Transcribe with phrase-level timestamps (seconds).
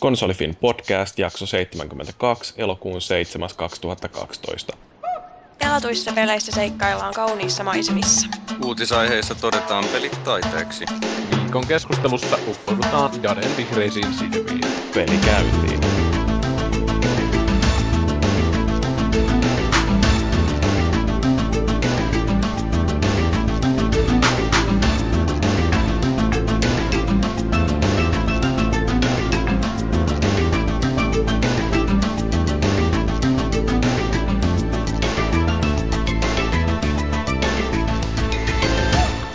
[0.00, 3.48] Konsolifin podcast, jakso 72, elokuun 7.
[3.56, 4.76] 2012.
[5.58, 8.28] Pelatuissa peleissä seikkaillaan kauniissa maisemissa.
[8.64, 10.84] Uutisaiheissa todetaan pelit taiteeksi.
[11.42, 14.60] Viikon keskustelussa uppoudutaan Jaden vihreisiin silmiin.
[14.94, 15.97] Peli käyntiin.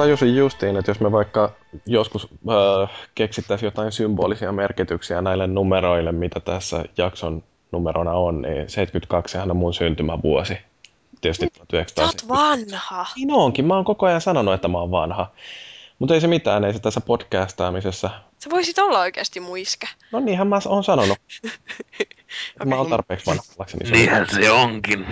[0.03, 1.51] Tajusin justiin, että jos me vaikka
[1.85, 9.37] joskus äh, keksittäisiin jotain symbolisia merkityksiä näille numeroille, mitä tässä jakson numerona on, niin 72
[9.37, 10.57] on mun syntymävuosi.
[11.21, 11.95] Tietysti 1970.
[11.95, 13.05] Sä oot vanha.
[13.15, 15.31] Niin onkin, mä oon koko ajan sanonut, että mä oon vanha.
[15.99, 18.09] Mutta ei se mitään, ei se tässä podcastaamisessa.
[18.43, 19.87] Sä voisit olla oikeasti muiska.
[20.11, 21.17] No niinhän mä oon sanonut.
[21.45, 22.65] okay.
[22.65, 23.91] Mä oon tarpeeksi vanha ollakseni.
[23.91, 25.05] Niinhän se onkin.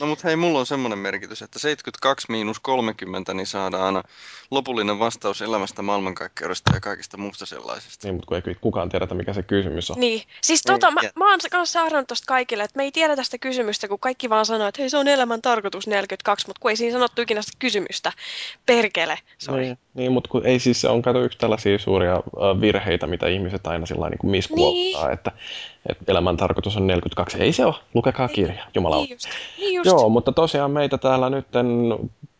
[0.00, 4.02] No mut hei, mulla on semmonen merkitys, että 72 miinus 30, niin saadaan
[4.50, 8.06] lopullinen vastaus elämästä, maailmankaikkeudesta ja kaikista muusta sellaisesta.
[8.06, 10.00] Niin, mutta kun ei kukaan tiedetä, mikä se kysymys on.
[10.00, 10.22] Niin.
[10.40, 13.88] Siis tota, mä, mä oon kanssa saarannut tosta kaikille, että me ei tiedä tästä kysymystä,
[13.88, 16.92] kun kaikki vaan sanoo, että hei se on elämän tarkoitus 42, mutta kun ei siinä
[16.92, 18.12] sanottu ikinä sitä kysymystä.
[18.66, 19.62] Perkele, sorry.
[19.62, 22.22] Niin, niin mutta kun ei siis se on kato yksi tällaisia suuria
[22.60, 25.12] virheitä, mitä ihmiset aina sillä niin miskuottaa, niin.
[25.12, 25.32] että,
[25.88, 27.42] että elämän tarkoitus on 42.
[27.42, 29.28] Ei se ole, lukekaa kirja, jumala Niin just.
[29.58, 29.86] Niin just.
[29.86, 31.66] Joo, mutta tosiaan meitä täällä nytten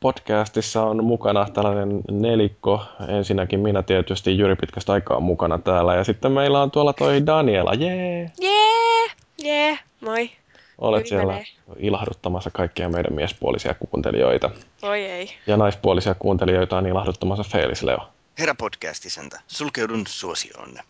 [0.00, 2.82] podcastissa on mukana tällainen nelikko.
[3.08, 5.94] Ensinnäkin minä tietysti Jyri pitkästä aikaa mukana täällä.
[5.94, 7.74] Ja sitten meillä on tuolla toi Daniela.
[7.74, 8.30] Jee!
[8.40, 9.10] Jee!
[9.42, 9.78] Jee!
[10.00, 10.30] Moi.
[10.78, 11.46] Olet siellä menee.
[11.76, 14.50] ilahduttamassa kaikkia meidän miespuolisia kuuntelijoita.
[14.82, 15.30] Voi ei.
[15.46, 17.98] Ja naispuolisia kuuntelijoita on ilahduttamassa Felis Leo.
[18.38, 20.82] Herra podcastisäntä, sulkeudun suosioonne.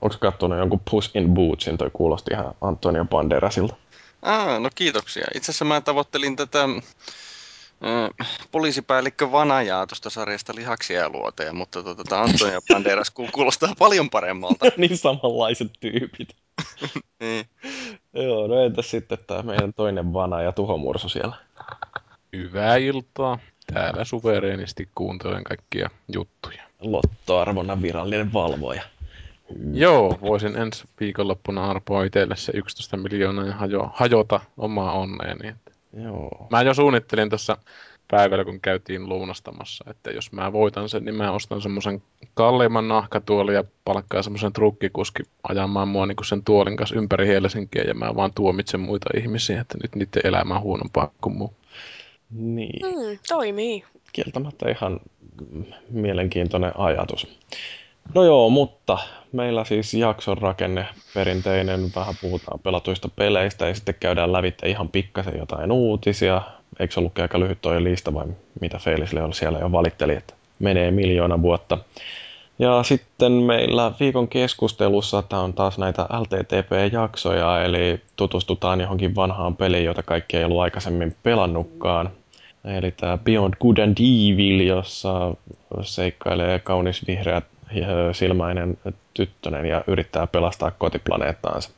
[0.00, 1.78] Onko kattonut jonkun Puss in Bootsin?
[1.78, 3.74] Toi kuulosti ihan Antonio Banderasilta.
[4.22, 5.26] Ah, no kiitoksia.
[5.34, 11.94] Itse asiassa mä tavoittelin tätä äh, poliisipäällikkö Vanajaa tuosta sarjasta Lihaksia ja luoteja, mutta tota,
[12.04, 14.66] tota Antonio Banderas ku- kuulostaa paljon paremmalta.
[14.76, 16.28] niin samanlaiset tyypit.
[17.20, 17.46] niin.
[18.14, 21.36] Joo, no entäs sitten tämä meidän toinen vana ja tuhomursu siellä?
[22.36, 23.38] Hyvää iltaa.
[23.74, 26.62] Täällä suvereenisti kuuntelen kaikkia juttuja.
[26.80, 28.82] Lottoarvonnan virallinen valvoja.
[29.72, 35.54] Joo, voisin ensi viikonloppuna arpoa itselle se 11 miljoonaa ja hajo, hajota omaa onneeni.
[36.02, 36.46] Joo.
[36.50, 37.56] Mä jo suunnittelin tuossa
[38.10, 42.02] päivällä, kun käytiin luunastamassa, että jos mä voitan sen, niin mä ostan semmoisen
[42.34, 47.94] kalliimman nahkatuolin ja palkkaan semmoisen trukkikuski ajamaan mua niin sen tuolin kanssa ympäri Helsinkiä ja
[47.94, 51.54] mä vaan tuomitsen muita ihmisiä, että nyt niiden elämä on huonompaa kuin muu.
[52.30, 53.84] Niin, Mm, toimii.
[54.12, 55.00] kieltämättä ihan
[55.90, 57.26] mielenkiintoinen ajatus.
[58.14, 58.98] No joo, mutta
[59.32, 65.38] meillä siis jakson rakenne perinteinen, vähän puhutaan pelatuista peleistä ja sitten käydään lävitse ihan pikkasen
[65.38, 66.42] jotain uutisia.
[66.80, 68.26] Eikö ollutkin aika lyhyt toi lista vai
[68.60, 71.78] mitä Felis Leo siellä jo valitteli, että menee miljoona vuotta.
[72.58, 79.84] Ja sitten meillä viikon keskustelussa tämä on taas näitä LTTP-jaksoja, eli tutustutaan johonkin vanhaan peliin,
[79.84, 82.10] jota kaikki ei ollut aikaisemmin pelannutkaan.
[82.64, 85.34] Eli tämä Beyond Good and Evil, jossa
[85.82, 87.42] seikkailee kaunis vihreä äh,
[88.12, 88.78] silmäinen
[89.14, 91.70] tyttönen ja yrittää pelastaa kotiplaneettaansa.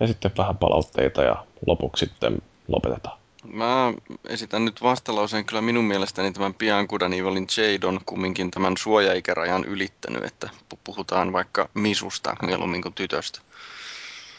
[0.00, 1.36] Ja sitten vähän palautteita ja
[1.66, 2.38] lopuksi sitten
[2.68, 3.18] lopetetaan.
[3.52, 3.92] Mä
[4.28, 9.64] esitän nyt vastalauseen kyllä minun mielestäni tämän pian Kudan Evilin Jade on kumminkin tämän suojaikärajan
[9.64, 13.40] ylittänyt, että pu- puhutaan vaikka misusta mieluummin kuin tytöstä.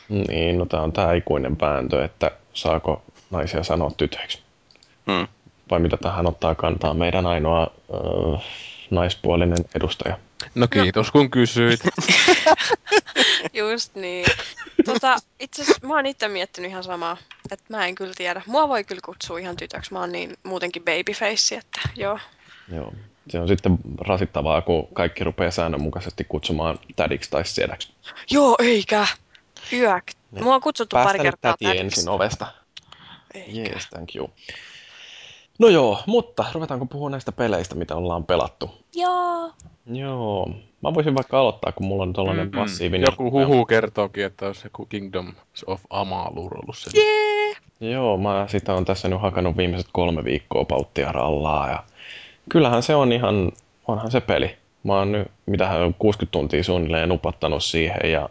[0.09, 3.01] Niin, no tämä on tämä ikuinen vääntö, että saako
[3.31, 4.41] naisia sanoa tytöiksi.
[5.11, 5.27] Hmm.
[5.71, 8.43] Vai mitä tähän ottaa kantaa meidän ainoa äh,
[8.91, 10.17] naispuolinen edustaja.
[10.55, 11.79] No kiitos kun kysyit.
[13.53, 14.25] Just niin.
[14.85, 17.17] Tota, itse asiassa mä oon itse miettinyt ihan samaa.
[17.51, 18.41] Että mä en kyllä tiedä.
[18.45, 19.93] Mua voi kyllä kutsua ihan tytöksi.
[19.93, 22.19] Mä oon niin muutenkin babyface, että joo.
[22.71, 22.93] Joo.
[23.29, 27.91] Se on sitten rasittavaa, kun kaikki rupeaa säännönmukaisesti kutsumaan tädiksi tai sedäksi.
[28.31, 29.07] Joo, eikä.
[29.73, 30.03] Yök.
[30.31, 31.83] Mua on kutsuttu pari Päästä nyt kertaa täti tädiksi.
[31.85, 32.47] ensin ovesta.
[33.33, 33.59] Eikä.
[33.59, 34.31] Yes, thank you.
[35.59, 38.69] No joo, mutta ruvetaanko puhua näistä peleistä, mitä ollaan pelattu?
[38.95, 39.51] Joo.
[39.85, 40.51] Joo,
[40.83, 42.59] mä voisin vaikka aloittaa, kun mulla on tällainen Mm-mm.
[42.59, 43.07] massiivinen...
[43.11, 45.33] Joku huhu kertookin, että olisi joku Kingdom
[45.65, 46.89] of Amalur ollut se.
[46.93, 47.55] Jee.
[47.91, 51.83] Joo, mä sitä on tässä nyt hakannut viimeiset kolme viikkoa pauttia rallaa ja
[52.49, 53.51] kyllähän se on ihan,
[53.87, 54.57] onhan se peli.
[54.83, 58.29] Mä oon nyt, mitähän 60 tuntia suunnilleen upottanut siihen ja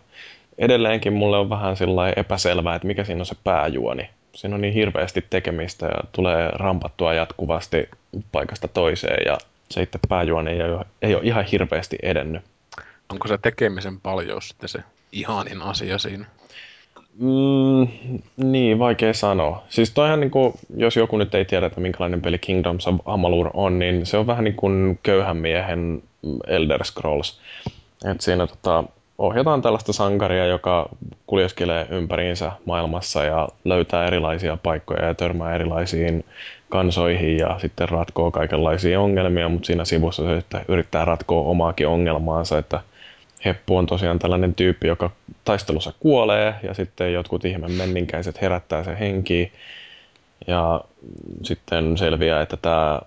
[0.59, 4.11] edelleenkin mulle on vähän sillä epäselvää, että mikä siinä on se pääjuoni.
[4.37, 7.89] Siinä on niin hirveästi tekemistä ja tulee rampattua jatkuvasti
[8.33, 9.39] paikasta toiseen ja
[9.71, 12.43] se itse pääjuoni ei ole, ei ole ihan hirveästi edennyt.
[13.09, 14.79] onko se tekemisen paljous sitten se
[15.13, 16.27] ihanin asia siinä?
[17.19, 17.89] Mm,
[18.37, 19.65] niin, vaikea sanoa.
[19.69, 23.51] Siis toihan niin kuin, jos joku nyt ei tiedä, että minkälainen peli Kingdoms of Amalur
[23.55, 26.03] on, niin se on vähän niin kuin köyhän miehen
[26.47, 27.41] Elder Scrolls.
[28.11, 28.85] Et siinä tota,
[29.19, 30.89] ohjataan tällaista sankaria, joka
[31.27, 36.25] kuljeskelee ympäriinsä maailmassa ja löytää erilaisia paikkoja ja törmää erilaisiin
[36.69, 42.59] kansoihin ja sitten ratkoo kaikenlaisia ongelmia, mutta siinä sivussa se sitten yrittää ratkoa omaakin ongelmaansa,
[42.59, 42.81] että
[43.45, 45.11] Heppu on tosiaan tällainen tyyppi, joka
[45.45, 49.53] taistelussa kuolee ja sitten jotkut ihme menninkäiset herättää sen henkiin
[50.47, 50.81] ja
[51.43, 53.01] sitten selviää, että tämä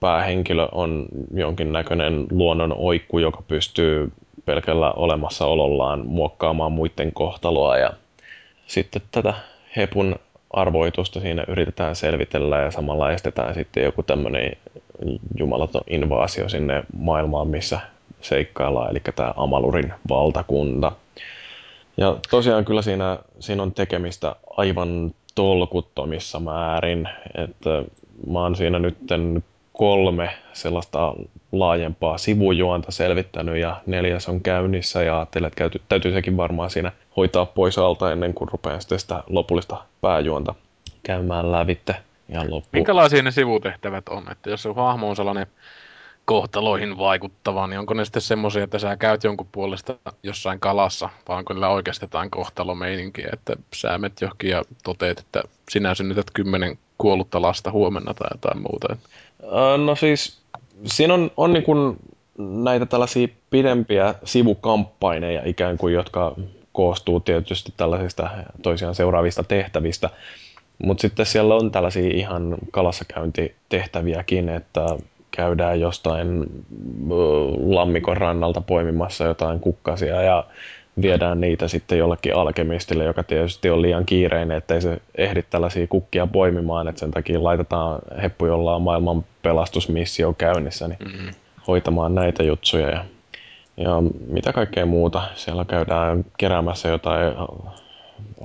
[0.00, 4.12] päähenkilö on jonkinnäköinen luonnon oikku, joka pystyy
[4.46, 7.90] pelkällä olemassaolollaan muokkaamaan muiden kohtaloa ja
[8.66, 9.34] sitten tätä
[9.76, 10.16] Hepun
[10.50, 14.56] arvoitusta siinä yritetään selvitellä ja samalla estetään sitten joku tämmöinen
[15.38, 17.80] jumalaton invaasio sinne maailmaan, missä
[18.20, 20.92] seikkaillaan, eli tämä Amalurin valtakunta.
[21.96, 27.70] Ja tosiaan kyllä siinä, siinä on tekemistä aivan tolkuttomissa määrin, että
[28.26, 28.98] mä oon siinä nyt
[29.72, 31.14] kolme sellaista
[31.58, 36.92] laajempaa sivujuonta selvittänyt ja neljäs on käynnissä ja ajattelin, että täytyy, täytyy sekin varmaan siinä
[37.16, 40.54] hoitaa pois alta ennen kuin rupean sitten sitä lopullista pääjuonta
[41.02, 41.96] käymään lävitte
[42.28, 42.70] ihan loppuun.
[42.72, 44.32] Minkälaisia ne sivutehtävät on?
[44.32, 45.46] Että jos se hahmo on sellainen
[46.24, 51.38] kohtaloihin vaikuttava, niin onko ne sitten semmoisia, että sä käyt jonkun puolesta jossain kalassa, vai
[51.38, 56.78] onko niillä oikeasti jotain kohtalomeininkiä, että sä met johonkin ja toteet, että sinä synnytät kymmenen
[56.98, 58.96] kuollutta lasta huomenna tai jotain muuta?
[59.84, 60.38] No siis,
[60.84, 61.96] siinä on, on niin kuin
[62.38, 66.34] näitä tällaisia pidempiä sivukamppaineja ikään kuin, jotka
[66.72, 68.30] koostuu tietysti tällaisista
[68.62, 70.10] toisiaan seuraavista tehtävistä.
[70.84, 74.86] Mutta sitten siellä on tällaisia ihan kalassakäyntitehtäviäkin, että
[75.30, 76.44] käydään jostain
[77.66, 80.44] lammikon rannalta poimimassa jotain kukkasia ja
[81.02, 86.26] viedään niitä sitten jollekin alkemistille, joka tietysti on liian kiireinen, ettei se ehdi tällaisia kukkia
[86.26, 91.30] poimimaan, että sen takia laitetaan heppu, jolla on maailman pelastusmissio käynnissä, niin mm-hmm.
[91.66, 92.90] hoitamaan näitä jutsuja.
[92.90, 93.04] Ja,
[93.76, 95.22] ja mitä kaikkea muuta.
[95.34, 97.34] Siellä käydään keräämässä jotain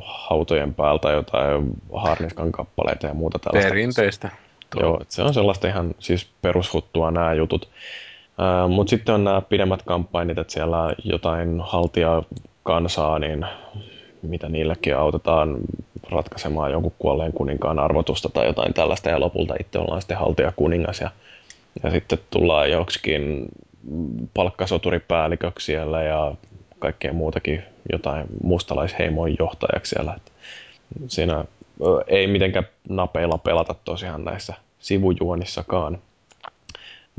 [0.01, 3.69] hautojen päältä jotain harniskan kappaleita ja muuta tällaista.
[3.69, 4.30] Perinteistä.
[4.80, 7.69] Joo, se on sellaista ihan siis perushuttua nämä jutut.
[8.68, 12.24] Mutta sitten on nämä pidemmät kampanjit, että siellä jotain haltia
[12.64, 13.46] kansaa, niin
[14.22, 15.58] mitä niillekin autetaan
[16.12, 21.02] ratkaisemaan jonkun kuolleen kuninkaan arvotusta tai jotain tällaista, ja lopulta itse ollaan sitten haltia kuningas,
[21.02, 21.10] ja,
[21.84, 23.46] ja sitten tullaan joksikin
[24.34, 26.36] palkkasoturipäälliköksi siellä, ja
[26.80, 30.14] kaikkea muutakin jotain mustalaisheimoin johtajaksi siellä.
[30.16, 30.32] Et
[31.08, 31.46] siinä
[32.08, 35.98] ei mitenkään napeilla pelata tosiaan näissä sivujuonissakaan.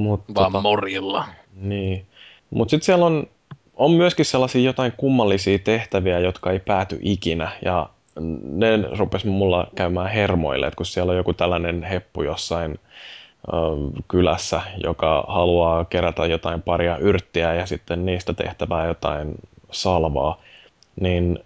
[0.02, 1.24] Mut, Vaan tota, morilla.
[1.54, 2.06] Niin.
[2.50, 3.26] Mutta sitten siellä on,
[3.74, 7.50] on myöskin sellaisia jotain kummallisia tehtäviä, jotka ei pääty ikinä.
[7.64, 7.88] Ja
[8.42, 13.56] ne rupesi mulla käymään hermoille, että kun siellä on joku tällainen heppu jossain ö,
[14.08, 19.34] kylässä, joka haluaa kerätä jotain paria yrttiä ja sitten niistä tehtävää jotain
[19.70, 20.40] salvaa,
[21.00, 21.38] niin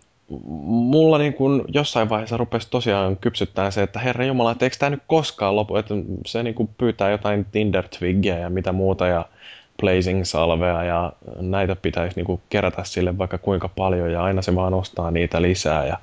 [0.67, 4.90] mulla niin kuin jossain vaiheessa rupesi tosiaan kypsyttää se, että herra Jumala, että eikö tämä
[4.90, 5.94] nyt koskaan lopu, että
[6.26, 7.84] se niin kuin pyytää jotain tinder
[8.40, 9.25] ja mitä muuta ja
[9.82, 14.75] Blazing-salvea ja näitä pitäisi niin kuin kerätä sille vaikka kuinka paljon ja aina se vaan
[14.75, 15.99] ostaa niitä lisää ja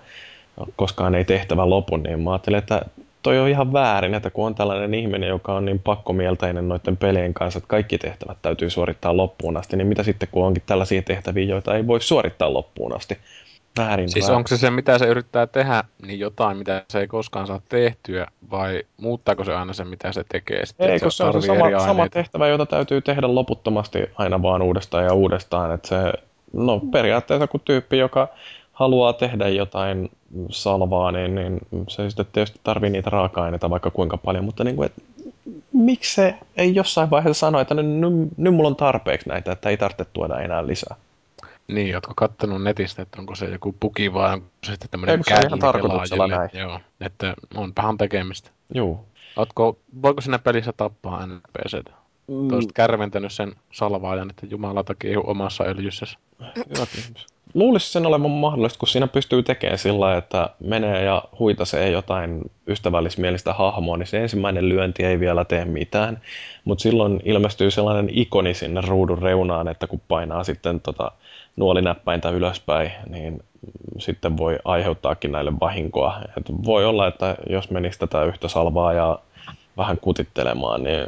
[0.76, 2.82] koskaan ei tehtävä lopu, niin mä ajattelin, että
[3.24, 7.34] toi on ihan väärin, että kun on tällainen ihminen, joka on niin pakkomielteinen noiden pelien
[7.34, 11.46] kanssa, että kaikki tehtävät täytyy suorittaa loppuun asti, niin mitä sitten kun onkin tällaisia tehtäviä,
[11.46, 13.18] joita ei voi suorittaa loppuun asti?
[13.78, 17.48] Väärin siis onko se se, mitä se yrittää tehdä, niin jotain, mitä se ei koskaan
[17.48, 20.66] saa tehtyä, vai muuttaako se aina se, mitä se tekee?
[20.66, 24.62] Sitten, ei, kun se on se sama, sama tehtävä, jota täytyy tehdä loputtomasti aina vaan
[24.62, 25.74] uudestaan ja uudestaan.
[25.74, 26.14] Että se,
[26.54, 28.28] no periaatteessa kun tyyppi, joka
[28.74, 30.10] haluaa tehdä jotain
[30.50, 34.86] salvaa, niin, niin se sitten tietysti tarvii niitä raaka-aineita vaikka kuinka paljon, mutta niin kuin,
[34.86, 35.04] et,
[35.74, 39.70] miksi se ei jossain vaiheessa sano, että nyt, nyt, nyt mulla on tarpeeksi näitä, että
[39.70, 40.96] ei tarvitse tuoda enää lisää.
[41.74, 45.42] Niin, ootko kattonut netistä, että onko se joku puki vai onko se sitten tämmöinen Eikö
[45.42, 46.50] se ihan tarkoituksella näin?
[46.54, 48.50] Joo, että on vähän tekemistä.
[48.74, 49.06] Joo.
[49.36, 51.92] Ootko, voiko sinä pelissä tappaa NPCtä?
[52.28, 52.54] Mm.
[52.54, 56.06] Olisit kärventänyt sen salvaajan, että Jumala takia omassa öljyssä.
[57.54, 63.54] Luulisi sen olevan mahdollista, kun siinä pystyy tekemään sillä että menee ja huitasee jotain ystävällismielistä
[63.54, 66.22] hahmoa, niin se ensimmäinen lyönti ei vielä tee mitään.
[66.66, 71.12] Mutta silloin ilmestyy sellainen ikoni sinne ruudun reunaan, että kun painaa sitten tota
[71.56, 73.44] nuolinäppäintä ylöspäin, niin
[74.00, 76.22] sitten voi aiheuttaakin näille vahinkoa.
[76.38, 79.20] Et voi olla, että jos menisi tätä yhtä salvaa ja
[79.78, 81.06] vähän kutittelemaan, niin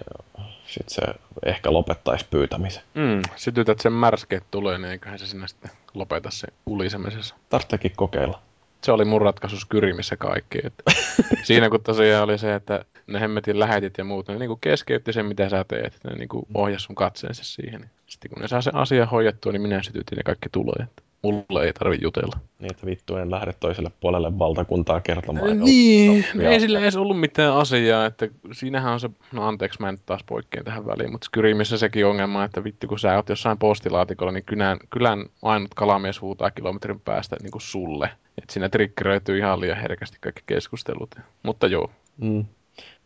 [0.68, 1.02] sit se
[1.46, 2.84] ehkä lopettaisi pyytämisen.
[2.94, 7.36] Mm, sytytät sen märskeet tulee, niin eiköhän se sinne sitten lopeta se ulisemisessa.
[7.50, 8.40] Tarvitseekin kokeilla.
[8.84, 10.60] Se oli mun ratkaisu Skyrimissä kaikki.
[10.64, 10.84] Että
[11.44, 15.26] siinä kun tosiaan oli se, että ne hemmetin lähetit ja muut, ne niin keskeytti sen,
[15.26, 16.00] mitä sä teet.
[16.04, 17.90] Ne niin ohjasi sun katseensa siihen.
[18.08, 20.88] Sitten kun ne saa sen asian hoidettua, niin minä sytytin ja kaikki tulee.
[21.22, 22.40] Mulle ei tarvi jutella.
[22.60, 25.50] Niin, että vittu en lähde toiselle puolelle valtakuntaa kertomaan.
[25.50, 29.82] Äh, niin, no, ei sillä edes ollut mitään asiaa, että siinähän on se, no anteeksi
[29.82, 33.30] mä en taas poikkeen tähän väliin, mutta Skyrimissä sekin ongelma, että vittu kun sä oot
[33.30, 38.10] jossain postilaatikolla, niin kylän, kylän ainut kalamies huutaa kilometrin päästä niin kuin sulle.
[38.38, 41.16] Että siinä triggeröityy ihan liian herkästi kaikki keskustelut.
[41.44, 41.92] Mutta joo.
[42.18, 42.46] Mm.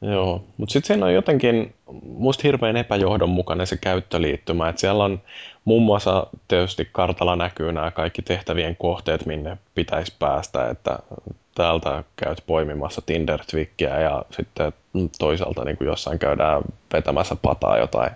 [0.01, 1.73] Joo, mutta sitten siinä on jotenkin
[2.03, 5.21] musta hirveän epäjohdonmukainen se käyttöliittymä, että siellä on
[5.65, 10.99] muun muassa tietysti kartalla näkyy nämä kaikki tehtävien kohteet, minne pitäisi päästä, että
[11.55, 13.39] täältä käyt poimimassa tinder
[14.01, 14.73] ja sitten
[15.19, 16.61] toisaalta niin kuin jossain käydään
[16.93, 18.11] vetämässä pataa jotain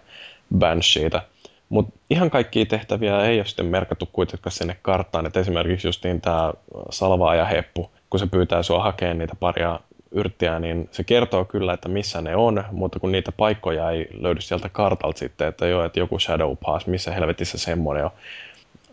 [0.57, 1.21] Bansheeta.
[1.69, 6.21] Mutta ihan kaikkia tehtäviä ei ole sitten merkattu kuitenkaan sinne karttaan, että esimerkiksi just niin
[6.21, 6.53] tämä
[6.89, 9.79] salvaaja heppu, kun se pyytää sua hakemaan niitä paria
[10.13, 14.41] yrttiä, niin se kertoo kyllä, että missä ne on, mutta kun niitä paikkoja ei löydy
[14.41, 18.11] sieltä kartalta sitten, että joo, että joku Shadow Pass, missä helvetissä semmoinen on,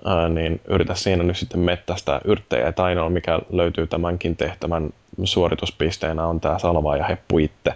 [0.04, 4.90] ää, niin yritä siinä nyt sitten mettästä yrttejä, että ainoa mikä löytyy tämänkin tehtävän
[5.24, 7.70] suorituspisteenä on tämä salvaa ja heppu itse.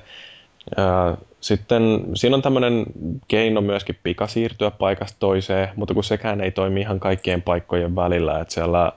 [0.76, 2.84] Ää, sitten siinä on tämmöinen
[3.28, 8.40] keino myöskin pika siirtyä paikasta toiseen, mutta kun sekään ei toimi ihan kaikkien paikkojen välillä,
[8.40, 8.92] että siellä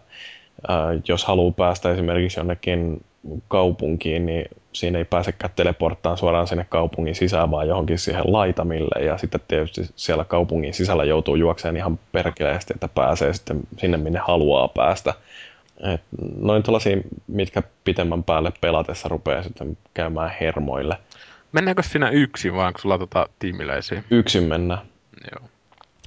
[1.07, 3.01] jos haluaa päästä esimerkiksi jonnekin
[3.47, 9.05] kaupunkiin, niin siinä ei pääsekään teleporttaan suoraan sinne kaupungin sisään, vaan johonkin siihen laitamille.
[9.05, 14.19] Ja sitten tietysti siellä kaupungin sisällä joutuu juokseen ihan perkeleesti, että pääsee sitten sinne, minne
[14.19, 15.13] haluaa päästä.
[15.93, 16.01] Et
[16.39, 20.97] noin tällaisia, mitkä pitemmän päälle pelatessa rupeaa sitten käymään hermoille.
[21.51, 24.03] Mennäänkö sinä yksin vai onko sulla tota tiimiläisiä?
[24.11, 24.77] Yksin mennä.
[25.31, 25.49] Joo.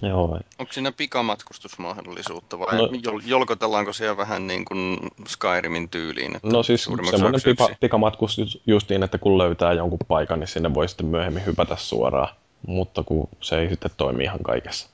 [0.02, 0.38] Joo.
[0.58, 2.88] Onko siinä pikamatkustusmahdollisuutta vai no,
[3.24, 6.36] jolkotellaanko siellä vähän niin kuin Skyrimin tyyliin?
[6.36, 10.88] Että no siis semmoinen pika, pikamatkustus justiin, että kun löytää jonkun paikan, niin sinne voi
[10.88, 12.34] sitten myöhemmin hypätä suoraan.
[12.66, 14.88] Mutta kun se ei sitten toimi ihan kaikessa.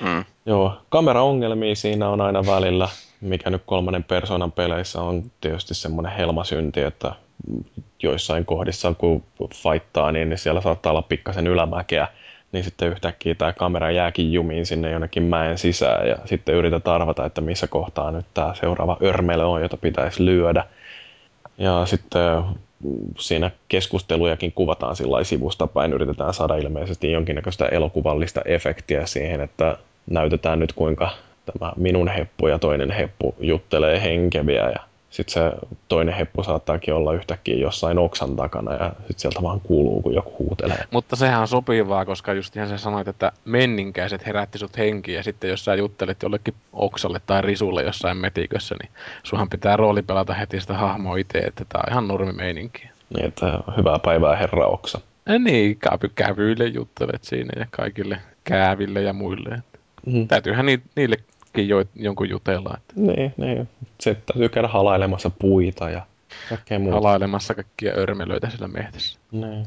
[0.00, 0.24] Mm.
[0.46, 2.88] Joo, kameraongelmia siinä on aina välillä,
[3.20, 7.14] mikä nyt kolmannen persoonan peleissä on tietysti semmoinen helmasynti, että
[8.02, 9.22] joissain kohdissa kun
[9.54, 12.08] fightaa, niin siellä saattaa olla pikkasen ylämäkeä
[12.52, 17.26] niin sitten yhtäkkiä tämä kamera jääkin jumiin sinne jonnekin mäen sisään ja sitten yrität arvata,
[17.26, 20.64] että missä kohtaa nyt tämä seuraava örmele on, jota pitäisi lyödä.
[21.58, 22.42] Ja sitten
[23.18, 29.76] siinä keskustelujakin kuvataan sillä sivusta päin, yritetään saada ilmeisesti jonkinnäköistä elokuvallista efektiä siihen, että
[30.10, 31.10] näytetään nyt kuinka
[31.46, 35.52] tämä minun heppu ja toinen heppu juttelee henkeviä ja sitten se
[35.88, 40.32] toinen heppu saattaakin olla yhtäkkiä jossain oksan takana ja sitten sieltä vaan kuuluu, kun joku
[40.38, 40.84] huutelee.
[40.90, 45.22] Mutta sehän on sopivaa, koska just ihan sä sanoit, että menninkäiset herätti sut henkiä ja
[45.22, 48.90] sitten jos sä juttelet jollekin oksalle tai risulle jossain metikössä, niin
[49.22, 52.88] sunhan pitää rooli pelata heti sitä hahmoa itse, että tää on ihan normi meininki.
[53.14, 55.00] Niin, että hyvää päivää herra oksa.
[55.26, 59.62] Ja niin, kävy, kävyille juttelet siinä ja kaikille kääville ja muille.
[60.06, 60.28] Mm.
[60.28, 61.16] Täytyyhän ni, niille
[61.56, 62.74] jo, jonkun jutella.
[62.76, 62.94] Että.
[62.96, 63.68] Niin, niin.
[64.00, 66.06] Se täytyy käydä halailemassa puita ja
[66.48, 66.94] kaikkea muuta.
[66.96, 69.18] Halailemassa kaikkia örmelöitä sillä mehtässä.
[69.32, 69.66] Niin.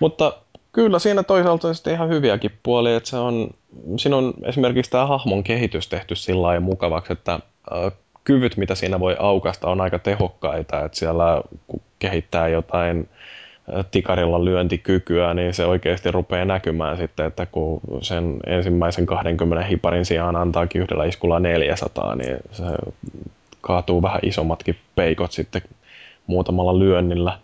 [0.00, 0.32] Mutta
[0.72, 3.50] kyllä siinä toisaalta on sitten ihan hyviäkin puolia, että se on,
[3.96, 7.92] siinä on esimerkiksi tämä hahmon kehitys tehty sillä lailla mukavaksi, että äh,
[8.24, 13.08] kyvyt, mitä siinä voi aukasta, on aika tehokkaita, että siellä kun kehittää jotain
[13.90, 20.36] tikarilla lyöntikykyä, niin se oikeasti rupeaa näkymään sitten, että kun sen ensimmäisen 20 hiparin sijaan
[20.36, 22.64] antaakin yhdellä iskulla 400, niin se
[23.60, 25.62] kaatuu vähän isommatkin peikot sitten
[26.26, 27.38] muutamalla lyönnillä.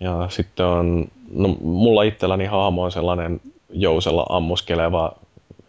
[0.00, 5.12] Ja sitten on, no mulla itselläni haamo on sellainen jousella ammuskeleva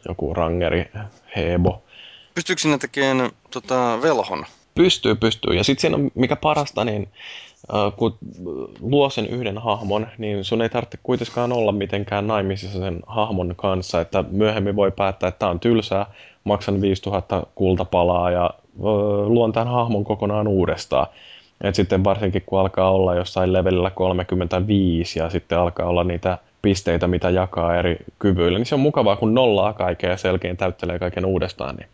[0.07, 0.91] joku rangeri
[1.35, 1.81] hebo.
[2.35, 4.45] Pystyykö sinä tekemään tota, velhon?
[4.75, 5.55] Pystyy, pystyy.
[5.55, 7.09] Ja sitten siinä on, mikä parasta, niin
[7.95, 8.17] kun
[8.81, 14.01] luo sen yhden hahmon, niin sun ei tarvitse kuitenkaan olla mitenkään naimisissa sen hahmon kanssa,
[14.01, 16.05] että myöhemmin voi päättää, että tämä on tylsää,
[16.43, 18.49] maksan 5000 kultapalaa ja
[19.25, 21.07] luon tämän hahmon kokonaan uudestaan.
[21.63, 27.07] Et sitten varsinkin kun alkaa olla jossain levelillä 35 ja sitten alkaa olla niitä pisteitä,
[27.07, 31.25] mitä jakaa eri kyvyillä, niin se on mukavaa, kun nollaa kaiken ja selkeän täyttelee kaiken
[31.25, 31.75] uudestaan.
[31.75, 31.87] Niin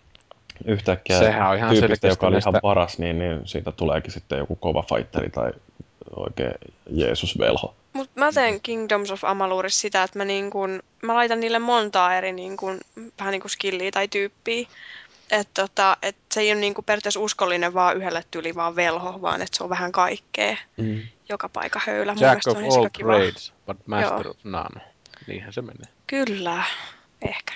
[0.65, 4.55] yhtäkkiä Sehän on ihan tyypistä, joka oli ihan paras, niin, niin siitä tuleekin sitten joku
[4.55, 5.51] kova fighteri tai
[6.15, 6.53] oikein
[6.89, 7.75] Jeesus-velho.
[7.93, 12.15] Mut mä teen Kingdoms of Amalurissa sitä, että mä, niin kun, mä laitan niille montaa
[12.15, 12.79] eri niin kun,
[13.19, 14.67] vähän niin kuin skilliä tai tyyppiä.
[15.31, 19.21] Että tota, et se ei ole niin kuin periaatteessa uskollinen vaan yhdelle tyyli vaan velho,
[19.21, 20.57] vaan että se on vähän kaikkea.
[20.77, 21.01] Mm.
[21.29, 22.15] Joka paikka höylä.
[22.19, 24.31] Jack of all trades, but master Joo.
[24.31, 24.81] of none.
[25.27, 25.87] Niinhän se menee.
[26.07, 26.63] Kyllä,
[27.21, 27.53] ehkä.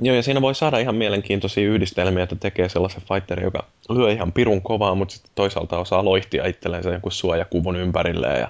[0.00, 4.32] Joo, ja siinä voi saada ihan mielenkiintoisia yhdistelmiä, että tekee sellaisen fighterin, joka lyö ihan
[4.32, 8.40] pirun kovaa, mutta sitten toisaalta osaa loihtia itselleen jonkun suojakuvun ympärilleen.
[8.40, 8.48] Ja,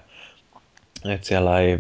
[1.15, 1.79] et siellä ei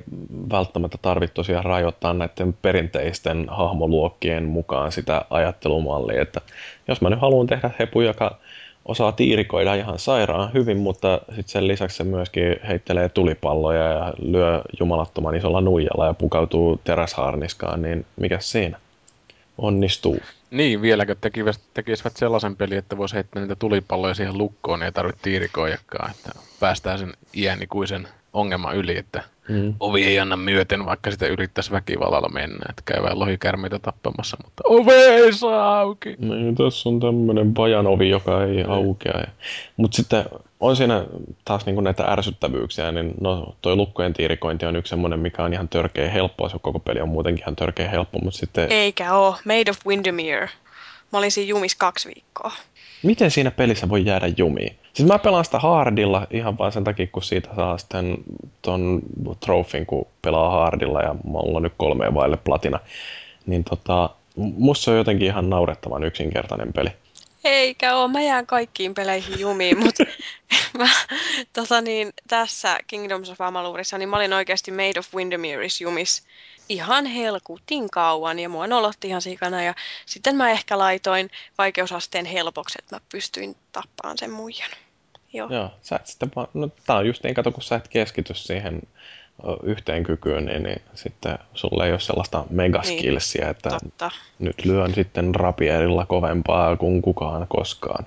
[0.51, 6.41] välttämättä tarvitse tosiaan rajoittaa näiden perinteisten hahmoluokkien mukaan sitä ajattelumallia, että
[6.89, 8.39] jos mä nyt haluan tehdä hepu, joka
[8.85, 14.63] osaa tiirikoida ihan sairaan hyvin, mutta sitten sen lisäksi se myöskin heittelee tulipalloja ja lyö
[14.81, 18.79] jumalattoman isolla nuijalla ja pukautuu teräsharniskaan, niin mikä siinä?
[19.59, 20.19] Onnistuu.
[20.51, 24.93] Niin, vieläkö tekivät, tekisivät sellaisen pelin, että voisi heittää niitä tulipalloja siihen lukkoon, niin ei
[24.93, 29.75] tarvitse tiirikoijakaan, että päästään sen iänikuisen ongelma yli, että mm.
[29.81, 34.95] ovi ei anna myöten, vaikka sitä yrittäisi väkivallalla mennä, että käy lohikärmeitä tappamassa, mutta ove
[34.95, 36.17] ei saa auki.
[36.19, 38.71] Niin, tässä on tämmöinen pajan ovi, joka ei mm.
[38.71, 39.25] aukea.
[39.77, 40.25] Mutta sitten
[40.61, 41.05] on siinä
[41.45, 45.69] taas niinku näitä ärsyttävyyksiä, niin no toi lukkojen tiirikointi on yksi semmoinen, mikä on ihan
[45.69, 48.73] törkeä helppoa, se koko peli on muutenkin ihan törkeä helppo, mutta sitten...
[48.73, 50.49] Eikä oo, Made of Windermere.
[51.13, 52.53] Mä olin siinä jumis kaksi viikkoa.
[53.05, 54.77] Miten siinä pelissä voi jäädä jumiin?
[54.93, 58.17] Siis mä pelaan sitä hardilla ihan vain sen takia, kun siitä saa sitten
[58.63, 59.03] ton
[59.41, 62.81] trofin, kun pelaa hardilla ja mulla on nyt kolme vaille platina.
[63.47, 66.91] Niin tota, musta se on jotenkin ihan naurettavan yksinkertainen peli.
[67.45, 70.05] Eikä oo, mä jään kaikkiin peleihin jumiin, mutta
[70.79, 70.89] mä,
[71.53, 76.23] tota niin, tässä Kingdoms of Amalurissa, niin mä olin oikeasti Made of Windermere's jumis
[76.69, 79.75] ihan helkutin kauan ja mua nolotti ihan sikana ja
[80.07, 84.71] sitten mä ehkä laitoin vaikeusasteen helpoksi, että mä pystyin tappaan sen muijan.
[85.33, 85.49] Joo.
[85.51, 88.83] Joo, sä et sitten no tää on just niin, kato kun sä et keskity siihen
[89.63, 94.11] yhteen kykyyn, niin, niin sitten sulle ei ole sellaista megaskillsia, niin, että totta.
[94.39, 98.07] nyt lyön sitten rapierilla kovempaa kuin kukaan koskaan.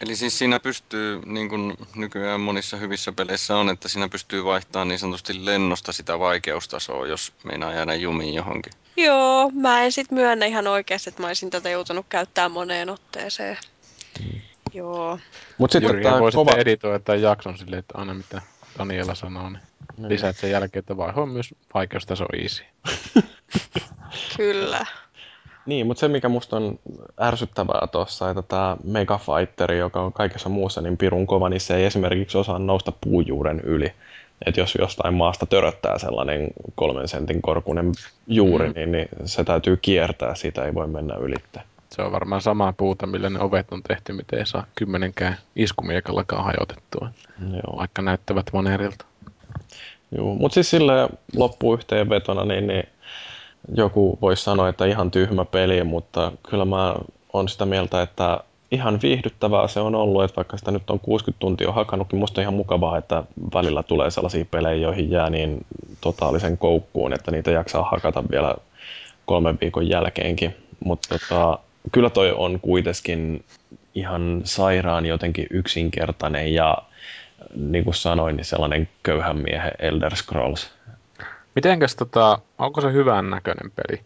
[0.00, 4.88] Eli siis siinä pystyy, niin kuin nykyään monissa hyvissä peleissä on, että siinä pystyy vaihtamaan
[4.88, 8.72] niin sanotusti lennosta sitä vaikeustasoa, jos meinaa jäädä jumiin johonkin.
[8.96, 13.58] Joo, mä en sit myönnä ihan oikeasti, että mä olisin tätä joutunut käyttämään moneen otteeseen.
[14.20, 14.40] Mm.
[14.74, 15.18] Joo.
[15.58, 16.50] Mut sitten Jyrki voi kova...
[16.50, 18.42] sitten editoida tämän jakson silleen, että aina mitä
[18.78, 19.62] Daniela sanoo, niin
[19.96, 20.08] mm.
[20.08, 22.64] lisäät sen jälkeen, että vaiho on myös vaikeustaso easy.
[24.36, 24.86] Kyllä.
[25.66, 26.78] Niin, mutta se mikä musta on
[27.20, 31.84] ärsyttävää tuossa, että tämä Megafighteri, joka on kaikessa muussa niin pirun kova, niin se ei
[31.84, 33.92] esimerkiksi osaa nousta puujuuren yli.
[34.46, 37.92] Että jos jostain maasta töröttää sellainen kolmen sentin korkunen
[38.26, 38.74] juuri, mm.
[38.76, 41.60] niin, niin se täytyy kiertää, siitä ei voi mennä ylitte.
[41.90, 46.44] Se on varmaan samaa puuta, millä ne ovet on tehty, mitä ei saa kymmenenkään iskumiekallakaan
[46.44, 47.08] hajotettua,
[47.52, 47.76] Joo.
[47.76, 49.04] vaikka näyttävät maneerilta.
[50.16, 52.88] Joo, mutta siis sille loppuyhteenvetona, niin, niin
[53.74, 56.94] joku voisi sanoa, että ihan tyhmä peli, mutta kyllä mä
[57.32, 61.40] on sitä mieltä, että ihan viihdyttävää se on ollut, että vaikka sitä nyt on 60
[61.40, 63.24] tuntia hakannut, niin musta on ihan mukavaa, että
[63.54, 65.66] välillä tulee sellaisia pelejä, joihin jää niin
[66.00, 68.54] totaalisen koukkuun, että niitä jaksaa hakata vielä
[69.26, 70.56] kolmen viikon jälkeenkin.
[70.84, 71.58] Mutta tota,
[71.92, 73.44] kyllä toi on kuitenkin
[73.94, 76.78] ihan sairaan jotenkin yksinkertainen ja
[77.56, 80.75] niin kuin sanoin, niin sellainen köyhän miehen Elder Scrolls.
[81.56, 84.00] Mitenkäs tota, onko se hyvän näköinen peli?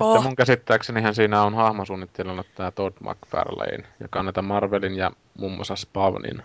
[0.00, 0.14] Oh.
[0.14, 5.52] Että mun käsittääksenihän siinä on hahmosuunnittelijana tämä Todd McFarlane, joka on näitä Marvelin ja muun
[5.52, 6.42] muassa Spawnin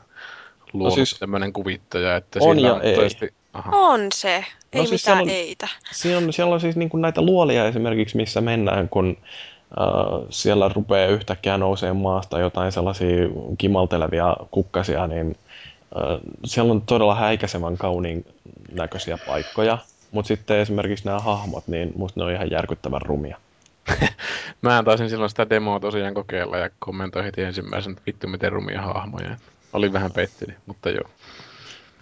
[0.74, 2.96] luonut no siis, tämmöinen kuvittaja, että on ja on ei.
[2.96, 3.78] Toisesti, aha.
[3.78, 5.68] On se, ei no siis mitään on, eitä.
[5.92, 9.18] Siellä on, siellä on siis niin kuin näitä luolia esimerkiksi, missä mennään, kun
[9.82, 15.36] äh, siellä rupeaa yhtäkkiä nousee maasta jotain sellaisia kimaltelevia kukkasia, niin
[15.98, 18.26] äh, siellä on todella häikäisevän kauniin
[18.72, 19.78] näköisiä paikkoja.
[20.12, 23.38] Mutta sitten esimerkiksi nämä hahmot, niin musta ne on ihan järkyttävän rumia.
[24.62, 28.82] Mä taisin silloin sitä demoa tosiaan kokeilla ja kommentoin heti ensimmäisen, että vittu miten rumia
[28.82, 29.38] hahmoja.
[29.74, 31.10] Olin vähän pettynyt, mutta joo.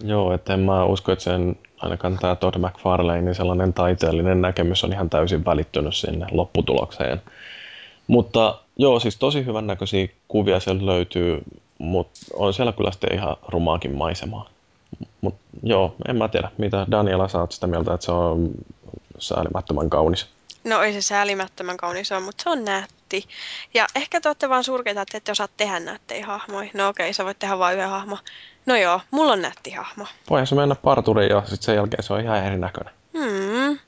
[0.04, 4.84] Joo, että en mä usko, että sen ainakaan tämä Todd McFarlane, niin sellainen taiteellinen näkemys
[4.84, 7.22] on ihan täysin välittynyt sinne lopputulokseen.
[8.06, 11.42] Mutta joo, siis tosi hyvän näköisiä kuvia siellä löytyy,
[11.78, 14.50] mutta on siellä kyllä sitten ihan rumaakin maisemaa.
[15.20, 18.50] Mutta joo, en mä tiedä, mitä Daniela sä oot sitä mieltä, että se on
[19.18, 20.26] säälimättömän kaunis.
[20.64, 23.24] No ei se säälimättömän kaunis ole, mutta se on nätti.
[23.74, 26.70] Ja ehkä te olette vaan surkeita, että ette osaa tehdä nättejä hahmoja.
[26.74, 28.18] No okei, sä voit tehdä vain yhden hahmo.
[28.66, 30.06] No joo, mulla on nätti hahmo.
[30.30, 32.94] Voihan se mennä parturiin ja sitten sen jälkeen se on ihan erinäköinen.
[33.18, 33.78] Hmm.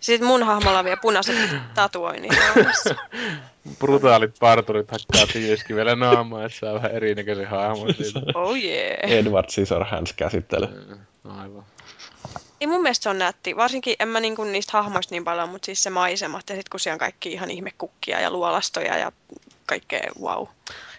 [0.00, 1.36] Sitten mun hahmolla on vielä punaiset
[1.74, 2.32] tatuoinnit
[3.78, 7.94] Brutaalit parturit hakkaa tiiviskivellä naamaa, että saa vähän erinäköisen hahmon
[8.34, 9.12] Oh yeah.
[9.12, 10.66] Edward Scissorhands käsittely.
[11.28, 11.64] Aivan.
[12.60, 13.56] Ei mun mielestä se on nätti.
[13.56, 16.80] Varsinkin en mä niinku niistä hahmoista niin paljon, mutta siis se maisemat ja sitten kun
[16.80, 19.12] siellä on kaikki ihan ihmekukkia ja luolastoja ja
[19.66, 20.46] kaikkea wow.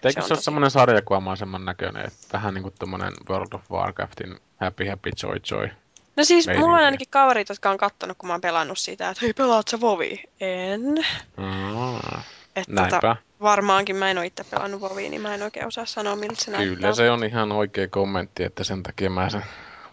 [0.04, 4.36] Eikö se, se ole semmoinen sarjakuvamaisemman näköinen, että vähän niin kuin tommonen World of Warcraftin
[4.60, 5.68] Happy Happy Joy Joy
[6.16, 6.86] No siis mulla on meininkiä.
[6.86, 10.24] ainakin kaverit, jotka on kattonut, kun mä oon pelannut sitä, että hei, pelaat sä Vovi?
[10.40, 11.04] En.
[11.36, 12.22] Aa,
[12.56, 12.96] Että näinpä.
[12.96, 16.44] tota, varmaankin mä en ole itse pelannut Vovia, niin mä en oikein osaa sanoa, miltä
[16.44, 16.76] se näyttää.
[16.76, 19.44] Kyllä se on ihan oikea kommentti, että sen takia mä sen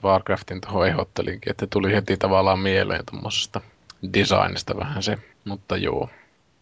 [0.04, 3.62] Warcraftin tuohon ehdottelinkin, että tuli heti tavallaan mieleen tuommoisesta
[4.14, 6.10] designista vähän se, mutta joo.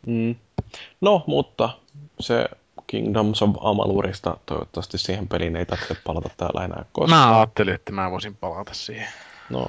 [0.05, 0.36] Mm.
[1.01, 1.69] No, mutta
[2.19, 2.45] se
[2.88, 7.21] Kingdoms of Amalurista, toivottavasti siihen peliin ei tarvitse palata täällä enää koskaan.
[7.21, 9.07] Mä ajattelin, että mä voisin palata siihen.
[9.49, 9.67] No,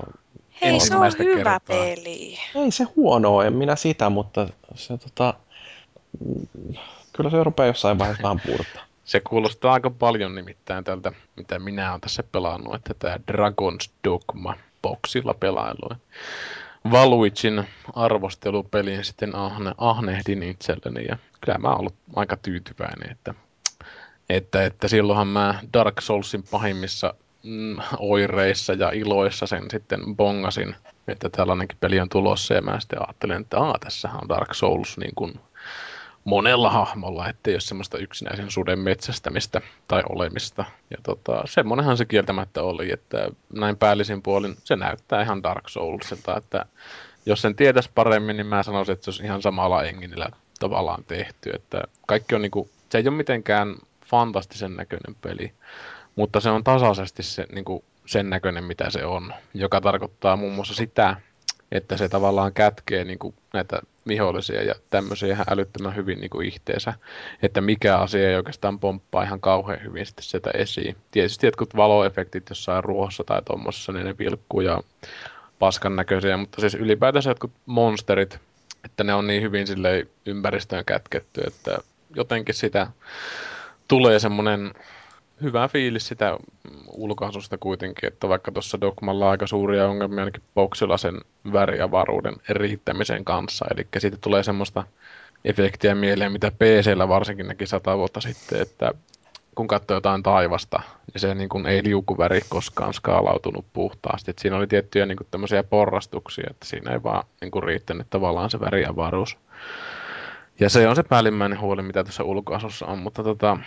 [0.60, 1.60] Hei, se on ensimmäistä hyvä kertaa.
[1.60, 2.38] peli.
[2.54, 5.34] ei se huono en minä sitä, mutta se tota,
[7.12, 8.84] kyllä se rupeaa jossain vaiheessa vähän puuduttaa.
[9.04, 14.54] Se kuulostaa aika paljon nimittäin tältä, mitä minä olen tässä pelannut, että tämä Dragon's Dogma
[14.82, 15.96] boksilla pelailu.
[16.90, 23.34] Valuicin arvostelupeliin sitten ahne, ahnehdin itselleni ja kyllä mä oon ollut aika tyytyväinen, että,
[24.28, 30.76] että, että silloinhan mä Dark Soulsin pahimmissa mm, oireissa ja iloissa sen sitten bongasin,
[31.08, 34.98] että tällainenkin peli on tulossa ja mä sitten ajattelin, että Aa, tässähän on Dark Souls
[34.98, 35.40] niin kuin
[36.28, 40.64] monella hahmolla, ettei ole semmoista yksinäisen suden metsästämistä tai olemista.
[40.90, 46.36] Ja tota, semmonenhan se kieltämättä oli, että näin päällisin puolin se näyttää ihan Dark Soulsilta,
[46.36, 46.66] että
[47.26, 50.28] jos sen tietäisi paremmin, niin mä sanoisin, että se olisi ihan samalla enginillä
[50.60, 55.52] tavallaan tehty, että kaikki on niinku, se ei ole mitenkään fantastisen näköinen peli,
[56.16, 60.74] mutta se on tasaisesti se, niinku, sen näköinen, mitä se on, joka tarkoittaa muun muassa
[60.74, 61.16] sitä,
[61.72, 66.46] että se tavallaan kätkee niin kuin näitä vihollisia ja tämmöisiä ihan älyttömän hyvin niin kuin
[66.46, 66.94] ihteensä,
[67.42, 70.96] että mikä asia ei oikeastaan pomppaa ihan kauhean hyvin sitten sieltä esiin.
[71.10, 74.80] Tietysti jotkut valoefektit jossain ruohossa tai tuommoisessa, niin ne vilkkuu ja
[75.58, 78.38] paskan näköisiä, mutta siis ylipäätänsä jotkut monsterit,
[78.84, 79.66] että ne on niin hyvin
[80.26, 81.78] ympäristöön kätketty, että
[82.16, 82.86] jotenkin sitä
[83.88, 84.72] tulee semmoinen
[85.42, 86.38] hyvä fiilis sitä
[86.92, 91.20] ulkoasusta kuitenkin, että vaikka tuossa Dogmalla on aika suuria ongelmia ainakin boksilla sen
[91.52, 94.84] väriavaruuden riittämisen kanssa, eli siitä tulee semmoista
[95.44, 98.94] efektiä mieleen, mitä PCllä varsinkin näki sata vuotta sitten, että
[99.54, 100.80] kun katsoo jotain taivasta,
[101.12, 104.30] niin se niin kuin ei liukuväri koskaan skaalautunut puhtaasti.
[104.30, 108.06] Et siinä oli tiettyjä niin kuin tämmöisiä porrastuksia, että siinä ei vaan niin kuin riittänyt
[108.10, 109.38] tavallaan se väriavaruus.
[110.60, 113.58] Ja se on se päällimmäinen huoli, mitä tässä ulkoasussa on, mutta tota,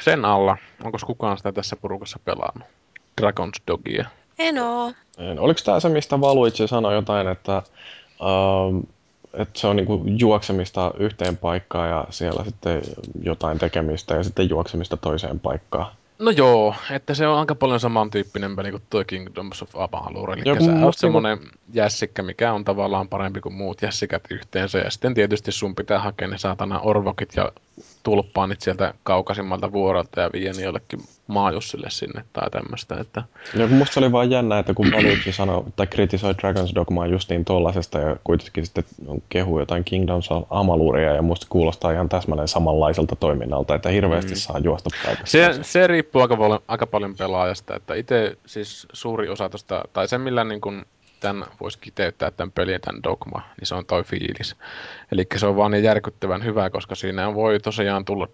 [0.00, 2.68] sen alla, onko kukaan sitä tässä porukassa pelannut?
[3.20, 4.06] Dragon's Dogia.
[4.38, 4.92] En oo.
[5.18, 5.38] En.
[5.40, 8.78] Oliko tämä se, mistä Valuitse sanoi jotain, että, ähm,
[9.34, 12.82] että se on niinku juoksemista yhteen paikkaan ja siellä sitten
[13.22, 15.86] jotain tekemistä ja sitten juoksemista toiseen paikkaan?
[16.18, 20.32] No joo, että se on aika paljon samantyyppinen peli kuin tuo Kingdoms of Amalur.
[20.32, 21.38] Eli Joo, sä oot musta semmoinen
[21.72, 24.78] jässikkä, mikä on tavallaan parempi kuin muut jässikät yhteensä.
[24.78, 27.52] Ja sitten tietysti sun pitää hakea ne saatana orvokit ja
[28.02, 32.96] tulppaanit sieltä kaukaisimmalta vuorolta ja ne jollekin maajussille sinne tai tämmöistä.
[33.00, 33.22] Että
[33.56, 37.44] kun musta se oli vaan jännä, että kun Valuitse sanoi tai kritisoi Dragon's Dogmaa justiin
[37.44, 38.84] tollasesta ja kuitenkin sitten
[39.28, 44.36] kehuu jotain Kingdoms of Amaluria ja musta kuulostaa ihan täsmälleen samanlaiselta toiminnalta, että hirveästi mm.
[44.36, 45.30] saa juosta paikasta.
[45.30, 50.08] Se, se riippuu aika paljon, aika paljon pelaajasta, että itse siis suuri osa tuosta, tai
[50.08, 50.84] se millä niin kun
[51.24, 54.56] tämän voisi kiteyttää tämän pelin, tämän dogma, niin se on toi fiilis.
[55.12, 58.28] Eli se on vaan niin järkyttävän hyvä, koska siinä voi tosiaan tulla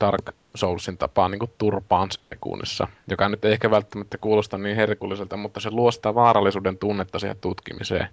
[0.00, 5.60] Dark Soulsin tapaan niin turpaan sekunnissa, joka nyt ei ehkä välttämättä kuulosta niin herkulliselta, mutta
[5.60, 8.08] se luo sitä vaarallisuuden tunnetta siihen tutkimiseen.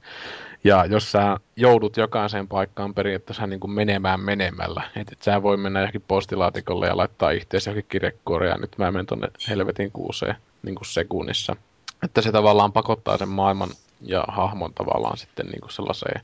[0.63, 5.57] Ja jos sä joudut jokaiseen paikkaan periaatteessa niin kuin menemään menemällä, että et sä voi
[5.57, 10.35] mennä johonkin postilaatikolle ja laittaa itseäsi johonkin kirjekuoreen ja nyt mä menen tonne helvetin kuuseen
[10.63, 11.55] niin kuin sekunnissa.
[12.03, 13.69] Että se tavallaan pakottaa sen maailman
[14.27, 16.21] hahmon tavallaan sitten niin kuin sellaiseen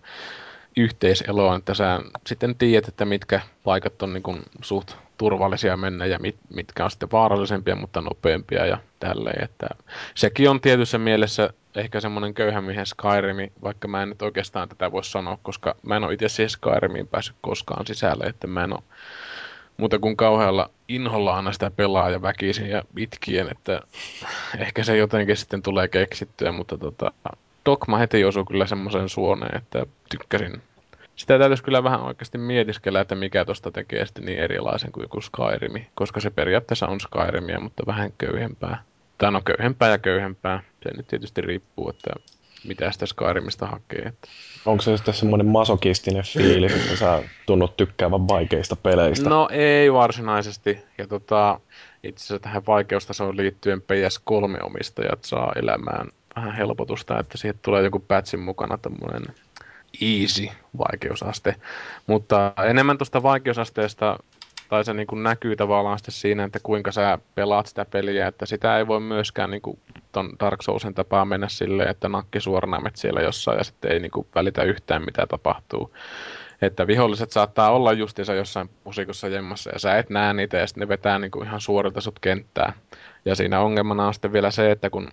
[0.77, 6.19] yhteiseloon, että sä sitten tiedät, että mitkä paikat on niin kuin suht turvallisia mennä ja
[6.19, 9.43] mit, mitkä on sitten vaarallisempia, mutta nopeampia ja tälleen.
[9.43, 9.67] Että
[10.15, 14.91] sekin on tietyssä mielessä ehkä semmoinen köyhän miehen Skyrimi, vaikka mä en nyt oikeastaan tätä
[14.91, 18.73] voi sanoa, koska mä en ole itse siihen Skyrimiin päässyt koskaan sisälle, että mä en
[18.73, 18.83] ole
[19.77, 23.81] muuta kuin kauhealla inholla aina sitä pelaa ja väkisin ja itkien, että
[24.57, 27.11] ehkä se jotenkin sitten tulee keksittyä, mutta tota,
[27.65, 30.61] Dogma heti osui kyllä semmoiseen suoneen, että tykkäsin.
[31.15, 35.21] Sitä täytyisi kyllä vähän oikeasti mietiskellä, että mikä tosta tekee sitten niin erilaisen kuin joku
[35.21, 38.83] Skyrimi, koska se periaatteessa on Skyrimia, mutta vähän köyhempää.
[39.17, 40.63] Tai no köyhempää ja köyhempää.
[40.83, 42.13] Se nyt tietysti riippuu, että
[42.63, 44.13] mitä sitä Skyrimistä hakee.
[44.65, 49.29] Onko se sitten semmoinen masokistinen fiilis, että sä tunnut tykkäävän vaikeista peleistä?
[49.29, 50.79] No ei varsinaisesti.
[50.97, 51.59] Ja tota,
[52.03, 58.39] itse asiassa tähän vaikeustasoon liittyen PS3-omistajat saa elämään vähän helpotusta, että siihen tulee joku patchin
[58.39, 59.35] mukana tämmöinen
[60.01, 61.55] easy vaikeusaste.
[62.07, 64.17] Mutta enemmän tuosta vaikeusasteesta
[64.69, 68.45] tai se niin kuin näkyy tavallaan sitten siinä, että kuinka sä pelaat sitä peliä, että
[68.45, 69.79] sitä ei voi myöskään niin kuin
[70.11, 74.11] ton Dark Soulsin tapaa mennä silleen, että nakki suoranaimet siellä jossain ja sitten ei niin
[74.11, 75.95] kuin välitä yhtään mitä tapahtuu.
[76.61, 80.81] Että viholliset saattaa olla justiinsa jossain pusikossa jemmassa ja sä et näe niitä ja sitten
[80.81, 82.73] ne vetää niin kuin ihan suorilta sut kenttää.
[83.25, 85.07] Ja siinä ongelmana on sitten vielä se, että kun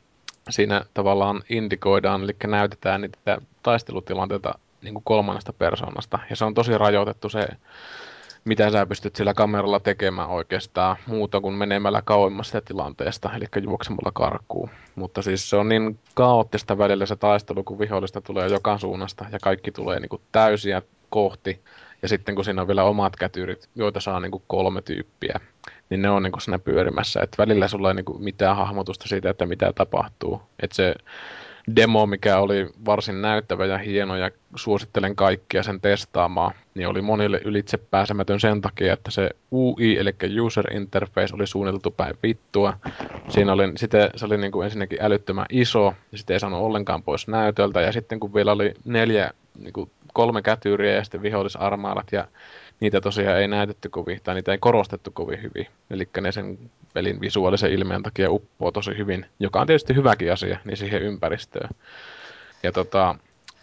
[0.50, 6.18] siinä tavallaan indikoidaan, eli näytetään niitä taistelutilanteita niin kuin kolmannesta persoonasta.
[6.31, 7.48] Ja se on tosi rajoitettu se,
[8.44, 14.12] mitä sä pystyt sillä kameralla tekemään oikeastaan muuta kuin menemällä kauemmas sitä tilanteesta, eli juoksemalla
[14.14, 14.70] karkuun.
[14.94, 19.38] Mutta siis se on niin kaoottista välillä se taistelu, kun vihollista tulee joka suunnasta ja
[19.42, 21.61] kaikki tulee niin kuin täysiä kohti.
[22.03, 25.40] Ja sitten kun siinä on vielä omat kätyrit, joita saa niin kuin kolme tyyppiä,
[25.90, 27.20] niin ne on niin kuin siinä pyörimässä.
[27.20, 30.42] Et välillä sulla ei niin kuin mitään hahmotusta siitä, että mitä tapahtuu.
[30.62, 30.94] Et se
[31.76, 37.40] demo, mikä oli varsin näyttävä ja hieno ja suosittelen kaikkia sen testaamaan, niin oli monille
[37.44, 42.76] ylitse pääsemätön sen takia, että se UI, eli User Interface, oli suunniteltu päin vittua.
[43.29, 47.03] Siinä oli, sitten, se oli niin kuin ensinnäkin älyttömän iso, ja sitten ei saanut ollenkaan
[47.03, 52.07] pois näytöltä, ja sitten kun vielä oli neljä, niin kuin kolme kätyyriä ja sitten vihollisarmaalat,
[52.12, 52.26] ja
[52.81, 55.66] niitä tosiaan ei näytetty kovin, tai niitä ei korostettu kovin hyvin.
[55.90, 56.59] Eli ne sen
[56.95, 61.71] pelin visuaalisen ilmeen takia uppoo tosi hyvin, joka on tietysti hyväkin asia, niin siihen ympäristöön.
[62.62, 63.14] Ja tota,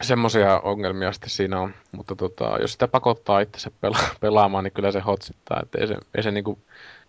[0.02, 4.92] semmoisia ongelmia sitten siinä on, mutta tota, jos sitä pakottaa itse pela- pelaamaan, niin kyllä
[4.92, 6.60] se hotsittaa, että ei se, ei se niinku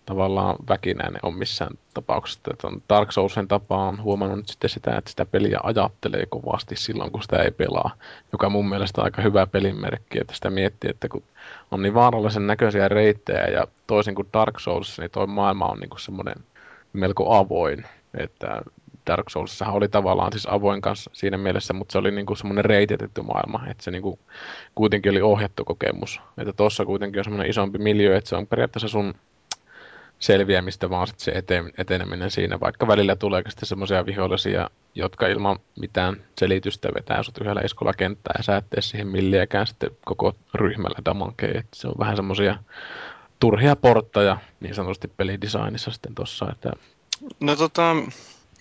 [0.09, 2.41] tavallaan väkinäinen on missään tapauksessa.
[2.53, 6.77] Että on Dark Soulsin tapaa on huomannut nyt sitten sitä, että sitä peliä ajattelee kovasti
[6.77, 7.91] silloin, kun sitä ei pelaa,
[8.33, 11.23] joka mun mielestä on aika hyvä pelimerkki, että sitä miettii, että kun
[11.71, 15.91] on niin vaarallisen näköisiä reittejä ja toisin kuin Dark Souls, niin toi maailma on niin
[15.99, 16.37] semmoinen
[16.93, 17.85] melko avoin,
[18.19, 18.63] että
[19.07, 23.23] Dark Soulsissa oli tavallaan siis avoin kanssa siinä mielessä, mutta se oli niinku semmoinen reititetty
[23.23, 24.19] maailma, että se niinku
[24.75, 26.21] kuitenkin oli ohjattu kokemus.
[26.39, 29.15] Että tuossa kuitenkin on semmoinen isompi miljö, että se on periaatteessa sun
[30.19, 35.59] selviämistä, vaan sit se eteen, eteneminen siinä, vaikka välillä tulee sitten semmoisia vihollisia, jotka ilman
[35.81, 40.35] mitään selitystä vetää sut yhdellä iskolla kenttää ja sä et tee siihen milliäkään sitten koko
[40.55, 41.65] ryhmällä damankeen.
[41.75, 42.57] Se on vähän semmoisia
[43.41, 46.71] turhia portteja niin sanotusti pelidesignissa sitten tossa, että...
[47.41, 47.97] No tota,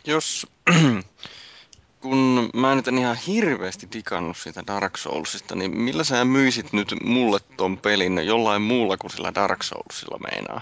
[0.06, 0.48] jos
[2.02, 6.96] kun mä nyt en ihan hirveästi digannut siitä Dark Soulsista, niin millä sä myisit nyt
[7.04, 10.62] mulle ton pelin jollain muulla kuin sillä Dark Soulsilla meinaa?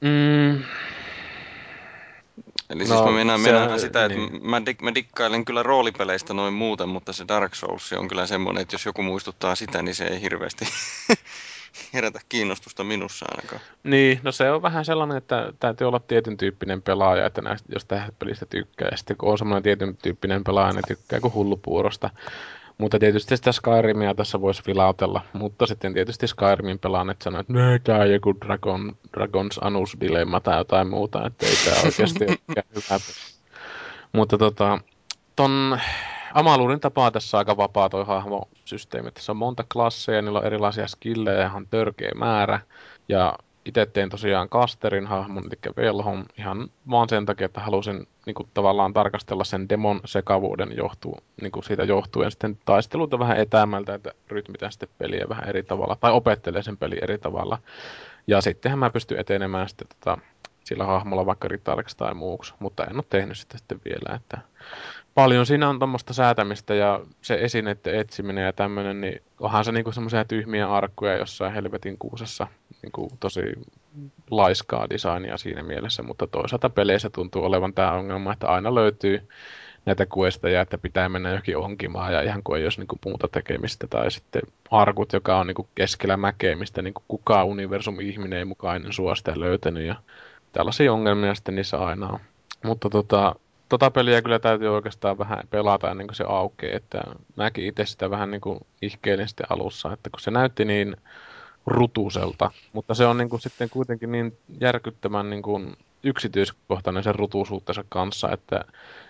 [0.00, 0.62] Mm.
[2.70, 4.50] Eli no, siis mä meinaan, se, meinaan sitä, että niin.
[4.50, 8.62] mä, dik, mä dikkailen kyllä roolipeleistä noin muuten, mutta se Dark Souls on kyllä semmoinen,
[8.62, 10.64] että jos joku muistuttaa sitä, niin se ei hirveästi
[11.94, 13.60] herätä kiinnostusta minussa ainakaan.
[13.84, 17.84] Niin, no se on vähän sellainen, että täytyy olla tietyn tyyppinen pelaaja, että näistä, jos
[17.84, 18.88] tähän pelistä tykkää.
[18.90, 22.10] Ja sitten kun on semmoinen tietyn tyyppinen pelaaja, niin tykkää kuin hullupuurosta.
[22.78, 27.52] Mutta tietysti sitä Skyrimia tässä voisi vilautella, mutta sitten tietysti Skyrimin pelaaneet sanoo, että
[27.84, 32.36] tämä on joku Dragon, Dragon's Anus Dilemma tai jotain muuta, että ei tämä oikeasti ole
[32.74, 32.98] hyvä.
[34.12, 34.78] Mutta tota,
[35.36, 35.78] ton
[36.34, 39.10] Amalurin tapaa tässä aika vapaa toi hahmosysteemi.
[39.10, 42.60] Tässä on monta klasseja, niillä on erilaisia skillejä, ihan törkeä määrä.
[43.08, 48.34] Ja itse tein tosiaan Kasterin hahmon, eli Velhon, ihan vaan sen takia, että halusin niin
[48.34, 53.94] kuin, tavallaan tarkastella sen demon sekavuuden johtuu, niin kuin siitä johtuen sitten taisteluta vähän etäämältä,
[53.94, 57.58] että rytmitän sitten peliä vähän eri tavalla, tai opettelee sen peli eri tavalla.
[58.26, 60.18] Ja sittenhän mä pystyn etenemään sitten tota,
[60.64, 64.38] sillä hahmolla vaikka ritariksi tai muuksi, mutta en ole tehnyt sitä sitten vielä, että
[65.14, 69.92] paljon siinä on tuommoista säätämistä ja se esineiden etsiminen ja tämmöinen, niin onhan se niinku
[69.92, 72.46] semmoisia tyhmiä arkkuja jossain helvetin kuusessa,
[72.82, 73.40] niinku tosi
[74.30, 79.28] laiskaa designia siinä mielessä, mutta toisaalta peleissä tuntuu olevan tämä ongelma, että aina löytyy
[79.86, 83.86] näitä questeja, että pitää mennä johonkin onkimaan ja ihan kuin ei olisi niinku muuta tekemistä.
[83.86, 88.76] Tai sitten arkut, joka on niinku keskellä mäkeä, mistä niinku kukaan universum ihminen ei mukaan
[88.76, 89.86] ennen sua sitä löytänyt.
[89.86, 89.94] Ja
[90.52, 92.18] tällaisia ongelmia sitten niissä aina on.
[92.64, 93.34] Mutta tota,
[93.68, 96.76] tota peliä kyllä täytyy oikeastaan vähän pelata ennen kuin se aukeaa.
[96.76, 97.02] Että
[97.36, 100.96] mäkin itse sitä vähän niin kuin ihkeilin sitten alussa, että kun se näytti niin
[101.66, 107.84] rutuselta, mutta se on niin kuin sitten kuitenkin niin järkyttävän niin kuin yksityiskohtainen sen rutuisuutensa
[107.88, 108.64] kanssa, että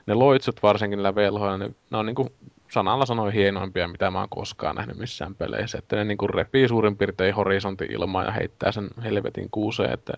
[0.06, 2.28] ne loitsut varsinkin niillä velhoilla, ne, ne on niin kuin
[2.70, 5.78] sanalla sanoin hienoimpia, mitä mä oon koskaan nähnyt missään peleissä.
[5.78, 10.12] Että ne niin kuin repii suurin piirtein horisontti ilmaa ja heittää sen helvetin kuuseen, että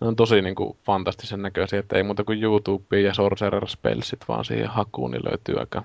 [0.00, 4.20] ne on tosi niin kuin fantastisen näköisiä, että ei muuta kuin YouTube ja Sorcerer Spellsit
[4.28, 5.82] vaan siihen hakuun, niin löytyy aika,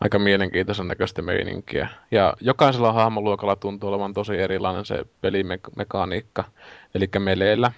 [0.00, 1.88] aika mielenkiintoisen näköistä meininkiä.
[2.10, 6.44] Ja jokaisella hahmoluokalla tuntuu olevan tosi erilainen se pelimekaniikka.
[6.94, 7.72] Eli meleillä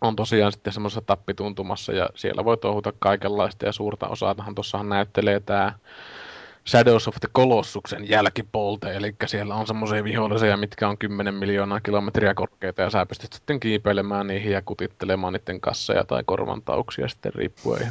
[0.00, 4.34] on tosiaan sitten semmoisessa tappituntumassa ja siellä voi touhuta kaikenlaista ja suurta osaa.
[4.54, 5.72] Tuossahan näyttelee tämä
[6.68, 12.34] Shadows of the Colossuksen jälkipolte, eli siellä on semmoisia vihollisia, mitkä on 10 miljoonaa kilometriä
[12.34, 17.82] korkeita, ja sä pystyt sitten kiipeilemään niihin ja kutittelemaan niiden kasseja tai korvantauksia sitten riippuen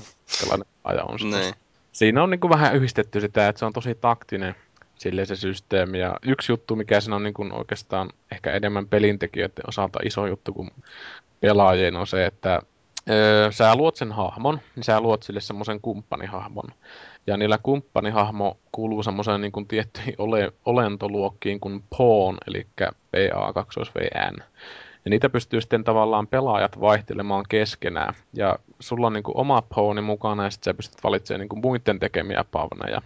[0.46, 1.67] ihan, aja on sitten.
[1.98, 4.56] Siinä on niin kuin vähän yhdistetty sitä, että se on tosi taktinen
[4.96, 6.00] sille se systeemi.
[6.00, 10.54] Ja yksi juttu, mikä siinä on niin kuin oikeastaan ehkä enemmän pelintekijöiden osalta iso juttu
[10.54, 10.72] kuin
[11.40, 12.62] pelaajien, on se, että
[13.10, 16.70] öö, sä luot sen hahmon, niin sä luot sille semmoisen kumppanihahmon.
[17.28, 24.44] Ja niillä kumppanihahmo kuuluu semmoiseen niin kuin tiettyihin ole, olentoluokkiin kuin Pawn, eli PA2VN.
[25.08, 28.14] Ja niitä pystyy sitten tavallaan pelaajat vaihtelemaan keskenään.
[28.34, 31.62] Ja sulla on niin kuin oma pawni mukana ja sitten sä pystyt valitsemaan niin kuin
[31.62, 33.02] muiden tekemiä pavneja.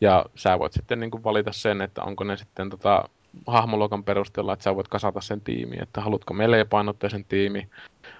[0.00, 3.08] Ja sä voit sitten niin kuin valita sen, että onko ne sitten tota,
[3.46, 7.68] hahmoluokan perusteella, että sä voit kasata sen tiimi, että haluatko melee-painotteisen tiimi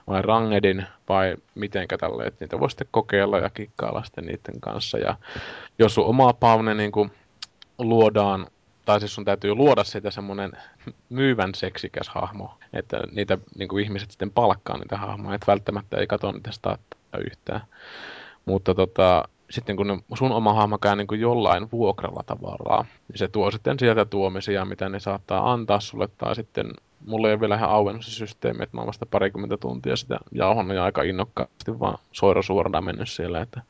[0.06, 4.98] vai rangedin vai mitenkä tälle, että niitä voi sitten kokeilla ja kikkailla sitten niiden kanssa.
[4.98, 5.16] Ja
[5.78, 7.12] jos sun oma pavne niin kuin
[7.78, 8.46] luodaan,
[8.90, 10.52] tai siis sun täytyy luoda sitä semmoinen
[11.08, 16.06] myyvän seksikäs hahmo, että niitä niin kuin ihmiset sitten palkkaa niitä hahmoja, että välttämättä ei
[16.06, 17.60] katso niitä statteja yhtään.
[18.44, 23.28] Mutta tota, sitten kun sun oma hahmo käy niin kuin jollain vuokralla tavaraa, niin se
[23.28, 26.70] tuo sitten sieltä tuomisia, mitä ne saattaa antaa sulle, tai sitten
[27.06, 30.18] mulla ei ole vielä ihan auennut se systeemi, että mä oon vasta parikymmentä tuntia sitä
[30.32, 33.62] jauhannut ja aika innokkaasti vaan soirasuorana mennyt siellä, että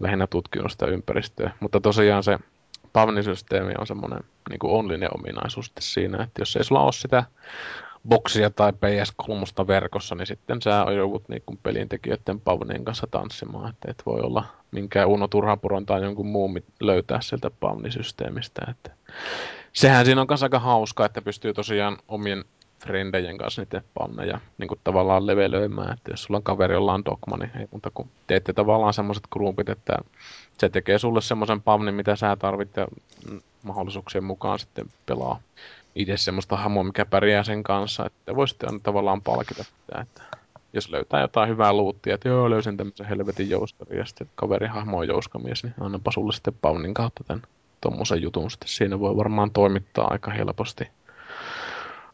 [0.00, 1.50] lähinnä tutkinut sitä ympäristöä.
[1.60, 2.38] Mutta tosiaan se
[2.92, 4.20] Pavni-systeemi on semmoinen
[4.50, 7.24] niin onlinen ominaisuus siinä, että jos ei sulla ole sitä
[8.08, 13.90] boksia tai PS3 verkossa, niin sitten sä joudut niin kuin pelintekijöiden Pavnin kanssa tanssimaan, että
[13.90, 18.66] et voi olla minkään Uno Turhapuron tai jonkun muun löytää sieltä Pavni-systeemistä.
[18.70, 18.90] Että
[19.72, 22.44] sehän siinä on kanssa aika hauska, että pystyy tosiaan omien
[22.78, 27.04] frendejen kanssa niiden panneja niin kuin tavallaan levelöimään, että jos sulla on kaveri, jolla on
[27.04, 29.96] dogma, niin ei muuta kuin teette tavallaan semmoiset grumpit, että
[30.58, 32.86] se tekee sulle semmoisen pavnin, mitä sä tarvit ja
[33.62, 35.40] mahdollisuuksien mukaan sitten pelaa
[35.94, 40.22] itse semmoista hamoa, mikä pärjää sen kanssa, että voi sitten tavallaan palkita sitä, että
[40.72, 44.98] jos löytää jotain hyvää luuttia, että joo, löysin tämmöisen helvetin jouskari ja sitten kaverin hahmo
[44.98, 47.42] on jouskamies, niin annapa sulle sitten Paunin kautta tämän
[47.80, 48.68] tuommoisen jutun sitten.
[48.68, 50.88] Siinä voi varmaan toimittaa aika helposti.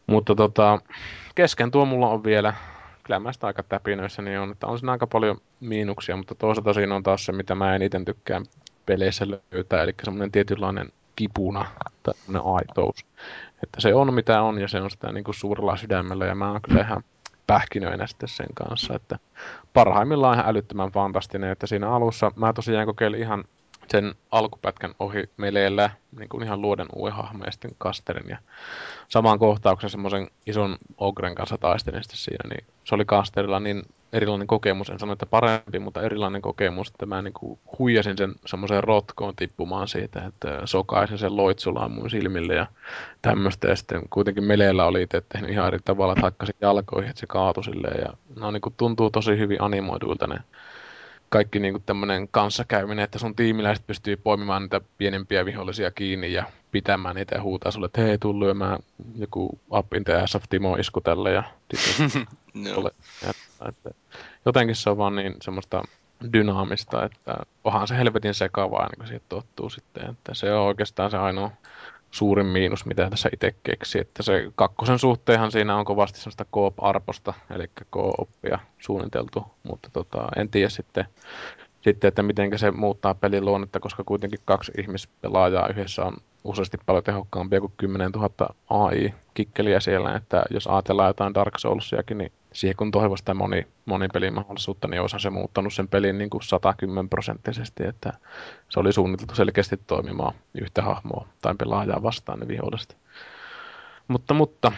[0.07, 0.79] Mutta tota,
[1.35, 2.53] kesken tuo mulla on vielä,
[3.03, 6.73] kyllä mä sitä aika täpinöissä niin on, että on siinä aika paljon miinuksia, mutta toisaalta
[6.73, 8.45] siinä on taas se, mitä mä eniten tykkään
[8.85, 11.65] peleissä löytää, eli semmoinen tietynlainen kipuna
[12.03, 12.13] tai
[12.43, 13.05] aitous.
[13.63, 16.51] Että se on mitä on ja se on sitä niin kuin suurella sydämellä ja mä
[16.51, 17.03] oon kyllä ihan
[17.47, 19.19] pähkinöinä sitten sen kanssa, että
[19.73, 23.43] parhaimmillaan ihan älyttömän fantastinen, että siinä alussa mä tosiaan kokeilin ihan
[23.91, 28.29] sen alkupätkän ohi meleellä niin kuin ihan luoden uuden hahmon ja sitten kasterin.
[28.29, 28.37] Ja
[29.09, 34.47] samaan kohtauksen semmoisen ison ogren kanssa taistelin sitten siinä, niin se oli kasterilla niin erilainen
[34.47, 38.83] kokemus, en sano, että parempi, mutta erilainen kokemus, että mä niin kuin huijasin sen semmoiseen
[38.83, 42.67] rotkoon tippumaan siitä, että sokaisin sen loitsulaan mun silmille ja
[43.21, 47.19] tämmöistä, ja sitten kuitenkin meleellä oli itse tehnyt ihan eri tavalla, että hakkasin jalkoihin, että
[47.19, 50.39] se kaatui silleen, ja no niin kuin tuntuu tosi hyvin animoiduilta ne
[51.35, 57.15] kaikki niin tämmöinen kanssakäyminen, että sun tiimiläiset pystyy poimimaan niitä pienempiä vihollisia kiinni ja pitämään
[57.15, 58.79] niitä ja huutaa sulle, että hei, tuu lyömään
[59.15, 61.43] joku up in the ass of Timo isku tälle ja,
[62.53, 62.91] no.
[63.23, 63.33] ja
[63.69, 63.91] että
[64.45, 65.83] jotenkin se on vaan niin semmoista
[66.33, 71.11] dynaamista, että onhan se helvetin sekavaa ennen kuin siitä tottuu sitten, että se on oikeastaan
[71.11, 71.51] se ainoa
[72.15, 73.99] suurin miinus, mitä tässä itse keksi.
[73.99, 80.49] Että se kakkosen suhteenhan siinä on kovasti sellaista koop-arposta, eli kooppia suunniteltu, mutta tota, en
[80.49, 81.05] tiedä sitten,
[81.81, 87.03] sitten, että miten se muuttaa pelin luonnetta, koska kuitenkin kaksi ihmispelaajaa yhdessä on useasti paljon
[87.03, 88.29] tehokkaampia kuin 10 000
[88.69, 94.07] AI-kikkeliä siellä, että jos ajatellaan jotain Dark Soulsiakin, niin siihen kun toivoisi sitä moni, moni
[94.07, 98.13] pelimahdollisuutta, niin olisihan se muuttanut sen pelin niin kuin 110 prosenttisesti, että
[98.69, 102.97] se oli suunniteltu selkeästi toimimaan yhtä hahmoa tai pelaajaa vastaan ne viholliset.
[104.07, 104.71] Mutta, mutta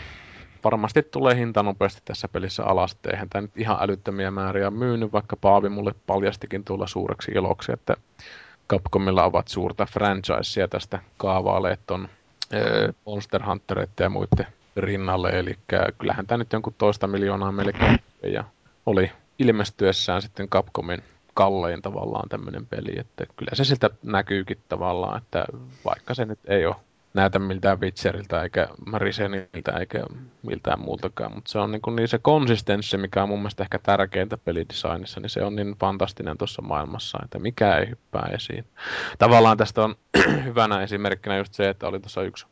[0.64, 5.36] varmasti tulee hinta nopeasti tässä pelissä alas, eihän tämä nyt ihan älyttömiä määriä myynyt, vaikka
[5.42, 7.96] Paavi mulle paljastikin tulla suureksi iloksi, että
[8.70, 12.10] Capcomilla ovat suurta franchisea tästä kaavaileet ton
[13.06, 15.58] Monster Huntereiden ja muiden rinnalle, eli
[15.98, 18.44] kyllähän tämä nyt jonkun toista miljoonaa melkein ja
[18.86, 25.46] oli ilmestyessään sitten Capcomin kallein tavallaan tämmöinen peli, että kyllä se siltä näkyykin tavallaan, että
[25.86, 26.76] vaikka se nyt ei ole
[27.14, 30.04] näytä miltään Witcheriltä eikä Mariseniltä eikä
[30.44, 34.38] miltään muultakaan, mutta se on niin, niin se konsistenssi, mikä on mun mielestä ehkä tärkeintä
[34.38, 38.66] pelidesignissa, niin se on niin fantastinen tuossa maailmassa, että mikä ei hyppää esiin.
[39.20, 39.96] Tavallaan tästä on
[40.46, 42.46] hyvänä esimerkkinä just se, että oli tuossa yksi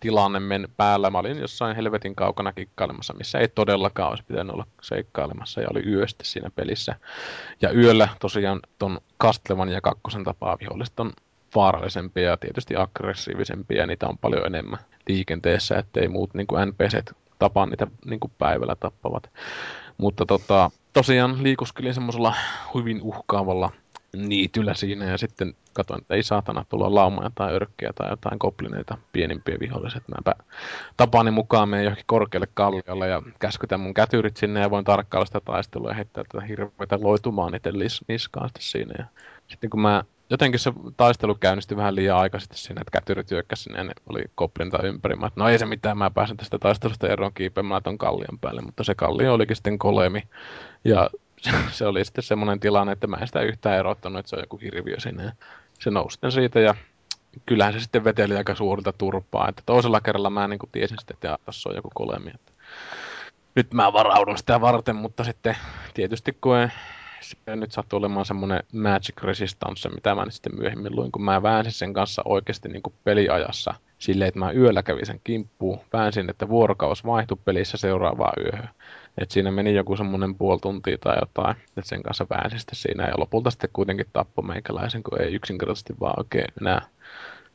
[0.00, 1.10] tilanne men päällä.
[1.10, 5.86] Mä olin jossain helvetin kaukana kikkailemassa, missä ei todellakaan olisi pitänyt olla seikkailemassa ja oli
[5.86, 6.94] yösti siinä pelissä.
[7.62, 11.12] Ja yöllä tosiaan ton Castlevania ja kakkosen tapaa viholliset on
[11.54, 14.78] vaarallisempia ja tietysti aggressiivisempia ja niitä on paljon enemmän
[15.08, 19.30] liikenteessä, ettei muut niin kuin NPCt tapaa niitä niin kuin päivällä tappavat.
[19.98, 22.34] Mutta tota, tosiaan liikuskelin semmoisella
[22.74, 23.70] hyvin uhkaavalla
[24.16, 28.98] niityllä siinä ja sitten katsoin, että ei saatana tulla laumoja tai örkkiä tai jotain goblineita,
[29.12, 30.02] pienimpiä viholliset.
[30.08, 30.34] Mäpä
[30.96, 35.40] tapani mukaan menen johonkin korkealle kalliolle ja käskytän mun kätyrit sinne ja voin tarkkailla sitä
[35.40, 37.70] taistelua ja heittää tätä hirveätä loitumaan itse
[38.08, 38.94] niskaan siinä.
[38.98, 39.04] Ja
[39.48, 43.84] sitten kun mä jotenkin se taistelu käynnistyi vähän liian aikaisesti siinä, että kätyrit hyökkäsi ja
[43.84, 45.16] ne oli koplinta ympäri.
[45.16, 48.84] Mä, no ei se mitään, mä pääsen tästä taistelusta eroon kiipeämään ton kallion päälle, mutta
[48.84, 50.22] se kallio olikin sitten kolemi.
[50.84, 51.10] Ja
[51.70, 54.56] se oli sitten semmoinen tilanne, että mä en sitä yhtään erottanut, että se on joku
[54.56, 55.32] hirviö sinne.
[55.78, 56.74] Se nousi sitten siitä ja
[57.46, 59.48] kyllähän se sitten veteli aika suurta turpaa.
[59.48, 62.30] Että toisella kerralla mä niin kuin tiesin sitten, että se on joku kolemi.
[62.34, 62.52] Että
[63.54, 65.56] nyt mä varaudun sitä varten, mutta sitten
[65.94, 66.68] tietysti kun
[67.20, 71.72] se nyt sattuu olemaan semmoinen Magic Resistance, mitä mä sitten myöhemmin luin, kun mä väänsin
[71.72, 76.48] sen kanssa oikeasti niin kuin peliajassa silleen, että mä yöllä kävin sen kimppuun, väänsin, että
[76.48, 78.68] vuorokaus vaihtui pelissä seuraavaan yöhön.
[79.18, 83.06] Et siinä meni joku semmoinen puoli tuntia tai jotain, että sen kanssa väänsin sitten siinä
[83.06, 86.80] ja lopulta sitten kuitenkin tappoi meikäläisen, kun ei yksinkertaisesti vaan oikein enää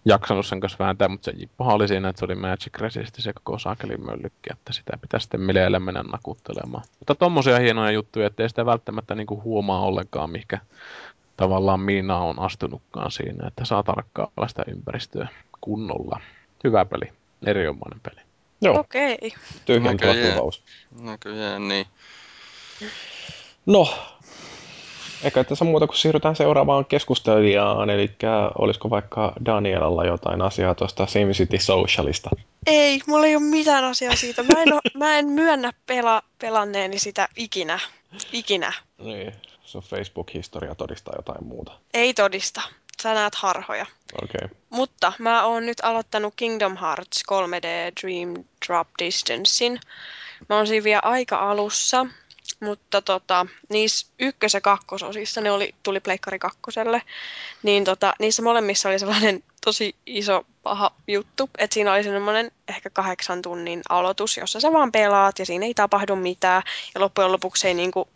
[0.05, 3.33] jaksanut sen kanssa vääntää, mutta se jippohan oli siinä, että se oli Magic Resist se
[3.33, 6.83] koko saakeli möllykki, että sitä pitäisi sitten mileillä mennä nakuttelemaan.
[6.99, 10.59] Mutta tommosia hienoja juttuja, ettei sitä välttämättä niinku huomaa ollenkaan, mikä
[11.37, 15.27] tavallaan Miina on astunutkaan siinä, että saa tarkkailla sitä ympäristöä
[15.61, 16.19] kunnolla.
[16.63, 17.13] Hyvä peli,
[17.45, 18.32] erinomainen peli.
[18.63, 19.13] Joo, Okei.
[19.13, 19.29] Okay.
[19.65, 20.37] tyhjentävä Näköjään.
[20.37, 20.63] kuvaus.
[20.99, 21.85] Näköjään niin.
[23.65, 23.93] No,
[25.23, 28.11] eikä tässä muuta kuin siirrytään seuraavaan keskustelijaan, eli
[28.57, 32.29] olisiko vaikka Danielalla jotain asiaa tuosta SimCity Socialista?
[32.67, 34.43] Ei, mulla ei ole mitään asiaa siitä.
[34.43, 37.79] Mä en, oo, mä en myönnä pela, pelanneeni sitä ikinä.
[38.31, 38.73] Ikinä.
[38.97, 39.33] Niin,
[39.63, 41.71] sun Facebook-historia todistaa jotain muuta.
[41.93, 42.61] Ei todista.
[43.03, 43.85] Sä näet harhoja.
[44.23, 44.49] Okay.
[44.69, 49.79] Mutta mä oon nyt aloittanut Kingdom Hearts 3D Dream Drop Distancein.
[50.49, 52.05] Mä oon siinä vielä aika alussa,
[52.59, 57.01] mutta tota, niissä ykkös- ja kakkososissa, ne oli, tuli Pleikkari kakkoselle,
[57.63, 62.89] niin tota, niissä molemmissa oli sellainen tosi iso paha juttu, että siinä oli semmoinen ehkä
[62.89, 66.63] kahdeksan tunnin aloitus, jossa sä vaan pelaat ja siinä ei tapahdu mitään
[66.95, 68.07] ja loppujen lopuksi ei niinku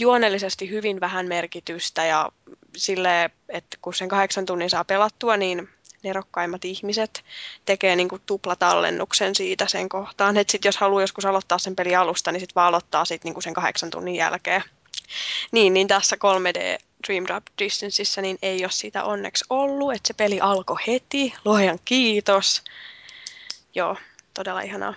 [0.00, 2.28] juonellisesti hyvin vähän merkitystä ja
[2.76, 5.68] sille, että kun sen kahdeksan tunnin saa pelattua, niin
[6.02, 7.24] nerokkaimmat ihmiset
[7.64, 10.36] tekee niin kuin tuplatallennuksen siitä sen kohtaan.
[10.36, 13.34] Että sit jos haluaa joskus aloittaa sen peli alusta, niin sit vaan aloittaa sit niin
[13.34, 14.62] kuin sen kahdeksan tunnin jälkeen.
[15.52, 20.14] Niin, niin tässä 3D Dream Drop Distanceissa niin ei ole sitä onneksi ollut, että se
[20.14, 22.62] peli alkoi heti, luojan kiitos.
[23.74, 23.96] Joo,
[24.34, 24.94] todella ihanaa.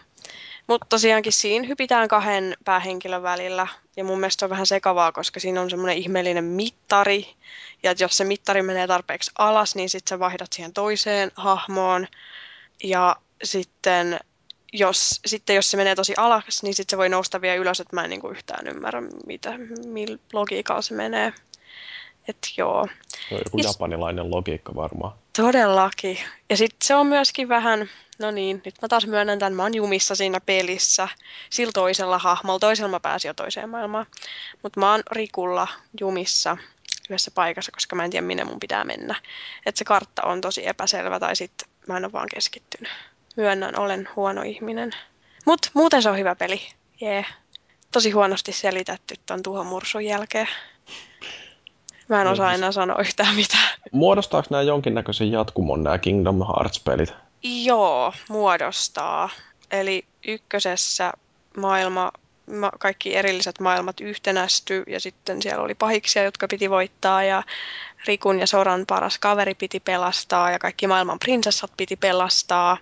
[0.71, 3.67] Mutta tosiaankin siinä hypitään kahden päähenkilön välillä.
[3.97, 7.27] Ja mun mielestä se on vähän sekavaa, koska siinä on semmoinen ihmeellinen mittari.
[7.83, 12.07] Ja jos se mittari menee tarpeeksi alas, niin sitten sä vaihdat siihen toiseen hahmoon.
[12.83, 14.19] Ja sitten
[14.73, 17.95] jos, sitten jos se menee tosi alas, niin sitten se voi nousta vielä ylös, että
[17.95, 19.53] mä en niinku yhtään ymmärrä, mitä,
[19.85, 21.33] millä logiikalla se menee.
[22.27, 22.87] että joo.
[23.29, 25.13] Se on joku japanilainen logiikka varmaan.
[25.37, 26.17] Todellakin.
[26.49, 27.89] Ja sitten se on myöskin vähän,
[28.21, 31.07] no niin, nyt mä taas myönnän tämän, mä oon jumissa siinä pelissä.
[31.49, 34.05] Sillä toisella hahmolla, toisella mä pääsin jo toiseen maailmaan.
[34.63, 35.67] Mutta mä oon Rikulla
[35.99, 36.57] jumissa
[37.09, 39.15] yhdessä paikassa, koska mä en tiedä minne mun pitää mennä.
[39.65, 42.91] Että se kartta on tosi epäselvä tai sitten mä en ole vaan keskittynyt.
[43.37, 44.91] Myönnän, olen huono ihminen.
[45.45, 46.61] Mut muuten se on hyvä peli.
[47.01, 47.13] Jee.
[47.13, 47.25] Yeah.
[47.91, 50.47] Tosi huonosti selitetty ton tuhon mursun jälkeen.
[52.09, 53.69] Mä en osaa siis- enää sanoa yhtään mitään.
[53.91, 57.13] Muodostaako nämä jonkinnäköisen jatkumon, nämä Kingdom Hearts-pelit?
[57.43, 59.29] Joo, muodostaa.
[59.71, 61.13] Eli ykkösessä
[61.57, 62.11] maailma,
[62.51, 67.43] ma, kaikki erilliset maailmat yhtenästy ja sitten siellä oli pahiksia, jotka piti voittaa ja
[68.07, 72.77] Rikun ja Soran paras kaveri piti pelastaa ja kaikki maailman prinsessat piti pelastaa.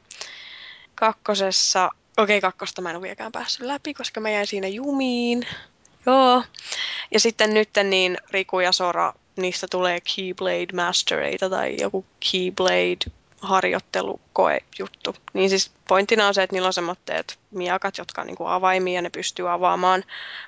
[0.95, 5.47] Kakkosessa, okei kakkosta mä en ole vieläkään päässyt läpi, koska mä jäin siinä jumiin.
[6.05, 6.43] Joo.
[7.11, 15.15] Ja sitten nyt niin Riku ja Sora, niistä tulee Keyblade Mastereita tai joku Keyblade harjoittelukoejuttu.
[15.33, 18.95] Niin siis pointtina on se, että niillä on semmoitteet miakat, jotka on niin kuin avaimia
[18.95, 20.03] ja ne pystyy avaamaan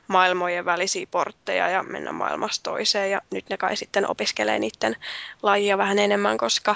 [0.08, 3.12] maailmojen välisiä portteja ja mennä maailmasta toiseen.
[3.12, 4.96] Ja nyt ne kai sitten opiskelee niiden
[5.44, 6.76] lajia vähän enemmän, koska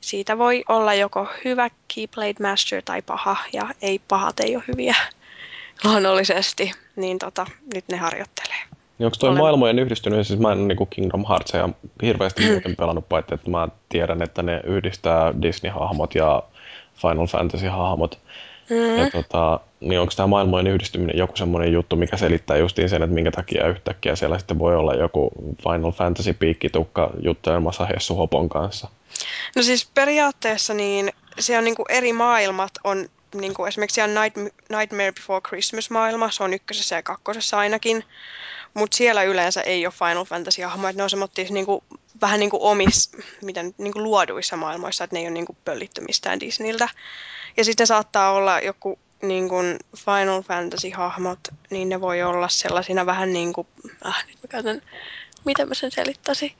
[0.00, 4.96] siitä voi olla joko hyvä Keyblade Master tai paha, ja ei pahat ei ole hyviä
[5.84, 6.72] luonnollisesti.
[6.96, 8.77] Niin tota, nyt ne harjoittelee.
[8.98, 9.40] Niin onko toi Olen.
[9.40, 11.68] maailmojen yhdistyminen, siis mä en niin Kingdom Heartsia
[12.02, 16.42] hirveästi muuten pelannut, paitsi että mä tiedän, että ne yhdistää Disney-hahmot ja
[16.94, 18.18] Final Fantasy-hahmot.
[18.70, 18.98] Mm.
[18.98, 23.14] Ja tota, niin onko tämä maailmojen yhdistyminen joku semmoinen juttu, mikä selittää justiin sen, että
[23.14, 25.30] minkä takia yhtäkkiä siellä sitten voi olla joku
[25.62, 28.88] Final Fantasy piikkitukka juttelemassa Hessu Hopon kanssa?
[29.56, 34.22] No siis periaatteessa niin siellä on niin kuin eri maailmat on niin kuin esimerkiksi siellä
[34.22, 34.36] Night,
[34.76, 38.04] Nightmare Before Christmas maailma, se on ykkösessä ja kakkosessa ainakin,
[38.74, 41.84] mutta siellä yleensä ei ole Final Fantasy-hahmoja, ne on semmoittia niin kuin,
[42.20, 43.10] vähän niin kuin omis,
[43.42, 46.88] miten niin kuin luoduissa maailmoissa, että ne ei ole niin kuin pöllitty mistään Disneyltä.
[47.56, 51.38] Ja sitten saattaa olla joku niin kuin Final Fantasy-hahmot,
[51.70, 53.66] niin ne voi olla sellaisina vähän niin kuin,
[54.04, 54.82] ah nyt mä käytän,
[55.44, 56.52] miten mä sen selittäisin,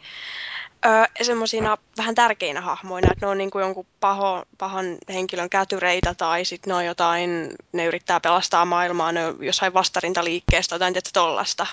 [0.87, 6.15] öö, semmoisina vähän tärkeinä hahmoina, että ne on niin kuin jonkun paho, pahan henkilön kätyreitä
[6.15, 11.03] tai sitten ne on jotain, ne yrittää pelastaa maailmaa, ne on jossain vastarintaliikkeestä tai jotain
[11.13, 11.67] tollasta.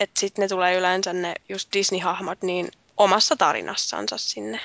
[0.00, 4.60] Että sitten ne tulee yleensä ne just Disney-hahmot niin omassa tarinassansa sinne.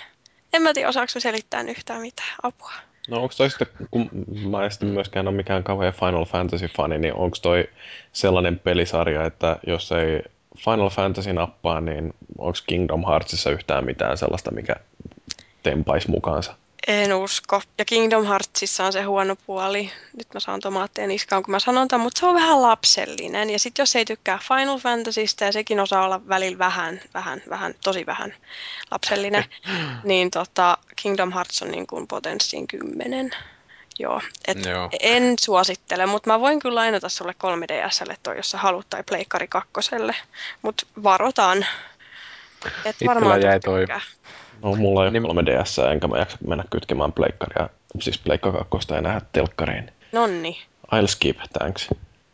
[0.54, 2.74] En mä tiedä, osaako selittää yhtään mitään apua.
[3.08, 4.10] No onko toi sitten, kun
[4.50, 7.70] mä en sitten myöskään ole mikään kauhean Final Fantasy-fani, niin onko toi
[8.14, 10.22] sellainen pelisarja, että jos ei
[10.58, 14.76] Final Fantasy nappaa, niin onko Kingdom Heartsissa yhtään mitään sellaista, mikä
[15.64, 16.56] tempaisi mukaansa?
[16.88, 17.62] En usko.
[17.78, 19.92] Ja Kingdom Heartsissa on se huono puoli.
[20.18, 23.50] Nyt mä saan tomaatteen niskaan, kun mä sanon tämän, mutta se on vähän lapsellinen.
[23.50, 27.74] Ja sitten jos ei tykkää Final Fantasystä, ja sekin osaa olla välillä vähän, vähän, vähän,
[27.84, 28.34] tosi vähän
[28.92, 29.46] lapsellinen,
[30.04, 33.32] niin tota, Kingdom Hearts on niin kuin potenssiin kymmenen.
[34.00, 34.90] Joo, et Joo.
[35.00, 39.48] en suosittele, mutta mä voin kyllä lainata sulle 3DSlle toi, jos sä haluat, tai Pleikkari
[39.48, 40.16] kakkoselle.
[40.62, 41.66] Mutta varotaan.
[42.86, 44.02] Et varmaan jäi toi- tykkää.
[44.62, 45.24] No mulla ei ole Niin-
[45.64, 47.70] 3DS, enkä mä jaksa mennä kytkemään pleikkaria,
[48.00, 49.92] siis pleikka kakkosta ja nähdä telkkariin.
[50.12, 50.58] Nonni.
[50.96, 51.90] I'll skip, thanks.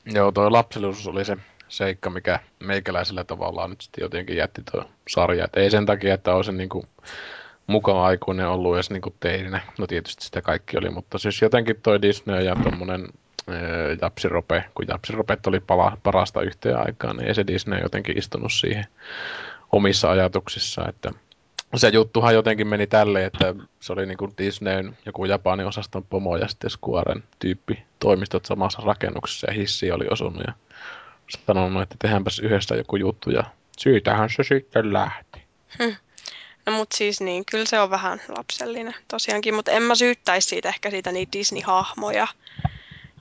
[0.05, 1.37] Joo, toi lapsellisuus oli se
[1.69, 5.45] seikka, mikä meikäläisellä tavallaan nyt sitten jotenkin jätti tuo sarja.
[5.45, 6.85] Et ei sen takia, että olisin niinku
[7.67, 9.61] mukava aikuinen ollut edes niinku teininä.
[9.79, 13.07] No tietysti sitä kaikki oli, mutta siis jotenkin toi Disney ja tommonen
[14.01, 18.85] Japsirope, kun Japsiropet oli pala, parasta yhteen aikaan, niin ei se Disney jotenkin istunut siihen
[19.71, 21.11] omissa ajatuksissa, että
[21.75, 26.47] se juttuhan jotenkin meni tälleen, että se oli niinku Disneyn joku Japanin osaston pomo ja
[26.47, 30.53] sitten Squaren tyyppi toimistot samassa rakennuksessa ja hissi oli osunut ja
[31.47, 33.43] sanonut, että tehdäänpäs yhdessä joku juttu ja
[33.77, 35.41] siitähän se sitten lähti.
[36.65, 40.69] No mut siis niin, kyllä se on vähän lapsellinen tosiaankin, mutta en mä syyttäisi siitä
[40.69, 42.27] ehkä siitä niitä Disney-hahmoja.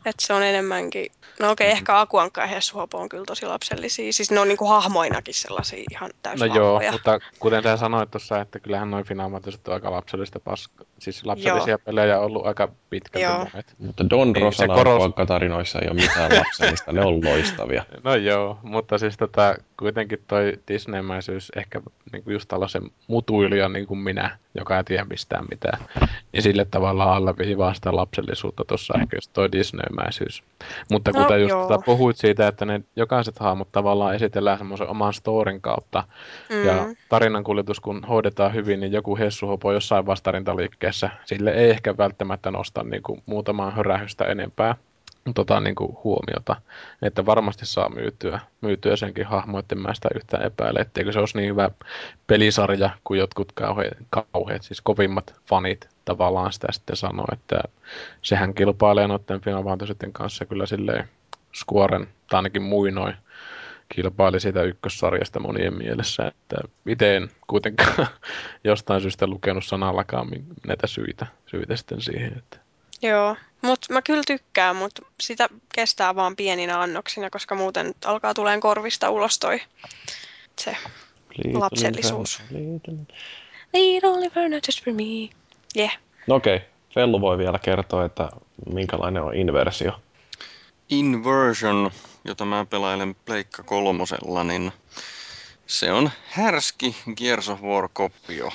[0.07, 4.13] Että se on enemmänkin, no okei, okay, ehkä Akuankka ja Hessuhopo on kyllä tosi lapsellisia.
[4.13, 6.93] Siis ne on niinku hahmoinakin sellaisia ihan No täysin joo, vahvoja.
[6.93, 10.85] mutta kuten sä sanoit tuossa, että kyllähän noin finaamatiset on aika lapsellista paska.
[10.99, 13.39] Siis lapsellisia pelejä on ollut aika pitkälti Joo.
[13.39, 13.75] monet.
[13.79, 17.85] Mutta Don Niin, Rosan koros- alkuaikatarinoissa ei ole mitään lapsellista, ne on loistavia.
[18.05, 21.81] No joo, mutta siis tota, kuitenkin toi Disneymäisyys ehkä
[22.13, 25.85] niinku just tällaisen mutuilija niin kuin minä, joka ei tiedä mistään mitään,
[26.33, 29.53] niin sille tavallaan alleviivaa sitä lapsellisuutta tuossa ehkä just toi
[29.91, 30.43] Disneymäisyys.
[30.91, 31.69] Mutta No, kuten just joo.
[31.69, 36.05] tota, puhuit siitä, että ne jokaiset hahmot tavallaan esitellään semmoisen oman storin kautta,
[36.51, 36.65] Mm.
[36.65, 36.75] ja
[37.09, 42.83] tarinan kuljetus kun hoidetaan hyvin, niin joku hessuhopo jossain vastarintaliikkeessä, sille ei ehkä välttämättä nosta
[42.83, 44.75] niin kuin muutamaa hörähystä enempää
[45.35, 46.57] tota, niin kuin huomiota.
[47.03, 51.51] Että varmasti saa myytyä, myytyä senkin hahmoiden mä sitä yhtään epäile, etteikö se olisi niin
[51.51, 51.71] hyvä
[52.27, 57.63] pelisarja kuin jotkut kauheat, kauheat siis kovimmat fanit tavallaan sitä sitten sanoo, että
[58.23, 61.09] sehän kilpailee noiden Final Fantasyiden kanssa kyllä silleen
[61.55, 63.15] Squaren, tai ainakin muinoin,
[63.95, 66.57] kilpaili siitä ykkössarjasta monien mielessä, että
[66.87, 68.07] itse en kuitenkaan
[68.65, 70.29] jostain syystä lukenut sanallakaan
[70.67, 72.57] näitä syitä, syitä sitten siihen, että
[73.03, 78.61] Joo, mutta mä kyllä tykkään, mutta sitä kestää vaan pieninä annoksina, koska muuten alkaa tuleen
[78.61, 79.61] korvista ulos toi
[80.59, 80.77] se
[81.55, 82.43] Lapsellisuus.
[83.73, 85.40] Lead Oliver, not just for me.
[85.77, 85.99] Yeah.
[86.27, 86.69] No okei, okay.
[86.95, 88.29] Fellu voi vielä kertoa, että
[88.73, 89.93] minkälainen on inversio.
[90.89, 91.91] Inversion,
[92.25, 94.73] jota mä pelailen Pleikka kolmosella, niin
[95.67, 98.53] se on härski Gears of War-kopio.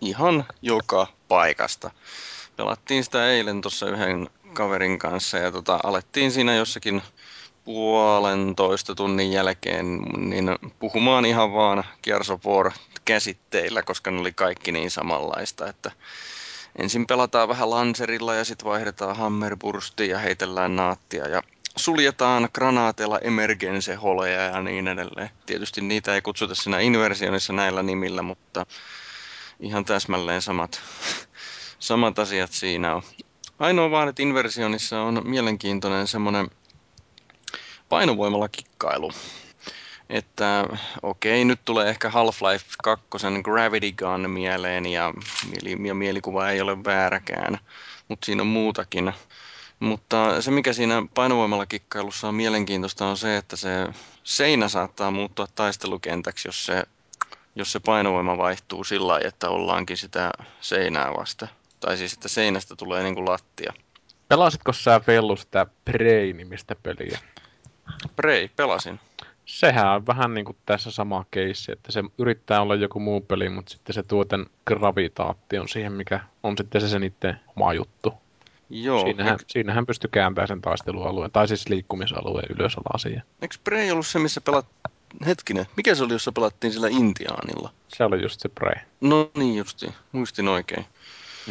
[0.00, 1.90] Ihan joka paikasta.
[2.56, 7.02] Pelattiin sitä eilen tuossa yhden kaverin kanssa ja tota, alettiin siinä jossakin
[7.64, 12.72] puolentoista tunnin jälkeen niin puhumaan ihan vaan Gears of War
[13.04, 15.90] käsitteillä, koska ne oli kaikki niin samanlaista, että
[16.78, 21.42] ensin pelataan vähän lanserilla ja sitten vaihdetaan hammerburstiin ja heitellään naattia ja
[21.76, 25.30] suljetaan granaateilla emergense-holeja ja niin edelleen.
[25.46, 28.66] Tietysti niitä ei kutsuta siinä inversionissa näillä nimillä, mutta
[29.60, 30.80] ihan täsmälleen samat,
[31.78, 33.02] samat asiat siinä on.
[33.58, 36.50] Ainoa vaan, että inversionissa on mielenkiintoinen semmoinen
[37.88, 39.12] painovoimalla kikkailu.
[40.08, 40.64] Että
[41.02, 43.06] okei, nyt tulee ehkä Half-Life 2
[43.42, 45.12] Gravity Gun mieleen ja,
[45.50, 47.58] mieli, ja mielikuva ei ole vääräkään,
[48.08, 49.12] mutta siinä on muutakin,
[49.80, 53.68] Mutta se, mikä siinä painovoimalla kikkailussa on mielenkiintoista, on se, että se
[54.24, 56.84] seinä saattaa muuttua taistelukentäksi, jos se,
[57.54, 60.30] jos se painovoima vaihtuu sillä lailla, että ollaankin sitä
[60.60, 61.48] seinää vasta.
[61.80, 63.72] Tai siis, että seinästä tulee niin kuin lattia.
[64.28, 67.18] Pelasitko sä Vellu sitä Prey-nimistä peliä?
[68.16, 69.00] Prey, pelasin.
[69.44, 73.48] Sehän on vähän niin kuin tässä sama keissi, että se yrittää olla joku muu peli,
[73.48, 78.14] mutta sitten se tuo tämän gravitaation siihen, mikä on sitten se sen itse oma juttu.
[78.70, 79.00] Joo.
[79.04, 83.06] Siinähän, Eikö, siinähän pystyy kääntämään sen taistelualueen, tai siis liikkumisalueen ylös alas.
[83.06, 84.66] eikö Prey ollut se, missä pelat...
[85.26, 87.70] Hetkinen, mikä se oli, jossa pelattiin sillä Intiaanilla?
[87.88, 88.74] Se oli just se Prey.
[89.00, 90.86] No niin justi, muistin oikein.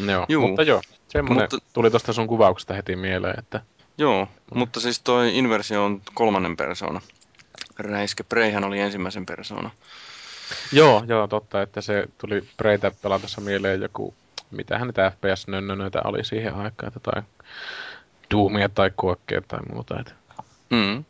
[0.08, 0.48] Joo, Juu.
[0.48, 3.62] mutta joo, semmoinen Mutta- tuli tuosta sun kuvauksesta heti mieleen, että
[3.98, 7.02] Joo, mutta siis toi inversio on kolmannen persoona.
[7.80, 9.72] Räiske Preyhän oli ensimmäisen persoona.
[10.72, 14.14] Joo, joo, totta, että se tuli Preitä pelatessa mieleen joku,
[14.52, 17.24] mitähän niitä FPS-nönnönöitä oli siihen aikaan, että tai
[18.32, 20.00] Doomia tai Kuokkeja tai muuta.
[20.00, 20.14] Että.
[20.70, 21.06] Mm.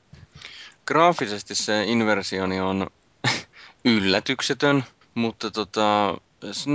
[0.86, 2.88] Graafisesti se inversioni on
[3.86, 4.84] yllätyksetön,
[5.16, 6.18] mutta tota,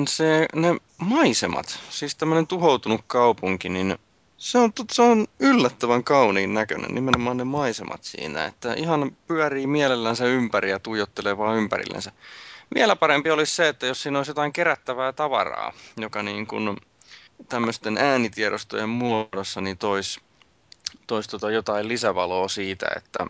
[0.08, 3.98] se, ne maisemat, siis tämmöinen tuhoutunut kaupunki, niin
[4.38, 10.24] se on, se on yllättävän kauniin näköinen, nimenomaan ne maisemat siinä, että ihan pyörii mielellänsä
[10.24, 12.12] ympäri ja tuijottelee vaan ympärillensä.
[12.74, 16.76] Vielä parempi olisi se, että jos siinä olisi jotain kerättävää tavaraa, joka niin kuin
[17.48, 20.20] tämmöisten äänitiedostojen muodossa niin toisi
[21.06, 23.26] tois tota jotain lisävaloa siitä, että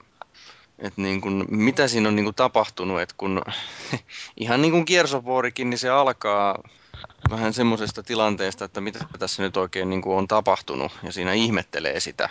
[0.79, 3.43] et niin kun, mitä siinä on niin kun tapahtunut, että kun
[4.37, 6.63] ihan niin kuin Kiersovuorikin, niin se alkaa
[7.31, 12.01] vähän semmoisesta tilanteesta, että mitä tässä nyt oikein niin kuin on tapahtunut, ja siinä ihmettelee
[12.01, 12.29] sitä.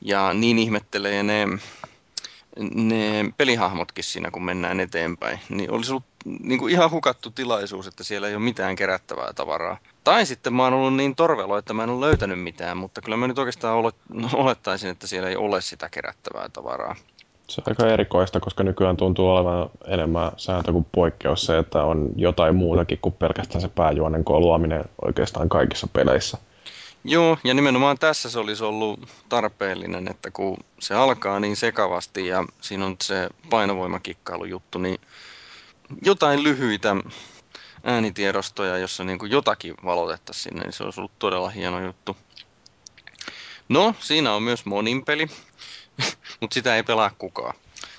[0.00, 1.46] Ja niin ihmettelee ne,
[2.74, 5.40] ne pelihahmotkin siinä, kun mennään eteenpäin.
[5.48, 9.78] Niin olisi ollut niin kuin ihan hukattu tilaisuus, että siellä ei ole mitään kerättävää tavaraa.
[10.04, 13.16] Tai sitten mä oon ollut niin torvelo, että mä en ole löytänyt mitään, mutta kyllä
[13.16, 16.96] mä nyt oikeastaan olet- olettaisin, että siellä ei ole sitä kerättävää tavaraa.
[17.48, 22.08] Se on aika erikoista, koska nykyään tuntuu olevan enemmän sääntö kuin poikkeus se, että on
[22.16, 26.38] jotain muutakin kuin pelkästään se pääjuonen luominen oikeastaan kaikissa peleissä.
[27.04, 32.44] Joo, ja nimenomaan tässä se olisi ollut tarpeellinen, että kun se alkaa niin sekavasti ja
[32.60, 35.00] siinä on se painovoimakikkailu-juttu, niin
[36.02, 36.96] jotain lyhyitä
[37.84, 42.16] äänitiedostoja, jossa niin kuin jotakin valotettaisiin sinne, niin se olisi ollut todella hieno juttu.
[43.68, 45.26] No, siinä on myös monin peli,
[46.40, 47.54] mutta sitä ei pelaa kukaan.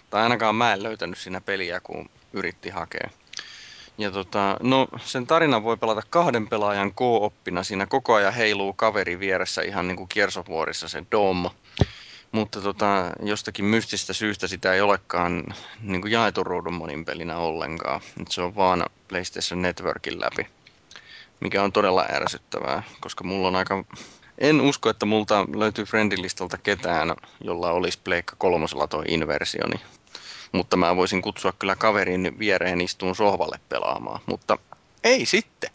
[0.09, 3.09] Tai ainakaan mä en löytänyt siinä peliä, kun yritti hakea.
[3.97, 7.63] Ja tota, no sen tarinan voi pelata kahden pelaajan kooppina.
[7.63, 11.49] Siinä koko ajan heiluu kaveri vieressä ihan niin kuin kiersovuorissa se Dom.
[12.31, 15.43] Mutta tota, jostakin mystistä syystä sitä ei olekaan
[15.81, 18.01] niin kuin jaetun ruudun monin pelinä ollenkaan.
[18.19, 20.47] Nyt se on vaan PlayStation Networkin läpi.
[21.39, 23.83] Mikä on todella ärsyttävää, koska mulla on aika...
[24.37, 29.75] En usko, että multa löytyy friendilistalta ketään, jolla olisi Pleikka kolmosella toi inversioni.
[30.51, 34.19] Mutta mä voisin kutsua kyllä kaverin viereen istuun sohvalle pelaamaan.
[34.25, 34.57] Mutta
[35.03, 35.69] ei sitten.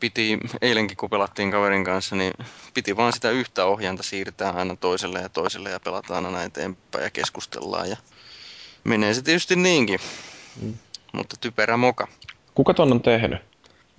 [0.00, 2.32] Piti, eilenkin kun pelattiin kaverin kanssa, niin
[2.74, 7.10] piti vaan sitä yhtä ohjainta siirtää aina toiselle ja toiselle ja pelataan aina eteenpäin ja
[7.10, 7.90] keskustellaan.
[7.90, 7.96] Ja
[8.84, 10.00] menee se tietysti niinkin.
[10.62, 10.74] Mm.
[11.12, 12.08] Mutta typerä moka.
[12.54, 13.49] Kuka ton on tehnyt?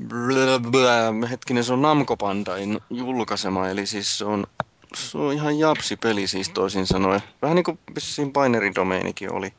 [0.08, 4.47] Blä, blä, hetkinen, se on Namco Bandain julkaisema, eli siis se on,
[4.95, 7.22] se on ihan japsi-peli siis toisin sanoen.
[7.41, 9.54] Vähän niin kuin siinä Binary Domainikin oli.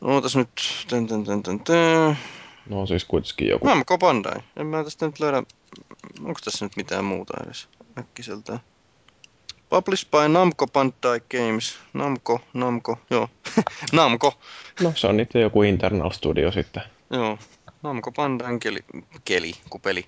[0.00, 0.48] Ootas nyt,
[0.88, 2.18] tän, tän, tän, tän, tän.
[2.68, 3.66] No siis kuitenkin joku.
[3.66, 4.40] Namco Bandai.
[4.56, 5.42] En mä tästä nyt löydä,
[6.24, 8.60] onko tässä nyt mitään muuta edes äkkiseltään.
[9.70, 11.74] Published by Namco Bandai Games.
[11.92, 13.28] Namco, Namco, joo.
[13.92, 14.32] Namco,
[14.82, 16.82] No se on niitä joku internal studio sitten.
[17.10, 17.38] joo.
[17.84, 18.84] Namco Bandain keli,
[19.24, 20.06] keli kun peli.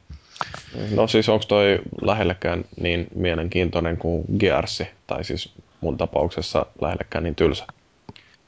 [0.95, 4.87] No siis onko toi lähellekään niin mielenkiintoinen kuin Gearsi?
[5.07, 7.67] Tai siis mun tapauksessa lähellekään niin tylsä.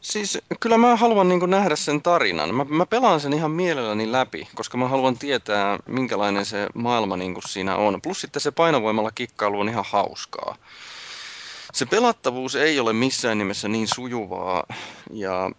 [0.01, 2.55] Siis kyllä mä haluan niin nähdä sen tarinan.
[2.55, 7.35] Mä, mä pelaan sen ihan mielelläni läpi, koska mä haluan tietää, minkälainen se maailma niin
[7.49, 8.03] siinä on.
[8.03, 10.57] Plus sitten se painovoimalla kikkailu on ihan hauskaa.
[11.73, 14.65] Se pelattavuus ei ole missään nimessä niin sujuvaa
[15.11, 15.51] ja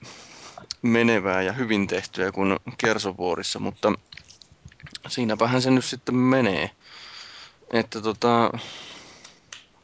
[0.81, 3.93] menevää ja hyvin tehtyä kuin Kersovuorissa, mutta
[5.07, 6.71] siinäpähän se nyt sitten menee.
[7.73, 8.51] Että tota,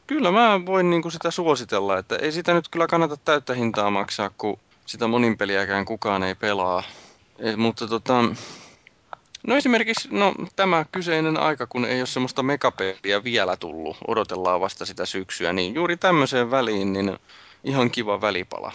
[0.06, 4.30] Kyllä mä voin niinku sitä suositella, että ei sitä nyt kyllä kannata täyttä hintaa maksaa,
[4.38, 6.82] kun sitä monin peliäkään kukaan ei pelaa.
[7.38, 8.24] E, mutta tota,
[9.46, 14.86] no esimerkiksi no, tämä kyseinen aika, kun ei ole semmoista megapeliä vielä tullut, odotellaan vasta
[14.86, 17.18] sitä syksyä, niin juuri tämmöiseen väliin niin
[17.64, 18.72] ihan kiva välipala.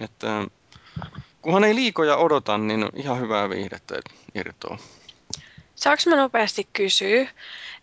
[0.00, 0.44] Että
[1.46, 3.94] kunhan ei liikoja odota, niin ihan hyvää viihdettä
[4.34, 4.78] irtoa.
[5.74, 7.20] Saanko mä nopeasti kysyä,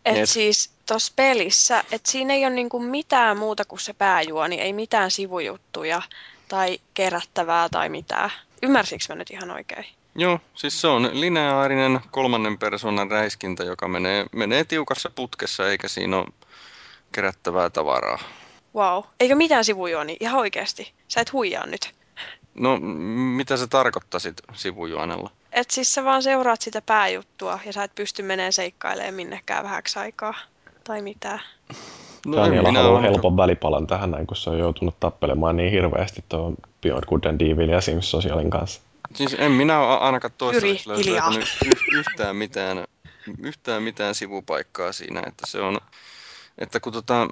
[0.06, 0.34] että Yes.
[0.34, 5.12] siis tuossa pelissä, että siinä ei ole niinku mitään muuta kuin se pääjuoni, ei mitään
[5.12, 6.02] sivujuttuja
[6.48, 8.32] tai kerättävää tai mitään.
[8.64, 9.86] Ymmärsikö mä nyt ihan oikein?
[10.16, 16.18] Joo, siis se on lineaarinen kolmannen persoonan räiskintä, joka menee, menee tiukassa putkessa, eikä siinä
[16.18, 16.28] ole
[17.12, 18.20] kerättävää tavaraa.
[18.76, 19.04] Wow.
[19.20, 20.18] Eikö mitään sivujuoni?
[20.20, 20.94] Ihan oikeasti.
[21.08, 22.03] Sä et huijaa nyt.
[22.56, 22.80] No,
[23.36, 25.30] mitä se tarkoittasit sivujuonella?
[25.52, 30.00] Et siis sä vaan seuraat sitä pääjuttua ja sä et pysty meneen seikkailemaan minnekään vähäksi
[30.00, 30.34] aikaa.
[30.84, 31.40] Tai mitään.
[32.26, 36.56] No, Daniela haluaa helpon välipalan tähän näin, kun se on joutunut tappelemaan niin hirveästi tuon
[36.82, 38.82] Beyond Good and Evil ja Sims Socialin kanssa.
[39.14, 42.84] Siis en minä ole ainakaan toistaiseksi löytänyt y- yhtään mitään,
[43.40, 45.78] yhtään mitään sivupaikkaa siinä, että se on,
[46.58, 47.28] että kun tota,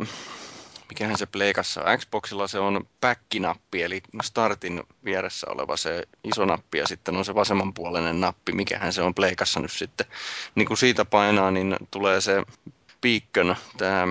[0.91, 6.77] mikähän se pleikassa on, Xboxilla se on back-nappi, eli startin vieressä oleva se iso nappi
[6.77, 10.07] ja sitten on se vasemmanpuoleinen nappi, mikähän se on pleikassa nyt sitten.
[10.55, 12.43] Niin kun siitä painaa, niin tulee se
[13.01, 14.07] beacon, tämä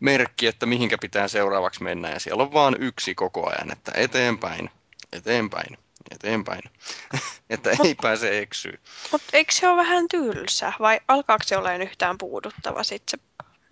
[0.00, 4.70] merkki, että mihinkä pitää seuraavaksi mennä ja siellä on vaan yksi koko ajan, että eteenpäin,
[5.12, 5.78] eteenpäin,
[6.10, 6.62] eteenpäin,
[7.50, 8.78] että ei pääse eksyä.
[9.12, 10.72] Mutta eikö se ole vähän tylsä?
[10.80, 13.18] Vai alkaako se olemaan yhtään puuduttava sit se...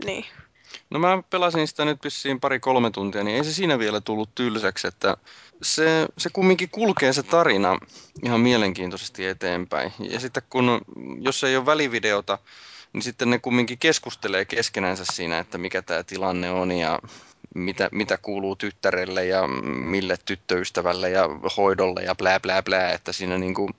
[0.04, 0.24] Niin.
[0.90, 4.86] No mä pelasin sitä nyt vissiin pari-kolme tuntia, niin ei se siinä vielä tullut tylsäksi,
[4.86, 5.16] että
[5.62, 7.78] se, se kumminkin kulkee se tarina
[8.22, 9.92] ihan mielenkiintoisesti eteenpäin.
[9.98, 10.80] Ja sitten kun,
[11.20, 12.38] jos ei ole välivideota,
[12.92, 16.98] niin sitten ne kumminkin keskustelee keskenänsä siinä, että mikä tämä tilanne on ja
[17.54, 23.38] mitä, mitä kuuluu tyttärelle ja mille tyttöystävälle ja hoidolle ja blää blää blää, että siinä
[23.38, 23.70] niinku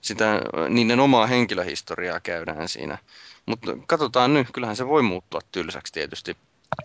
[0.00, 2.98] sitä, niiden omaa henkilöhistoriaa käydään siinä.
[3.46, 6.36] Mutta katsotaan nyt, kyllähän se voi muuttua tylsäksi tietysti.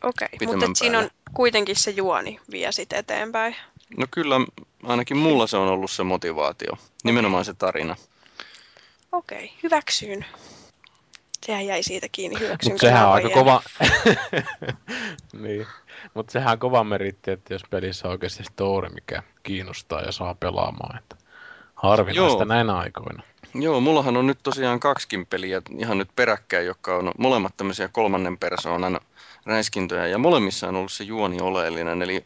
[0.03, 3.55] Okei, Pitemmän mutta siinä on kuitenkin se juoni vie sit eteenpäin.
[3.97, 4.35] No kyllä,
[4.83, 6.71] ainakin mulla se on ollut se motivaatio,
[7.03, 7.95] nimenomaan se tarina.
[9.11, 10.25] Okei, hyväksyn.
[11.45, 12.73] Sehän jäi siitä kiinni, hyväksyn.
[12.73, 13.61] Mutta sehän on aika kova...
[15.43, 15.67] niin.
[16.13, 20.35] Mutta sehän on kova meritti, että jos pelissä on oikeasti story, mikä kiinnostaa ja saa
[20.35, 20.97] pelaamaan.
[20.97, 21.15] Että
[21.75, 22.45] harvinaista Joo.
[22.45, 23.23] näinä aikoina.
[23.53, 28.37] Joo, mullahan on nyt tosiaan kaksikin peliä ihan nyt peräkkäin, jotka on molemmat tämmöisiä kolmannen
[28.37, 28.99] persoonan
[29.45, 32.25] räiskintöjä, ja molemmissa on ollut se juoni oleellinen, eli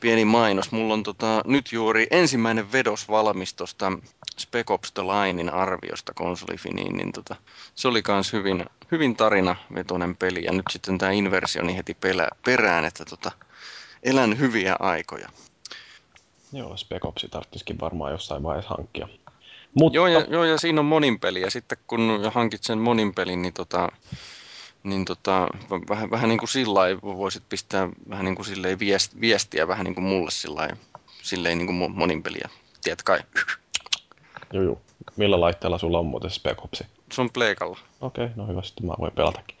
[0.00, 0.72] pieni mainos.
[0.72, 3.92] Mulla on tota, nyt juuri ensimmäinen vedos valmis tuosta
[4.38, 7.36] Spec Ops The Linein arviosta konsolifiniin, niin tota,
[7.74, 12.84] se oli kans hyvin, hyvin tarinavetoinen peli, ja nyt sitten tämä inversioni heti pelä, perään,
[12.84, 13.32] että tota,
[14.02, 15.28] elän hyviä aikoja.
[16.52, 19.08] Joo, Spec Opsi tarvitsisikin varmaan jossain vaiheessa hankkia.
[19.74, 23.14] Mutta Joo ja, joo, ja siinä on monin peli, ja sitten kun hankit sen monin
[23.14, 23.88] pelin, niin, tota,
[24.82, 25.48] niin tota,
[25.88, 29.94] vähän, vähän niin kuin sillä voisit pistää vähän niin kuin silleen viest, viestiä vähän niin
[29.94, 30.68] kuin mulle sillä
[31.22, 32.48] silleen niin kuin mo- monin peliä.
[32.84, 33.20] Tiedät kai,
[34.52, 34.80] Joo, joo.
[35.16, 36.84] Millä laitteella sulla on muuten Spec Opsi?
[37.12, 37.78] se on pleikalla.
[38.00, 39.56] Okei, no hyvä, sitten mä voin pelatakin.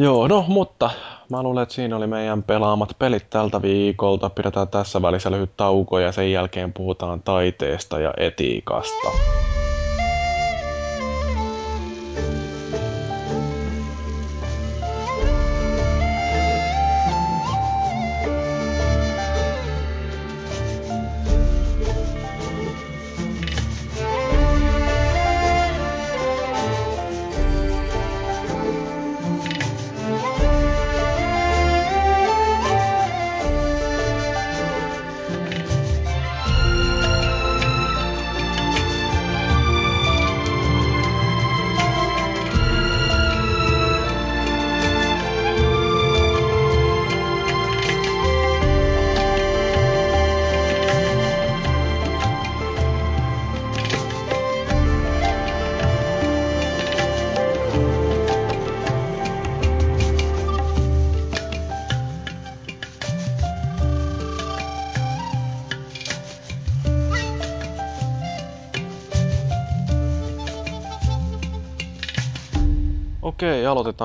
[0.00, 0.90] Joo, no mutta
[1.30, 4.30] mä luulen, että siinä oli meidän pelaamat pelit tältä viikolta.
[4.30, 9.08] Pidetään tässä välissä lyhyt tauko ja sen jälkeen puhutaan taiteesta ja etiikasta.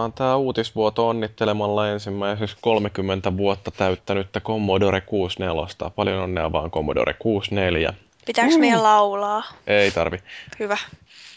[0.06, 5.92] Aloitetaan tämä uutisvuoto onnittelemalla ensimmäiseksi 30 vuotta täyttänyttä Commodore 64.
[5.96, 7.94] Paljon onnea vaan Commodore 64.
[8.26, 9.44] Pitääkö meidän laulaa?
[9.68, 10.18] Ei tarvi.
[10.60, 10.78] Hyvä.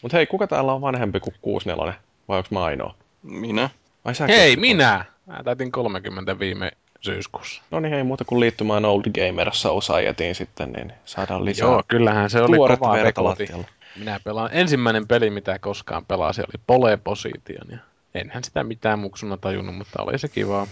[0.02, 1.94] Mutta hei, kuka täällä on vanhempi kuin 64?
[2.28, 2.94] Vai onko mä ainoa?
[3.22, 3.70] Minä?
[4.04, 5.04] Ai säkin Hei, oot- minä!
[5.26, 7.62] Mä täytin 30 viime syyskuussa.
[7.70, 12.30] No niin, hei muuta kuin liittymään Old Gamer Societyin sitten, niin saadaan lisää Joo, kyllähän
[12.30, 13.28] se oli tuoretta kova verta rekoti.
[13.28, 13.64] lattialla.
[13.96, 17.66] Minä pelaan, ensimmäinen peli mitä koskaan pelasin oli Pole Position.
[17.70, 17.78] Ja
[18.14, 20.66] enhän sitä mitään muksuna tajunnut, mutta oli se kiva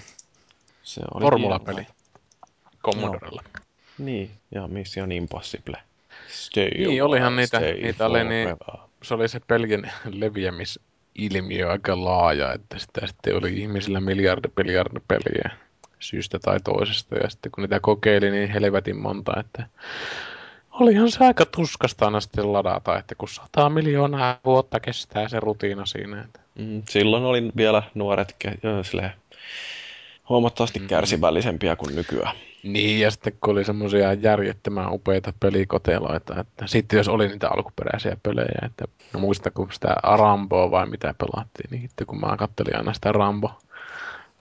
[0.83, 1.87] Se oli formulapeli.
[2.85, 3.43] Commodorella.
[3.99, 5.77] Niin, ja Mission Impossible.
[6.29, 8.57] Stay Niin, olihan niitä- stay niitä oli niin-.
[9.03, 10.81] Se oli se pelien leviämis
[11.15, 15.51] ilmiö aika laaja, että sitä sitten oli ihmisillä miljardi, miljardi peliä
[15.99, 17.17] syystä tai toisesta.
[17.17, 19.67] Ja sitten kun niitä kokeili, niin helvetin monta, että
[20.71, 25.87] olihan se aika tuskasta aina sitten ladata, että kun sata miljoonaa vuotta kestää se rutiina
[25.87, 26.21] siinä.
[26.21, 26.41] Että...
[26.59, 28.37] Mm, silloin olin vielä nuoret
[28.83, 29.11] silleen,
[30.29, 30.87] huomattavasti mm.
[30.87, 32.37] kärsivällisempiä kuin nykyään.
[32.63, 38.17] Niin, ja sitten kun oli semmoisia järjettömän upeita pelikoteloita, että sitten jos oli niitä alkuperäisiä
[38.23, 42.77] pelejä, että no muista kun sitä Ramboa vai mitä pelattiin, niin sitten kun mä kattelin
[42.77, 43.51] aina sitä Rambo,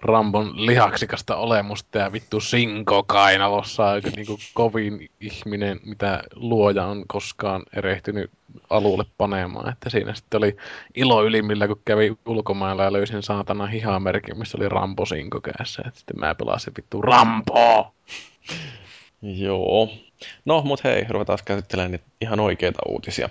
[0.05, 3.83] Rambon lihaksikasta olemusta ja vittu Sinko kainalossa
[4.15, 8.31] niin kuin kovin ihminen, mitä luoja on koskaan erehtynyt
[8.69, 9.71] alulle panemaan.
[9.71, 10.57] Että siinä sitten oli
[10.95, 15.83] ilo ylimmillä, kun kävi ulkomailla ja löysin saatana hihamerkin, missä oli Rambo Sinko kädessä.
[15.87, 17.93] Että sitten mä pelasin vittu Rambo!
[19.21, 19.89] Joo.
[20.45, 23.29] No, mut hei, ruvetaan käsittelemään niitä ihan oikeita uutisia.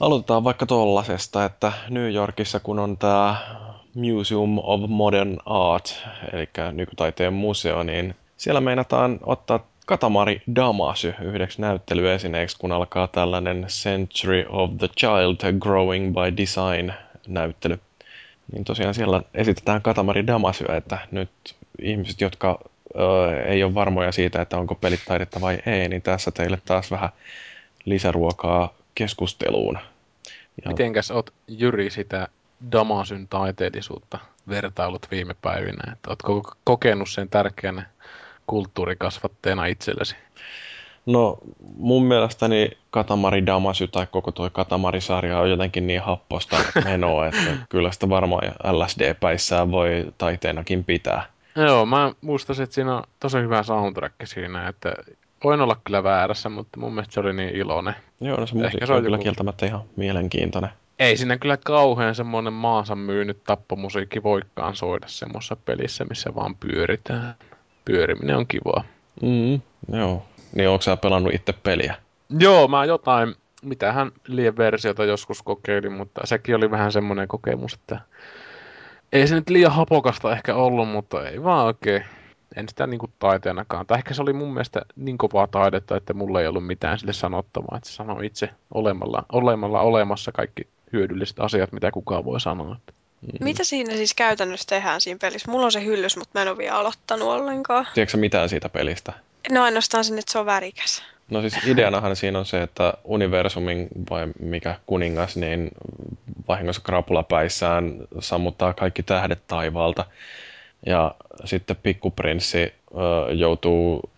[0.00, 3.36] Aloitetaan vaikka tollasesta, että New Yorkissa kun on tämä
[3.94, 12.58] Museum of Modern Art, eli nykytaiteen museo, niin siellä meinataan ottaa Katamari Damasy yhdeksi näyttelyesineeksi,
[12.58, 16.92] kun alkaa tällainen Century of the Child Growing by Design
[17.26, 17.78] näyttely.
[18.52, 21.30] Niin tosiaan siellä esitetään Katamari Damasyä, että nyt
[21.82, 22.58] ihmiset, jotka
[22.94, 26.90] ö, ei ole varmoja siitä, että onko pelit taidetta vai ei, niin tässä teille taas
[26.90, 27.10] vähän
[27.84, 29.78] lisäruokaa keskusteluun.
[30.64, 30.68] Ja...
[30.70, 32.28] Mitenkäs oot Jyri sitä
[32.72, 35.92] Damasyn taiteellisuutta vertailut viime päivinä?
[35.92, 37.86] Että ootko kokenut sen tärkeänä
[38.46, 40.16] kulttuurikasvatteena itsellesi?
[41.06, 41.38] No
[41.76, 47.92] mun mielestäni Katamari Damasy tai koko tuo Katamari-sarja on jotenkin niin happosta menoa, että kyllä
[47.92, 51.24] sitä varmaan LSD-päissään voi taiteenakin pitää.
[51.56, 54.92] Joo, mä muistasin, että siinä on tosi hyvä soundtrack siinä, että
[55.44, 57.94] voin olla kyllä väärässä, mutta mun mielestä se oli niin iloinen.
[58.20, 60.70] Joo, no se musiikki se on, kyllä kieltämättä ihan mielenkiintoinen.
[61.02, 67.34] Ei siinä kyllä kauhean semmoinen maansa myynyt tappomusiikki voikkaan soida semmoisessa pelissä, missä vaan pyöritään.
[67.84, 68.84] Pyöriminen on kivaa.
[69.22, 69.60] Mm,
[69.98, 70.26] joo.
[70.54, 71.94] Niin onko sä pelannut itse peliä?
[72.38, 78.00] Joo, mä jotain, mitähän liian versiota joskus kokeilin, mutta sekin oli vähän semmoinen kokemus, että
[79.12, 82.04] ei se nyt liian hapokasta ehkä ollut, mutta ei vaan oikein.
[82.56, 83.86] En sitä niin kuin taiteenakaan.
[83.86, 87.12] Tai ehkä se oli mun mielestä niin kovaa taidetta, että mulla ei ollut mitään sille
[87.12, 87.76] sanottavaa.
[87.76, 92.74] Että se sanoi itse olemalla, olemalla olemassa kaikki hyödylliset asiat, mitä kukaan voi sanoa.
[92.74, 93.44] Mm.
[93.44, 95.50] Mitä siinä siis käytännössä tehdään siinä pelissä?
[95.50, 97.86] Mulla on se hyllys, mutta mä en ole vielä aloittanut ollenkaan.
[97.94, 99.12] Tiedätkö mitään siitä pelistä?
[99.50, 101.02] No ainoastaan sen, että se on värikäs.
[101.30, 105.70] No siis ideanahan siinä on se, että universumin vai mikä kuningas, niin
[106.48, 110.04] vahingossa krapulapäissään sammuttaa kaikki tähdet taivaalta.
[110.86, 111.14] Ja
[111.44, 112.72] sitten pikkuprinssi ö,
[113.32, 114.10] joutuu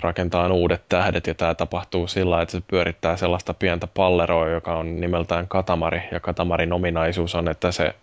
[0.00, 5.00] rakentamaan uudet tähdet ja tämä tapahtuu sillä, että se pyörittää sellaista pientä palleroa, joka on
[5.00, 6.02] nimeltään katamari.
[6.12, 7.94] Ja katamarin ominaisuus on, että se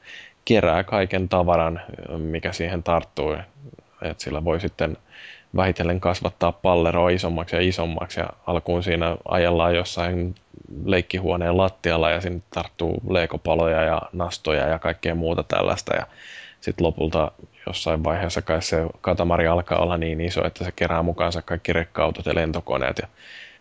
[0.45, 1.82] kerää kaiken tavaran,
[2.18, 3.34] mikä siihen tarttuu.
[4.01, 4.97] että sillä voi sitten
[5.56, 8.20] vähitellen kasvattaa palleroa isommaksi ja isommaksi.
[8.20, 10.36] Ja alkuun siinä ajellaan jossain
[10.86, 15.95] leikkihuoneen lattialla ja sinne tarttuu leikopaloja ja nastoja ja kaikkea muuta tällaista.
[15.95, 16.08] Ja
[16.62, 17.32] sitten lopulta
[17.68, 22.26] jossain vaiheessa kai se katamari alkaa olla niin iso, että se kerää mukaansa kaikki rekka-autot
[22.26, 23.07] ja lentokoneet ja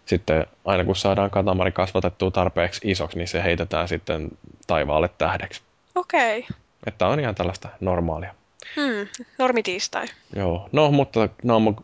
[0.07, 4.29] sitten aina kun saadaan katamari kasvatettua tarpeeksi isoksi, niin se heitetään sitten
[4.67, 5.63] taivaalle tähdeksi.
[5.95, 6.39] Okei.
[6.39, 6.57] Okay.
[6.87, 8.35] Että on ihan tällaista normaalia.
[8.77, 9.07] Hmm,
[9.39, 10.07] normitiistai.
[10.37, 11.29] Joo, no mutta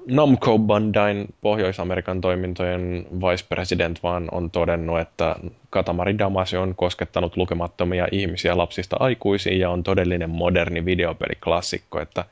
[0.06, 5.36] Namco Bandai Pohjois-Amerikan toimintojen vice president vaan on todennut, että
[5.70, 12.24] Katamari Damacy on koskettanut lukemattomia ihmisiä lapsista aikuisiin ja on todellinen moderni videopeliklassikko, että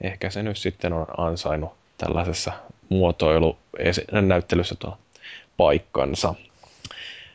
[0.00, 2.52] ehkä se nyt sitten on ansainnut tällaisessa
[2.88, 4.98] muotoilunäyttelyssä tuo
[5.56, 6.34] paikkansa.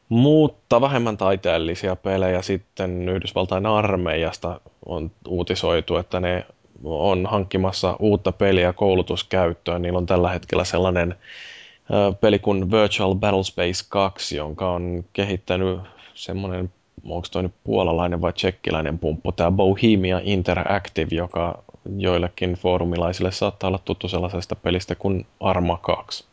[0.10, 6.46] Mutta vähemmän taiteellisia pelejä sitten Yhdysvaltain armeijasta on uutisoitu, että ne
[6.84, 9.82] on hankkimassa uutta peliä koulutuskäyttöön.
[9.82, 11.16] Niillä on tällä hetkellä sellainen
[12.22, 15.80] peli kuin Virtual Battlespace 2, jonka on kehittänyt
[16.14, 16.72] semmoinen,
[17.04, 21.64] onko toi nyt puolalainen vai tsekkiläinen pumppu, tämä Bohemia Interactive, joka
[21.98, 26.26] joillekin foorumilaisille saattaa olla tuttu sellaisesta pelistä kuin Arma 2.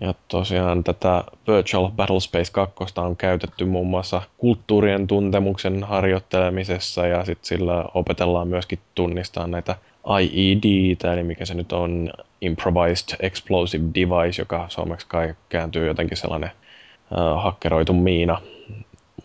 [0.00, 7.46] Ja tosiaan tätä Virtual Battlespace 2 on käytetty muun muassa kulttuurien tuntemuksen harjoittelemisessa ja sitten
[7.46, 9.76] sillä opetellaan myöskin tunnistaa näitä
[10.20, 16.50] IED, eli mikä se nyt on, Improvised Explosive Device, joka suomeksi kai kääntyy jotenkin sellainen
[16.50, 18.40] äh, hakkeroitu miina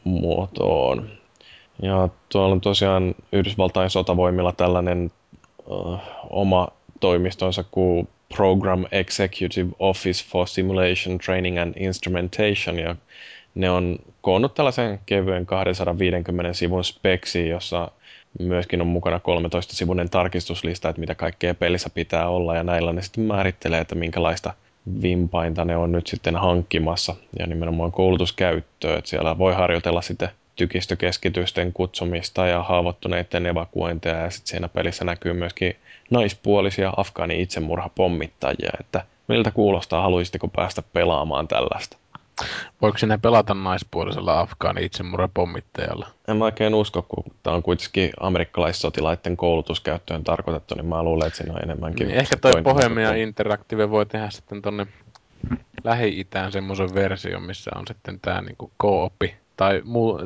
[0.03, 1.09] muotoon.
[1.81, 5.11] Ja tuolla on tosiaan Yhdysvaltain sotavoimilla tällainen
[5.71, 6.67] äh, oma
[6.99, 12.95] toimistonsa kuin Program Executive Office for Simulation Training and Instrumentation, ja
[13.55, 17.91] ne on koonnut tällaisen kevyen 250 sivun speksiin, jossa
[18.39, 23.23] myöskin on mukana 13-sivuinen tarkistuslista, että mitä kaikkea pelissä pitää olla, ja näillä ne sitten
[23.23, 24.53] määrittelee, että minkälaista
[25.01, 30.29] vimpainta ne on nyt sitten hankkimassa, ja nimenomaan koulutuskäyttöä, että siellä voi harjoitella sitten
[30.61, 35.75] tykistökeskitysten kutsumista ja haavoittuneiden evakuointeja, ja sitten siinä pelissä näkyy myöskin
[36.09, 41.97] naispuolisia afgaani itsemurhapommittajia, että miltä kuulostaa, haluaisitteko päästä pelaamaan tällaista?
[42.81, 46.07] Voiko sinne pelata naispuolisella afgaani itsemurhapommittajalla?
[46.27, 51.37] En mä oikein usko, kun tämä on kuitenkin amerikkalaissotilaiden koulutuskäyttöön tarkoitettu, niin mä luulen, että
[51.37, 52.07] siinä on enemmänkin...
[52.07, 54.87] Niin ehkä toi Bohemia Interactive voi tehdä sitten tonne
[55.83, 60.19] Lähi-Itään semmoisen version, missä on sitten tämä niinku co-oppi tai muu,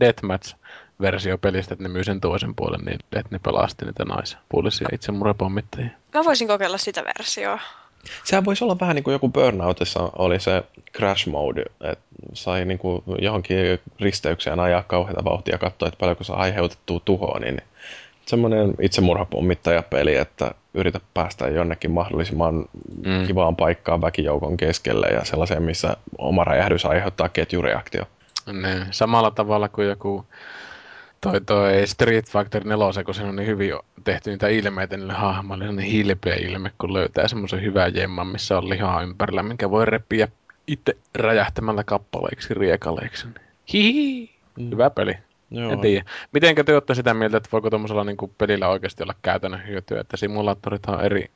[0.00, 0.54] deathmatch
[1.00, 5.90] versio pelistä, että ne myy sen toisen puolen, niin että ne pelasti niitä naispuolisia itsemurhapommittajia.
[6.14, 7.58] Mä voisin kokeilla sitä versioa.
[8.24, 10.62] Sehän voisi olla vähän niin kuin joku Burnoutissa oli se
[10.96, 13.56] crash mode, että sai niin kuin johonkin
[14.00, 17.62] risteykseen ajaa kauheita vauhtia ja katsoa, että paljonko saa aiheutettua tuhoa, niin
[18.26, 22.64] semmoinen itsemurhapommittajapeli, että yritä päästä jonnekin mahdollisimman
[23.06, 23.26] mm.
[23.26, 28.04] kivaan paikkaan väkijoukon keskelle ja sellaiseen, missä oma räjähdys aiheuttaa ketjureaktio.
[28.46, 30.26] Ne, samalla tavalla kuin joku
[31.20, 33.72] toi, toi Street Fighter 4, kun se on niin hyvin
[34.04, 38.58] tehty niitä ilmeitä niille hahmoille, on niin hilpeä ilme, kun löytää semmoisen hyvän jemman, missä
[38.58, 40.28] on lihaa ympärillä, minkä voi repiä
[40.66, 43.26] itse räjähtämällä kappaleiksi, riekaleiksi.
[43.72, 44.30] Hihi!
[44.58, 44.70] Mm.
[44.70, 45.14] Hyvä peli.
[45.50, 45.72] Joo.
[45.72, 46.04] En tiedä.
[46.32, 50.16] Mitenkä te olette sitä mieltä, että voiko tuommoisella niin pelillä oikeasti olla käytännön hyötyä, että
[50.16, 51.30] simulaattorit on eri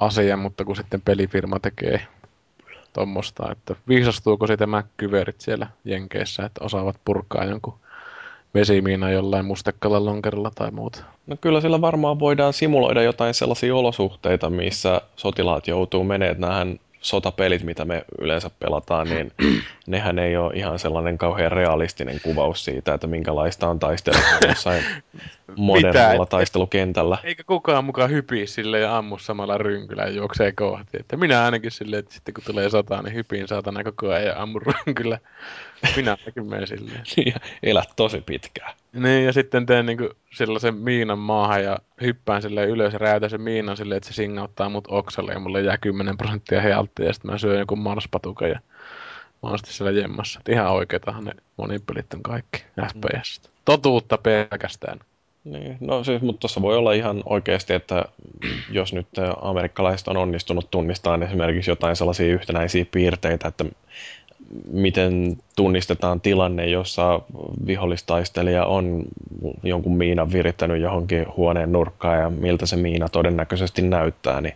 [0.00, 2.06] asia, mutta kun sitten pelifirma tekee
[2.96, 7.78] tuommoista, että viisastuuko sitten mäkkyverit siellä Jenkeissä, että osaavat purkaa jonkun
[8.54, 11.04] vesimiina jollain mustekalla lonkerilla tai muuta.
[11.26, 17.62] No kyllä sillä varmaan voidaan simuloida jotain sellaisia olosuhteita, missä sotilaat joutuu menemään näihin sotapelit,
[17.62, 19.32] mitä me yleensä pelataan, niin
[19.86, 24.84] nehän ei ole ihan sellainen kauhean realistinen kuvaus siitä, että minkälaista on taistella jossain
[25.56, 27.18] modernilla taistelukentällä.
[27.24, 30.96] Eikä kukaan mukaan hypii sille ja ammu samalla rynkyllä ja juoksee kohti.
[31.00, 34.42] Että minä ainakin silleen, että sitten kun tulee sotaa, niin hypiin saatana koko ajan ja
[34.42, 35.18] ammu rynkyllä.
[35.96, 37.02] Minä ainakin menen silleen.
[37.16, 38.74] Niin, ja elät tosi pitkään.
[38.92, 43.40] Niin, ja sitten teen niinku sellaisen miinan maahan ja hyppään sille ylös ja räjäytän sen
[43.40, 47.30] miinan silleen, että se singauttaa mut oksalle ja mulle jää 10 prosenttia healttia ja sitten
[47.30, 48.60] mä syön joku marspatukan ja
[49.42, 50.40] mä oon sitten siellä jemmassa.
[50.40, 53.40] Et ihan oikeetahan ne monin pelit on kaikki FPS.
[53.64, 54.98] Totuutta pelkästään.
[55.46, 58.04] Niin, no siis, mutta tuossa voi olla ihan oikeasti, että
[58.70, 59.06] jos nyt
[59.42, 63.64] amerikkalaiset on onnistunut tunnistamaan esimerkiksi jotain sellaisia yhtenäisiä piirteitä, että
[64.72, 67.20] miten tunnistetaan tilanne, jossa
[67.66, 69.04] vihollistaistelija on
[69.62, 74.54] jonkun miinan virittänyt johonkin huoneen nurkkaan ja miltä se miina todennäköisesti näyttää, niin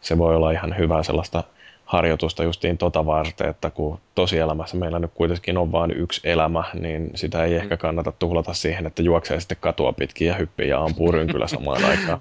[0.00, 1.44] se voi olla ihan hyvä sellaista
[1.86, 7.10] harjoitusta justiin tota varten, että kun tosielämässä meillä nyt kuitenkin on vain yksi elämä, niin
[7.14, 11.12] sitä ei ehkä kannata tuhlata siihen, että juoksee sitten katua pitkin ja hyppii ja ampuu
[11.12, 12.20] rynkylä samaan aikaan.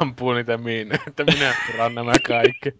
[0.00, 2.74] ampuu niitä miinoja, että minä rannan nämä kaikki.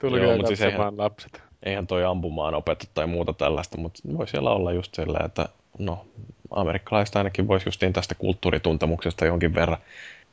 [0.00, 4.28] Tuli Joo, mutta siis eihän, lapset eihän toi ampumaan opeta tai muuta tällaista, mutta voi
[4.28, 6.06] siellä olla just sillä, että no,
[6.50, 9.78] amerikkalaiset ainakin voisi justiin tästä kulttuurituntemuksesta jonkin verran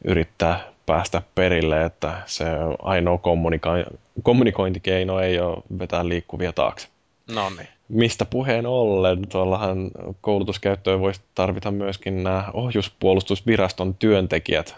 [0.04, 2.46] yrittää päästä perille, että se
[2.82, 6.88] ainoa kommunika- kommunikointikeino ei ole vetää liikkuvia taakse.
[7.32, 7.68] No niin.
[7.90, 14.76] Mistä puheen ollen, tuollahan koulutuskäyttöön voisi tarvita myöskin nämä ohjuspuolustusviraston työntekijät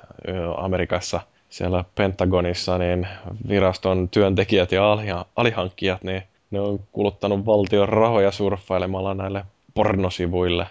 [0.58, 3.08] Amerikassa siellä Pentagonissa, niin
[3.50, 4.92] viraston työntekijät ja
[5.36, 10.68] alihankkijat, niin ne on kuluttanut valtion rahoja surffailemalla näille pornosivuille.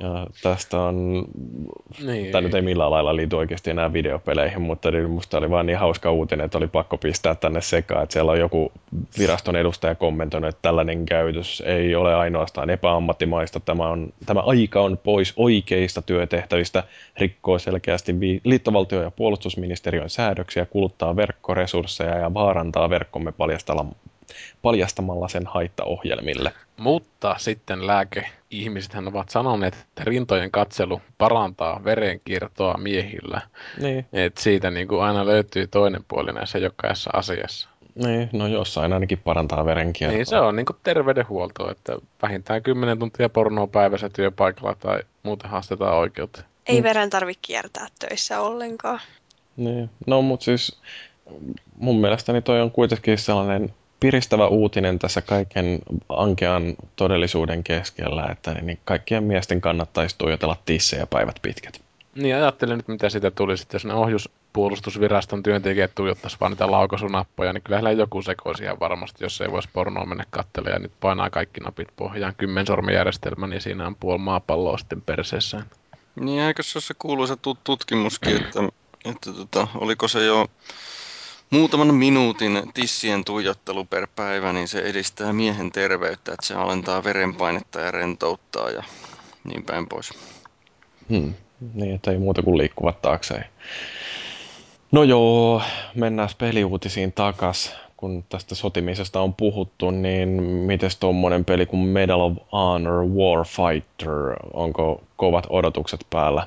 [0.00, 1.24] Ja tästä on,
[2.06, 2.32] niin.
[2.32, 6.10] tämä nyt ei millään lailla liity oikeasti enää videopeleihin, mutta minusta oli vaan niin hauska
[6.10, 8.72] uutinen, että oli pakko pistää tänne sekaan, että siellä on joku
[9.18, 14.98] viraston edustaja kommentoinut, että tällainen käytös ei ole ainoastaan epäammattimaista, tämä, on, tämä aika on
[14.98, 16.84] pois oikeista työtehtävistä,
[17.18, 18.14] rikkoo selkeästi
[18.44, 23.32] liittovaltio- ja puolustusministeriön säädöksiä, kuluttaa verkkoresursseja ja vaarantaa verkkomme
[24.62, 26.52] paljastamalla sen haittaohjelmille.
[26.76, 33.40] Mutta sitten lääkeihmisethän ovat sanoneet, että rintojen katselu parantaa verenkiertoa miehillä.
[33.80, 34.06] Niin.
[34.12, 37.68] Et siitä niin kuin aina löytyy toinen puoli näissä jokaisessa asiassa.
[37.94, 40.16] Niin, no jossain ainakin parantaa verenkiertoa.
[40.16, 45.50] Niin, se on niin kuin terveydenhuolto, että vähintään 10 tuntia pornoa päivässä työpaikalla tai muuten
[45.50, 46.42] haastetaan oikeutta.
[46.66, 46.84] Ei mm.
[46.84, 49.00] veren tarvitse kiertää töissä ollenkaan.
[49.56, 50.80] Niin, no mutta siis
[51.76, 55.78] mun mielestäni toi on kuitenkin sellainen piristävä uutinen tässä kaiken
[56.08, 61.80] ankean todellisuuden keskellä, että niin kaikkien miesten kannattaisi tuijotella tissejä päivät pitkät.
[62.14, 66.70] Niin, ajattelin nyt, mitä siitä tuli sitten, jos ne ohjus, puolustusviraston työntekijät tuijottaisi vaan niitä
[66.70, 70.74] laukasunappoja, niin kyllähän joku sekoisi ihan varmasti, jos ei voisi pornoa mennä kattelemaan.
[70.74, 75.64] Ja nyt painaa kaikki napit pohjaan kymmensormijärjestelmä, niin siinä on puoli maapalloa sitten perseessään.
[76.20, 78.60] Niin eikö se ole se kuuluisa tutkimuskin, että,
[79.04, 80.46] että tota, oliko se jo
[81.52, 87.80] muutaman minuutin tissien tuijottelu per päivä, niin se edistää miehen terveyttä, että se alentaa verenpainetta
[87.80, 88.82] ja rentouttaa ja
[89.44, 90.10] niin päin pois.
[91.08, 91.34] Hmm.
[91.74, 93.44] Niin, että ei muuta kuin liikkuvat taakse.
[94.92, 95.62] No joo,
[95.94, 97.74] mennään peliuutisiin takas.
[97.96, 105.02] Kun tästä sotimisesta on puhuttu, niin miten tuommoinen peli kuin Medal of Honor Warfighter, onko
[105.16, 106.46] kovat odotukset päällä?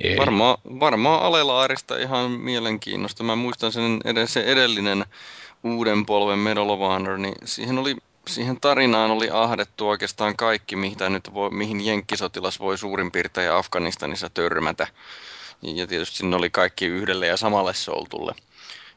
[0.00, 0.16] Ei.
[0.16, 3.24] Varmaan, varmaan alelaarista ihan mielenkiinnosta.
[3.24, 5.04] Mä muistan sen edes se edellinen
[5.64, 7.96] uuden polven Medal of Honor, niin siihen oli
[8.28, 14.30] siihen tarinaan oli ahdettu oikeastaan kaikki, mitä nyt voi, mihin jenkkisotilas voi suurin piirtein Afganistanissa
[14.30, 14.86] törmätä.
[15.62, 18.34] Ja tietysti sinne oli kaikki yhdelle ja samalle soltulle.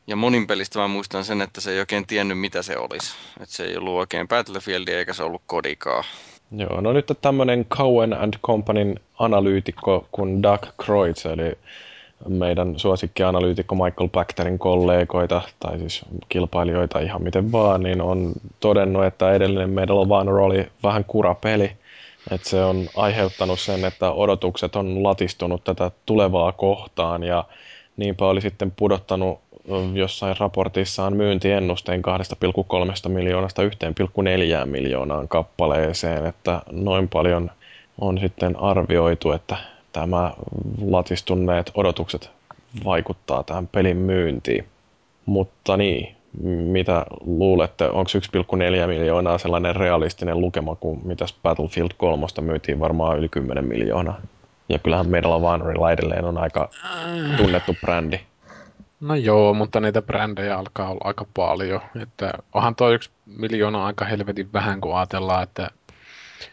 [0.07, 3.13] Ja monin pelistä mä muistan sen, että se ei oikein tiennyt, mitä se olisi.
[3.41, 6.03] Että se ei ollut oikein Battlefield eikä se ollut kodikaa.
[6.51, 11.57] Joo, no nyt tämmöinen Cowen and Companyn analyytikko kuin Doug Kreutz, eli
[12.27, 19.33] meidän suosikkianalyytikko Michael Bacterin kollegoita, tai siis kilpailijoita ihan miten vaan, niin on todennut, että
[19.33, 21.71] edellinen Medal of Honor oli vähän kurapeli,
[22.31, 27.43] että se on aiheuttanut sen, että odotukset on latistunut tätä tulevaa kohtaan, ja
[27.97, 29.39] niinpä oli sitten pudottanut
[29.93, 32.01] jossain raportissaan myyntiennusteen
[33.05, 37.51] 2,3 miljoonasta 1,4 miljoonaan kappaleeseen, että noin paljon
[38.01, 39.57] on sitten arvioitu, että
[39.93, 40.31] tämä
[40.81, 42.29] latistuneet odotukset
[42.85, 44.65] vaikuttaa tähän pelin myyntiin.
[45.25, 52.79] Mutta niin, mitä luulette, onko 1,4 miljoonaa sellainen realistinen lukema kuin mitä Battlefield 3 myytiin
[52.79, 54.21] varmaan yli 10 miljoonaa?
[54.69, 56.69] Ja kyllähän Medal of Honorilla edelleen on aika
[57.37, 58.19] tunnettu brändi.
[59.05, 61.81] No joo, mutta niitä brändejä alkaa olla aika paljon.
[62.01, 65.69] Että onhan tuo yksi miljoona aika helvetin vähän, kun ajatellaan, että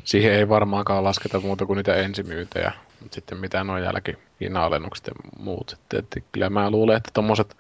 [0.05, 2.73] siihen ei varmaankaan lasketa muuta kuin niitä ensimyyntejä.
[3.01, 5.73] Mutta sitten mitä nuo jälkihinnanalennukset ja muut.
[5.73, 7.57] Että, että kyllä mä luulen, että tommoset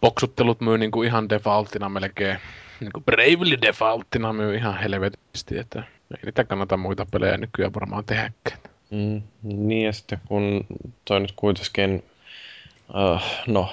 [0.00, 2.38] boksuttelut myy niinku ihan defaultina melkein,
[2.80, 8.58] niinku bravely defaultina myy ihan helvetisti, että ei niitä kannata muita pelejä nykyään varmaan tehdäkään.
[8.90, 10.66] Mm, niin ja sitten kun
[11.04, 12.04] toi nyt kuitenkin,
[12.94, 13.68] uh, no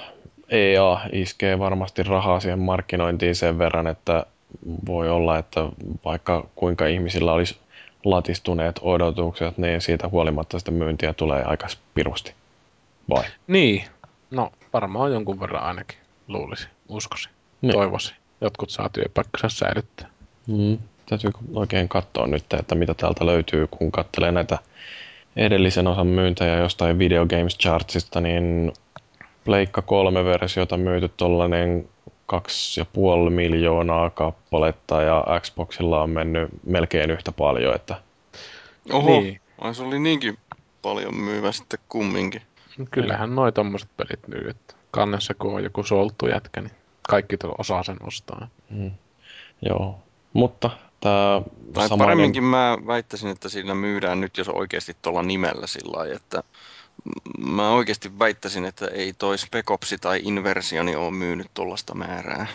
[0.48, 4.26] EA iskee varmasti rahaa siihen markkinointiin sen verran, että
[4.86, 5.60] voi olla, että
[6.04, 7.56] vaikka kuinka ihmisillä olisi
[8.04, 12.34] latistuneet odotukset, niin siitä huolimatta sitä myyntiä tulee aika pirusti.
[13.10, 13.24] Vai?
[13.46, 13.84] Niin,
[14.30, 15.98] no varmaan jonkun verran ainakin,
[16.28, 17.28] luulisi, uskosi,
[17.62, 17.72] niin.
[17.72, 18.14] toivosi.
[18.40, 20.08] Jotkut saa työpaikkansa säilyttää.
[20.46, 20.78] Mm.
[21.06, 24.58] Täytyy oikein katsoa nyt, että mitä täältä löytyy, kun katselee näitä
[25.36, 28.72] edellisen osan myyntejä jostain Video Games Chartsista, niin
[29.44, 31.88] Pleikka 3-versiota myyty tuollainen
[32.32, 37.74] 2,5 miljoonaa kappaletta ja Xboxilla on mennyt melkein yhtä paljon.
[37.74, 37.94] Että...
[38.92, 39.40] Oho, niin.
[39.58, 40.38] Ai se oli niinkin
[40.82, 42.42] paljon myyvä sitten kumminkin.
[42.90, 46.72] Kyllähän noi tommoset pelit myy, että kannessa kun on joku solttu jätkä, niin
[47.02, 48.48] kaikki osaa sen ostaa.
[48.70, 48.90] Mm.
[49.62, 49.98] Joo,
[50.32, 50.70] mutta
[51.00, 51.98] tämä tai samainen...
[52.06, 56.42] paremminkin mä väittäisin, että siinä myydään nyt jos oikeasti tuolla nimellä sillä lailla, että
[57.38, 62.46] mä oikeasti väittäisin, että ei toi Spec Ops tai Inversioni ole myynyt tuollaista määrää.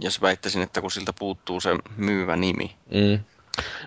[0.00, 2.76] Jos väittäisin, että kun siltä puuttuu se myyvä nimi.
[2.90, 3.24] Mm.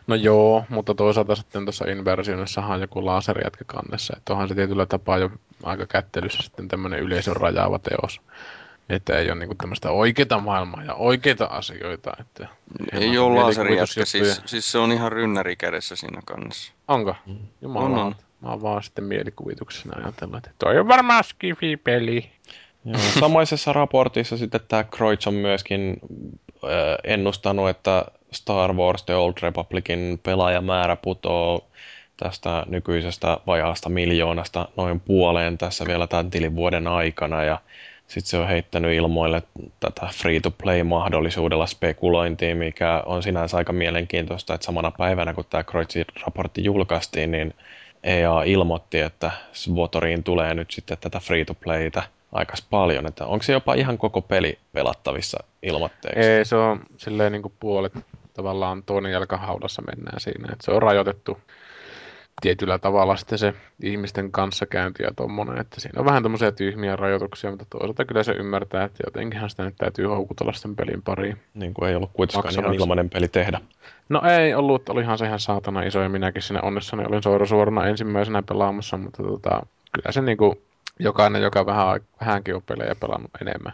[0.07, 4.13] No joo, mutta toisaalta sitten tuossa Inversionissahan on joku laserijätkä kannessa.
[4.17, 5.29] Että onhan se tietyllä tapaa jo
[5.63, 8.21] aika kättelyssä sitten tämmöinen yleisön rajaava teos.
[8.89, 12.11] Että ei ole niinku tämmöistä oikeita maailmaa ja oikeita asioita.
[12.19, 12.47] Että
[12.91, 16.73] ei ole laserijätkä, siis, siis se on ihan rynnäri kädessä siinä kannessa.
[16.87, 17.15] Onko?
[17.25, 17.37] Mm.
[17.61, 17.85] Jumala.
[17.85, 18.15] On, on.
[18.45, 22.31] Mä vaan sitten mielikuvituksena ajatellut, että toi on varmaan skifi-peli.
[22.85, 25.99] Joo, samaisessa raportissa sitten tämä Kreutz on myöskin
[26.63, 26.69] äh,
[27.03, 31.67] ennustanut, että Star Wars The Old Republicin pelaajamäärä putoo
[32.17, 37.59] tästä nykyisestä vajaasta miljoonasta noin puoleen tässä vielä tämän tilivuoden aikana ja
[38.07, 39.43] sitten se on heittänyt ilmoille
[39.79, 46.63] tätä free-to-play-mahdollisuudella spekulointia, mikä on sinänsä aika mielenkiintoista, että samana päivänä kun tämä Kreutzin raportti
[46.63, 47.53] julkaistiin, niin
[48.05, 53.73] EA ilmoitti, että Svotoriin tulee nyt sitten tätä free-to-playtä aika paljon, että onko se jopa
[53.73, 56.19] ihan koko peli pelattavissa ilmoitteeksi?
[56.19, 57.93] Ei, se on silleen niin kuin puolet
[58.33, 61.37] tavallaan toinen jalkahaudassa mennään siinä, että se on rajoitettu
[62.41, 63.53] tietyllä tavalla sitten se
[63.83, 68.31] ihmisten kanssakäynti ja tommonen, että siinä on vähän tämmöisiä tyhmiä rajoituksia, mutta toisaalta kyllä se
[68.31, 71.37] ymmärtää, että jotenkinhan sitä nyt täytyy houkutella sen pelin pariin.
[71.53, 73.61] Niin kuin ei ollut kuitenkaan ihan ilmainen peli tehdä.
[74.09, 78.43] No ei ollut, olihan se ihan saatana iso ja minäkin siinä onnessani olin suorana ensimmäisenä
[78.43, 80.61] pelaamassa, mutta tota, kyllä se niinku
[80.99, 83.73] jokainen, joka vähän, vähänkin on pelejä pelannut enemmän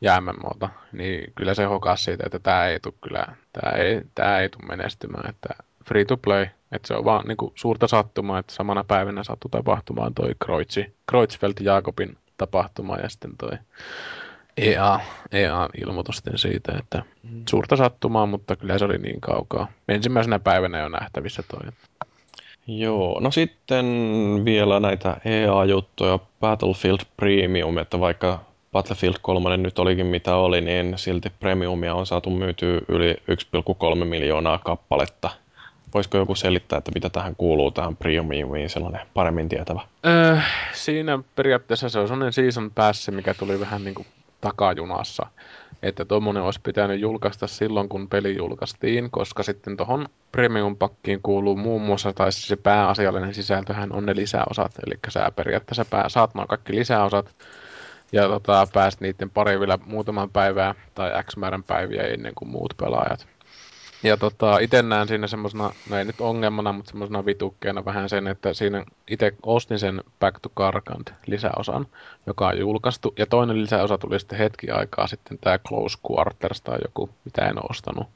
[0.00, 4.38] ja MMOta, niin kyllä se hokas siitä, että tämä ei tule kyllä, tämä ei, tämä
[4.38, 5.48] ei tule menestymään, että
[5.88, 9.50] free to play, että se on vaan niin kuin, suurta sattumaa, että samana päivänä sattui
[9.50, 13.58] tapahtumaan toi Kreutzi, Kreutzfeld Jaakobin tapahtuma ja sitten toi
[14.60, 15.00] EA,
[15.32, 17.42] EA-ilmoitusten siitä, että mm.
[17.48, 19.68] suurta sattumaa, mutta kyllä se oli niin kaukaa.
[19.88, 21.72] Ensimmäisenä päivänä jo nähtävissä toi.
[22.66, 23.86] Joo, no sitten
[24.44, 28.40] vielä näitä EA-juttuja, Battlefield Premium, että vaikka
[28.72, 33.16] Battlefield 3 nyt olikin mitä oli, niin silti Premiumia on saatu myytyä yli
[33.98, 35.30] 1,3 miljoonaa kappaletta.
[35.94, 39.80] Voisiko joku selittää, että mitä tähän kuuluu tähän Premiumiin sellainen paremmin tietävä?
[40.06, 40.36] Öö,
[40.72, 44.06] siinä periaatteessa se on sellainen season pass, mikä tuli vähän niin kuin
[44.40, 45.26] takajunassa.
[45.82, 51.82] Että tuommoinen olisi pitänyt julkaista silloin, kun peli julkaistiin, koska sitten tuohon premium-pakkiin kuuluu muun
[51.82, 54.72] muassa, tai siis se pääasiallinen sisältöhän on ne lisäosat.
[54.86, 57.34] Eli sä periaatteessa pää, saat nuo kaikki lisäosat,
[58.12, 62.74] ja tota, pääst niiden pari vielä muutaman päivää tai X määrän päiviä ennen kuin muut
[62.76, 63.26] pelaajat.
[64.02, 68.26] Ja tota, itse näen siinä semmoisena, no ei nyt ongelmana, mutta semmoisena vitukkeena vähän sen,
[68.26, 71.86] että siinä itse ostin sen Back to Carcant lisäosan,
[72.26, 73.14] joka on julkaistu.
[73.18, 77.70] Ja toinen lisäosa tuli sitten hetki aikaa sitten tämä Close Quarters tai joku, mitä en
[77.70, 78.06] ostanut.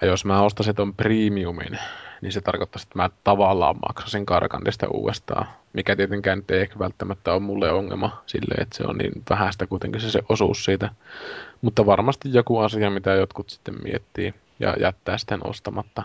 [0.00, 1.78] Ja jos mä ostaisin ton premiumin,
[2.20, 5.46] niin se tarkoittaa, että mä tavallaan maksasin Karkandista uudestaan.
[5.72, 10.00] Mikä tietenkään ei ehkä välttämättä ole mulle ongelma silleen, että se on niin vähäistä kuitenkin
[10.00, 10.90] se, se osuus siitä.
[11.62, 16.02] Mutta varmasti joku asia, mitä jotkut sitten miettii ja jättää sitten ostamatta.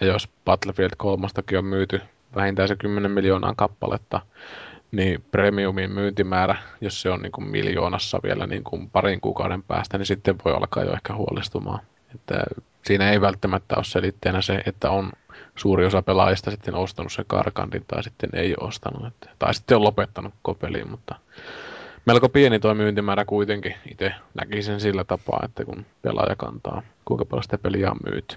[0.00, 1.26] Ja jos Battlefield 3
[1.58, 2.00] on myyty
[2.34, 4.20] vähintään se 10 miljoonaa kappaletta,
[4.92, 9.98] niin premiumin myyntimäärä, jos se on niin kuin miljoonassa vielä niin kuin parin kuukauden päästä,
[9.98, 11.80] niin sitten voi alkaa jo ehkä huolestumaan.
[12.14, 12.42] Että
[12.84, 15.12] siinä ei välttämättä ole selitteenä se, että on
[15.56, 19.06] suuri osa pelaajista sitten ostanut sen karkandin tai sitten ei ole ostanut.
[19.06, 21.14] Että, tai sitten on lopettanut kopeliin, mutta
[22.08, 23.74] melko pieni tuo myyntimäärä kuitenkin.
[23.90, 28.36] Itse näkisin sillä tapaa, että kun pelaaja kantaa, kuinka paljon sitä peliä on myyty.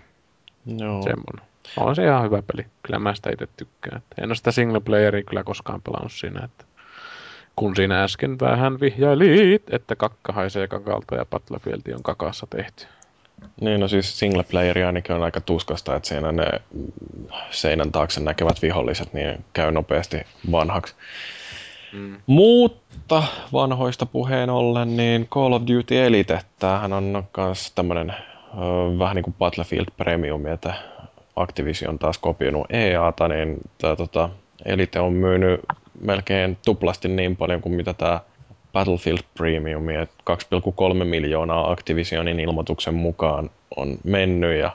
[0.66, 1.04] Joo.
[1.04, 1.46] Semmoinen.
[1.78, 2.66] On se ihan hyvä peli.
[2.84, 3.98] Kyllä mä sitä itse tykkään.
[3.98, 6.66] Että en ole sitä single playeria kyllä koskaan pelannut siinä, että
[7.56, 12.86] kun siinä äsken vähän vihjailit, että kakka haisee kakalta ja Battlefield on kakassa tehty.
[13.62, 16.48] Niin, no siis single playeri ainakin on aika tuskasta, että siinä ne
[17.52, 20.18] seinän taakse näkevät viholliset niin käy nopeasti
[20.52, 20.96] vanhaksi.
[21.94, 22.18] Mm.
[22.28, 23.24] Mutta
[23.54, 28.14] vanhoista puheen ollen, niin Call of Duty Elite, tämähän on myös tämmöinen
[29.00, 30.74] vähän niin kuin Battlefield Premium, että
[31.36, 34.30] Activision taas kopioinut EAta, niin tämä tota,
[34.66, 35.60] Elite on myynyt
[36.02, 38.20] melkein tuplasti niin paljon kuin mitä tämä
[38.74, 40.16] Battlefield Premium, että
[41.00, 44.72] 2,3 miljoonaa Activisionin ilmoituksen mukaan on mennyt ja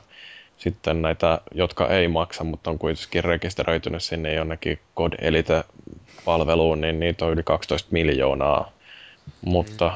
[0.59, 7.25] sitten näitä, jotka ei maksa, mutta on kuitenkin rekisteröitynyt sinne jonnekin COD Elite-palveluun, niin niitä
[7.25, 8.73] on yli 12 miljoonaa.
[9.45, 9.93] Mutta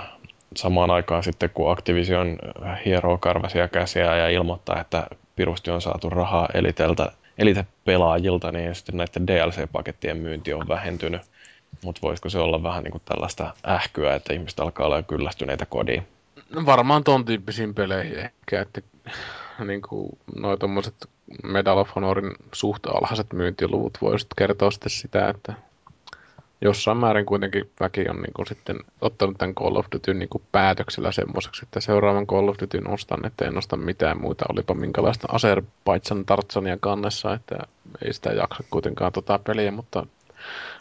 [0.57, 2.39] samaan aikaan sitten, kun Activision
[2.85, 5.07] hieroo karvasia käsiä ja ilmoittaa, että
[5.37, 11.23] pirusti on saatu rahaa Eliteltä, Elite-pelaajilta, niin sitten näiden DLC-pakettien myynti on vähentynyt.
[11.85, 16.07] Mutta voisiko se olla vähän niin kuin tällaista ähkyä, että ihmiset alkaa olla kyllästyneitä kodiin?
[16.55, 18.81] No varmaan ton tyyppisiin peleihin ehkä, että
[19.65, 20.95] niin kuin noi tommoset
[21.43, 25.55] Medal of Honorin suht alhaiset myyntiluvut voisit kertoa sitten sitä, että
[26.61, 30.43] jossain määrin kuitenkin väki on niin kuin sitten ottanut tämän Call of Duty niin kuin
[30.53, 35.28] päätöksellä semmoiseksi, että seuraavan Call of Duty ostan, että en osta mitään muita, olipa minkälaista
[35.32, 37.59] Azerbaijan Tartsania kannessa, että
[38.05, 40.07] ei sitä jaksa kuitenkaan tota peliä, mutta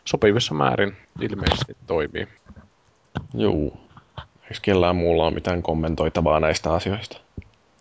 [0.06, 2.28] sopivissa määrin ilmeisesti toimii.
[3.34, 3.78] Joo.
[4.44, 7.22] Eikö kellään muulla ole mitään kommentoitavaa näistä asioista?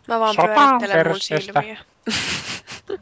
[0.09, 1.79] Mä vaan pyörittelen mun silmiä.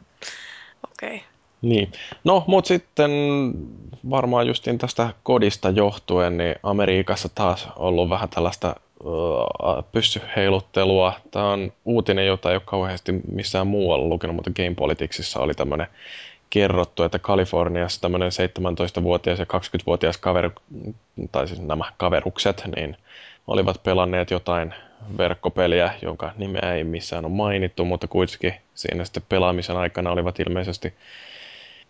[0.91, 1.15] Okei.
[1.15, 1.19] Okay.
[1.61, 1.91] Niin.
[2.23, 3.11] No, mutta sitten
[4.09, 11.13] varmaan justiin tästä kodista johtuen, niin Amerikassa taas ollut vähän tällaista uh, pyssyheiluttelua.
[11.31, 15.87] Tämä on uutinen, jota ei ole kauheasti missään muualla lukenut, mutta Game Politicsissa oli tämmöinen
[16.49, 20.49] kerrottu, että Kaliforniassa tämmöinen 17-vuotias ja 20-vuotias kaveri,
[21.31, 22.97] tai siis nämä kaverukset, niin
[23.47, 24.73] olivat pelanneet jotain
[25.17, 30.93] verkkopeliä, jonka nimeä ei missään ole mainittu, mutta kuitenkin siinä sitten pelaamisen aikana olivat ilmeisesti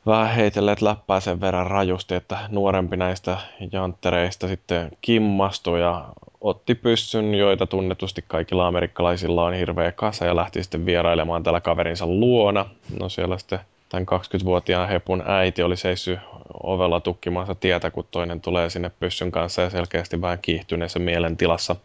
[0.05, 3.38] vähän heitelleet läppää sen verran rajusti, että nuorempi näistä
[3.71, 6.05] janttereista sitten kimmastui ja
[6.41, 12.05] otti pyssyn, joita tunnetusti kaikilla amerikkalaisilla on hirveä kasa ja lähti sitten vierailemaan tällä kaverinsa
[12.05, 12.65] luona.
[12.99, 13.59] No siellä sitten
[13.89, 16.19] tämän 20-vuotiaan hepun äiti oli seissyt
[16.64, 21.76] ovella tukkimassa tietä, kun toinen tulee sinne pyssyn kanssa ja selkeästi vähän kiihtyneessä mielentilassa.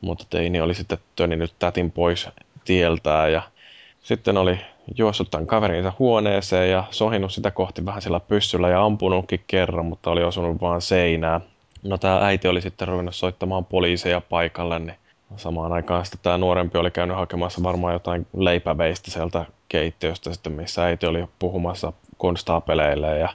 [0.00, 2.28] Mutta teini oli sitten töninyt tätin pois
[2.64, 3.42] tieltään ja
[4.02, 4.58] sitten oli
[4.98, 10.10] juossut tämän kaverinsa huoneeseen ja sohinut sitä kohti vähän sillä pyssyllä ja ampunutkin kerran, mutta
[10.10, 11.40] oli osunut vaan seinää.
[11.82, 14.96] No tämä äiti oli sitten ruvennut soittamaan poliiseja paikalle, niin
[15.36, 20.84] samaan aikaan sitten tämä nuorempi oli käynyt hakemassa varmaan jotain leipäveistä sieltä keittiöstä sitten, missä
[20.84, 23.28] äiti oli puhumassa konstaapeleille ja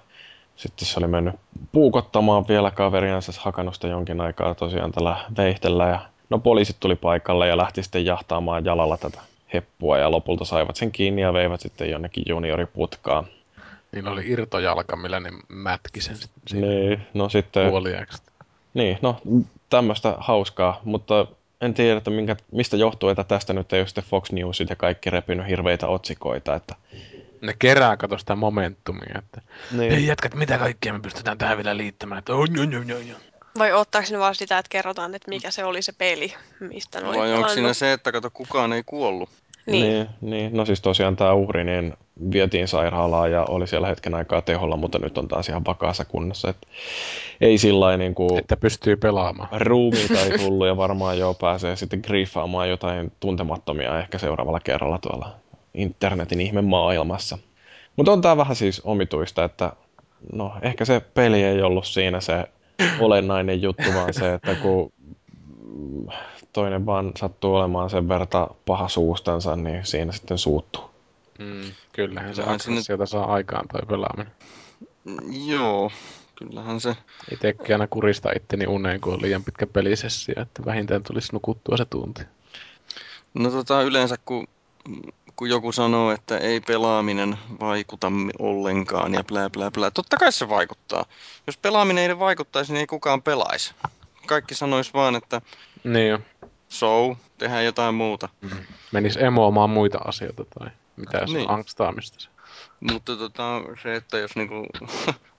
[0.55, 1.35] sitten se oli mennyt
[1.71, 5.99] puukottamaan vielä kaveriansa hakanusta jonkin aikaa tosiaan tällä veihtellä ja
[6.29, 9.21] no poliisit tuli paikalle ja lähti sitten jahtaamaan jalalla tätä
[9.53, 13.27] heppua ja lopulta saivat sen kiinni ja veivät sitten jonnekin junioriputkaan.
[13.91, 17.69] Niillä oli irtojalka, millä ne mätki sen sitten Niin, no sitten...
[17.69, 18.23] puoliaksi.
[18.73, 19.15] Niin, no
[19.69, 21.27] tämmöistä hauskaa, mutta
[21.61, 24.75] en tiedä, että minkä, mistä johtuu, että tästä nyt ei ole sitten Fox Newsit ja
[24.75, 26.55] kaikki repinyt hirveitä otsikoita.
[26.55, 26.75] Että...
[27.41, 29.91] Ne kerää kato sitä momentumia, että Niin.
[29.91, 33.21] ei jätkät, mitä kaikkea me pystytään tähän vielä liittämään, että on, on, on, on, on.
[33.57, 37.07] Vai ottaako ne vaan sitä, että kerrotaan, että mikä se oli se peli, mistä ne
[37.07, 39.29] oli Vai onko siinä se, että kato kukaan ei kuollut?
[39.68, 39.84] Niin.
[39.84, 41.94] Niin, niin, no siis tosiaan tämä uhri niin
[42.31, 46.49] vietiin sairaalaan ja oli siellä hetken aikaa teholla, mutta nyt on taas ihan vakaassa kunnossa.
[46.49, 46.57] Et
[47.41, 49.49] ei sillä niin kuin Että pystyy pelaamaan.
[49.61, 55.35] ruumiita ei tullut ja varmaan jo pääsee sitten griefaamaan jotain tuntemattomia ehkä seuraavalla kerralla tuolla
[55.73, 57.38] internetin ihme maailmassa.
[57.95, 59.73] Mutta on tämä vähän siis omituista, että
[60.34, 62.45] no ehkä se peli ei ollut siinä se
[62.99, 64.91] olennainen juttu, vaan se, että kun
[66.61, 70.89] toinen vaan sattuu olemaan sen verta paha suustansa, niin siinä sitten suuttuu.
[71.39, 71.61] Mm,
[71.93, 74.31] kyllähän se Kyllähän sinne- aggressiota saa aikaan toi pelaaminen.
[75.03, 75.17] Mm,
[75.49, 75.91] Joo,
[76.35, 76.95] kyllähän se.
[77.31, 81.85] Itsekin aina kurista itteni uneen, kun on liian pitkä pelisessio, että vähintään tulisi nukuttua se
[81.85, 82.21] tunti.
[83.34, 84.47] No tota, yleensä kun,
[85.35, 89.91] kun joku sanoo, että ei pelaaminen vaikuta ollenkaan ja blää blää blää.
[89.91, 91.05] Totta kai se vaikuttaa.
[91.47, 93.73] Jos pelaaminen ei vaikuttaisi, niin ei kukaan pelaisi.
[94.27, 95.41] Kaikki sanois vaan, että
[95.83, 96.19] Niin jo.
[96.69, 98.29] so, tehdään jotain muuta.
[98.91, 101.49] Menis emoamaan muita asioita tai mitä se Niin.
[101.49, 102.29] on angstaamista se.
[102.79, 104.65] Mutta tota, se, että jos niinku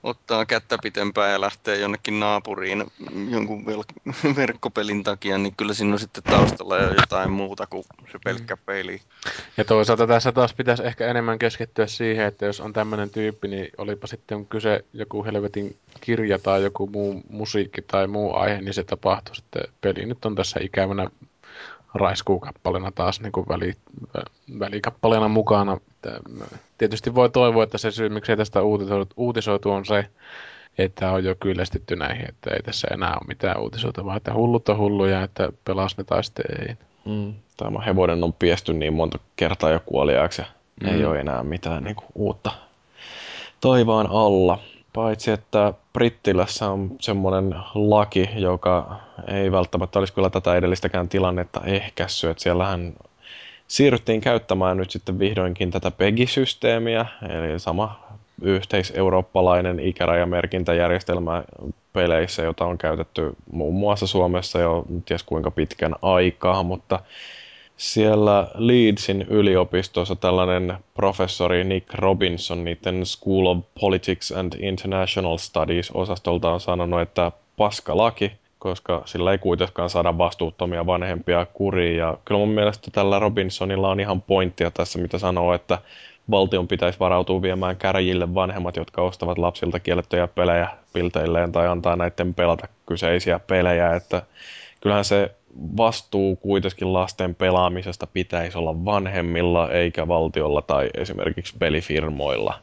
[0.08, 2.84] ottaa kättä pitempään ja lähtee jonnekin naapuriin
[3.30, 8.18] jonkun vel- verkkopelin takia, niin kyllä siinä on sitten taustalla jo jotain muuta kuin se
[8.24, 9.00] pelkkä peli.
[9.56, 13.70] Ja toisaalta tässä taas pitäisi ehkä enemmän keskittyä siihen, että jos on tämmöinen tyyppi, niin
[13.78, 18.84] olipa sitten kyse joku helvetin kirja tai joku muu musiikki tai muu aihe, niin se
[18.84, 19.62] tapahtuu sitten.
[19.80, 21.10] Peli nyt on tässä ikävänä
[21.94, 23.72] raiskuukappaleena taas niin kuin väli,
[24.06, 25.76] vä- välikappaleena mukana.
[26.78, 30.06] Tietysti voi toivoa, että se syy, miksei tästä uutisoitu, uutisoitu on se,
[30.78, 34.68] että on jo kyllästytty näihin, että ei tässä enää ole mitään uutisoita, vaan että hullut
[34.68, 36.74] on hulluja, että pelas ne tai sitten ei.
[37.04, 37.34] Mm.
[37.56, 40.48] Tämä hevonen on piesty niin monta kertaa jo kuoliaaksi ja
[40.82, 40.88] mm.
[40.88, 42.50] ei ole enää mitään niin kuin, uutta
[43.60, 44.58] taivaan alla.
[44.92, 52.30] Paitsi, että Brittilässä on semmoinen laki, joka ei välttämättä olisi kyllä tätä edellistäkään tilannetta ehkässyt.
[52.30, 52.94] Että siellähän
[53.68, 58.00] siirryttiin käyttämään nyt sitten vihdoinkin tätä PEGI-systeemiä, eli sama
[58.42, 61.44] yhteiseurooppalainen ikärajamerkintäjärjestelmä
[61.92, 67.00] peleissä, jota on käytetty muun muassa Suomessa jo ties kuinka pitkän aikaa, mutta
[67.78, 76.50] siellä Leedsin yliopistossa tällainen professori Nick Robinson niiden School of Politics and International Studies osastolta
[76.50, 81.96] on sanonut, että paskalaki, koska sillä ei kuitenkaan saada vastuuttomia vanhempia kuriin.
[81.96, 85.78] Ja kyllä mun mielestä tällä Robinsonilla on ihan pointtia tässä, mitä sanoo, että
[86.30, 92.34] valtion pitäisi varautua viemään käräjille vanhemmat, jotka ostavat lapsilta kiellettyjä pelejä pilteilleen tai antaa näiden
[92.34, 94.22] pelata kyseisiä pelejä, että
[94.80, 95.30] kyllähän se
[95.76, 102.58] vastuu kuitenkin lasten pelaamisesta pitäisi olla vanhemmilla eikä valtiolla tai esimerkiksi pelifirmoilla.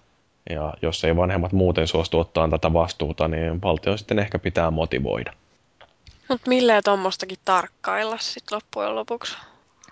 [0.49, 5.33] Ja jos ei vanhemmat muuten suostu ottaa tätä vastuuta, niin valtio sitten ehkä pitää motivoida.
[6.29, 9.37] Mutta milleen tuommoistakin tarkkailla sitten loppujen lopuksi?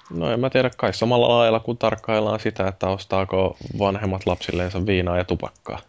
[0.10, 5.18] No en mä tiedä, kai samalla lailla kun tarkkaillaan sitä, että ostaako vanhemmat lapsilleensa viinaa
[5.18, 5.80] ja tupakkaa.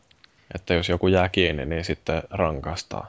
[0.54, 3.06] Että jos joku jää kiinni, niin sitten rankastaa.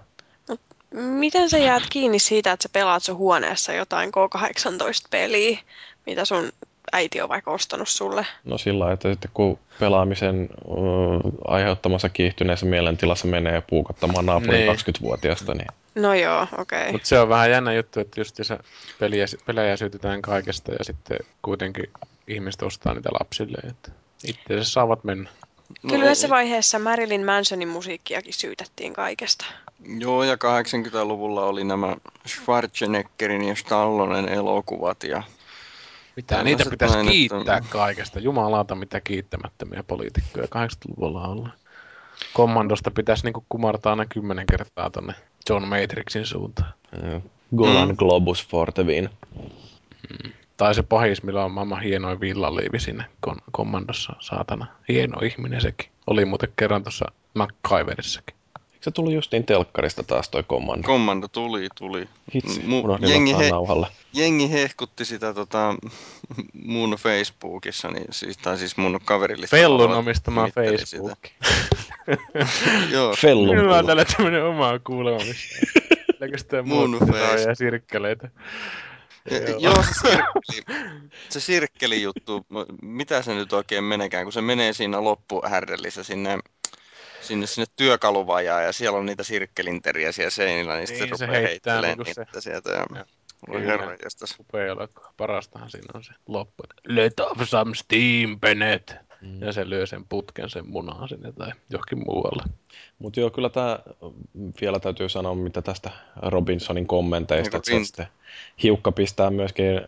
[0.94, 5.60] Miten sä jäät kiinni siitä, että sä pelaat sun huoneessa jotain K18-peliä,
[6.06, 6.52] mitä sun
[6.92, 8.26] äiti on vaikka ostanut sulle?
[8.44, 14.76] No sillä että sitten kun pelaamisen uh, aiheuttamassa kiihtyneessä mielentilassa menee puukottamaan naapurin Niin.
[14.76, 16.82] 20-vuotiaasta, niin No joo, okei.
[16.82, 16.92] Okay.
[16.92, 18.58] Mutta se on vähän jännä juttu, että just se
[19.00, 21.90] peliä, pelejä syötetään kaikesta ja sitten kuitenkin
[22.28, 23.58] ihmiset ostaa niitä lapsille.
[23.70, 23.92] Että
[24.24, 25.30] itse se saavat mennä.
[25.82, 29.46] Kyllä yhdessä vaiheessa Marilyn Mansonin musiikkiakin syytettiin kaikesta.
[29.98, 31.96] Joo, ja 80-luvulla oli nämä
[32.28, 35.24] Schwarzeneggerin ja Stallonen elokuvat ja
[36.16, 38.20] Mitä Tällaiset niitä pitäisi näin, että- kiittää kaikesta.
[38.20, 41.50] Jumalauta, mitä kiittämättömiä poliitikkoja 80-luvulla on ollut.
[42.34, 45.14] Kommandosta pitäisi niinku kumartaa aina kymmenen kertaa tonne
[45.50, 46.74] John Matrixin suuntaan.
[47.56, 47.96] Golan Mm.
[47.96, 49.10] Globus for the win.
[50.58, 54.66] Tai se pahis, millä on maailman hienoin villaliivi sinne kon- kommandossa, saatana.
[54.90, 55.90] Hieno ihminen sekin.
[56.08, 58.36] Oli muuten kerran tuossa MacGyverissakin.
[58.74, 60.88] Eikö se tullut justiin telkkarista taas toi kommando?
[60.88, 62.08] Kommando tuli, tuli.
[62.36, 63.88] Hitsi, Mu- jengi, ottaa he, nauhalle.
[64.14, 65.76] jengi hehkutti sitä tota,
[66.54, 69.56] mun Facebookissa, niin, siis, tai siis mun kaverilista.
[69.58, 71.20] Fellun omistama Facebook.
[72.94, 75.56] Joo, Fellun Minulla on tällä tämmönen oma kuulema, missä
[76.20, 76.98] pelkästään Mun
[77.48, 78.30] ja sirkkeleitä.
[79.32, 80.18] Joo, Joo se,
[80.52, 82.46] sirkkeli, se sirkkelijuttu,
[82.82, 86.40] mitä se nyt oikein menekään, kun se menee siinä loppuhärdellissä sinne,
[87.22, 91.26] sinne, sinne työkaluvajaan ja siellä on niitä sirkkelinteriä siellä seinillä, niin, sitten Niin, se se
[91.26, 92.72] rupeaa heittelemään niinku se- niitä sieltä.
[92.72, 93.06] Ja,
[93.46, 93.60] Kyllä.
[93.60, 93.98] herra.
[94.40, 95.14] Upea elokuva.
[95.18, 96.64] Parastahan siinä on se loppu.
[96.88, 99.05] Let off some steam, Bennett.
[99.26, 99.42] Mm.
[99.42, 102.44] Ja se lyö sen putken sen munaan sinne tai johonkin muualle.
[103.00, 103.80] Mutta joo, kyllä tämä
[104.62, 108.08] vielä täytyy sanoa, mitä tästä Robinsonin kommenteista, että se rint- sitten
[108.64, 109.82] hiukka pistää myöskin ö,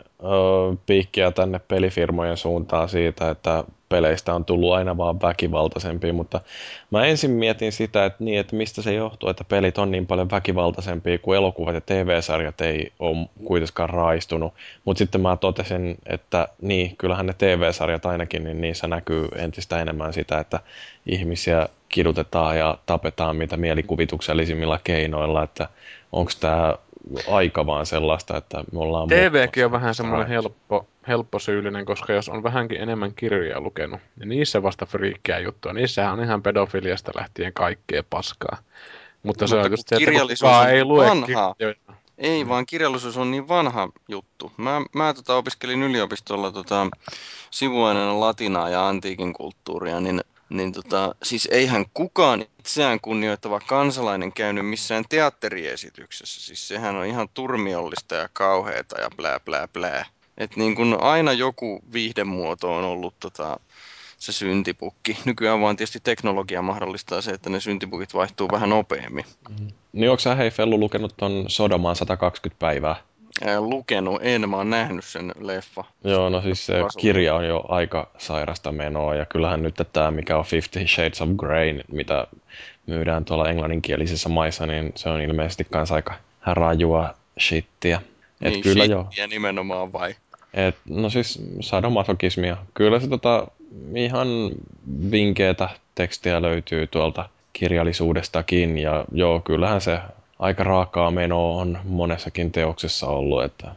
[0.86, 6.40] piikkiä tänne pelifirmojen suuntaan siitä, että peleistä on tullut aina vaan väkivaltaisempia, mutta
[6.90, 10.30] mä ensin mietin sitä, että, niin, että mistä se johtuu, että pelit on niin paljon
[10.30, 14.54] väkivaltaisempia, kuin elokuvat ja TV-sarjat ei ole kuitenkaan raistunut,
[14.84, 20.12] mutta sitten mä totesin, että niin, kyllähän ne TV-sarjat ainakin, niin niissä näkyy entistä enemmän
[20.12, 20.60] sitä, että
[21.06, 25.68] ihmisiä kidutetaan ja tapetaan mitä mielikuvituksellisimmilla keinoilla, että
[26.12, 26.74] onko tämä
[27.30, 29.08] aika vaan sellaista, että me ollaan...
[29.08, 34.28] TVkin on vähän semmoinen helppo, helppo syyllinen, koska jos on vähänkin enemmän kirjoja lukenut, niin
[34.28, 35.72] niissä vasta friikkiä juttua.
[35.72, 38.58] Niissähän on ihan pedofiliasta lähtien kaikkea paskaa.
[39.22, 41.54] Mutta se Mutta on just se, että kirjallisuus kukaan on ei lue vanhaa.
[41.54, 41.76] kirjoja.
[42.18, 42.48] Ei, Mm.
[42.48, 44.52] vaan kirjallisuus on niin vanha juttu.
[44.56, 46.86] Mä, mä tota, opiskelin yliopistolla tota,
[47.50, 50.20] sivuaineena latinaa ja antiikin kulttuuria, niin,
[50.50, 56.40] niin tota, siis eihän kukaan itseään kunnioittava kansalainen käynyt missään teatteriesityksessä.
[56.40, 60.06] Siis sehän on ihan turmiollista ja kauheata ja blää blää blää.
[60.38, 63.60] Et niin kun aina joku viihdemuoto on ollut tota,
[64.18, 65.18] se syntipukki.
[65.24, 69.24] Nykyään vaan tietysti teknologia mahdollistaa se, että ne syntipukit vaihtuu vähän nopeammin.
[69.92, 72.96] Niin onko sä hei Fellu lukenut ton Sodomaan 120 päivää?
[73.46, 75.84] Ää, lukenut, en, mä oon nähnyt sen leffa.
[76.04, 80.38] Joo, no siis se kirja on jo aika sairasta menoa ja kyllähän nyt tämä, mikä
[80.38, 82.26] on Fifty Shades of Grey, mitä
[82.86, 86.14] myydään tuolla englanninkielisissä maissa, niin se on ilmeisesti kans aika
[86.46, 88.00] rajua shittiä.
[88.42, 89.02] Et niin, kyllä joo.
[89.02, 90.14] shittiä nimenomaan vai?
[90.54, 92.56] Et, no siis sadomasokismia.
[92.74, 93.46] Kyllä se tota,
[93.94, 94.28] ihan
[95.10, 99.98] vinkeätä tekstiä löytyy tuolta kirjallisuudestakin ja joo, kyllähän se
[100.38, 103.70] aika raakaa menoa on monessakin teoksessa ollut, että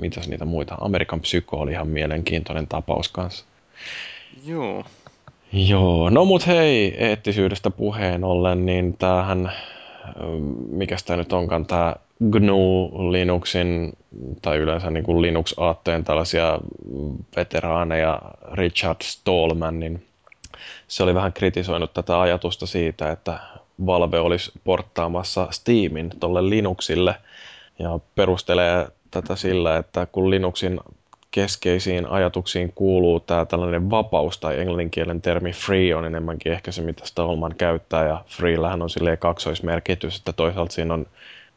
[0.00, 0.76] mitäs niitä muita.
[0.80, 3.44] Amerikan psyko oli ihan mielenkiintoinen tapaus kanssa.
[4.46, 4.84] Joo.
[5.52, 9.52] Joo, no mut hei, eettisyydestä puheen ollen, niin tämähän,
[10.70, 11.96] mikäs tämä nyt onkaan, tämä
[12.30, 13.92] GNU Linuxin,
[14.42, 16.58] tai yleensä niin kuin Linux-aatteen tällaisia
[17.36, 18.20] veteraaneja,
[18.52, 20.06] Richard Stallman, niin
[20.88, 23.38] se oli vähän kritisoinut tätä ajatusta siitä, että
[23.86, 27.14] Valve olisi porttaamassa Steamin tuolle Linuxille,
[27.78, 30.80] ja perustelee tätä sillä, että kun Linuxin
[31.30, 37.06] keskeisiin ajatuksiin kuuluu tämä tällainen vapaus tai englanninkielen termi free on enemmänkin ehkä se, mitä
[37.06, 41.06] Stallman käyttää ja freellähän on silleen kaksoismerkitys, että toisaalta siinä on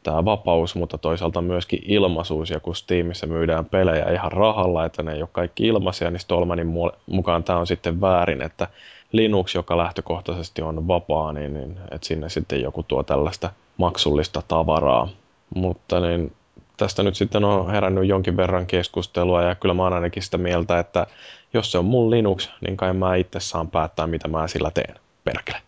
[0.02, 5.12] tämä vapaus, mutta toisaalta myöskin ilmaisuus ja kun Steamissa myydään pelejä ihan rahalla, että ne
[5.12, 8.68] ei ole kaikki ilmaisia, niin Stallmanin mu- mukaan tämä on sitten väärin, että
[9.12, 15.08] Linux, joka lähtökohtaisesti on vapaa, niin, niin että sinne sitten joku tuo tällaista maksullista tavaraa.
[15.54, 16.32] Mutta niin,
[16.76, 20.78] tästä nyt sitten on herännyt jonkin verran keskustelua ja kyllä mä oon ainakin sitä mieltä,
[20.78, 21.06] että
[21.54, 24.94] jos se on mun Linux, niin kai mä itse saan päättää, mitä mä sillä teen.
[25.24, 25.62] Perkele.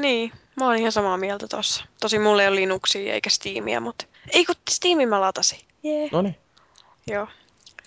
[0.00, 1.84] Niin, mä oon ihan samaa mieltä tossa.
[2.00, 4.06] Tosi mulla ei ole Linuxia eikä Steamia, mutta...
[4.32, 5.58] Ei kun Steamin mä latasin.
[5.82, 6.08] Jee.
[6.12, 6.36] No niin.
[7.10, 7.28] Joo,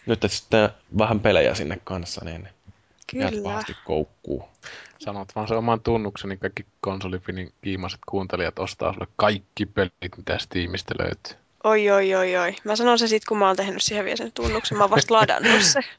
[0.05, 2.49] Nyt sitten vähän pelejä sinne kanssa, niin
[3.11, 3.43] kyllä.
[3.43, 4.43] pahasti koukkuu.
[4.99, 10.37] Sanot vaan se oman tunnuksen, niin kaikki konsolifinin kiimaset kuuntelijat ostaa sulle kaikki pelit, mitä
[10.37, 11.37] Steamista löytyy.
[11.63, 12.55] Oi, oi, oi, oi.
[12.63, 14.77] Mä sanon se sit, kun mä oon tehnyt siihen vielä sen tunnuksen.
[14.77, 15.79] Mä oon vasta ladannut se.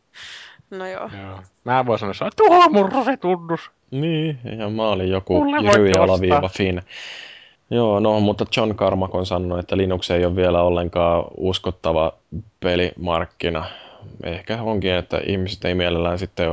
[0.70, 1.10] No joo.
[1.22, 1.40] Joo.
[1.64, 3.60] Mä voin sanoa, että tuo mun se tunnus.
[3.90, 6.04] Niin, ja mä olin joku Mulle voit Jyri ostaa.
[6.04, 6.82] alaviiva fin.
[7.70, 12.12] Joo, no, mutta John Carmack on sanonut, että Linux ei ole vielä ollenkaan uskottava
[12.60, 13.64] pelimarkkina.
[14.24, 16.48] Ehkä onkin, että ihmiset ei mielellään sitten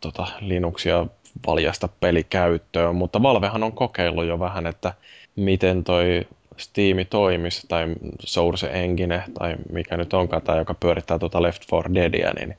[0.00, 1.06] tota, Linuxia
[1.46, 4.94] valjasta pelikäyttöön, mutta Valvehan on kokeillut jo vähän, että
[5.36, 6.26] miten toi
[6.56, 7.86] Steam toimisi, tai
[8.20, 12.56] Source Engine, tai mikä nyt onkaan tämä, joka pyörittää tuota Left 4 Deadia, niin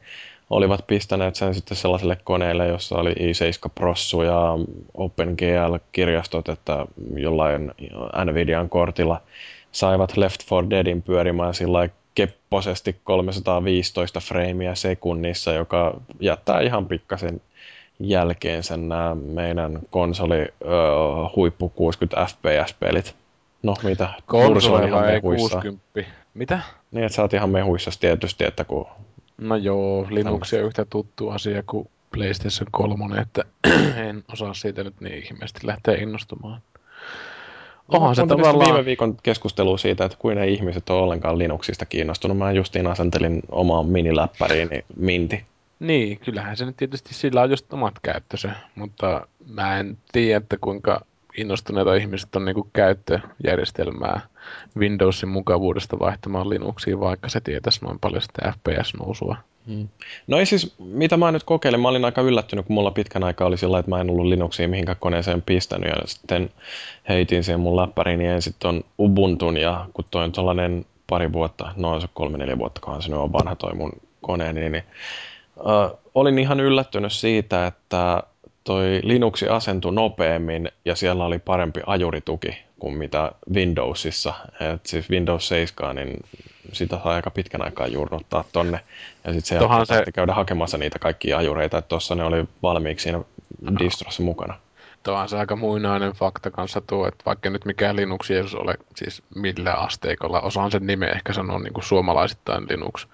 [0.49, 4.41] olivat pistäneet sen sitten sellaiselle koneelle, jossa oli i7 Prossu ja
[4.93, 7.71] OpenGL-kirjastot, että jollain
[8.25, 9.21] Nvidian kortilla
[9.71, 17.41] saivat Left 4 Deadin pyörimään sillä kepposesti 315 freimiä sekunnissa, joka jättää ihan pikkasen
[17.99, 20.47] jälkeensä nämä meidän konsoli ö,
[21.35, 23.15] huippu 60 FPS-pelit.
[23.63, 24.09] No mitä?
[24.25, 25.81] Konsoleilla ei 60.
[26.33, 26.59] Mitä?
[26.91, 28.87] Niin, että sä oot ihan mehuissa tietysti, että kun...
[29.37, 33.43] No joo, Linux on yhtä tuttu asia kuin PlayStation 3, että
[34.09, 36.61] en osaa siitä nyt niin ihmeesti lähteä innostumaan.
[37.87, 38.69] Onhan se tavallaan...
[38.69, 42.37] viime viikon keskustelu siitä, että kuin ei ihmiset ole ollenkaan Linuxista kiinnostunut.
[42.37, 45.43] Mä justiin asentelin omaan miniläppäriini Minti.
[45.79, 50.57] Niin, kyllähän se nyt tietysti sillä on just omat käyttönsä, mutta mä en tiedä, että
[50.61, 51.01] kuinka
[51.37, 54.21] innostuneita ihmiset on niin käyttöjärjestelmää
[54.77, 59.35] Windowsin mukavuudesta vaihtamaan Linuxiin, vaikka se tietäisi noin paljon sitä FPS-nousua.
[59.67, 59.87] Hmm.
[60.27, 63.47] No ei siis, mitä mä nyt kokeilin, mä olin aika yllättynyt, kun mulla pitkän aikaa
[63.47, 66.49] oli sillä, että mä en ollut Linuxia mihinkään koneeseen pistänyt, ja sitten
[67.09, 71.71] heitin siihen mun läppäriin, niin ensin ton Ubuntun, ja kun toi on tällainen pari vuotta,
[71.75, 73.91] no se kolme neljä vuotta, kunhan se nyt on vanha toi mun
[74.21, 74.83] koneeni, niin, niin
[75.57, 78.23] uh, olin ihan yllättynyt siitä, että
[78.65, 84.33] toi Linuxi asentui nopeammin ja siellä oli parempi ajurituki kuin mitä Windowsissa.
[84.59, 86.19] Et siis Windows 7, niin
[86.73, 88.79] sitä saa aika pitkän aikaa juurnuttaa tonne.
[89.23, 93.21] Ja sitten se, se käydä hakemassa niitä kaikkia ajureita, että tuossa ne oli valmiiksi siinä
[93.79, 94.59] distrossa mukana
[95.13, 99.23] on se aika muinainen fakta kanssa tuo, että vaikka nyt mikään Linux ei ole siis
[99.35, 103.07] millään asteikolla, osaan sen nimen ehkä sanoa niin kuin suomalaisittain Linux,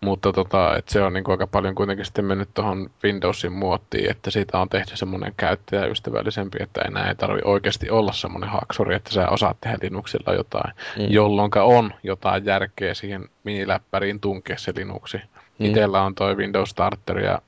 [0.00, 4.10] mutta tota, että se on niin kuin aika paljon kuitenkin sitten mennyt tuohon Windowsin muottiin,
[4.10, 9.10] että siitä on tehty semmoinen käyttäjäystävällisempi, että enää ei tarvi oikeasti olla semmoinen haksuri, että
[9.10, 11.06] sä osaat tehdä Linuxilla jotain, mm.
[11.08, 15.20] jolloin on jotain järkeä siihen miniläppäriin tunkea se Linuxi.
[15.58, 15.66] Mm.
[15.66, 17.38] Itellä on toi Windows Starter ja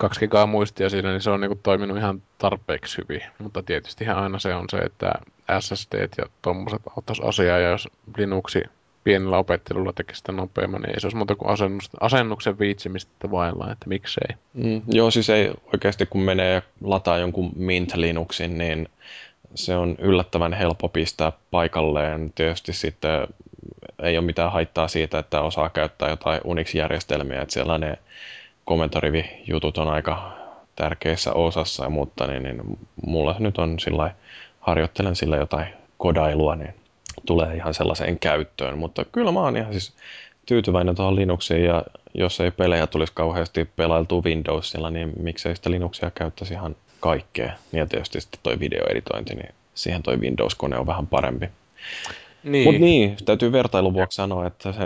[0.00, 3.22] kaksi gigaa muistia siinä, niin se on niinku toiminut ihan tarpeeksi hyvin.
[3.38, 5.12] Mutta tietysti aina se on se, että
[5.60, 8.62] SSD ja tuommoiset auttaisi asiaa, ja jos Linuxi
[9.04, 13.72] pienellä opettelulla tekisi sitä nopeammin, niin ei se olisi muuta kuin asennus, asennuksen viitsimistä vailla,
[13.72, 14.36] että miksei.
[14.54, 18.88] Mm, joo, siis ei oikeasti kun menee ja lataa jonkun Mint Linuxin, niin
[19.54, 22.32] se on yllättävän helppo pistää paikalleen.
[22.34, 23.26] Tietysti sitten
[24.02, 27.98] ei ole mitään haittaa siitä, että osaa käyttää jotain Unix-järjestelmiä, että siellä ne
[28.70, 30.32] komentorivi-jutut on aika
[30.76, 34.14] tärkeässä osassa, mutta niin, niin mulla nyt on sillä
[34.60, 35.66] harjoittelen sillä jotain
[35.98, 36.74] kodailua, niin
[37.26, 38.78] tulee ihan sellaiseen käyttöön.
[38.78, 39.92] Mutta kyllä mä oon ihan siis
[40.46, 41.82] tyytyväinen tuohon Linuxiin ja
[42.14, 47.52] jos ei pelejä tulisi kauheasti pelailtu Windowsilla, niin miksei sitä Linuxia käyttäisi ihan kaikkea.
[47.72, 51.46] Ja tietysti sitten toi videoeditointi, niin siihen toi Windows-kone on vähän parempi.
[52.44, 52.64] Niin.
[52.64, 54.80] Mutta niin, täytyy vertailun vuoksi sanoa, että se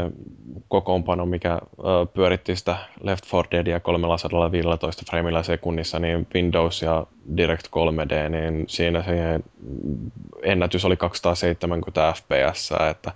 [0.68, 7.06] kokoonpano, mikä ö, pyöritti sitä Left 4 Deadia 315 freimillä sekunnissa, niin Windows ja
[7.36, 9.40] Direct 3D, niin siinä se
[10.42, 13.12] ennätys oli 270 fps, että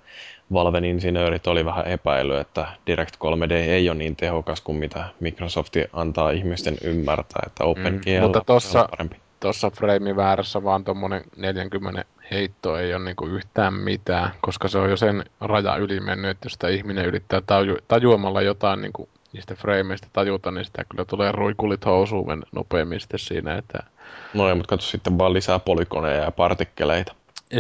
[0.53, 5.75] Valven insinöörit oli vähän epäily, että Direct 3D ei ole niin tehokas kuin mitä Microsoft
[5.93, 9.17] antaa ihmisten ymmärtää, että OpenGL mm, mutta tossa, on parempi.
[9.41, 14.91] Tuossa frame väärässä vaan tuommoinen 40 heitto ei ole niinku yhtään mitään, koska se on
[14.91, 19.55] jo sen raja yli mennyt, että jos sitä ihminen yrittää taju, tajuamalla jotain niinku niistä
[19.55, 23.79] frameista tajuta, niin sitä kyllä tulee ruikulit housuun nopeammin sitten siinä, että...
[24.35, 27.15] No ei, mutta katso sitten vaan lisää polikoneja ja partikkeleita.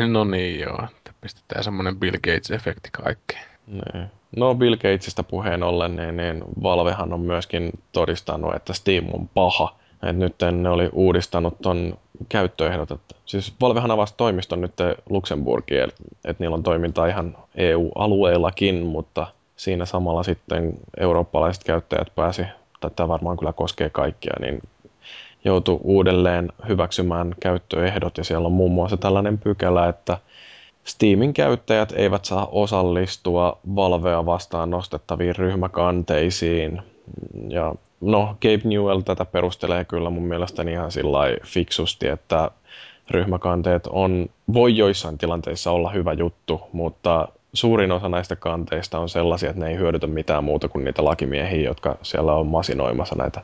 [0.09, 3.45] No niin joo, että pistetään semmoinen Bill Gates-efekti kaikkeen.
[3.67, 4.07] Niin.
[4.37, 9.79] No Bill Gatesista puheen ollen, niin, niin Valvehan on myöskin todistanut, että Steam on paha.
[10.03, 11.99] Et nyt ne oli uudistanut ton
[12.29, 12.91] käyttöehdot.
[12.91, 14.73] Että, siis Valvehan avasi toimiston nyt
[15.11, 15.89] Luxemburgiin,
[16.25, 19.27] että niillä on toimintaa ihan EU-alueellakin, mutta
[19.57, 22.43] siinä samalla sitten eurooppalaiset käyttäjät pääsi,
[22.81, 24.62] tätä varmaan kyllä koskee kaikkia, niin
[25.45, 30.19] joutui uudelleen hyväksymään käyttöehdot ja siellä on muun muassa tällainen pykälä, että
[30.85, 36.83] Steamin käyttäjät eivät saa osallistua Valvea vastaan nostettaviin ryhmäkanteisiin.
[37.49, 42.51] Ja no, Gabe Newell tätä perustelee kyllä mun mielestäni ihan sillä fiksusti, että
[43.11, 49.51] ryhmäkanteet on, voi joissain tilanteissa olla hyvä juttu, mutta suurin osa näistä kanteista on sellaisia,
[49.51, 53.41] että ne ei hyödytä mitään muuta kuin niitä lakimiehiä, jotka siellä on masinoimassa näitä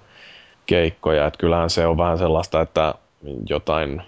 [0.67, 1.27] keikkoja.
[1.27, 2.95] Että kyllähän se on vähän sellaista, että
[3.49, 4.03] jotain,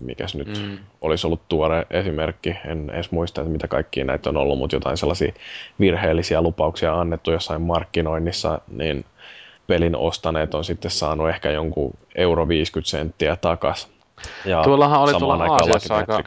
[0.00, 0.78] mikäs nyt mm.
[1.00, 4.96] olisi ollut tuore esimerkki, en edes muista, että mitä kaikkia näitä on ollut, mutta jotain
[4.96, 5.32] sellaisia
[5.80, 9.04] virheellisiä lupauksia annettu jossain markkinoinnissa, niin
[9.66, 13.88] pelin ostaneet on sitten saanut ehkä jonkun euro 50 senttiä takas.
[14.44, 16.22] Ja Tuollahan oli tuolla Aasiassa aika...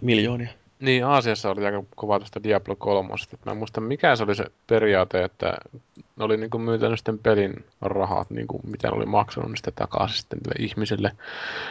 [0.00, 0.48] miljoonia.
[0.80, 3.08] Niin, Aasiassa oli aika kova tästä Diablo 3.
[3.44, 5.54] Mä en muista, mikä se oli se periaate, että
[6.16, 10.40] ne oli niinku myytänyt sitten pelin rahat, niinku, mitä ne oli maksanut niistä takaisin sitten
[10.58, 11.12] ihmisille.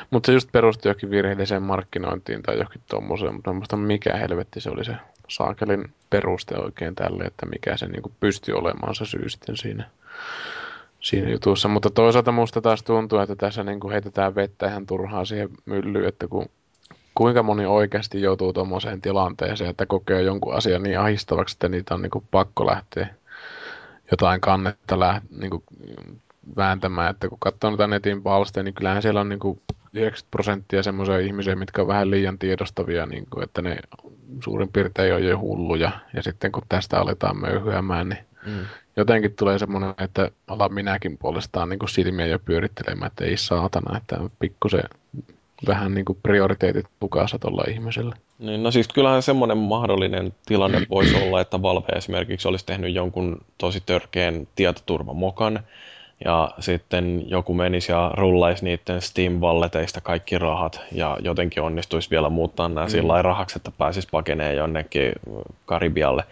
[0.10, 4.62] Mutta se just perustui jokin virheelliseen markkinointiin tai johonkin tommoseen, mutta en muista mikä helvetti
[4.62, 4.96] se oli se
[5.28, 9.90] saakelin peruste oikein tälle, että mikä se niinku pystyi olemaan se syy sitten siinä
[11.04, 11.68] siinä jutussa.
[11.68, 16.08] Mutta toisaalta musta taas tuntuu, että tässä niin kuin heitetään vettä ihan turhaan siihen myllyyn,
[16.08, 16.46] että kun,
[17.16, 22.02] kuinka moni oikeasti joutuu tuommoiseen tilanteeseen, että kokee jonkun asian niin ahistavaksi, että niitä on
[22.02, 23.08] niin kuin pakko lähteä
[24.12, 25.64] jotain kannetta lä- niin kuin
[26.56, 27.10] vääntämään.
[27.10, 29.62] Että kun katsoo noita netin palsteja, niin kyllähän siellä on niin kuin
[29.94, 33.78] 90 prosenttia semmoisia ihmisiä, mitkä on vähän liian tiedostavia, niin kuin, että ne
[34.44, 35.92] suurin piirtein on jo hulluja.
[36.14, 38.66] Ja sitten kun tästä aletaan möyhyämään, niin mm.
[38.96, 43.98] Jotenkin tulee semmoinen, että alan minäkin puolestaan niin kuin silmiä jo pyörittelemään, että ei saatana,
[43.98, 44.84] että pikkusen
[45.68, 48.16] vähän niin kuin prioriteetit tukassa tuolla ihmisellä.
[48.40, 53.38] Niin, no siis kyllähän semmoinen mahdollinen tilanne voisi olla, että Valve esimerkiksi olisi tehnyt jonkun
[53.58, 55.60] tosi törkeän tietoturvamokan,
[56.26, 62.70] ja sitten joku menisi ja rullaisi niiden Steam-valleteista kaikki rahat ja jotenkin onnistuisi vielä muuttaa
[62.70, 62.90] nämä mm.
[62.90, 65.12] sillä rahaksi, että pääsisi pakeneen jonnekin
[65.66, 66.24] Karibialle.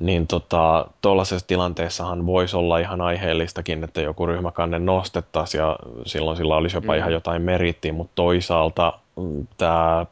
[0.00, 6.56] Niin tota, tuollaisessa tilanteessahan voisi olla ihan aiheellistakin, että joku ryhmäkanne nostettaisiin ja silloin sillä
[6.56, 6.98] olisi jopa mm.
[6.98, 10.06] ihan jotain merittiä, mutta toisaalta mm, tämä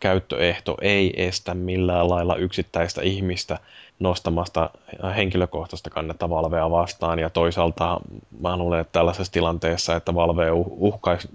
[0.00, 3.58] käyttöehto ei estä millään lailla yksittäistä ihmistä
[3.98, 4.70] nostamasta
[5.16, 7.18] henkilökohtaista kannetta Valvea vastaan.
[7.18, 8.00] Ja toisaalta
[8.40, 11.28] mä luulen, että tällaisessa tilanteessa, että Valve uhkaisi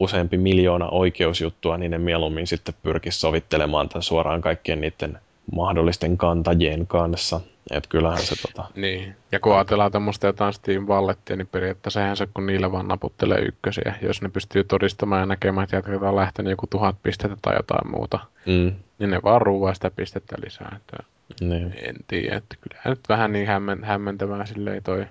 [0.00, 5.18] useampi miljoona oikeusjuttua, niin ne mieluummin sitten pyrkisi sovittelemaan tämän suoraan kaikkien niiden
[5.52, 7.40] mahdollisten kantajien kanssa.
[7.70, 8.68] Että kyllähän se tota...
[8.80, 12.88] Niin, ja kun ajatellaan tämmöistä jotain Steam Wallettia, niin periaatteessa sehän se, kun niillä vaan
[12.88, 13.94] naputtelee ykkösiä.
[14.02, 17.90] Jos ne pystyy todistamaan ja näkemään, että jatketaan on lähtenyt joku tuhat pistettä tai jotain
[17.90, 18.72] muuta, mm.
[18.98, 20.76] niin ne vaan ruuvaa sitä pistettä lisää.
[20.76, 20.96] Että
[21.40, 21.74] niin.
[21.76, 25.06] En tiedä, että kyllähän nyt vähän niin hämmen, hämmentävää silleen toi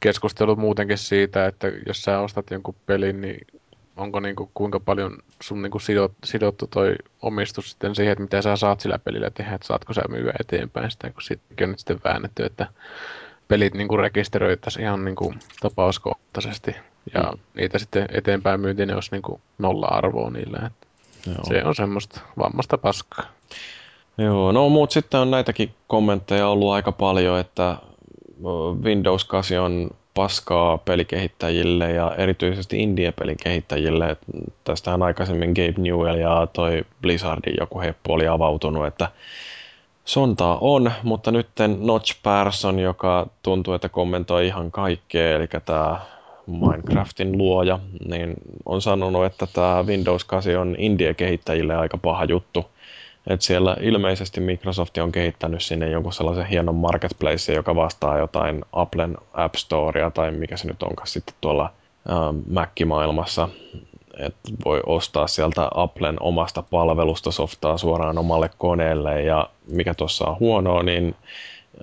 [0.00, 3.46] keskustelu muutenkin siitä, että jos sä ostat jonkun pelin, niin
[3.98, 8.22] onko niin kuin, kuinka paljon sun niin kuin sidot, sidottu toi omistus sitten siihen, että
[8.22, 11.70] mitä sä saat sillä pelillä tehdä, että saatko sä myyä eteenpäin sitä, kun sittenkin on
[11.70, 12.66] nyt sitten väännetty, että
[13.48, 16.76] pelit niin kuin rekisteröittäisiin ihan niin kuin tapauskohtaisesti
[17.14, 17.38] ja mm.
[17.54, 20.58] niitä sitten eteenpäin myynti, ne olisi niin kuin nolla arvoa niillä.
[20.66, 20.86] Että
[21.48, 23.24] se on semmoista vammasta paskaa.
[24.18, 27.76] Joo, no mutta sitten on näitäkin kommentteja ollut aika paljon, että
[28.82, 34.16] Windows 8 on paskaa pelikehittäjille ja erityisesti indie-pelikehittäjille.
[34.64, 39.08] Tästähän aikaisemmin Gabe Newell ja toi Blizzardin joku heppu oli avautunut, että
[40.04, 46.00] sontaa on, mutta nyt Notch Persson, joka tuntuu, että kommentoi ihan kaikkea, eli tämä
[46.46, 47.78] Minecraftin luoja,
[48.08, 48.34] niin
[48.66, 52.64] on sanonut, että tämä Windows 8 on indie-kehittäjille aika paha juttu–
[53.28, 59.16] et siellä ilmeisesti Microsoft on kehittänyt sinne jonkun sellaisen hienon marketplace, joka vastaa jotain Applen
[59.32, 61.72] App Storea tai mikä se nyt onkaan sitten tuolla
[62.10, 63.48] ähm, Mac-maailmassa.
[64.18, 64.34] Et
[64.64, 70.82] voi ostaa sieltä Applen omasta palvelusta softaa suoraan omalle koneelle ja mikä tuossa on huonoa,
[70.82, 71.14] niin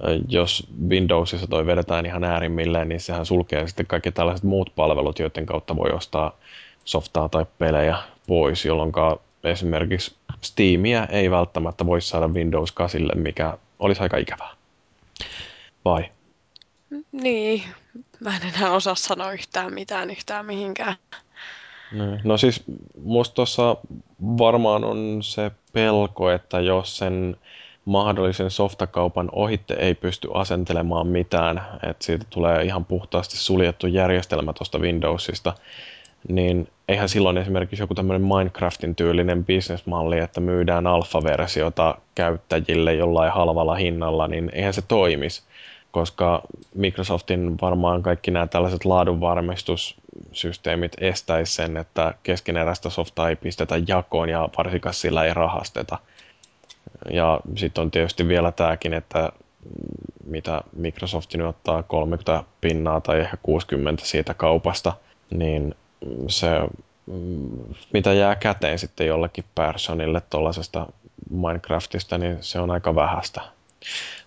[0.08, 5.20] äh, jos Windowsissa toi vedetään ihan äärimmilleen, niin sehän sulkee sitten kaikki tällaiset muut palvelut,
[5.20, 6.32] joiden kautta voi ostaa
[6.86, 7.98] softaa tai pelejä
[8.28, 8.92] pois, jolloin
[9.46, 14.52] esimerkiksi Steamia ei välttämättä voi saada Windows 8, mikä olisi aika ikävää.
[15.86, 16.12] Vai?
[17.12, 17.64] Niin,
[18.20, 20.96] mä en enää osaa sanoa yhtään mitään yhtään mihinkään.
[21.92, 22.64] No, no siis
[23.04, 23.78] musta tuossa
[24.22, 27.38] varmaan on se pelko, että jos sen
[27.86, 34.80] mahdollisen softakaupan ohitte ei pysty asentelemaan mitään, että siitä tulee ihan puhtaasti suljettu järjestelmä tuosta
[34.80, 35.54] Windowsista,
[36.28, 43.76] niin eihän silloin esimerkiksi joku tämmöinen Minecraftin tyylinen bisnesmalli, että myydään alfa-versiota käyttäjille jollain halvalla
[43.76, 45.44] hinnalla, niin eihän se toimisi,
[45.92, 46.42] koska
[46.76, 54.50] Microsoftin varmaan kaikki nämä tällaiset laadunvarmistussysteemit estäisi sen, että keskeneräistä softaa ei pistetä jakoon ja
[54.58, 55.98] varsinkaan sillä ei rahasteta.
[57.10, 59.32] Ja sitten on tietysti vielä tämäkin, että
[60.26, 64.94] mitä Microsoft nyt ottaa 30 pinnaa tai ehkä 60 siitä kaupasta,
[65.32, 65.76] niin
[66.28, 66.48] se,
[67.94, 70.86] mitä jää käteen sitten jollekin personille tuollaisesta
[71.30, 73.42] Minecraftista, niin se on aika vähäistä.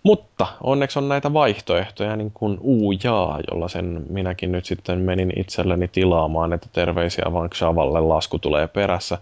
[0.03, 5.89] Mutta onneksi on näitä vaihtoehtoja, niin kuin uujaa, jolla sen minäkin nyt sitten menin itselleni
[5.89, 9.19] tilaamaan, että terveisiä vaan Xavalle lasku tulee perässä.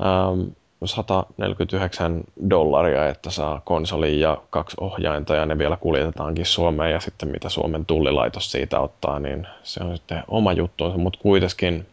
[0.00, 0.48] Ähm,
[0.86, 2.20] 149
[2.50, 7.48] dollaria, että saa konsolin ja kaksi ohjainta ja ne vielä kuljetetaankin Suomeen ja sitten mitä
[7.48, 11.86] Suomen tullilaitos siitä ottaa, niin se on sitten oma juttuunsa, mutta kuitenkin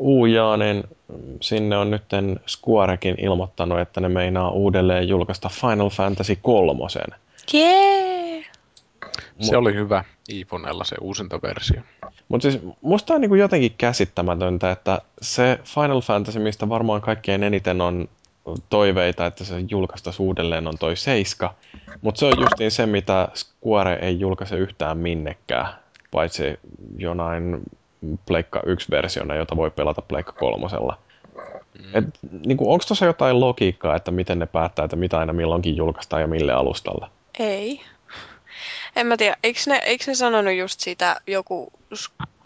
[0.00, 0.84] Uujaanen,
[1.40, 2.02] sinne on nyt
[2.48, 7.14] Squarekin ilmoittanut, että ne meinaa uudelleen julkaista Final Fantasy kolmosen.
[7.54, 8.44] Yeah!
[9.40, 11.80] Se oli hyvä iPhonella se uusinta versio.
[12.28, 17.80] Mutta siis musta on niinku jotenkin käsittämätöntä, että se Final Fantasy, mistä varmaan kaikkein eniten
[17.80, 18.08] on
[18.68, 21.54] toiveita, että se julkaistaisi uudelleen, on toi Seiska.
[22.00, 25.68] Mutta se on justiin se, mitä Square ei julkaise yhtään minnekään.
[26.10, 26.58] paitsi
[26.98, 27.62] jonain
[28.26, 30.98] Pleikka 1-versiona, jota voi pelata Pleikka kolmosella.
[31.94, 32.12] Mm.
[32.46, 36.28] niin onko tuossa jotain logiikkaa, että miten ne päättää, että mitä aina milloinkin julkaistaan ja
[36.28, 37.06] mille alustalle?
[37.38, 37.80] Ei.
[38.96, 41.72] En mä tiedä, eikö ne, eikö ne sanonut just sitä joku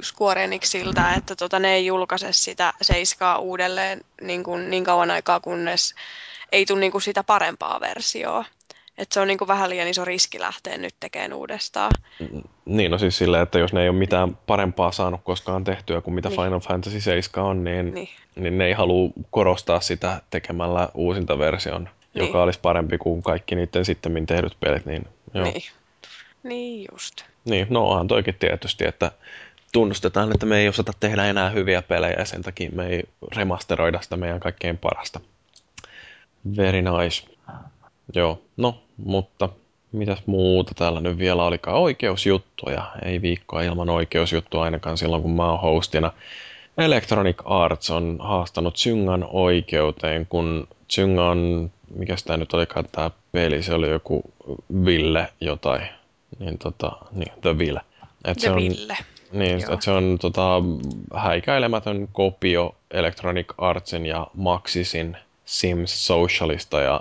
[0.03, 5.41] Square Enixiltä, että tota, ne ei julkaise sitä seiskaa uudelleen niin, kuin, niin kauan aikaa,
[5.41, 5.95] kunnes
[6.53, 8.45] ei tule niin kuin sitä parempaa versioa.
[8.99, 11.91] Että se on niin kuin vähän liian iso riski lähteä nyt tekemään uudestaan.
[12.65, 16.15] Niin, no siis silleen, että jos ne ei ole mitään parempaa saanut koskaan tehtyä kuin
[16.15, 16.41] mitä niin.
[16.41, 18.09] Final Fantasy 7 on, niin, niin.
[18.37, 22.27] niin ne ei halua korostaa sitä tekemällä uusinta version, niin.
[22.27, 24.87] joka olisi parempi kuin kaikki niiden sitten tehdyt pelit.
[24.87, 25.45] Niin, joo.
[25.45, 25.62] niin.
[26.45, 27.25] Niin just.
[27.45, 29.11] Niin, no onhan toikin tietysti, että
[29.73, 33.03] tunnustetaan, että me ei osata tehdä enää hyviä pelejä ja sen takia me ei
[33.37, 35.21] remasteroida sitä meidän kaikkein parasta.
[36.57, 37.27] Very nice.
[38.15, 39.49] Joo, no, mutta
[39.93, 41.77] mitäs muuta täällä nyt vielä olikaan?
[41.77, 42.91] Oikeusjuttuja.
[43.05, 46.12] Ei viikkoa ilman oikeusjuttua ainakaan silloin, kun mä oon hostina.
[46.79, 53.62] Electronic Arts on haastanut Zyngan oikeuteen, kun Zynga on, mikä tämä nyt olikaan tämä peli,
[53.62, 54.23] se oli joku
[54.85, 55.89] Ville jotain,
[56.39, 57.81] niin tota, niin, The Ville.
[58.25, 58.97] Et The se on, Ville.
[59.33, 60.63] Niin, että se on tota,
[61.15, 67.01] häikäilemätön kopio Electronic Artsin ja Maxisin Sims Socialista ja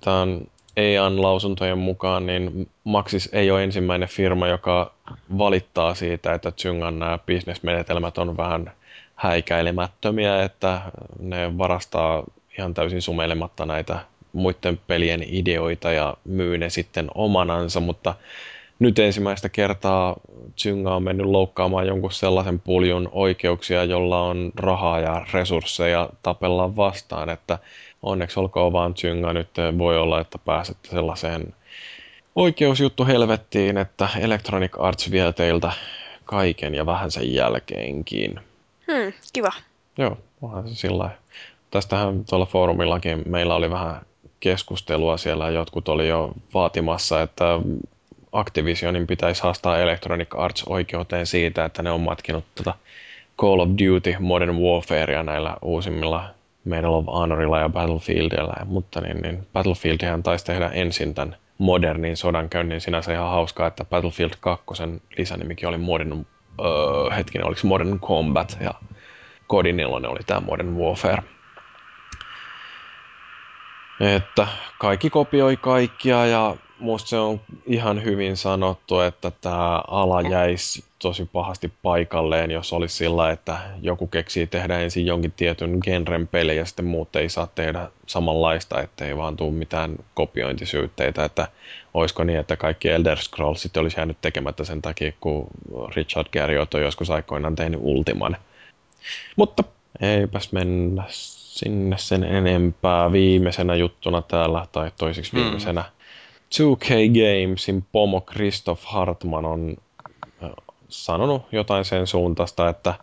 [0.00, 0.40] Tämän
[0.76, 4.92] EAN lausuntojen mukaan niin Maxis ei ole ensimmäinen firma, joka
[5.38, 8.72] valittaa siitä, että Zyngan nämä bisnesmenetelmät on vähän
[9.14, 10.80] häikäilemättömiä, että
[11.18, 12.24] ne varastaa
[12.58, 13.98] ihan täysin sumeilematta näitä
[14.32, 18.14] muiden pelien ideoita ja myy ne sitten omanansa, mutta
[18.78, 20.16] nyt ensimmäistä kertaa
[20.62, 27.30] Zynga on mennyt loukkaamaan jonkun sellaisen puljun oikeuksia, jolla on rahaa ja resursseja tapella vastaan,
[27.30, 27.58] että
[28.02, 31.54] onneksi olkoon vaan Zynga nyt voi olla, että pääsette sellaiseen
[32.34, 35.72] oikeusjuttu helvettiin, että Electronic Arts vie teiltä
[36.24, 38.40] kaiken ja vähän sen jälkeenkin.
[38.92, 39.52] Hmm, kiva.
[39.98, 41.10] Joo, onhan se sillä
[41.74, 44.00] Tästähän tuolla foorumillakin meillä oli vähän
[44.40, 45.50] keskustelua siellä.
[45.50, 47.44] Jotkut oli jo vaatimassa, että
[48.34, 52.74] Activisionin pitäisi haastaa Electronic Arts oikeuteen siitä, että ne on matkinut tuota
[53.38, 56.34] Call of Duty Modern Warfarea näillä uusimmilla
[56.64, 62.80] Medal of Honorilla ja Battlefieldilla, mutta niin, niin Battlefieldihan taisi tehdä ensin tämän modernin sodankäynnin
[62.80, 64.64] sinänsä ihan hauskaa, että Battlefield 2
[65.18, 66.26] lisänimikin oli Modern,
[66.60, 68.74] öö, hetkinen, oliko Modern Combat ja
[69.46, 71.22] Kodin oli tämä Modern Warfare.
[74.00, 74.46] Että
[74.78, 81.28] kaikki kopioi kaikkia ja musta se on ihan hyvin sanottu, että tämä ala jäisi tosi
[81.32, 86.64] pahasti paikalleen, jos olisi sillä, että joku keksii tehdä ensin jonkin tietyn genren peli ja
[86.64, 91.48] sitten muut ei saa tehdä samanlaista, ettei vaan tule mitään kopiointisyytteitä, että
[91.94, 95.46] olisiko niin, että kaikki Elder Scrollsit olisi jäänyt tekemättä sen takia, kun
[95.96, 98.36] Richard Garriott on joskus aikoinaan tehnyt Ultiman.
[99.36, 99.64] Mutta
[100.00, 105.40] eipäs mennä sinne sen enempää viimeisenä juttuna täällä, tai toiseksi hmm.
[105.40, 105.82] viimeisenä.
[105.82, 106.03] Hmm
[106.54, 109.76] 2K Gamesin pomo Christoph Hartman on
[110.88, 112.94] sanonut jotain sen suuntaista, että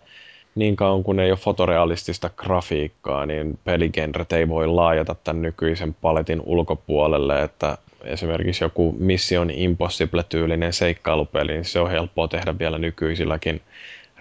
[0.56, 6.42] niin kauan kun ei ole fotorealistista grafiikkaa, niin peligenret ei voi laajata tämän nykyisen paletin
[6.46, 13.62] ulkopuolelle, että esimerkiksi joku Mission Impossible-tyylinen seikkailupeli, niin se on helppoa tehdä vielä nykyisilläkin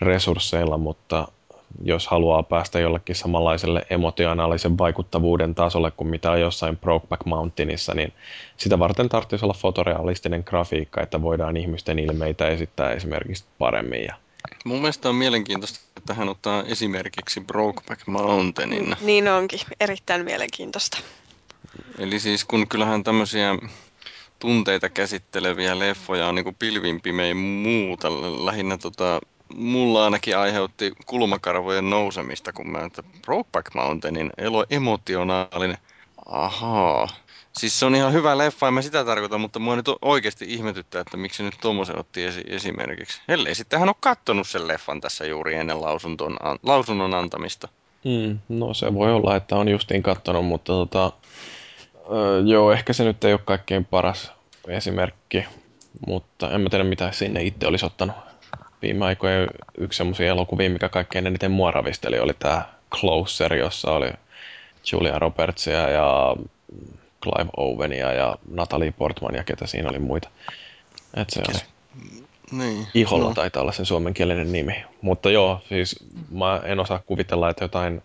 [0.01, 1.29] resursseilla, mutta
[1.85, 8.13] jos haluaa päästä jollekin samanlaiselle emotionaalisen vaikuttavuuden tasolle kuin mitä on jossain Brokeback Mountainissa, niin
[8.57, 14.05] sitä varten tarvitsisi olla fotorealistinen grafiikka, että voidaan ihmisten ilmeitä esittää esimerkiksi paremmin.
[14.05, 14.15] Ja...
[14.65, 18.97] Mun mielestä on mielenkiintoista, että hän ottaa esimerkiksi Brokeback Mountainin.
[19.01, 20.99] Niin onkin, erittäin mielenkiintoista.
[21.99, 23.55] Eli siis kun kyllähän tämmöisiä
[24.39, 28.11] tunteita käsitteleviä leffoja on niin pilvin pimein muuta.
[28.47, 29.21] Lähinnä tota,
[29.55, 35.79] mulla ainakin aiheutti kulmakarvojen nousemista, kun mä että Brokeback Mountainin elo emotionaalinen.
[36.27, 37.09] Ahaa.
[37.53, 41.01] Siis se on ihan hyvä leffa, en mä sitä tarkoita, mutta mua nyt oikeasti ihmetyttää,
[41.01, 43.21] että miksi nyt tuommoisen otti esi- esimerkiksi.
[43.29, 47.69] Ellei sitten hän on kattonut sen leffan tässä juuri ennen lausunton, an- lausunnon antamista.
[48.05, 51.13] Mm, no se voi olla, että on justiin kattonut, mutta tota,
[52.13, 54.33] öö, joo, ehkä se nyt ei ole kaikkein paras
[54.69, 55.45] esimerkki,
[56.07, 58.17] mutta en mä tiedä mitä sinne itse olisi ottanut
[58.83, 59.47] viime aikoina
[59.79, 62.63] yksi semmoisia elokuvia, mikä kaikkein eniten mua ravisteli, oli tämä
[63.01, 64.11] Closer, jossa oli
[64.93, 66.37] Julia Robertsia ja
[67.23, 70.29] Clive Owenia ja Natalie Portman ja ketä siinä oli muita.
[71.15, 71.59] Et se oli.
[72.53, 72.87] Niin.
[72.95, 73.35] Iholla no.
[73.35, 74.85] taitaa olla sen suomenkielinen nimi.
[75.01, 75.97] Mutta joo, siis
[76.31, 78.03] mä en osaa kuvitella, että jotain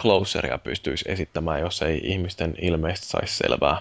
[0.00, 3.78] Closeria pystyisi esittämään, jos ei ihmisten ilmeistä saisi selvää.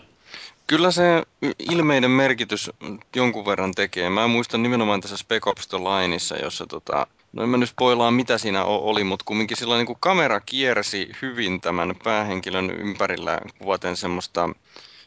[0.72, 1.23] Kyllä se
[1.72, 2.72] ilmeinen merkitys
[3.15, 4.10] jonkun verran tekee.
[4.10, 8.11] Mä muistan nimenomaan tässä Spec Ops The Lineissa, jossa tota, no en mä nyt spoilaa
[8.11, 13.98] mitä siinä oli, mutta kumminkin sillä niin kuin kamera kiersi hyvin tämän päähenkilön ympärillä kuvaten
[13.98, 14.49] semmoista,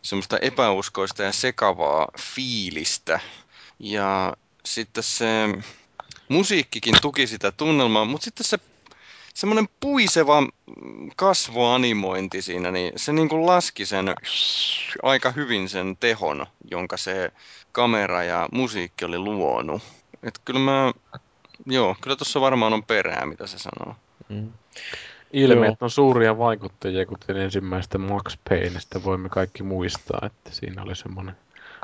[0.02, 3.20] semmoista epäuskoista ja sekavaa fiilistä.
[3.78, 5.26] Ja sitten se
[6.28, 8.58] musiikkikin tuki sitä tunnelmaa, mutta sitten se
[9.34, 10.42] semmoinen puiseva
[11.16, 14.14] kasvoanimointi siinä, niin se niin kuin laski sen
[15.02, 17.32] aika hyvin sen tehon, jonka se
[17.72, 19.82] kamera ja musiikki oli luonut.
[20.22, 20.92] Et kyllä mä,
[21.66, 23.96] joo, kyllä tuossa varmaan on perää, mitä se sanoo.
[24.28, 24.52] Mm.
[25.32, 31.36] Ilmeet on suuria vaikuttajia, kuten ensimmäistä Max Payneistä voimme kaikki muistaa, että siinä oli semmoinen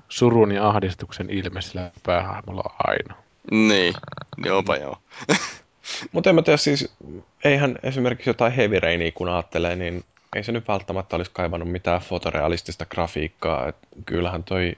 [0.09, 3.15] surun ja ahdistuksen ilme sillä päähahmolla aina.
[3.51, 3.95] Niin,
[4.45, 4.97] joopa joo.
[6.13, 6.93] Mutta en mä tiedä, siis
[7.45, 10.05] eihän esimerkiksi jotain Heavy Rainia kun ajattelee, niin
[10.37, 13.69] ei se nyt välttämättä olisi kaivannut mitään fotorealistista grafiikkaa.
[13.69, 13.77] Et
[14.07, 14.77] kyllähän toi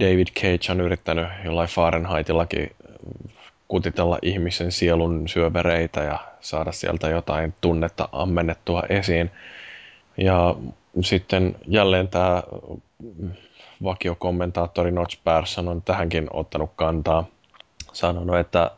[0.00, 2.70] David Cage on yrittänyt jollain Fahrenheitillakin
[3.68, 9.30] kutitella ihmisen sielun syövereitä ja saada sieltä jotain tunnetta ammennettua esiin.
[10.16, 10.54] Ja
[11.00, 12.42] sitten jälleen tämä
[13.82, 17.24] vakiokommentaattori Notch Persson on tähänkin ottanut kantaa.
[17.92, 18.70] Sanonut, että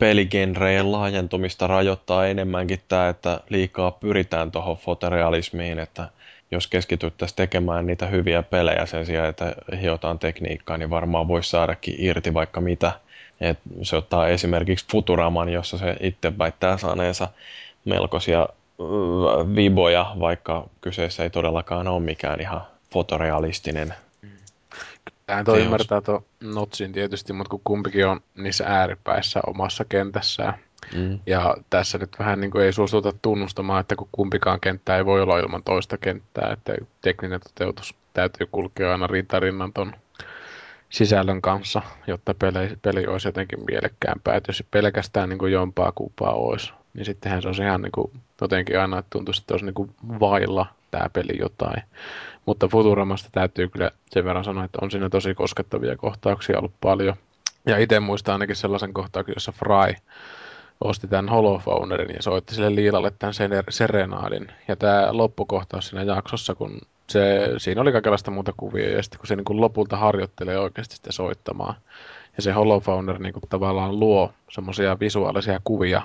[0.00, 6.08] peligenrejen laajentumista rajoittaa enemmänkin tämä, että liikaa pyritään tuohon fotorealismiin, että
[6.50, 11.94] jos keskityttäisiin tekemään niitä hyviä pelejä sen sijaan, että hiotaan tekniikkaa, niin varmaan voisi saadakin
[11.98, 12.92] irti vaikka mitä.
[13.40, 17.28] Et se ottaa esimerkiksi Futuraman, jossa se itse väittää saaneensa
[17.84, 18.48] melkoisia
[19.54, 22.62] viboja, vaikka kyseessä ei todellakaan ole mikään ihan
[22.92, 23.94] fotorealistinen
[25.30, 30.54] Tähän toi ymmärtää tuon Notsin tietysti, mutta kun kumpikin on niissä ääripäissä omassa kentässään.
[30.94, 31.18] Mm.
[31.26, 35.22] Ja tässä nyt vähän niin kuin ei suostuta tunnustamaan, että kun kumpikaan kenttä ei voi
[35.22, 39.92] olla ilman toista kenttää, että tekninen toteutus täytyy kulkea aina rintarinnan ton
[40.88, 44.36] sisällön kanssa, jotta peli, peli olisi jotenkin mielekkäämpää.
[44.36, 48.12] Että jos pelkästään niin kuin jompaa kupaa olisi, niin sittenhän se olisi ihan niin kuin,
[48.40, 49.90] jotenkin aina, että tuntuisi, että olisi niin kuin
[50.20, 51.82] vailla tämä peli jotain.
[52.50, 57.16] Mutta Futuramasta täytyy kyllä sen verran sanoa, että on siinä tosi koskettavia kohtauksia ollut paljon.
[57.66, 59.94] Ja itse muistan ainakin sellaisen kohtauksen, jossa Fry
[60.80, 63.34] osti tämän Holophonerin ja soitti sille Liilalle tämän
[63.68, 64.48] Serenadin.
[64.68, 69.26] Ja tämä loppukohtaus siinä jaksossa, kun se, siinä oli kaikenlaista muuta kuvia, ja sitten kun
[69.26, 71.74] se niin kuin lopulta harjoittelee oikeasti sitä soittamaan,
[72.36, 76.02] ja se Holophoner niin kuin tavallaan luo semmoisia visuaalisia kuvia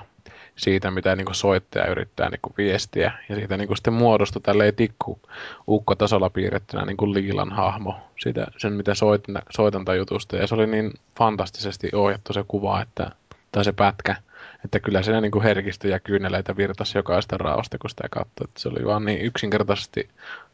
[0.56, 3.12] siitä, mitä niin kuin soittaja yrittää niin kuin viestiä.
[3.28, 5.20] Ja siitä niin kuin sitten muodostui tälleen tikku
[5.68, 10.36] ukkotasolla piirrettynä niin kuin Liilan hahmo siitä, sen, mitä soitan, soitantajutusta.
[10.36, 13.10] Ja se oli niin fantastisesti ohjattu se kuva, että,
[13.52, 14.16] tai se pätkä,
[14.64, 18.44] että kyllä siinä niin kuin herkistyi ja kyyneleitä virtasi jokaista raosta, kun sitä katsoi.
[18.44, 20.08] Että se oli vaan niin yksinkertaisesti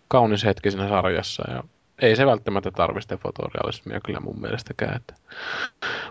[0.08, 1.50] kaunis hetki siinä sarjassa.
[1.50, 1.64] Ja
[2.02, 4.96] ei se välttämättä tarvitse fotorealismia kyllä mun mielestäkään.
[4.96, 5.14] Että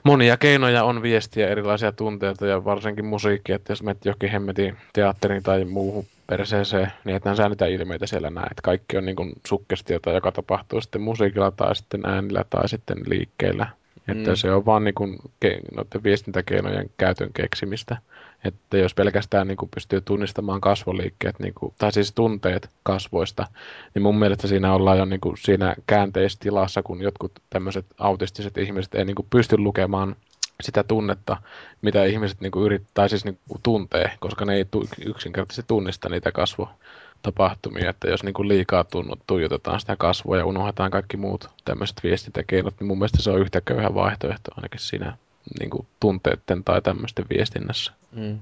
[0.04, 5.44] monia keinoja on viestiä erilaisia tunteita ja varsinkin musiikki, että jos menet jokin hemmetin teatteriin
[5.44, 8.62] tai muuhun perseeseen, niin että sä niitä ilmeitä siellä näet.
[8.64, 13.68] Kaikki on niin kuin sukkestiota, joka tapahtuu sitten musiikilla tai sitten äänillä tai sitten liikkeellä.
[14.08, 14.36] Että mm.
[14.36, 17.98] se on vaan niin kuin ke- noiden viestintäkeinojen käytön keksimistä.
[18.46, 23.48] Että jos pelkästään niin kuin pystyy tunnistamaan kasvoliikkeet, niin kuin, tai siis tunteet kasvoista,
[23.94, 28.96] niin mun mielestä siinä ollaan jo niin kuin siinä käänteistilassa, kun jotkut tämmöiset autistiset ihmiset
[28.96, 30.16] ei niin kuin pysty lukemaan
[30.62, 31.38] sitä tunnetta,
[31.82, 36.10] mitä ihmiset niin kuin yrittää, siis niin kuin tuntee, koska ne ei tu- yksinkertaisesti tunnista
[36.10, 41.50] niitä kasvotapahtumia, että jos niin kuin liikaa tunnut, tuijotetaan sitä kasvoa ja unohdetaan kaikki muut
[41.66, 45.18] tämmöiset viestintäkeinot, niin mun mielestä se on yhtä köyhä vaihtoehto ainakin siinä
[45.60, 47.92] niin kuin tunteiden tai tämmöisten viestinnässä.
[48.12, 48.40] Mm.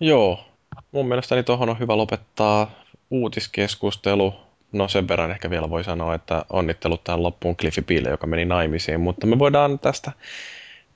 [0.00, 0.44] Joo,
[0.92, 2.70] mun mielestäni tuohon on hyvä lopettaa
[3.10, 4.34] uutiskeskustelu.
[4.72, 8.44] No sen verran ehkä vielä voi sanoa, että onnittelut tähän loppuun Cliffy Pille, joka meni
[8.44, 10.12] naimisiin, mutta me voidaan tästä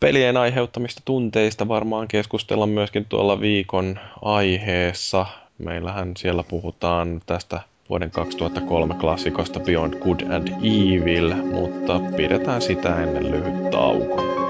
[0.00, 5.26] pelien aiheuttamista tunteista varmaan keskustella myöskin tuolla viikon aiheessa.
[5.58, 13.30] Meillähän siellä puhutaan tästä vuoden 2003 klassikosta Beyond Good and Evil, mutta pidetään sitä ennen
[13.30, 14.47] lyhyt tauko.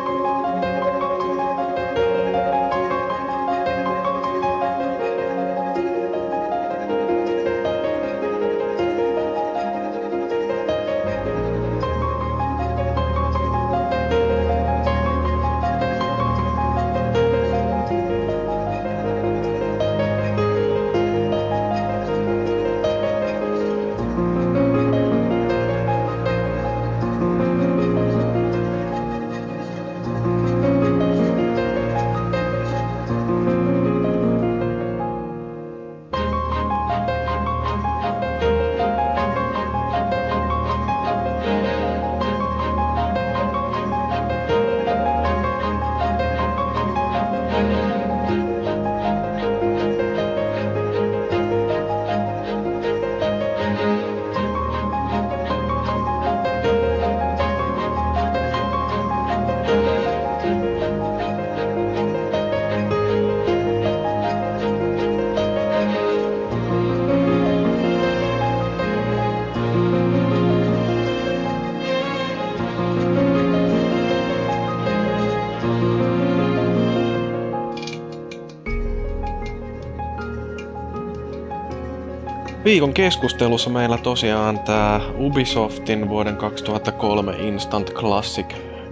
[82.69, 88.47] Viikon keskustelussa meillä tosiaan tämä Ubisoftin vuoden 2003 Instant Classic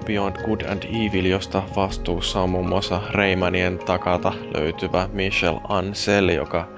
[0.06, 6.68] Beyond Good and Evil, josta vastuussa on muun muassa Raymanien takata löytyvä Michel Ancel, joka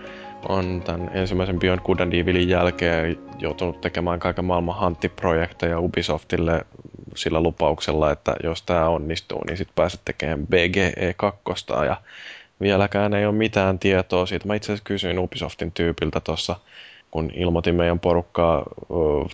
[0.49, 6.65] on tämän ensimmäisen Beyond Good and Evilin jälkeen joutunut tekemään kaiken maailman hanttiprojekteja Ubisoftille
[7.17, 11.65] sillä lupauksella, että jos tämä onnistuu, niin sitten pääset tekemään BGE 2.
[11.87, 11.97] Ja
[12.61, 14.47] vieläkään ei ole mitään tietoa siitä.
[14.47, 16.57] Mä itse asiassa kysyin Ubisoftin tyypiltä tuossa,
[17.11, 18.63] kun ilmoitin meidän porukkaa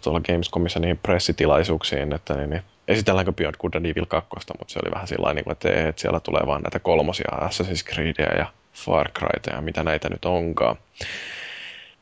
[0.02, 4.80] tuolla Gamescomissa niihin pressitilaisuuksiin, että niin, niin esitelläänkö Beyond Good and Evil 2, mutta se
[4.84, 9.10] oli vähän sillä niin että, että siellä tulee vaan näitä kolmosia, Assassin's Creedia ja Far
[9.10, 10.76] Cryta ja mitä näitä nyt onkaan.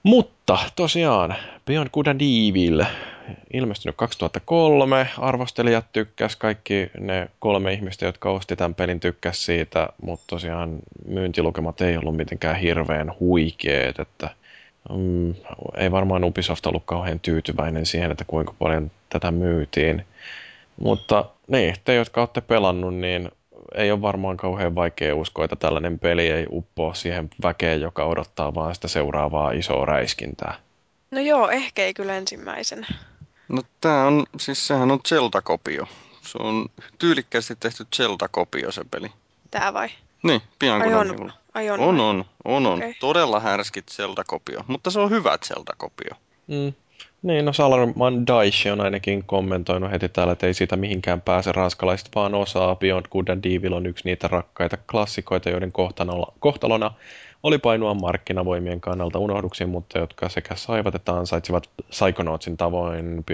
[0.02, 1.34] Mutta tosiaan,
[1.66, 2.84] Beyond Good and Evil,
[3.52, 10.24] ilmestynyt 2003, arvostelijat tykkäs, kaikki ne kolme ihmistä, jotka osti tämän pelin tykkäs siitä, mutta
[10.26, 14.30] tosiaan myyntilukemat ei ollut mitenkään hirveän huikeet, että
[14.90, 15.34] mm,
[15.76, 20.06] ei varmaan Ubisoft ollut kauhean tyytyväinen siihen, että kuinka paljon tätä myytiin.
[20.80, 23.30] Mutta niin, te jotka olette pelannut, niin
[23.74, 28.54] ei ole varmaan kauhean vaikea uskoa, että tällainen peli ei uppoa siihen väkeen, joka odottaa
[28.54, 30.54] vaan sitä seuraavaa isoa räiskintää.
[31.10, 32.86] No joo, ehkä ei kyllä ensimmäisenä.
[33.48, 35.86] No tää on, siis sehän on Zelda-kopio.
[36.22, 36.66] Se on
[36.98, 39.12] tyylikkäästi tehty Zelda-kopio se peli.
[39.50, 39.88] Tää vai?
[40.22, 42.78] Niin, pian kun on, on, on, on, on, on, on.
[42.78, 42.94] Okay.
[43.00, 46.16] Todella härskit Zelda-kopio, mutta se on hyvä Zelda-kopio.
[46.46, 46.72] Mm.
[47.22, 52.08] Niin, no Salarman Daishi on ainakin kommentoinut heti täällä, että ei siitä mihinkään pääse ranskalaiset,
[52.14, 52.76] vaan osaa.
[52.76, 55.72] Beyond Good and Evil on yksi niitä rakkaita klassikoita, joiden
[56.38, 56.90] kohtalona
[57.42, 63.24] oli painua markkinavoimien kannalta unohduksiin, mutta jotka sekä saivat että ansaitsivat Psychonautsin tavoin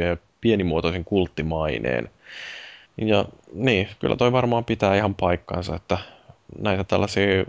[0.41, 2.11] pienimuotoisen kulttimaineen.
[2.97, 5.99] Ja niin, kyllä toi varmaan pitää ihan paikkansa, että
[6.59, 7.45] näitä tällaisia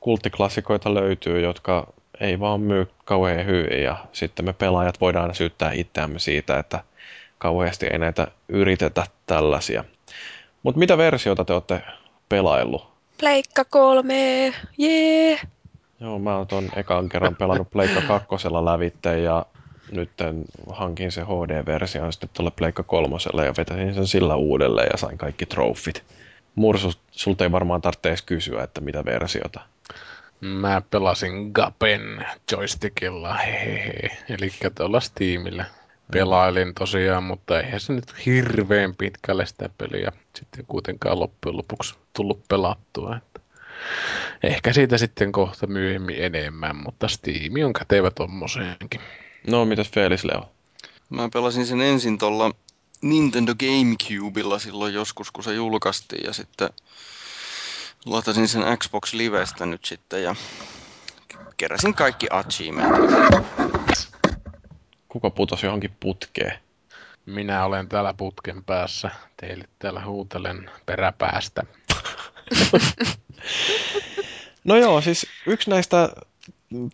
[0.00, 6.18] kulttiklassikoita löytyy, jotka ei vaan myy kauhean hyvin ja sitten me pelaajat voidaan syyttää itseämme
[6.18, 6.84] siitä, että
[7.38, 9.84] kauheasti ei näitä yritetä tällaisia.
[10.62, 11.82] Mutta mitä versiota te olette
[12.28, 12.90] pelaillut?
[13.18, 15.28] Pleikka kolme, jee!
[15.28, 15.40] Yeah.
[16.00, 19.46] Joo, mä oon ton ekan kerran pelannut Pleikka kakkosella lävitte ja
[19.92, 20.10] nyt
[20.70, 25.46] hankin se HD-version sitten tuolle Pleikka kolmoselle ja vetäsin sen sillä uudelleen ja sain kaikki
[25.46, 26.04] trofit.
[26.54, 29.60] Mursu, sulta ei varmaan tarvitse kysyä, että mitä versiota.
[30.40, 34.16] Mä pelasin Gapen joystickilla, hehehe.
[34.28, 35.64] Eli tuolla Steamillä.
[36.12, 42.48] Pelailin tosiaan, mutta eihän se nyt hirveän pitkälle sitä peliä sitten kuitenkaan loppujen lopuksi tullut
[42.48, 43.16] pelattua.
[43.16, 43.40] Että
[44.42, 49.00] ehkä siitä sitten kohta myöhemmin enemmän, mutta Steam on kätevä tommoseenkin.
[49.46, 50.50] No, mitäs Felis Leo?
[51.10, 52.50] Mä pelasin sen ensin tuolla
[53.02, 56.68] Nintendo Gamecubella silloin joskus, kun se julkaistiin ja sitten
[58.06, 60.36] latasin sen Xbox Livestä nyt sitten ja
[61.56, 63.10] keräsin kaikki achievementit.
[65.08, 66.58] Kuka putosi johonkin putkeen?
[67.26, 69.10] Minä olen täällä putken päässä.
[69.36, 71.62] Teille täällä huutelen peräpäästä.
[74.64, 76.08] no joo, siis yksi näistä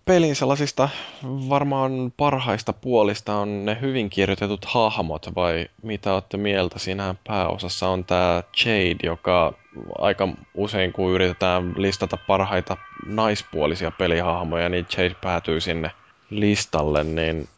[0.05, 0.89] pelin sellaisista
[1.24, 6.78] varmaan parhaista puolista on ne hyvin kirjoitetut hahmot, vai mitä olette mieltä?
[6.78, 9.53] Siinä pääosassa on tämä Jade, joka
[9.98, 12.77] aika usein kun yritetään listata parhaita
[13.07, 15.90] naispuolisia pelihahmoja, niin Jade päätyy sinne
[16.31, 17.48] listalle, niin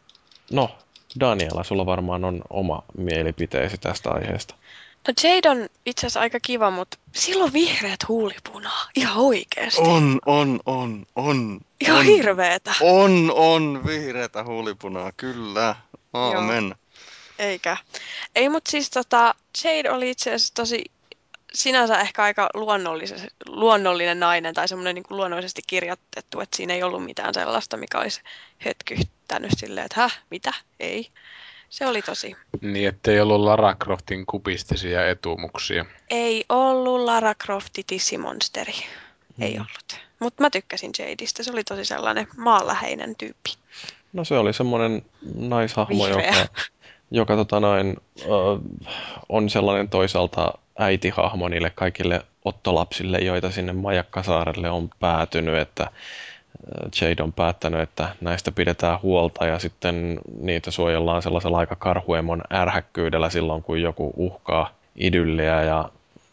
[0.53, 0.71] no,
[1.21, 4.55] Daniela, sulla varmaan on oma mielipiteesi tästä aiheesta.
[5.09, 8.89] No Jade on itse asiassa aika kiva, mutta silloin vihreät huulipunaa.
[8.97, 9.81] Ihan oikeesti.
[9.81, 11.61] On, on, on, on.
[11.81, 12.75] Ihan on, hirveetä.
[12.81, 15.75] On, on vihreätä huulipunaa, kyllä.
[16.13, 16.65] Aamen.
[16.65, 16.75] Joo.
[17.39, 17.77] Eikä.
[18.35, 19.35] Ei, mutta siis tota,
[19.65, 20.85] Jade oli itse asiassa tosi
[21.53, 22.49] sinänsä ehkä aika
[23.47, 28.21] luonnollinen nainen tai semmoinen niin luonnollisesti kirjoitettu, että siinä ei ollut mitään sellaista, mikä olisi
[28.65, 31.09] hetkyttänyt silleen, että häh, mitä, ei.
[31.69, 32.37] Se oli tosi.
[32.61, 35.85] Niin, ettei ollut Lara Croftin kubistisia etumuksia.
[36.11, 38.75] Ei ollut Lara Crofti tissimonsteri.
[39.39, 39.45] Mm.
[39.45, 40.01] Ei ollut.
[40.21, 41.45] Mutta mä tykkäsin Jadeista.
[41.45, 43.51] Se oli tosi sellainen maanläheinen tyyppi.
[44.13, 45.03] No se oli semmoinen
[45.35, 46.39] naishahmo, Vihreä.
[46.39, 46.49] joka,
[47.11, 48.61] joka tota noin, uh,
[49.29, 55.91] on sellainen toisaalta äitihahmo niille kaikille ottolapsille, joita sinne Majakkasaarelle on päätynyt, että
[57.01, 63.31] Jade on päättänyt, että näistä pidetään huolta ja sitten niitä suojellaan sellaisella aika karhuemon ärhäkkyydellä
[63.31, 65.91] silloin, kun joku uhkaa idylliä ja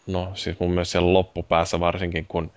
[0.07, 2.52] no siis mun mielestä siellä loppupäässä varsinkin, kun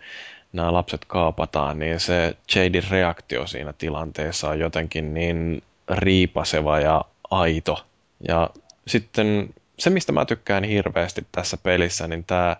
[0.59, 7.87] nämä lapset kaapataan, niin se Jadein reaktio siinä tilanteessa on jotenkin niin riipaseva ja aito.
[8.29, 8.51] Ja
[8.87, 12.57] sitten se, mistä mä tykkään hirveästi tässä pelissä, niin tämä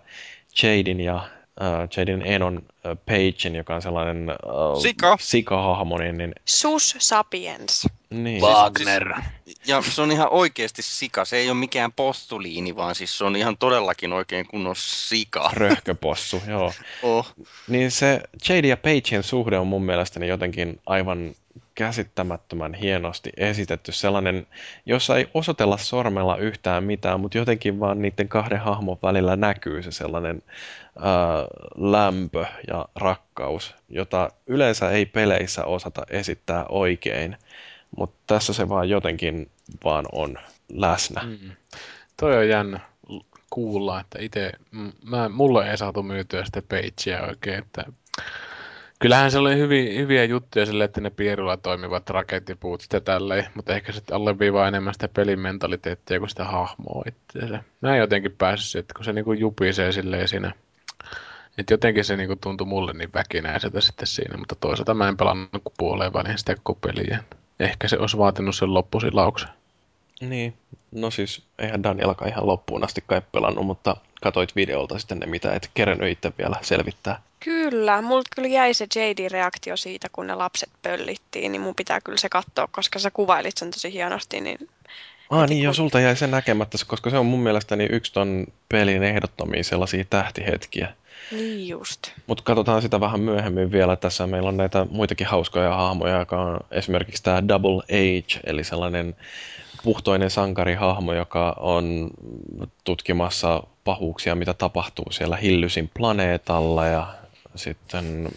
[0.63, 1.27] Jadein ja
[1.61, 5.17] uh, Jadin Enon uh, Pagein, joka on sellainen uh, Sika.
[5.19, 7.87] sikahahmo, niin, niin, Sus sapiens.
[8.09, 9.13] niin Wagner.
[9.67, 11.25] Ja se on ihan oikeasti sika.
[11.25, 15.49] Se ei ole mikään postuliini, vaan siis se on ihan todellakin oikein kunnon sika.
[15.53, 16.73] röhköpossu, joo.
[17.03, 17.33] Oh.
[17.67, 21.35] Niin se Jade ja Pagein suhde on mun mielestäni jotenkin aivan
[21.79, 23.91] käsittämättömän hienosti esitetty.
[23.91, 24.47] Sellainen,
[24.85, 29.91] jossa ei osoitella sormella yhtään mitään, mutta jotenkin vaan niiden kahden hahmon välillä näkyy se
[29.91, 30.43] sellainen
[30.99, 31.13] ää,
[31.77, 37.37] lämpö ja rakkaus, jota yleensä ei peleissä osata esittää oikein,
[37.97, 39.49] mutta tässä se vaan jotenkin
[39.83, 40.37] vaan on
[40.73, 41.21] läsnä.
[41.23, 41.51] Mm.
[42.17, 42.79] Toi on jännä
[43.49, 44.51] kuulla, että itse,
[45.05, 47.83] mä, mulle ei saatu myytyä sitä Pagea oikein, että
[48.99, 53.75] kyllähän se oli hyviä, hyviä juttuja sille, että ne pierulla toimivat rakettipuut sitä tälleen, mutta
[53.75, 57.63] ehkä sitten alleviivaa enemmän sitä pelin mentaliteettia kuin sitä hahmoa itseänsä.
[57.81, 60.53] Mä en jotenkin päässyt, että kun se niinku jupisee silleen siinä,
[61.57, 65.49] että jotenkin se niinku tuntui mulle niin väkinäiseltä sitten siinä, mutta toisaalta mä en pelannut
[65.51, 67.23] kuin puoleen väliin sitä koko peliä.
[67.59, 69.49] Ehkä se olisi vaatinut sen loppusilauksen.
[70.21, 70.53] Niin,
[70.91, 75.53] no siis eihän Danielka ihan loppuun asti kai pelannut, mutta katoit videolta sitten ne, mitä
[75.53, 77.21] et kerennyt itse vielä selvittää.
[77.39, 82.01] Kyllä, multa kyllä jäi se JDin reaktio siitä, kun ne lapset pöllittiin, niin mun pitää
[82.01, 84.57] kyllä se katsoa, koska sä kuvailit sen tosi hienosti, niin
[85.29, 88.47] Ah niin, jo kun- sulta jäi se näkemättä, koska se on mun mielestäni yksi ton
[88.69, 90.93] pelin ehdottomia sellaisia tähtihetkiä.
[91.31, 92.11] niin just.
[92.27, 93.95] Mutta katsotaan sitä vähän myöhemmin vielä.
[93.95, 99.15] Tässä meillä on näitä muitakin hauskoja hahmoja, joka on esimerkiksi tämä Double Age, eli sellainen
[99.83, 102.09] puhtoinen sankarihahmo, joka on
[102.83, 107.18] tutkimassa pahuuksia, mitä tapahtuu siellä Hillysin planeetalla ja
[107.55, 108.29] sitten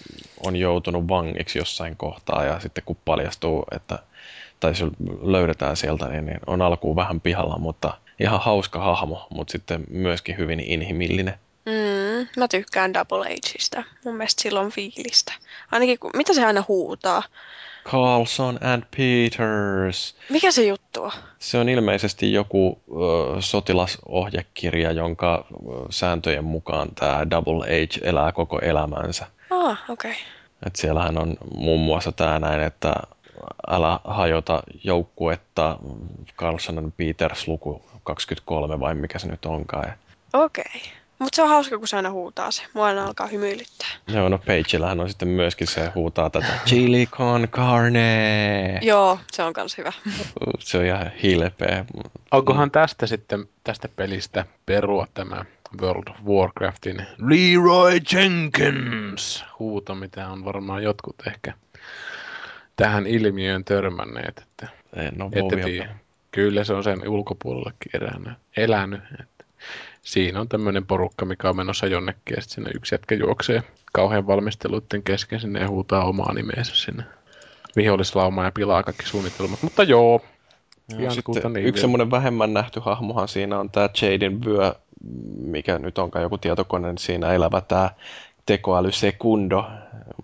[0.47, 3.98] on joutunut vangiksi jossain kohtaa ja sitten kun paljastuu, että
[4.60, 4.84] tai se
[5.22, 10.39] löydetään sieltä, niin, niin on alkuun vähän pihalla, mutta ihan hauska hahmo, mutta sitten myöskin
[10.39, 11.34] hyvin inhimillinen.
[11.66, 13.84] Mm, mä tykkään Double Ageista.
[14.05, 15.32] Mun mielestä sillä on fiilistä.
[15.70, 17.22] Ainakin, mitä se aina huutaa?
[17.85, 20.17] Carlson and Peters.
[20.29, 21.13] Mikä se juttu on?
[21.39, 25.57] Se on ilmeisesti joku ö, sotilasohjekirja, jonka ö,
[25.91, 29.27] sääntöjen mukaan tämä Double Age elää koko elämänsä.
[29.51, 30.11] Ah, okei.
[30.11, 30.23] Okay.
[30.67, 32.95] Et siellähän on muun muassa tämä näin, että
[33.69, 35.79] älä hajota joukkuetta
[36.37, 39.93] Carlson and Peters luku 23 vai mikä se nyt onkaan.
[40.33, 40.65] Okei.
[40.67, 41.02] Okay.
[41.18, 42.62] Mutta se on hauska, kun se aina huutaa se.
[42.74, 43.89] Mua aina alkaa hymyilyttää.
[44.06, 48.78] Joo, no Pagellähän on sitten myöskin se huutaa tätä chili con carne.
[48.82, 49.93] Joo, se on kans hyvä.
[50.59, 51.84] Se on ihan hilpeä.
[52.30, 55.44] Onkohan tästä sitten, tästä pelistä perua tämä
[55.80, 61.52] World of Warcraftin Leroy Jenkins huuto, mitä on varmaan jotkut ehkä
[62.76, 65.89] tähän ilmiöön törmänneet, että En ole.
[66.30, 69.01] Kyllä se on sen ulkopuolellakin elänyt, elänyt.
[70.03, 73.62] Siinä on tämmöinen porukka, mikä on menossa jonnekin ja sitten siinä yksi jätkä juoksee
[73.93, 77.03] kauhean valmisteluiden kesken sinne ja huutaa omaa nimeensä sinne
[77.77, 79.62] vihollislaumaa ja pilaa kaikki suunnitelmat.
[79.62, 80.20] Mutta joo,
[80.99, 84.74] Ihan sitten niin yksi semmoinen vähemmän nähty hahmohan siinä on tämä Jaden vyö,
[85.37, 87.91] mikä nyt onkaan joku tietokone, niin siinä elävä tämä
[88.47, 89.65] tekoäly Secundo,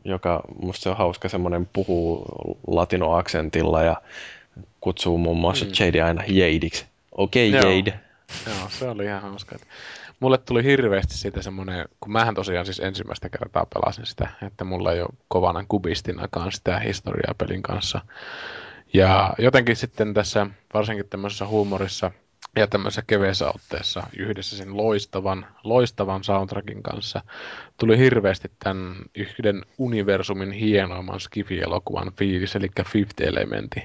[0.04, 2.24] joka musta se on hauska semmoinen puhuu
[2.66, 3.96] latinoaksentilla ja
[4.80, 5.70] kutsuu muun muassa mm.
[5.80, 6.86] Jade aina Jadeiksi.
[7.12, 7.72] Okei, okay, Joo.
[7.72, 8.00] Jade.
[8.46, 9.56] Joo, se oli ihan hauska.
[10.20, 14.92] Mulle tuli hirveästi siitä semmoinen, kun mähän tosiaan siis ensimmäistä kertaa pelasin sitä, että mulla
[14.92, 18.00] ei ole kovana kubistinakaan sitä historiaa pelin kanssa.
[18.94, 22.10] Ja jotenkin sitten tässä, varsinkin tämmöisessä huumorissa
[22.58, 27.20] ja tämmöisessä keveessä otteessa yhdessä sen loistavan, loistavan soundtrackin kanssa
[27.76, 33.80] tuli hirveästi tämän yhden universumin hienoimman Skifi-elokuvan fiilis, eli Fifth Elementi.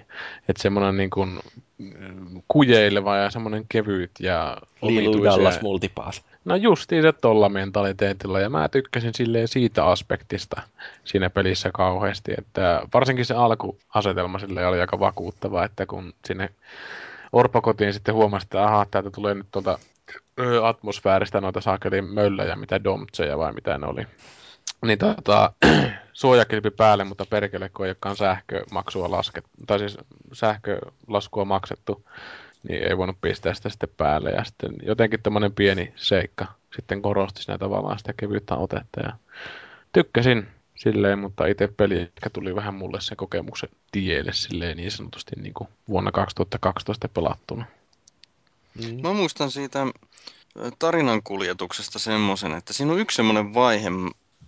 [0.50, 1.40] Että semmoinen niin kuin
[1.78, 6.24] mm, kujeileva ja semmoinen kevyt ja omituisia- Dallas Multipass.
[6.45, 10.62] No justiin se tolla mentaliteetilla ja mä tykkäsin silleen siitä aspektista
[11.04, 16.50] siinä pelissä kauheasti, että varsinkin se alkuasetelma sille oli aika vakuuttava, että kun sinne
[17.34, 19.80] Orpokotiin sitten huomasi, että ahaa, täältä tulee nyt tuolta
[20.64, 24.07] atmosfääristä noita saakelin möllejä, mitä domtseja vai mitä ne oli.
[24.85, 25.53] Niin tota,
[26.14, 29.97] suojakilpi päälle, mutta perkele, kun ei olekaan sähkömaksua laskettu, tai siis
[30.34, 32.05] sähkölaskua maksettu,
[32.69, 34.30] niin ei voinut pistää sitä sitten päälle.
[34.30, 36.45] Ja sitten jotenkin tämmöinen pieni seikka
[36.76, 39.01] sitten korosti siinä tavallaan sitä kevyyttä otetta.
[39.01, 39.14] Ja
[39.91, 40.47] tykkäsin
[40.84, 45.53] silleen, mutta itse peli ehkä tuli vähän mulle sen kokemuksen tielle silleen niin sanotusti niin
[45.53, 47.65] kuin vuonna 2012 pelattuna.
[48.76, 49.01] Mm.
[49.01, 49.88] Mä muistan siitä
[50.80, 53.89] tarinan kuljetuksesta semmoisen, että siinä on yksi semmoinen vaihe,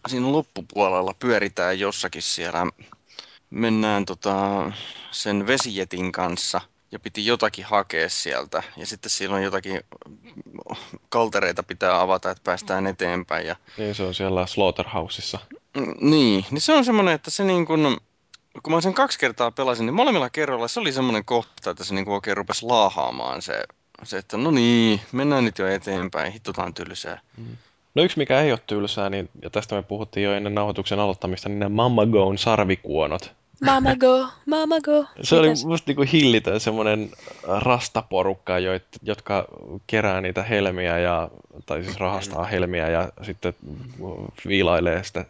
[0.07, 2.68] siinä loppupuolella pyöritään jossakin siellä,
[3.49, 4.72] mennään tota,
[5.12, 8.64] sen vesijetin kanssa ja piti jotakin hakea sieltä.
[8.78, 9.82] Ja sitten silloin jotakin
[11.10, 13.48] kaltereita pitää avata, että päästään eteenpäin.
[13.48, 13.56] Ja...
[13.78, 15.40] Niin se on siellä Slaughterhouseissa.
[16.02, 17.98] Niin, niin se on semmoinen, että se niin kuin,
[18.64, 21.96] kun mä sen kaksi kertaa pelasin, niin molemmilla kerroilla se oli semmoinen kohta, että se
[21.96, 23.64] niin kuin oikein rupesi laahaamaan se,
[24.04, 27.20] se, että no niin, mennään nyt jo eteenpäin, hittotaan tylsää.
[27.38, 27.58] Mm.
[27.96, 31.50] No yksi mikä ei ole tylsää, niin, ja tästä me puhuttiin jo ennen nauhoituksen aloittamista,
[31.50, 33.34] niin ne Mamma Goon sarvikuonot.
[33.66, 35.06] Mama go, mama go.
[35.22, 37.12] Se oli musta niinku hillitön semmoinen
[37.48, 38.54] rastaporukka,
[39.02, 39.46] jotka
[39.88, 41.30] kerää niitä helmiä, ja,
[41.66, 43.54] tai siis rahastaa helmiä ja sitten
[44.48, 45.26] viilailee sitä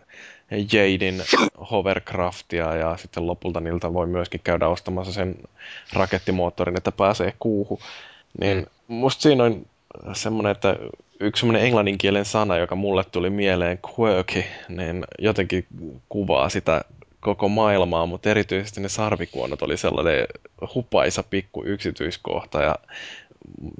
[0.52, 1.24] Jadein
[1.72, 5.36] hovercraftia ja sitten lopulta niiltä voi myöskin käydä ostamassa sen
[5.94, 7.80] rakettimoottorin, että pääsee kuuhun.
[8.40, 8.96] Niin mm.
[8.96, 9.66] musta siinä on
[10.14, 10.76] semmoinen, että
[11.20, 15.66] yksi semmoinen englanninkielen sana, joka mulle tuli mieleen, quirky, niin jotenkin
[16.10, 16.82] kuvaa sitä
[17.20, 20.26] koko maailmaa, mutta erityisesti ne sarvikuonot oli sellainen
[20.76, 22.76] hupaisa pikku yksityiskohta ja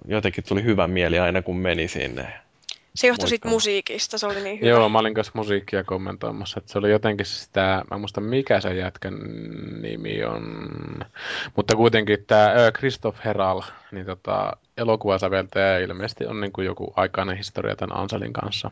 [0.08, 2.45] jotenkin tuli hyvä mieli aina kun meni sinne.
[2.96, 4.70] Se johtui sitten musiikista, se oli niin hyvä.
[4.70, 8.74] Joo, mä olin kanssa musiikkia kommentoimassa, että se oli jotenkin sitä, mä muista mikä se
[8.74, 9.20] jätkän
[9.82, 10.68] nimi on,
[11.56, 13.62] mutta kuitenkin tämä Christoph Heral,
[13.92, 18.72] niin tota, elokuvasäveltäjä ilmeisesti on niin kuin joku aikainen historia tämän Anselin kanssa,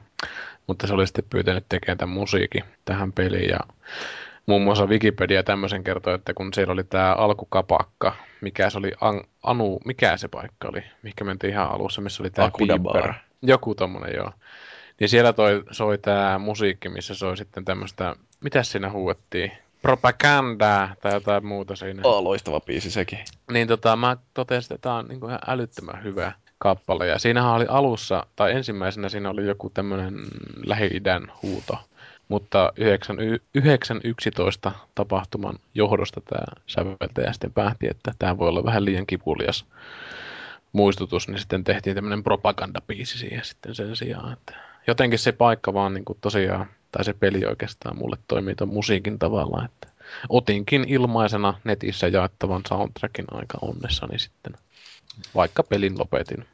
[0.68, 3.60] mutta se oli sitten pyytänyt tekemään tämän musiikin tähän peliin ja
[4.46, 9.22] muun muassa Wikipedia tämmöisen kertoi, että kun siellä oli tämä alkukapakka, mikä se oli, An,
[9.44, 13.14] Anu, mikä se paikka oli, mikä mentiin ihan alussa, missä oli tämä Piper.
[13.44, 14.32] Joku tommonen, joo.
[15.00, 19.52] Niin siellä toi, soi tämä musiikki, missä soi sitten tämmöistä, mitä siinä huuettiin?
[19.82, 22.02] Propagandaa tai jotain muuta siinä.
[22.04, 23.20] Oh, loistava biisi sekin.
[23.52, 27.08] Niin tota, mä totesin, että tämä on niin ihan älyttömän hyvä kappale.
[27.08, 30.14] Ja siinähän oli alussa, tai ensimmäisenä siinä oli joku tämmöinen
[30.66, 31.78] Lähi-idän huuto
[32.28, 32.74] mutta
[34.68, 39.66] 9.11 tapahtuman johdosta tämä säveltäjä sitten päätti, että tämä voi olla vähän liian kipulias
[40.74, 44.34] muistutus, niin sitten tehtiin tämmöinen propagandapiisi siihen sitten sen sijaan.
[44.34, 44.54] Että
[44.88, 49.20] jotenkin se paikka vaan niin kuin tosiaan, tai se peli oikeastaan mulle toimii tuon musiikin
[49.20, 49.88] tavalla, että
[50.30, 54.54] otinkin ilmaisena netissä jaettavan soundtrackin aika onnessani sitten,
[55.36, 56.46] vaikka pelin lopetin.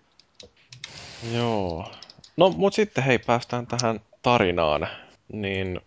[1.34, 1.92] Joo.
[2.38, 4.88] No, mutta sitten hei, päästään tähän tarinaan
[5.34, 5.82] niin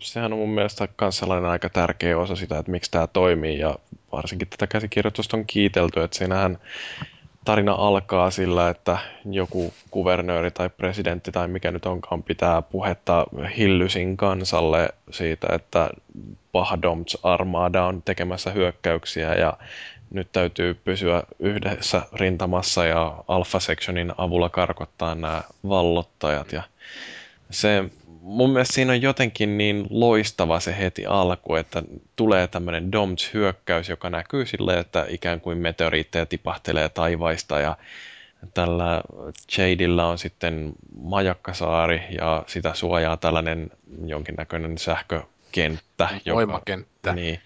[0.00, 3.78] sehän on mun mielestä myös sellainen aika tärkeä osa sitä, että miksi tämä toimii ja
[4.12, 6.58] varsinkin tätä käsikirjoitusta on kiitelty, että siinähän
[7.48, 8.98] tarina alkaa sillä, että
[9.30, 13.26] joku kuvernööri tai presidentti tai mikä nyt onkaan pitää puhetta
[13.56, 15.90] Hillysin kansalle siitä, että
[16.52, 19.58] Pahdoms armada on tekemässä hyökkäyksiä ja
[20.10, 26.52] nyt täytyy pysyä yhdessä rintamassa ja Alpha Sectionin avulla karkottaa nämä vallottajat.
[26.52, 26.62] Ja
[27.50, 27.84] se
[28.28, 31.82] mun mielestä siinä on jotenkin niin loistava se heti alku, että
[32.16, 37.76] tulee tämmöinen Doms-hyökkäys, joka näkyy silleen, että ikään kuin meteoriitteja tipahtelee taivaista ja
[38.54, 39.02] tällä
[39.58, 40.72] Jadilla on sitten
[41.02, 43.70] majakkasaari ja sitä suojaa tällainen
[44.06, 46.08] jonkinnäköinen sähkökenttä.
[46.32, 47.10] Voimakenttä.
[47.10, 47.40] Joka, niin,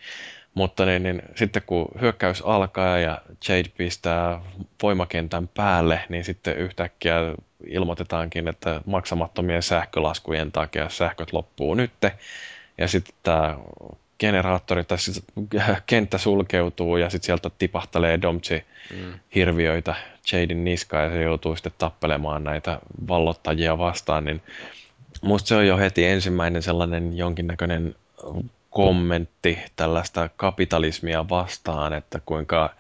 [0.55, 3.19] mutta niin, niin, sitten kun hyökkäys alkaa ja
[3.49, 4.41] Jade pistää
[4.83, 7.15] voimakentän päälle, niin sitten yhtäkkiä
[7.67, 12.13] ilmoitetaankin, että maksamattomien sähkölaskujen takia sähköt loppuu nytte.
[12.79, 13.59] Ja sitten tämä
[14.19, 15.23] generaattori tai siis
[15.87, 19.13] kenttä sulkeutuu ja sitten sieltä tipahtelee Domtsi mm.
[19.35, 19.95] hirviöitä
[20.33, 22.79] Jaden niskaan ja se joutuu sitten tappelemaan näitä
[23.09, 24.43] vallottajia vastaan, niin
[25.23, 27.95] musta se on jo heti ensimmäinen sellainen jonkinnäköinen
[28.71, 32.75] kommentti tällaista kapitalismia vastaan, että kuinka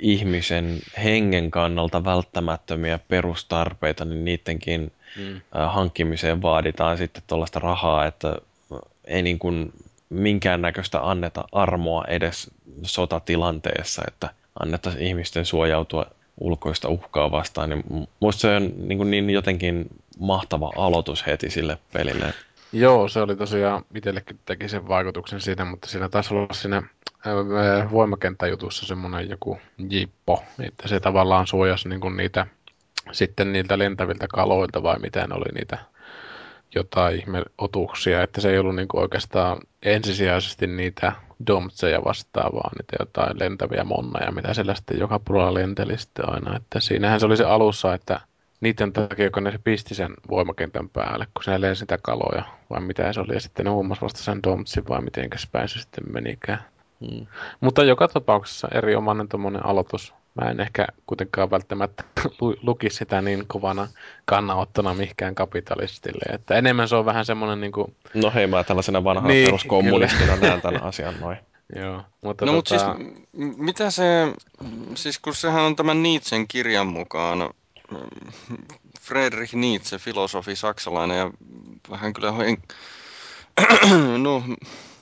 [0.00, 5.40] ihmisen hengen kannalta välttämättömiä perustarpeita, niin niidenkin mm.
[5.66, 8.36] hankkimiseen vaaditaan sitten tuollaista rahaa, että
[9.04, 9.72] ei niin kuin
[10.08, 12.50] minkäännäköistä anneta armoa edes
[12.82, 16.06] sotatilanteessa, että annettaisiin ihmisten suojautua
[16.40, 19.86] ulkoista uhkaa vastaan, niin musta se on niin, kuin niin jotenkin
[20.18, 22.34] mahtava aloitus heti sille pelille.
[22.72, 26.82] Joo, se oli tosiaan, itsellekin teki sen vaikutuksen siitä, mutta siinä taisi olla siinä
[27.90, 29.58] voimakenttäjutussa semmoinen joku
[29.90, 32.46] jippo, että se tavallaan suojasi niin kuin niitä
[33.12, 35.78] sitten niiltä lentäviltä kaloilta vai miten oli niitä
[36.74, 41.12] jotain ihme otuksia, että se ei ollut niin kuin oikeastaan ensisijaisesti niitä
[41.46, 46.56] domtseja vastaan, vaan niitä jotain lentäviä monneja, mitä siellä sitten joka puolella lenteli sitten aina.
[46.56, 48.20] Että siinähän se oli se alussa, että
[48.60, 53.12] niiden takia, kun ne pisti sen voimakentän päälle, kun se lensi sitä kaloja, vai mitä
[53.12, 56.64] se oli, ja sitten ne huomasi vasta sen domtsin, vai miten päin se sitten menikään.
[57.00, 57.26] Hmm.
[57.60, 60.14] Mutta joka tapauksessa erinomainen tuommoinen aloitus.
[60.42, 62.04] Mä en ehkä kuitenkaan välttämättä
[62.62, 63.88] luki sitä niin kovana
[64.24, 66.34] kannanottona mihinkään kapitalistille.
[66.34, 67.94] Että enemmän se on vähän semmoinen niin kuin...
[68.14, 71.38] No hei, mä tällaisena vanhana niin, peruskommunistina näen tämän asian noin.
[71.76, 74.32] Joo, mutta No tota, mutta siis mitä se,
[74.94, 77.48] siis kun sehän on tämän Nietzschen kirjan mukaan, mm,
[79.00, 81.30] Friedrich Nietzsche, filosofi saksalainen ja
[81.90, 82.58] vähän kyllä en,
[84.22, 84.42] no,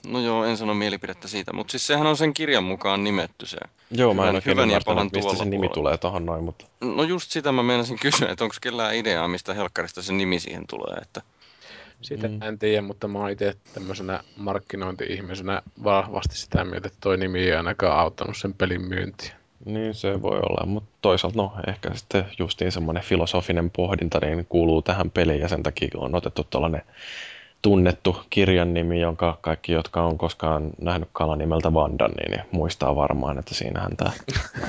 [0.07, 3.57] no joo, en sano mielipidettä siitä, mutta siis sehän on sen kirjan mukaan nimetty se.
[3.91, 5.75] Joo, mä en oikein hyvän ja ymmärtänyt, pahan mistä se tuolla nimi puolella.
[5.75, 9.55] tulee tohon noin, mutta No just sitä mä meinasin kysyä, että onko kellään ideaa, mistä
[9.55, 11.23] helkkarista se nimi siihen tulee, että
[12.03, 12.43] Sitä Mm.
[12.43, 17.53] en tiedä, mutta mä oon itse tämmöisenä markkinointi-ihmisenä vahvasti sitä mieltä, että toi nimi ei
[17.55, 19.35] ainakaan auttanut sen pelin myyntiä.
[19.65, 20.67] Niin se voi olla.
[20.67, 25.63] Mutta toisaalta no, ehkä sitten justiin semmoinen filosofinen pohdinta niin kuuluu tähän peliin ja sen
[25.63, 26.83] takia on otettu tuollainen
[27.63, 33.39] tunnettu kirjan nimi, jonka kaikki, jotka on koskaan nähnyt kalan nimeltä Vandan, niin muistaa varmaan,
[33.39, 34.11] että siinähän tämä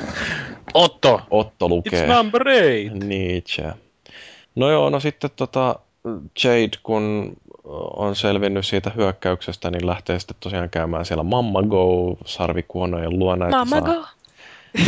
[0.73, 1.21] Otto!
[1.29, 2.05] Otto lukee.
[2.07, 2.93] It's number eight!
[2.93, 3.73] Nietzsche.
[4.55, 5.79] No joo, no sitten tota
[6.43, 7.33] Jade, kun
[7.97, 13.49] on selvinnyt siitä hyökkäyksestä, niin lähtee sitten tosiaan käymään siellä Mamma Go sarvikuonojen luona.
[13.49, 14.05] Mamma saa- go.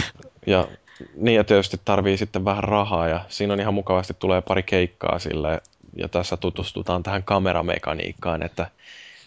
[0.47, 0.67] Ja
[1.15, 5.19] niin ja tietysti tarvii sitten vähän rahaa ja siinä on ihan mukavasti tulee pari keikkaa
[5.19, 5.61] sille
[5.95, 8.67] ja tässä tutustutaan tähän kameramekaniikkaan, että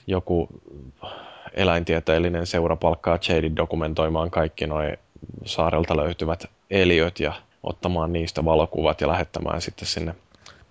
[0.06, 0.48] joku
[1.54, 4.96] eläintieteellinen seura palkkaa Jadin dokumentoimaan kaikki noin
[5.44, 7.32] saarelta löytyvät eliöt ja
[7.62, 10.14] ottamaan niistä valokuvat ja lähettämään sitten sinne.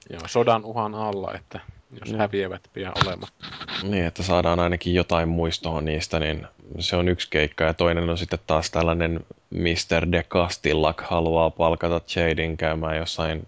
[0.10, 1.60] Joo, sodan uhan alla, että
[2.00, 2.18] jos Mm.
[2.18, 3.46] häviävät pian olematta.
[3.84, 6.48] niin, että saadaan ainakin jotain muistoa niistä, niin
[6.80, 7.64] se on yksi keikka.
[7.64, 10.12] Ja toinen on sitten taas tällainen Mr.
[10.12, 13.48] De Castillak haluaa palkata Jadin käymään jossain,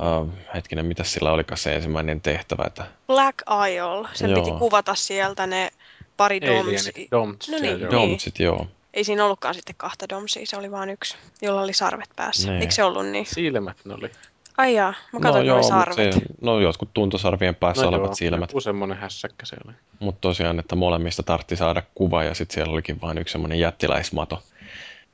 [0.00, 3.38] uh, hetkinen, mitä sillä olikaan se ensimmäinen tehtävä, että Black
[3.68, 4.08] Isle.
[4.14, 4.44] Sen Joo.
[4.44, 5.70] piti kuvata sieltä ne
[6.16, 6.60] pari domsia.
[6.60, 7.90] Alienit, Domts, No no niin, niin, joo.
[7.92, 8.66] dom- Domsit, joo.
[8.94, 12.50] Ei siinä ollutkaan sitten kahta domsia, se oli vain yksi, jolla oli sarvet päässä.
[12.50, 12.60] Niin.
[12.60, 13.26] Eikö se ollut niin?
[13.26, 14.10] Silmät ne oli.
[14.58, 16.12] Ai jaa, mä katsoin, no, mut sarvet.
[16.12, 18.50] se, no jotkut tuntosarvien päässä no olevat joo, silmät.
[18.50, 19.74] Joku semmonen hässäkkä se oli.
[20.00, 24.42] Mutta tosiaan, että molemmista tartti saada kuva ja sitten siellä olikin vain yksi semmoinen jättiläismato.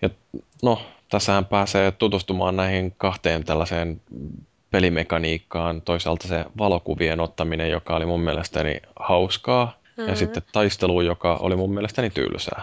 [0.03, 0.11] Ja
[0.63, 4.01] no, tässähän pääsee tutustumaan näihin kahteen tällaiseen
[4.71, 5.83] pelimekaniikkaan.
[5.83, 10.09] Toisaalta se valokuvien ottaminen, joka oli mun mielestäni hauskaa, mm-hmm.
[10.09, 12.63] ja sitten taistelu, joka oli mun mielestäni tylsää.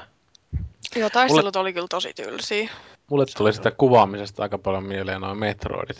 [0.95, 2.69] Joo, taistelut oli kyllä tosi tylsiä.
[3.13, 5.97] Mulle tuli sitä kuvaamisesta aika paljon mieleen noin Metroidit,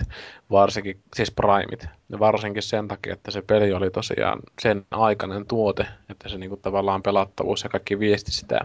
[0.52, 1.88] varsinkin, siis Primeit.
[2.10, 6.58] Ja varsinkin sen takia, että se peli oli tosiaan sen aikainen tuote, että se niinku
[6.58, 8.60] tavallaan pelattavuus ja kaikki viesti sitä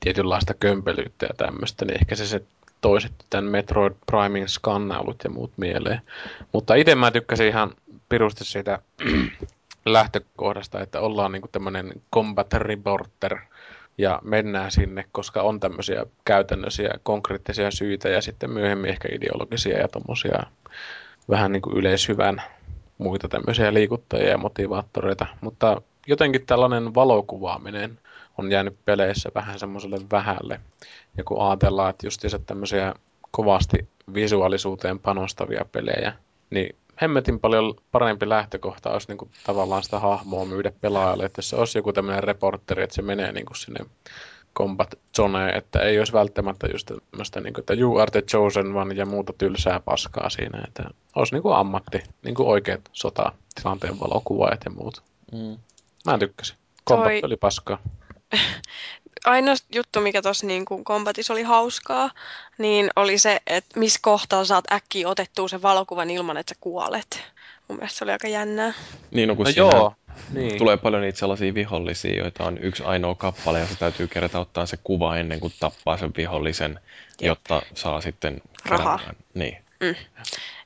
[0.00, 2.42] tietynlaista kömpelyyttä ja tämmöistä, niin ehkä se, se
[2.80, 6.00] toi sitten tämän Metroid Primein skannailut ja muut mieleen.
[6.52, 7.74] Mutta itse mä tykkäsin ihan
[8.08, 8.78] pirusti siitä
[9.86, 13.38] lähtökohdasta, että ollaan niinku tämmöinen combat reporter
[14.00, 19.88] ja mennään sinne, koska on tämmöisiä käytännöllisiä konkreettisia syitä ja sitten myöhemmin ehkä ideologisia ja
[19.88, 20.42] tommosia
[21.30, 22.42] vähän niin kuin yleishyvän
[22.98, 27.98] muita tämmöisiä liikuttajia ja motivaattoreita, mutta jotenkin tällainen valokuvaaminen
[28.38, 30.60] on jäänyt peleissä vähän semmoiselle vähälle.
[31.16, 32.94] Ja kun ajatellaan, että justiinsa tämmöisiä
[33.30, 36.12] kovasti visuaalisuuteen panostavia pelejä,
[36.50, 41.48] niin hemmetin paljon parempi lähtökohta olisi niin kuin tavallaan sitä hahmoa myydä pelaajalle, että jos
[41.48, 43.84] se olisi joku tämmöinen reporteri, että se menee niin kuin sinne
[44.56, 48.76] combat zoneen, että ei olisi välttämättä just tämmöistä, niin kuin, että you are the chosen
[48.76, 50.84] one ja muuta tylsää paskaa siinä, että
[51.16, 55.02] olisi niin kuin ammatti, niin kuin oikeat sotatilanteen valokuvaajat ja muut.
[55.32, 55.56] Mm.
[56.06, 56.56] Mä tykkäsin.
[56.88, 57.78] Combat Toi- oli paskaa.
[59.24, 62.10] Ainoa juttu, mikä tuossa niin kuin kombatissa oli hauskaa,
[62.58, 67.22] niin oli se, että missä kohtaa saat äkkiä otettua sen valokuvan ilman, että sä kuolet.
[67.68, 68.72] Mun mielestä se oli aika jännää.
[69.10, 69.94] Niin, no kun No siinä joo,
[70.32, 70.58] niin.
[70.58, 74.66] tulee paljon niitä sellaisia vihollisia, joita on yksi ainoa kappale ja se täytyy kerätä ottaa
[74.66, 76.80] se kuva ennen kuin tappaa sen vihollisen,
[77.20, 79.00] jotta saa sitten Rahaa.
[79.34, 79.58] Niin.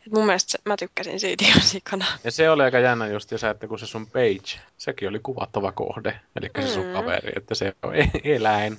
[0.06, 2.04] Et mun mielestä se, mä tykkäsin siitä ihan sikana.
[2.24, 5.72] Ja se oli aika jännä just se, että kun se sun page, sekin oli kuvattava
[5.72, 6.92] kohde, eli se sun Mm.
[6.92, 8.78] kaveri, että se on e- eläin.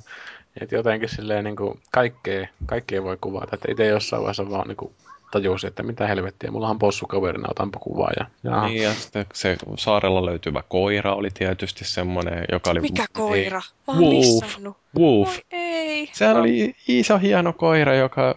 [0.61, 4.77] Että jotenkin silleen niin kuin kaikkea, kaikkea voi kuvata, että itse jossain vaiheessa vaan niin
[4.77, 4.93] kuin
[5.36, 10.26] tajusin, että mitä helvettiä, mullahan possukaverina, otanpa kuvaa ja, ja Niin, ja sitten se saarella
[10.26, 12.82] löytyvä koira oli tietysti semmoinen, joka oli...
[12.82, 13.62] Mikä koira?
[13.88, 14.44] Mä oon Wolf.
[14.44, 14.78] missannut.
[14.99, 15.30] Wolf.
[15.30, 16.10] Oi ei.
[16.14, 18.36] Sehän oli iso hieno koira, joka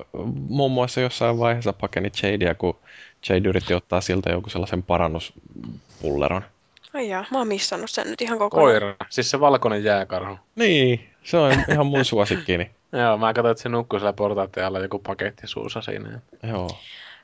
[0.48, 2.76] muun muassa jossain vaiheessa pakeni Jadea, kun
[3.28, 6.42] Jade yritti ottaa siltä joku sellaisen parannuspulleron.
[6.98, 8.70] Ai jaa, mä oon missannut sen nyt ihan kokonaan.
[8.70, 10.38] koira, siis se valkoinen jääkarhu.
[10.56, 12.70] Niin, se on ihan mun suosikkiini.
[13.02, 16.20] Joo, mä katsoin, että se nukkui siellä portaiden alla joku paketti suussa siinä.
[16.42, 16.70] Joo.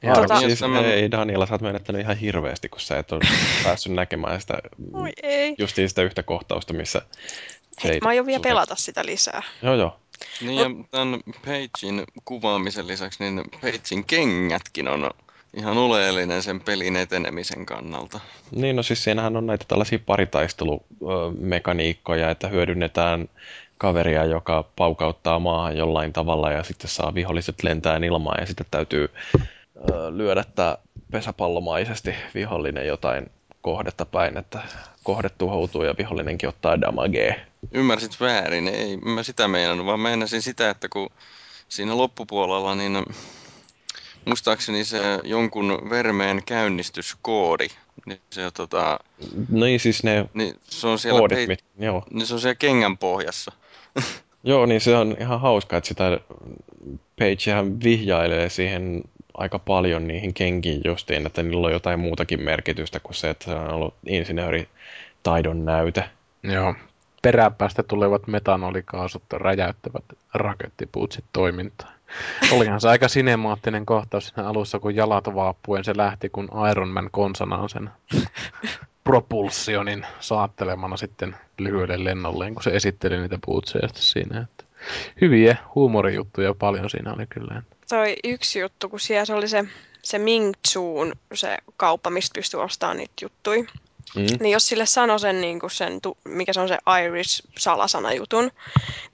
[0.03, 3.21] Ja Tota- siis, Tämän- ei Daniela, sä oot menettänyt ihan hirveästi, kun sä et ole
[3.65, 4.55] päässyt näkemään sitä,
[4.93, 5.55] Oi ei.
[5.59, 7.03] justiin sitä yhtä kohtausta, missä
[7.85, 9.43] Hei, mä aion vielä pelata sitä lisää.
[9.63, 9.97] Joo, joo.
[10.41, 15.11] Niin ja tämän Pagein kuvaamisen lisäksi, niin Pagein kengätkin on
[15.57, 18.21] ihan oleellinen sen pelin etenemisen kannalta.
[18.51, 23.29] Niin, no siis siinähän on näitä tällaisia paritaistelumekaniikkoja, että hyödynnetään
[23.79, 29.11] kaveria, joka paukauttaa maahan jollain tavalla ja sitten saa viholliset lentää ilmaan ja sitten täytyy
[29.91, 30.79] ö, lyödä tämä
[31.11, 33.31] pesäpallomaisesti vihollinen jotain
[33.63, 34.63] kohdetta päin, että
[35.03, 37.35] kohde tuhoutuu ja vihollinenkin ottaa damagea.
[37.73, 41.11] Ymmärsit väärin, ei mä sitä meinannut, vaan meinasin sitä, että kun
[41.69, 43.05] siinä loppupuolella, niin
[44.27, 47.67] muistaakseni se jonkun vermeen käynnistyskoodi,
[48.07, 48.99] niin se, tota,
[49.51, 52.05] No niin, siis ne niin se on siellä, koodit, pei- mit, joo.
[52.11, 53.53] niin se on siellä kengän pohjassa.
[54.45, 56.21] joo, niin se on ihan hauska, että sitä
[57.19, 59.03] Pagehän vihjailee siihen
[59.35, 63.51] aika paljon niihin kenkiin justiin, että niillä on jotain muutakin merkitystä kuin se, että se
[63.51, 66.05] on ollut insinööritaidon näyte.
[66.43, 66.75] Joo.
[67.23, 71.94] Peräpäästä tulevat metanolikaasut räjäyttävät rakettipuutsit toimintaan.
[72.53, 77.09] Olihan se aika sinemaattinen kohtaus siinä alussa, kun jalat vaappuen se lähti, kun Iron Man
[77.11, 77.91] konsanaan sen
[79.05, 84.41] propulsionin saattelemana sitten lyhyelle lennolleen, kun se esitteli niitä puutseja siinä.
[84.41, 84.65] Että
[85.21, 87.63] hyviä huumorijuttuja paljon siinä oli kyllä.
[87.89, 89.65] Toi yksi juttu, kun siellä se oli se,
[90.03, 90.53] se Ming
[91.35, 93.65] se kauppa, mistä pystyy ostamaan niitä juttuja.
[94.17, 94.27] Mm.
[94.41, 98.51] Niin jos sille sanoi sen, niin kuin sen mikä se on se Irish salasanajutun,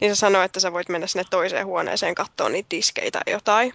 [0.00, 3.74] niin se sanoi, että sä voit mennä sinne toiseen huoneeseen katsoa niitä diskeitä tai jotain.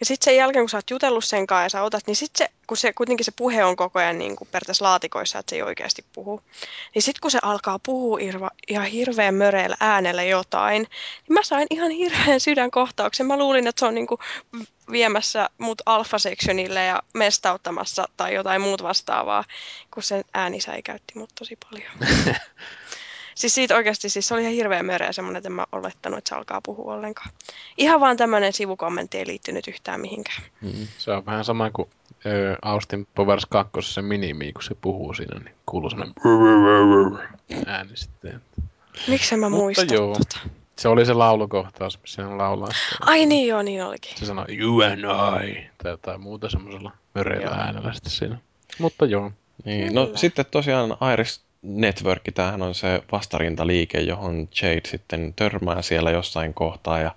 [0.00, 2.46] Ja sitten sen jälkeen, kun sä oot jutellut sen kanssa ja sä otat, niin sitten
[2.46, 5.56] se, kun se, kuitenkin se puhe on koko ajan niin kuin periaatteessa laatikoissa, että se
[5.56, 6.42] ei oikeasti puhu.
[6.94, 11.66] Niin sitten kun se alkaa puhua irva, ihan hirveän möreellä äänellä jotain, niin mä sain
[11.70, 13.26] ihan hirveän sydänkohtauksen.
[13.26, 14.20] Mä luulin, että se on niin kuin
[14.90, 19.44] viemässä mut alfa-sectionille ja mestauttamassa tai jotain muut vastaavaa,
[19.90, 21.92] kun sen ääni säikäytti mut tosi paljon.
[23.40, 26.28] siis siitä oikeasti, siis se oli ihan hirveän möreä semmoinen, että en mä olettanut, että
[26.28, 27.30] se alkaa puhua ollenkaan.
[27.76, 30.42] Ihan vaan tämmöinen sivukommentti ei liittynyt yhtään mihinkään.
[30.60, 30.86] Mm.
[30.98, 31.88] Se on vähän sama kuin
[32.26, 36.14] ö, Austin Powers 2 se minimi, kun se puhuu siinä, niin kuuluu semmoinen
[37.66, 38.40] ääni sitten.
[39.08, 40.14] Miksi mä Mutta muista joo.
[40.14, 40.38] tota?
[40.76, 42.68] Se oli se laulukohtaus, missä hän laulaa.
[43.00, 44.18] Ai niin joo, niin olikin.
[44.18, 45.00] Se sanoi you and
[45.44, 48.38] I, tai jotain muuta semmoisella möreillä äänellä sitten siinä.
[48.78, 49.32] Mutta joo.
[49.64, 56.10] Niin, no sitten tosiaan Iris Network, tämähän on se vastarintaliike, johon Jade sitten törmää siellä
[56.10, 57.14] jossain kohtaa ja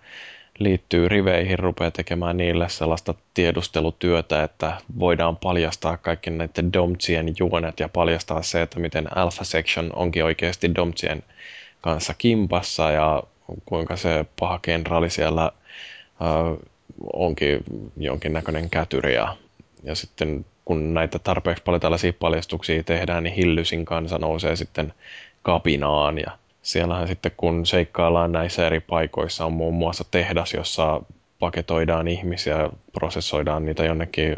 [0.59, 7.89] liittyy riveihin, rupeaa tekemään niille sellaista tiedustelutyötä, että voidaan paljastaa kaikki näiden Domtsien juonet ja
[7.89, 11.23] paljastaa se, että miten Alpha Section onkin oikeasti Domtsien
[11.81, 13.23] kanssa kimpassa ja
[13.65, 16.67] kuinka se paha kenraali siellä äh,
[17.13, 17.63] onkin
[17.97, 19.37] jonkinnäköinen kätyri ja,
[19.83, 24.93] ja sitten kun näitä tarpeeksi paljon tällaisia paljastuksia tehdään, niin Hillysin kansa nousee sitten
[25.41, 31.01] kapinaan ja siellähän sitten kun seikkaillaan näissä eri paikoissa on muun muassa tehdas, jossa
[31.39, 34.35] paketoidaan ihmisiä, prosessoidaan niitä jonnekin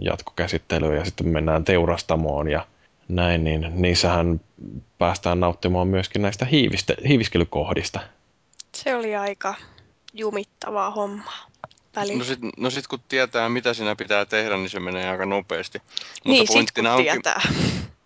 [0.00, 2.66] jatkokäsittelyyn ja sitten mennään teurastamoon ja
[3.08, 4.40] näin, niin niissähän
[4.98, 8.00] päästään nauttimaan myöskin näistä hiiviste- hiiviskelykohdista.
[8.74, 9.54] Se oli aika
[10.14, 11.53] jumittavaa hommaa.
[11.96, 12.18] Välillä.
[12.18, 15.78] No sit, no sit kun tietää, mitä siinä pitää tehdä, niin se menee aika nopeasti.
[15.78, 17.42] Mutta niin, sit kun onkin, tietää.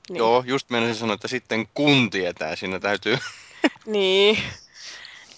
[0.09, 0.19] niin.
[0.19, 3.19] Joo, just meinasin sanoa, että sitten kun tietää, siinä täytyy...
[3.87, 4.39] Niin.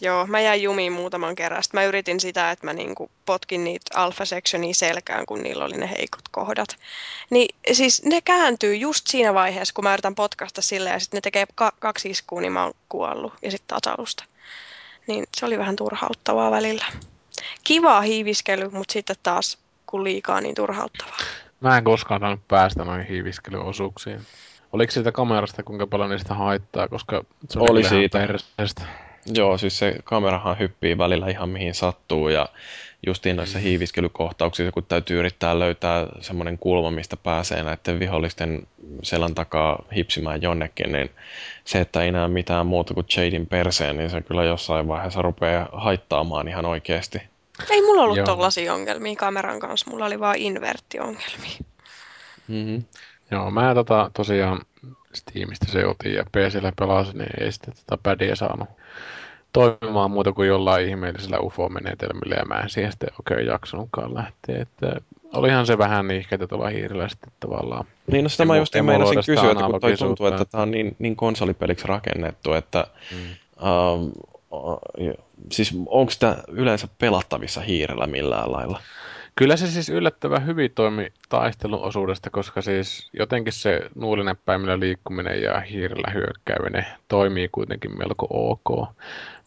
[0.00, 1.62] Joo, mä jäin jumiin muutaman kerran.
[1.62, 5.76] Sitten mä yritin sitä, että mä niinku potkin niitä alpha sectionia selkään, kun niillä oli
[5.76, 6.76] ne heikot kohdat.
[7.30, 11.20] Niin siis ne kääntyy just siinä vaiheessa, kun mä yritän potkasta silleen, ja sitten ne
[11.20, 13.32] tekee ka- kaksi iskua, niin mä oon kuollut.
[13.42, 14.24] Ja sitten taas alusta.
[15.06, 16.84] Niin se oli vähän turhauttavaa välillä.
[17.64, 21.16] Kivaa hiiviskely, mutta sitten taas kun liikaa, niin turhauttavaa.
[21.60, 24.20] Mä en koskaan saanut päästä noihin hiiviskelyosuuksiin.
[24.72, 28.18] Oliko siitä kamerasta kuinka paljon niistä haittaa, koska se oli, Oli siitä.
[28.18, 28.82] perseestä.
[29.34, 32.48] Joo, siis se kamerahan hyppii välillä ihan mihin sattuu ja
[33.06, 38.66] justiin noissa hiiviskelykohtauksissa, kun täytyy yrittää löytää semmoinen kulma, mistä pääsee näiden vihollisten
[39.02, 41.10] selän takaa hipsimään jonnekin, niin
[41.64, 45.68] se, että ei näe mitään muuta kuin Jadin perseen, niin se kyllä jossain vaiheessa rupeaa
[45.72, 47.22] haittaamaan ihan oikeasti.
[47.70, 48.26] Ei mulla ollut Joo.
[48.26, 51.58] tollasia ongelmia kameran kanssa, mulla oli vaan inverttiongelmia.
[52.48, 52.84] Mm-hmm.
[53.30, 54.60] Joo, mä tota, tosiaan
[55.14, 58.68] Steamista se otin ja PCllä pelasin, niin ei sitten tätä pädiä saanut
[59.52, 64.62] toimimaan muuta kuin jollain ihmeellisellä UFO-menetelmillä ja mä en siihen sitten oikein jaksanutkaan lähteä.
[64.62, 65.00] Että
[65.34, 67.84] olihan se vähän niihkeitä tuolla hiirillä sitten tavallaan.
[68.06, 70.96] Niin, no sitä mä just meinasin kysyä, että kun toi tuntuu, että tämä on niin,
[70.98, 73.18] niin konsolipeliksi rakennettu, että Mm.
[73.68, 74.12] um,
[75.52, 78.80] siis onko sitä yleensä pelattavissa hiirellä millään lailla?
[79.36, 85.60] Kyllä se siis yllättävän hyvin toimi taistelun osuudesta, koska siis jotenkin se nuulinäppäimillä liikkuminen ja
[85.60, 88.88] hiirellä hyökkääminen toimii kuitenkin melko ok.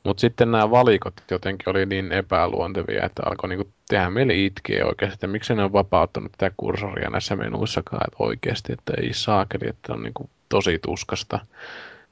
[0.04, 5.14] Mutta sitten nämä valikot jotenkin oli niin epäluontevia, että alkoi niinku tehdä meille itkeä oikeasti,
[5.14, 9.94] että miksi ne on vapauttanut tätä kursoria näissä menuissakaan, että oikeasti, että ei saakeli, että
[9.94, 11.40] on niinku tosi tuskasta.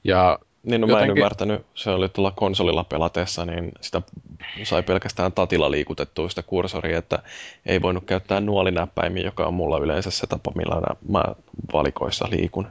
[0.03, 4.01] Ja Niin, no mä en Jotenkin- ymmärtänyt, se oli tuolla konsolilla pelatessa, niin sitä
[4.63, 7.19] sai pelkästään tatilla liikutettua sitä kursoria, että
[7.65, 11.23] ei voinut käyttää nuolinäppäimiä, joka on mulla yleensä se tapa, millä mä
[11.73, 12.67] valikoissa liikun.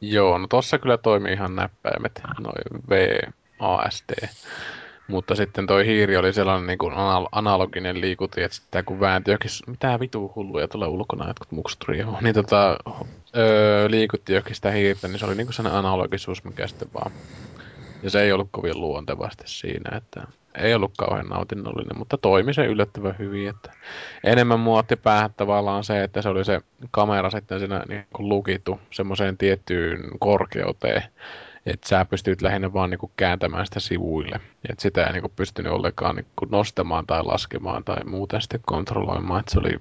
[0.00, 3.18] Joo, no tossa kyllä toimii ihan näppäimet, noin V,
[3.58, 4.28] A, S, D.
[5.10, 9.30] Mutta sitten toi hiiri oli sellainen niin kuin anal- analoginen liikutin, että sitä kun väänti
[9.30, 12.76] jokin, mitä vitu hulluja tulee ulkona, jotkut muksut riehuu, niin tota,
[13.36, 17.12] öö, liikutti jokin sitä hiirtä, niin se oli niin kuin sellainen analogisuus, mikä sitten vaan.
[18.02, 20.26] Ja se ei ollut kovin luontevasti siinä, että
[20.58, 23.72] ei ollut kauhean nautinnollinen, mutta toimi se yllättävän hyvin, että
[24.24, 26.60] enemmän mua otti päähän tavallaan se, että se oli se
[26.90, 31.02] kamera sitten siinä niin kuin lukittu semmoiseen tiettyyn korkeuteen,
[31.70, 34.40] että sä pystyt lähinnä vaan niin kuin kääntämään sitä sivuille.
[34.68, 38.60] Että sitä ei niin kuin pystynyt ollenkaan niin kuin nostamaan tai laskemaan tai muuten sitten
[38.66, 39.40] kontrolloimaan.
[39.40, 39.78] Että se oli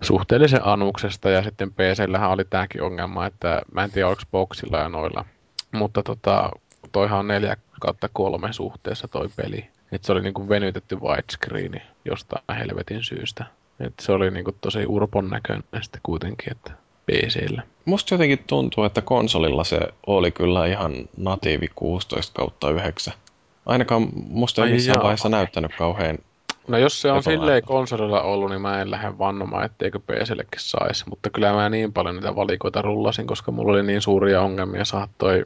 [0.00, 4.88] suhteellisen anuksesta ja sitten PCllähän oli tämäkin ongelma, että mä en tiedä oliko Boxilla ja
[4.88, 5.24] noilla.
[5.72, 6.50] Mutta tota,
[6.92, 9.68] toihan on 4 kautta 3 suhteessa toi peli.
[9.92, 13.44] Et se oli niinku venytetty widescreeni jostain helvetin syystä.
[13.80, 16.72] Et se oli niinku tosi urpon näköinen sitten kuitenkin, että
[17.12, 17.62] PCllä.
[17.84, 23.14] Musta jotenkin tuntuu, että konsolilla se oli kyllä ihan natiivi 16 kautta 9.
[23.66, 25.02] Ainakaan musta ei Ai missään jaa.
[25.02, 26.18] vaiheessa näyttänyt kauhean
[26.68, 31.04] No jos se on silleen konsolilla ollut, niin mä en lähde vannomaan, etteikö PCllekin saisi.
[31.08, 35.08] Mutta kyllä mä niin paljon niitä valikoita rullasin, koska mulla oli niin suuria ongelmia saada
[35.18, 35.44] toi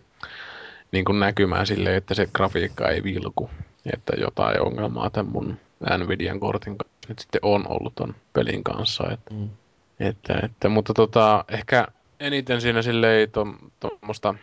[0.92, 3.50] niin kuin näkymään silleen, että se grafiikka ei vilku.
[3.92, 5.56] Että jotain ongelmaa tämän mun
[5.98, 9.10] Nvidian kortin kanssa nyt sitten on ollut ton pelin kanssa.
[9.12, 9.48] Että, Mm.
[10.08, 11.86] Että, että, mutta tota, ehkä
[12.20, 13.28] eniten siinä silleen
[13.80, 14.34] tuommoista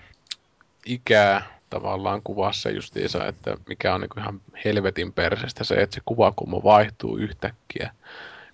[0.86, 6.64] ikää tavallaan kuvassa justiinsa, että mikä on niinku ihan helvetin persestä se, että se kuvakulma
[6.64, 7.91] vaihtuu yhtäkkiä,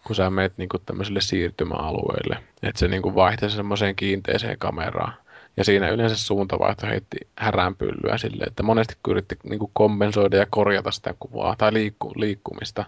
[0.04, 2.44] kun sä menet niinku tämmöiselle siirtymäalueelle.
[2.64, 5.14] Että se niinku vaihtaa semmoiseen kiinteeseen kameraan.
[5.58, 10.92] Ja siinä yleensä suuntavaihto heitti häränpyllyä silleen, että monesti kun yritti niinku kompensoida ja korjata
[10.92, 12.86] sitä kuvaa tai liikku, liikkumista,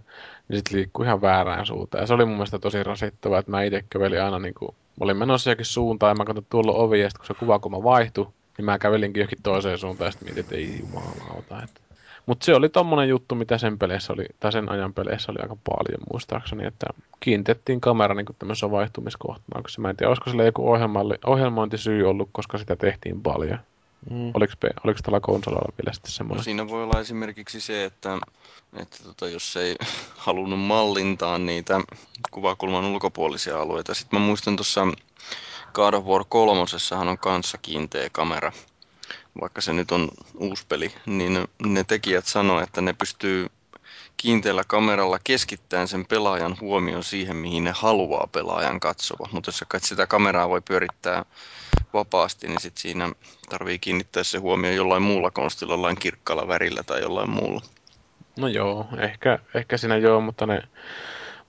[0.48, 2.02] niin sitten liikkuu ihan väärään suuntaan.
[2.02, 5.18] Ja se oli mun mielestä tosi rasittavaa, että mä itse kävelin aina niinku, mä olin
[5.18, 8.65] menossa johonkin suuntaan ja mä katsoin tuolla ovi ja sitten kun se kuvakulma vaihtui, niin
[8.65, 11.64] mä kävelinkin johonkin toiseen suuntaan ja sitten mietin, että ei jumalauta.
[11.64, 11.82] Että...
[12.26, 15.57] Mutta se oli tommonen juttu, mitä sen peleissä oli, tai sen ajan peleissä oli aika
[15.69, 16.86] paljon muistaakseni, että
[17.19, 19.82] kiinnitettiin kamera niin tämmöisessä vaihtumiskohtanauksessa.
[19.82, 20.64] Mä en tiedä, olisiko sillä joku
[21.26, 23.60] ohjelmointisyy ollut, koska sitä tehtiin paljon.
[24.10, 24.32] Mm.
[24.34, 24.53] Oliko,
[24.84, 26.44] oliko tällä konsolilla vielä sitten No semmoinen?
[26.44, 28.18] siinä voi olla esimerkiksi se, että,
[28.80, 29.76] että tota, jos ei
[30.26, 31.82] halunnut mallintaa niitä
[32.32, 33.94] kuvakulman ulkopuolisia alueita.
[33.94, 34.88] Sitten mä muistan tuossa
[35.74, 38.52] God of War kolmosessahan on kanssa kiinteä kamera.
[39.41, 43.48] Vaikka se nyt on uusi peli, niin ne tekijät sanoo, että ne pystyy
[44.18, 49.30] kiinteällä kameralla keskittämään sen pelaajan huomion siihen, mihin ne haluaa pelaajan katsova.
[49.31, 51.26] Mutta jos sitä kameraa voi pyörittää
[51.94, 53.11] vapaasti, niin sit siinä
[53.49, 57.61] tarvii kiinnittää se huomio jollain muulla konstilla, jollain kirkkaalla värillä tai jollain muulla.
[58.38, 60.61] No joo, ehkä, ehkä siinä joo, mutta ne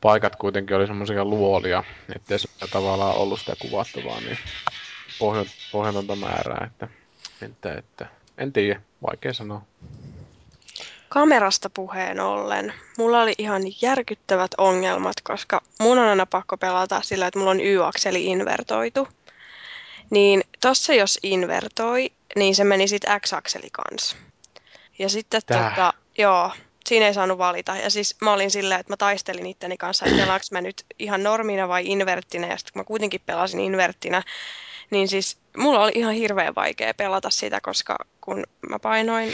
[0.01, 1.85] paikat kuitenkin oli semmoisia luolia,
[2.17, 4.39] ettei se tavallaan ollut sitä kuvattavaa, niin
[5.73, 6.89] pohjatonta määrää, että,
[7.43, 8.07] että, että
[8.39, 9.63] en tiedä, vaikea sanoa.
[11.09, 17.27] Kamerasta puheen ollen, mulla oli ihan järkyttävät ongelmat, koska mun on aina pakko pelata sillä,
[17.27, 19.09] että mulla on Y-akseli invertoitu.
[20.11, 24.17] Niin tossa jos invertoi, niin se meni sitten X-akseli kanssa.
[24.99, 25.71] Ja sitten Tää.
[25.71, 26.51] tota, joo,
[26.87, 27.77] siinä ei saanut valita.
[27.77, 31.23] Ja siis mä olin silleen, että mä taistelin itteni kanssa, että pelaanko mä nyt ihan
[31.23, 32.47] normina vai inverttinä.
[32.47, 34.23] Ja sitten kun mä kuitenkin pelasin inverttinä,
[34.91, 39.33] niin siis mulla oli ihan hirveän vaikea pelata sitä, koska kun mä painoin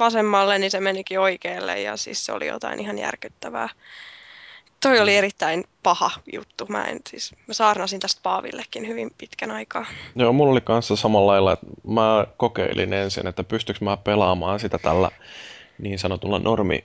[0.00, 3.68] vasemmalle, niin se menikin oikealle ja siis se oli jotain ihan järkyttävää.
[4.80, 6.66] Toi oli erittäin paha juttu.
[6.68, 9.86] Mä, en, siis, mä saarnasin tästä Paavillekin hyvin pitkän aikaa.
[10.16, 14.78] Joo, mulla oli kanssa samalla lailla, että mä kokeilin ensin, että pystyykö mä pelaamaan sitä
[14.78, 15.10] tällä
[15.78, 16.84] niin sanotulla normi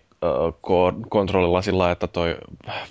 [1.10, 2.38] kontrollilla sillä että toi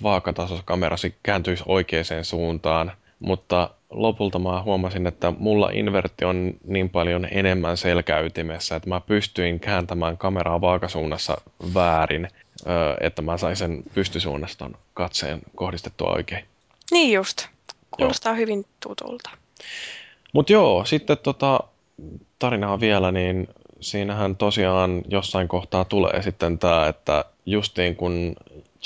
[0.03, 7.27] vaakatasoiskamera sit kääntyisi oikeaan suuntaan, mutta lopulta mä huomasin, että mulla invertti on niin paljon
[7.31, 11.41] enemmän selkäytimessä, että mä pystyin kääntämään kameraa vaakasuunnassa
[11.73, 12.27] väärin,
[13.01, 16.45] että mä sain sen pystysuunnaston katseen kohdistettua oikein.
[16.91, 17.47] Niin just.
[17.91, 19.29] Kuulostaa hyvin tutulta.
[20.33, 21.59] Mutta joo, sitten tota,
[22.39, 23.47] tarinaa vielä, niin
[23.79, 28.35] siinähän tosiaan jossain kohtaa tulee sitten tämä, että justiin kun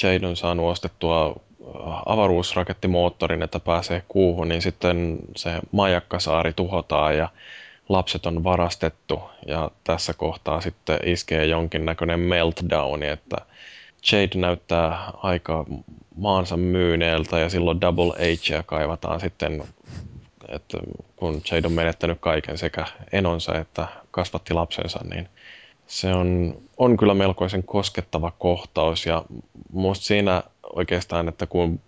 [0.04, 1.36] Jade on saanut ostettua
[2.06, 7.30] avaruusrakettimoottorin, että pääsee kuuhun, niin sitten se majakkasaari tuhotaan ja
[7.90, 9.22] lapset on varastettu.
[9.48, 13.38] Ja tässä kohtaa sitten iskee jonkinnäköinen meltdowni, että
[14.12, 15.66] Jade näyttää aika
[16.16, 18.14] maansa myyneeltä ja silloin Double
[18.50, 19.64] Hia kaivataan sitten
[20.50, 20.78] että
[21.16, 25.30] kun Jade on menettänyt kaiken sekä enonsa että kasvatti lapsensa, niin
[25.88, 29.06] se on, on kyllä melkoisen koskettava kohtaus.
[29.06, 29.26] Ja
[29.72, 30.44] musta siinä
[30.76, 31.80] oikeastaan, että kun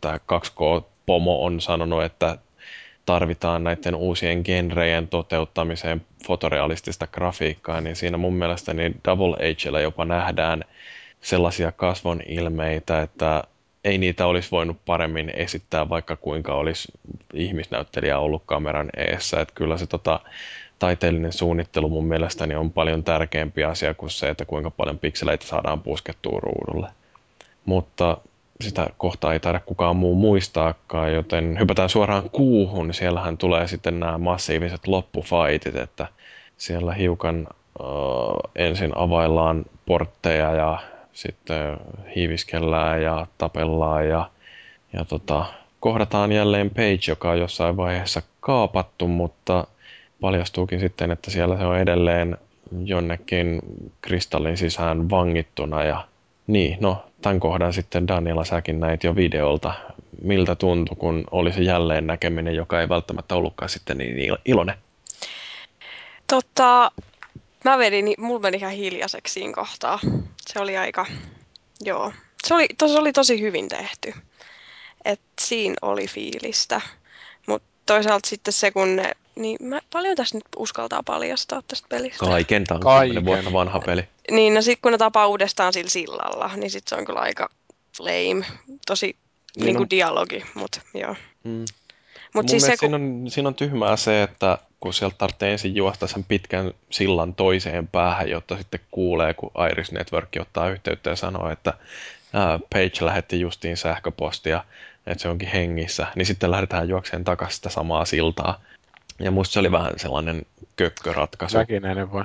[0.00, 2.38] tämä 2K-pomo on sanonut, että
[3.06, 10.04] tarvitaan näiden uusien genrejen toteuttamiseen fotorealistista grafiikkaa, niin siinä mun mielestä niin Double Hllä jopa
[10.04, 10.64] nähdään
[11.20, 13.44] sellaisia kasvon ilmeitä, että
[13.84, 16.92] ei niitä olisi voinut paremmin esittää, vaikka kuinka olisi
[17.34, 19.40] ihmisnäyttelijä ollut kameran eessä.
[19.40, 20.20] Että kyllä se tota,
[20.78, 25.80] taiteellinen suunnittelu mun mielestäni on paljon tärkeämpi asia kuin se, että kuinka paljon pikseleitä saadaan
[25.80, 26.88] puskettua ruudulle.
[27.64, 28.18] Mutta
[28.60, 32.94] sitä kohtaa ei taida kukaan muu muistaakaan, joten hypätään suoraan kuuhun.
[32.94, 36.06] Siellähän tulee sitten nämä massiiviset loppufaitit, että
[36.56, 37.86] siellä hiukan äh,
[38.54, 40.78] ensin availlaan portteja ja
[41.12, 41.76] sitten
[42.16, 44.30] hiiviskellään ja tapellaan ja,
[44.92, 45.44] ja tota,
[45.80, 49.66] kohdataan jälleen Page, joka on jossain vaiheessa kaapattu, mutta
[50.20, 52.38] paljastuukin sitten, että siellä se on edelleen
[52.84, 53.60] jonnekin
[54.00, 56.04] kristallin sisään vangittuna ja
[56.46, 59.74] niin, no tämän kohdan sitten Daniela säkin näit jo videolta.
[60.22, 64.74] Miltä tuntui, kun oli se jälleen näkeminen, joka ei välttämättä ollutkaan sitten niin iloinen?
[66.26, 66.90] Tota,
[67.64, 69.98] mä vedin, mulla meni ihan hiljaiseksi siinä kohtaa.
[70.46, 71.06] Se oli aika,
[71.80, 72.12] joo.
[72.46, 74.14] Se oli, tos oli tosi hyvin tehty.
[75.04, 76.80] Et siinä oli fiilistä.
[77.46, 82.26] Mutta toisaalta sitten se, kun ne, niin mä paljon tästä nyt uskaltaa paljastaa tästä pelistä.
[82.26, 83.24] Kaiken, tämä on Kaiken.
[83.24, 84.08] vuotta vanha peli.
[84.30, 87.48] Niin, no sitten kun ne tapaa uudestaan sillä sillalla, niin sitten se on kyllä aika
[87.98, 88.46] lame.
[88.86, 89.16] Tosi
[89.56, 91.16] niin, niin kuin dialogi, mutta joo.
[91.44, 91.64] Mm.
[92.34, 92.78] Mut siis se, kun...
[92.78, 97.34] siinä, on, siinä on tyhmää se, että kun sieltä tarvitsee ensin juosta sen pitkän sillan
[97.34, 101.74] toiseen päähän, jotta sitten kuulee, kun Iris Network ottaa yhteyttä ja sanoo, että
[102.32, 104.64] ää, Page lähetti justiin sähköpostia,
[105.06, 108.60] että se onkin hengissä, niin sitten lähdetään juokseen takaisin sitä samaa siltaa.
[109.18, 110.42] Ja musta se oli vähän sellainen
[110.76, 111.58] kökköratkaisu.
[111.58, 112.24] Väkinäinen vai?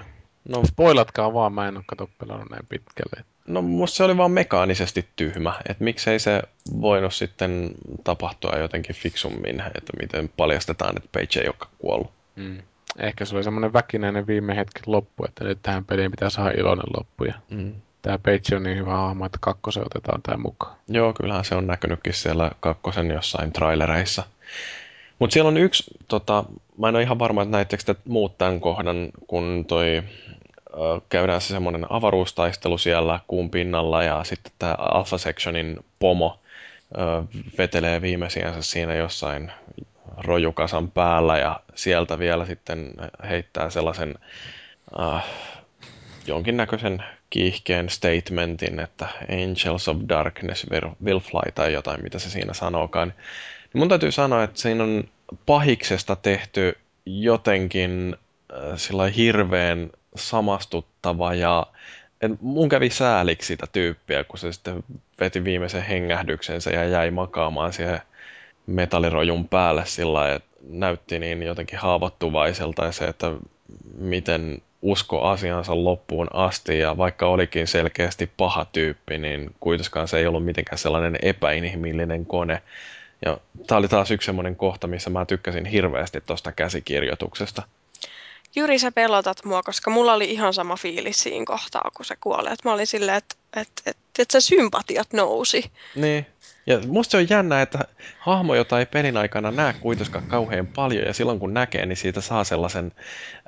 [0.50, 3.26] No, Spoilatkaa vaan, mä en ole kato pelannut näin pitkälle.
[3.48, 6.42] No musta se oli vaan mekaanisesti tyhmä, että miksei se
[6.82, 7.72] voinut sitten
[8.04, 12.12] tapahtua jotenkin fiksummin, että miten paljastetaan, että Page ei olekaan kuollut.
[12.36, 12.58] Mm.
[12.98, 16.94] Ehkä se oli semmoinen väkinäinen viime hetken loppu, että nyt tähän peliin pitää saada iloinen
[16.98, 17.24] loppu.
[17.24, 17.74] Ja mm.
[18.02, 20.76] Tämä Page on niin hyvä hahmo, että kakkosen otetaan tämä mukaan.
[20.88, 24.24] Joo, kyllähän se on näkynytkin siellä kakkosen jossain trailereissa.
[25.20, 26.44] Mutta siellä on yksi, tota,
[26.78, 30.04] mä en ole ihan varma, että näittekö te muut tämän kohdan, kun toi
[31.10, 36.40] käydään se semmoinen avaruustaistelu siellä kuun pinnalla ja sitten tämä Alpha Sectionin pomo
[37.58, 39.52] vetelee viimeisiänsä siinä jossain
[40.18, 42.94] rojukasan päällä ja sieltä vielä sitten
[43.30, 44.16] heittää sellaisen
[45.00, 45.22] uh,
[46.28, 49.08] jonkinnäköisen kiihkeen statementin, että
[49.44, 50.66] Angels of Darkness
[51.04, 53.14] will fly tai jotain, mitä se siinä sanookaan.
[53.74, 55.04] Niin mun täytyy sanoa, että siinä on
[55.46, 58.16] pahiksesta tehty jotenkin
[58.54, 61.68] äh, sillä hirveän samastuttava ja
[62.22, 64.84] en, mun kävi sääliksi sitä tyyppiä, kun se sitten
[65.20, 68.00] veti viimeisen hengähdyksensä ja jäi makaamaan siihen
[68.68, 73.32] metallirojun päälle sillä että näytti niin jotenkin haavoittuvaiselta ja se, että
[73.98, 80.28] miten usko asiansa loppuun asti ja vaikka olikin selkeästi paha tyyppi, niin kuitenkaan se ei
[80.28, 82.62] ollut mitenkään sellainen epäinhimillinen kone.
[83.26, 87.64] Ja tämä oli taas yksi semmoinen kohta, missä mä tykkäsin hirveästi tuosta käsikirjoituksesta.
[88.56, 92.54] Jyri, sä pelotat mua, koska mulla oli ihan sama fiilis siinä kohtaa, kun se kuoli.
[92.54, 95.72] Et mä olin silleen, että et, et, et se sympatiat nousi.
[95.96, 96.26] Niin.
[96.66, 97.80] Ja musta se on jännä, että
[98.20, 102.22] hahmo, jota ei pelin aikana näe kuitenkaan kauhean paljon, ja silloin kun näkee, niin siitä
[102.22, 102.92] saa sellaisen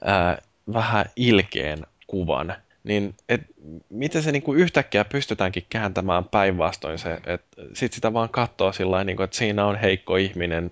[0.03, 0.41] ää,
[0.73, 2.55] vähän ilkeen kuvan.
[2.83, 3.41] Niin et,
[3.89, 9.23] miten se niinku yhtäkkiä pystytäänkin kääntämään päinvastoin se, että sit sitä vaan katsoo sillä niinku,
[9.23, 10.71] että siinä on heikko ihminen,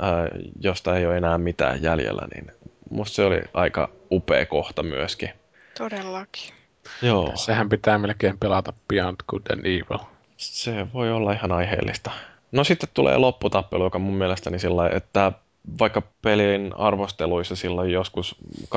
[0.00, 0.28] ää,
[0.60, 2.52] josta ei ole enää mitään jäljellä, niin
[2.90, 5.30] musta se oli aika upea kohta myöskin.
[5.78, 6.54] Todellakin.
[7.02, 7.32] Joo.
[7.34, 10.04] Sehän pitää melkein pelata Beyond Good and Evil.
[10.36, 12.10] Se voi olla ihan aiheellista.
[12.52, 15.32] No sitten tulee lopputappelu, joka mun mielestäni sillä että
[15.78, 18.70] vaikka pelin arvosteluissa silloin joskus 2003-2004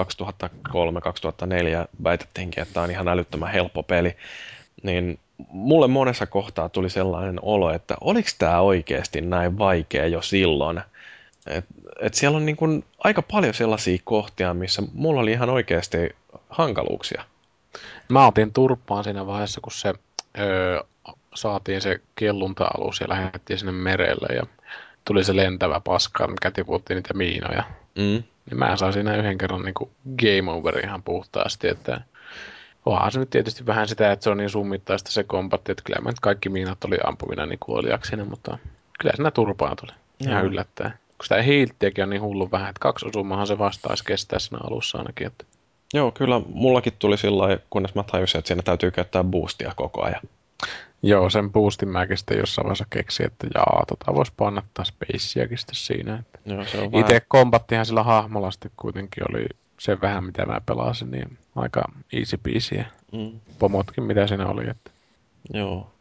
[2.04, 4.16] väitettiinkin, että tämä on ihan älyttömän helppo peli,
[4.84, 10.82] niin mulle monessa kohtaa tuli sellainen olo, että oliko tämä oikeasti näin vaikea jo silloin.
[11.48, 11.66] Et,
[12.02, 16.16] et siellä on niin kun aika paljon sellaisia kohtia, missä mulla oli ihan oikeasti
[16.50, 17.24] hankaluuksia.
[18.10, 19.94] Mä otin turpaan siinä vaiheessa, kun se
[20.40, 20.82] öö,
[21.36, 24.44] saatiin se kellunta-alus ja lähdettiin sinne merelle ja
[25.08, 27.64] tuli se lentävä paska, mikä tiputti niitä miinoja.
[27.96, 28.24] Mm.
[28.50, 29.90] Niin mä sain siinä yhden kerran niin kuin
[30.22, 32.02] game over ihan puhtaasti, että
[32.86, 36.02] onhan se nyt tietysti vähän sitä, että se on niin summittaista se kompatti, että kyllä
[36.02, 38.58] mä nyt kaikki miinat oli ampumina niin kuoliaksina, mutta
[39.00, 39.92] kyllä siinä turpaa tuli.
[40.20, 40.92] Ihan yllättäen.
[40.92, 44.98] kun sitä hiiltiäkin on niin hullu vähän, että kaksi osumahan se vastaisi kestää siinä alussa
[44.98, 45.28] ainakin.
[45.28, 45.46] Että...
[45.94, 50.22] Joo, kyllä mullakin tuli sillä kunnes mä tajusin, että siinä täytyy käyttää boostia koko ajan.
[51.02, 55.76] Joo, sen boostin mäkin sitten jossain vaiheessa keksin, että jaa, tota voisi pannattaa Spaceakin sitten
[55.76, 56.16] siinä.
[56.20, 57.22] Että Joo, se on Itse vähän...
[57.28, 59.46] kombattihan sillä hahmolla sitten kuitenkin oli
[59.80, 62.84] se vähän, mitä mä pelasin, niin aika easy peasy.
[63.12, 64.70] Mm, Pomotkin, mitä siinä oli.
[64.70, 64.92] Että...
[65.54, 65.92] joo.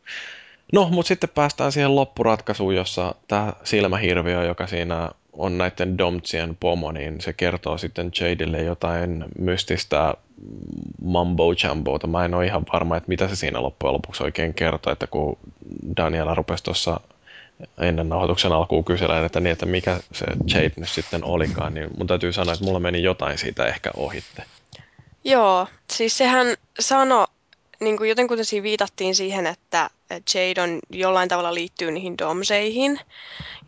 [0.73, 6.93] No, mutta sitten päästään siihen loppuratkaisuun, jossa tämä silmähirviö, joka siinä on näiden Domtsien pomo,
[6.93, 10.15] niin se kertoo sitten Jadelle jotain mystistä
[11.03, 12.07] mambo jambota.
[12.07, 15.39] Mä en ole ihan varma, että mitä se siinä loppujen lopuksi oikein kertoo, että kun
[15.97, 17.01] Daniela rupesi tuossa
[17.79, 22.07] ennen nauhoituksen alkuun kyselemään, että, niin, että mikä se Jade nyt sitten olikaan, niin mun
[22.07, 24.43] täytyy sanoa, että mulla meni jotain siitä ehkä ohitte.
[25.25, 26.47] Joo, siis sehän
[26.81, 27.27] sano,
[27.81, 33.01] niin kuin jotenkin viitattiin siihen, että että Jade on jollain tavalla liittyy niihin domseihin.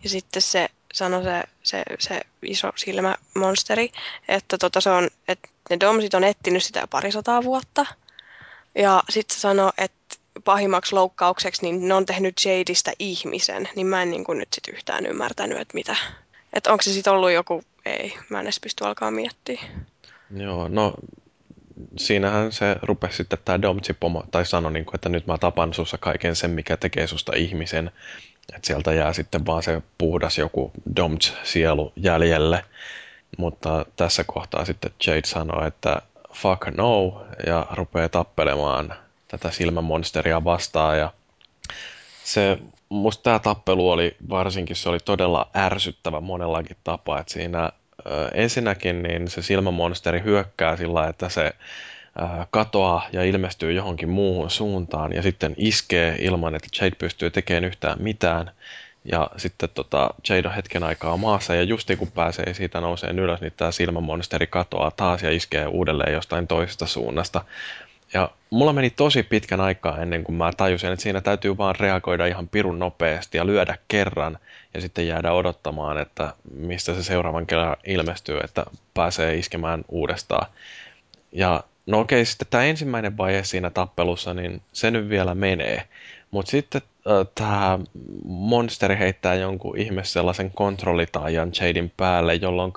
[0.02, 3.92] Ja sitten se sanoi se, se, se iso silmämonsteri,
[4.28, 7.86] että tota se on, että ne domsit on etsinyt sitä parisataa vuotta.
[8.74, 14.02] Ja sitten se sanoi, että pahimmaksi loukkaukseksi niin ne on tehnyt Jadeista ihmisen, niin mä
[14.02, 15.96] en niin nyt sit yhtään ymmärtänyt, että mitä.
[16.52, 19.60] Että onko se sitten ollut joku, ei, mä en edes pysty alkaa miettiä.
[20.36, 20.94] Joo, no
[21.96, 25.98] siinähän se rupesi sitten tämä Domtsi-pomo, tai sanoi, niin kuin, että nyt mä tapan sussa
[25.98, 27.90] kaiken sen, mikä tekee susta ihmisen.
[28.54, 32.64] Että sieltä jää sitten vaan se puhdas joku Domts-sielu jäljelle.
[33.38, 38.94] Mutta tässä kohtaa sitten Jade sanoo, että fuck no, ja rupeaa tappelemaan
[39.28, 40.98] tätä silmämonsteria vastaan.
[40.98, 41.12] Ja
[42.24, 42.58] se,
[42.88, 47.70] musta tämä tappelu oli, varsinkin se oli todella ärsyttävä monellakin tapaa, että siinä
[48.34, 51.52] ensinnäkin niin se silmämonsteri hyökkää sillä että se
[52.50, 58.02] katoaa ja ilmestyy johonkin muuhun suuntaan ja sitten iskee ilman, että Jade pystyy tekemään yhtään
[58.02, 58.50] mitään.
[59.04, 63.40] Ja sitten tota, Jade on hetken aikaa maassa ja just kun pääsee siitä nouseen ylös,
[63.40, 67.44] niin tämä silmämonsteri katoaa taas ja iskee uudelleen jostain toisesta suunnasta.
[68.14, 72.26] Ja mulla meni tosi pitkän aikaa ennen kuin mä tajusin, että siinä täytyy vaan reagoida
[72.26, 74.38] ihan pirun nopeasti ja lyödä kerran
[74.74, 78.64] ja sitten jäädä odottamaan, että mistä se seuraavan kerran ilmestyy, että
[78.94, 80.46] pääsee iskemään uudestaan.
[81.32, 85.82] Ja no okei, sitten tämä ensimmäinen vaihe siinä tappelussa, niin se nyt vielä menee.
[86.30, 87.78] Mutta sitten äh, tämä
[88.24, 92.72] monsteri heittää jonkun ihme sellaisen kontrollitaajan Jaden päälle, jolloin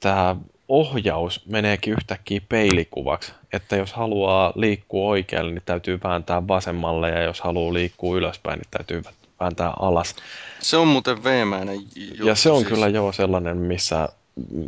[0.00, 0.36] tämä
[0.72, 7.40] ohjaus meneekin yhtäkkiä peilikuvaksi, että jos haluaa liikkua oikealle, niin täytyy vääntää vasemmalle, ja jos
[7.40, 9.02] haluaa liikkua ylöspäin, niin täytyy
[9.40, 10.16] vääntää alas.
[10.60, 12.26] Se on muuten veemäinen juttu.
[12.26, 12.68] Ja se on siis.
[12.68, 14.08] kyllä jo sellainen, missä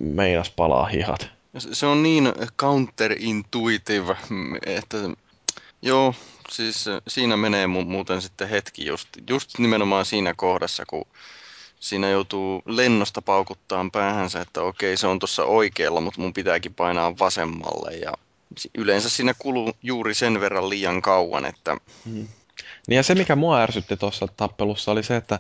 [0.01, 1.29] meinas palaa hihat.
[1.59, 4.17] Se on niin counterintuitive,
[4.67, 4.97] että
[5.83, 6.15] joo,
[6.51, 11.05] siis siinä menee muuten sitten hetki just, just nimenomaan siinä kohdassa, kun
[11.85, 17.19] siinä joutuu lennosta paukuttaa päähänsä, että okei se on tuossa oikealla, mutta mun pitääkin painaa
[17.19, 18.13] vasemmalle ja
[18.75, 21.77] yleensä siinä kuluu juuri sen verran liian kauan, että...
[22.05, 22.29] Hmm.
[22.87, 25.39] Niin ja se, mikä mua ärsytti tuossa tappelussa, oli se, että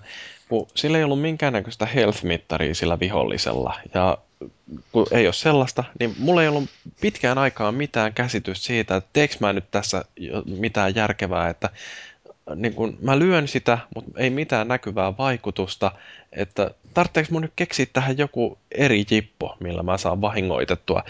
[0.48, 4.18] kun sillä ei ollut minkäännäköistä health-mittaria sillä vihollisella, ja
[4.92, 9.34] kun ei ole sellaista, niin mulla ei ollut pitkään aikaa mitään käsitystä siitä, että teekö
[9.40, 10.04] mä nyt tässä
[10.58, 11.70] mitään järkevää, että
[12.54, 15.92] niin kun mä lyön sitä, mutta ei mitään näkyvää vaikutusta,
[16.32, 21.02] että tarvitseeko mun nyt keksiä tähän joku eri jippo, millä mä saan vahingoitettua.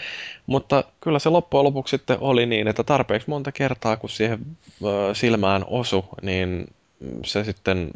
[0.45, 4.39] Mutta kyllä se loppujen lopuksi sitten oli niin, että tarpeeksi monta kertaa, kun siihen
[5.13, 6.67] silmään osu, niin
[7.25, 7.91] se sitten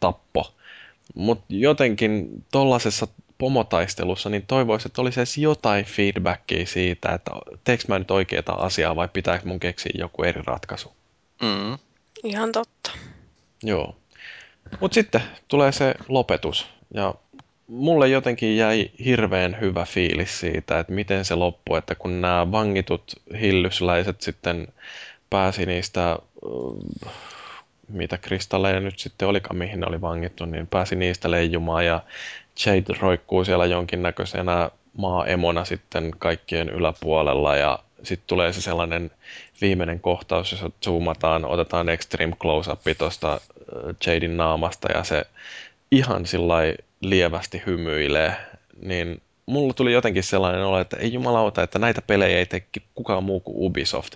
[0.00, 0.52] tappo.
[1.14, 7.30] Mutta jotenkin tollasessa pomotaistelussa, niin toivoisin, että olisi edes jotain feedbackia siitä, että
[7.64, 10.92] teekö mä nyt oikeaa asiaa vai pitääkö mun keksiä joku eri ratkaisu.
[11.42, 11.78] Mm.
[12.24, 12.90] Ihan totta.
[13.62, 13.96] Joo.
[14.80, 16.66] Mutta sitten tulee se lopetus.
[16.94, 17.14] Ja
[17.66, 23.12] mulle jotenkin jäi hirveän hyvä fiilis siitä, että miten se loppui, että kun nämä vangitut
[23.40, 24.68] hillysläiset sitten
[25.30, 26.18] pääsi niistä,
[27.88, 32.00] mitä kristalleja nyt sitten olikaan, mihin ne oli vangittu, niin pääsi niistä leijumaan ja
[32.66, 39.10] Jade roikkuu siellä jonkinnäköisenä maa-emona sitten kaikkien yläpuolella ja sitten tulee se sellainen
[39.60, 43.40] viimeinen kohtaus, jossa zoomataan, otetaan extreme close-up tuosta äh,
[44.06, 45.24] Jadin naamasta ja se
[45.90, 46.56] ihan sillä
[47.00, 48.36] lievästi hymyilee,
[48.82, 53.24] niin mulla tuli jotenkin sellainen olo, että ei jumalauta, että näitä pelejä ei teki kukaan
[53.24, 54.14] muu kuin Ubisoft.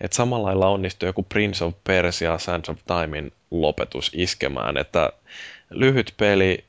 [0.00, 5.12] Että samalla lailla onnistui joku Prince of Persia Sands of Timein lopetus iskemään, että
[5.70, 6.64] lyhyt peli,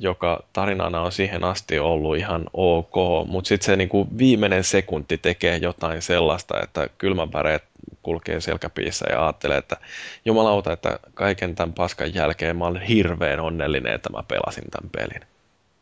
[0.00, 2.94] joka tarinana on siihen asti ollut ihan ok,
[3.26, 7.64] mutta sitten se niinku viimeinen sekunti tekee jotain sellaista, että kylmäväreet
[8.02, 9.76] kulkee selkäpiissä ja ajattelee, että
[10.24, 15.28] jumalauta, että kaiken tämän paskan jälkeen mä olen hirveän onnellinen, että mä pelasin tämän pelin.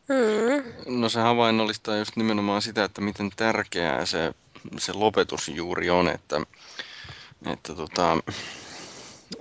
[0.09, 0.99] Mm.
[0.99, 4.33] No se havainnollistaa just nimenomaan sitä, että miten tärkeää se,
[4.77, 6.41] se lopetus juuri on, että,
[7.53, 8.17] että, tota,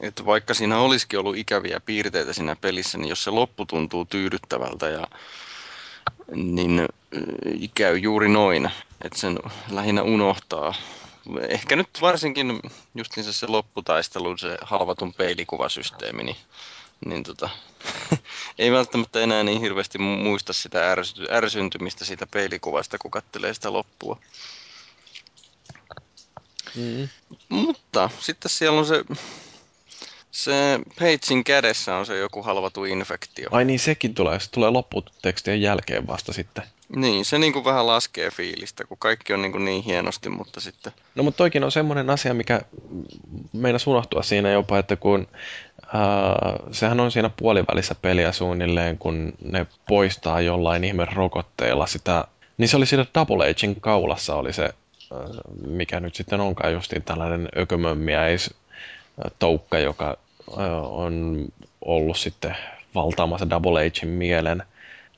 [0.00, 4.88] että vaikka siinä olisikin ollut ikäviä piirteitä siinä pelissä, niin jos se loppu tuntuu tyydyttävältä
[4.88, 5.06] ja
[6.34, 6.88] niin
[7.74, 8.70] käy juuri noin,
[9.04, 9.38] että sen
[9.70, 10.74] lähinnä unohtaa.
[11.48, 12.60] Ehkä nyt varsinkin
[12.94, 16.36] justiinsa se lopputaistelu, se halvatun peilikuvasysteemi, niin,
[17.06, 17.50] niin tota,
[18.58, 24.18] ei välttämättä enää niin hirveästi muista sitä ärsy, ärsyntymistä siitä peilikuvasta, kun katselee sitä loppua.
[26.74, 27.08] Mm.
[27.48, 29.04] Mutta sitten siellä on se
[30.30, 33.48] se Pagein kädessä on se joku halvatu infektio.
[33.52, 34.40] Ai niin, sekin tulee.
[34.40, 36.64] Se tulee lopputekstien jälkeen vasta sitten.
[36.96, 40.60] Niin, se niin kuin vähän laskee fiilistä, kun kaikki on niin, kuin niin hienosti, mutta
[40.60, 40.92] sitten...
[41.14, 42.60] No mutta toikin on semmoinen asia, mikä
[43.52, 45.28] meinasi unohtua siinä jopa, että kun
[45.84, 45.90] äh,
[46.72, 52.24] sehän on siinä puolivälissä peliä suunnilleen, kun ne poistaa jollain ihme rokotteella sitä,
[52.58, 54.70] niin se oli siinä Double Agein kaulassa oli se, äh,
[55.66, 58.54] mikä nyt sitten onkaan justiin tällainen ökömömmiäis
[59.38, 60.16] toukka, joka
[60.82, 61.44] on
[61.80, 62.56] ollut sitten
[62.94, 64.62] valtaamassa Double Agein mielen,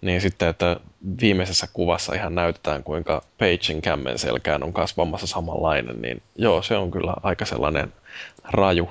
[0.01, 0.77] niin sitten, että
[1.21, 6.91] viimeisessä kuvassa ihan näytetään, kuinka Pagein kämmen selkään on kasvamassa samanlainen, niin joo, se on
[6.91, 7.93] kyllä aika sellainen
[8.45, 8.91] raju.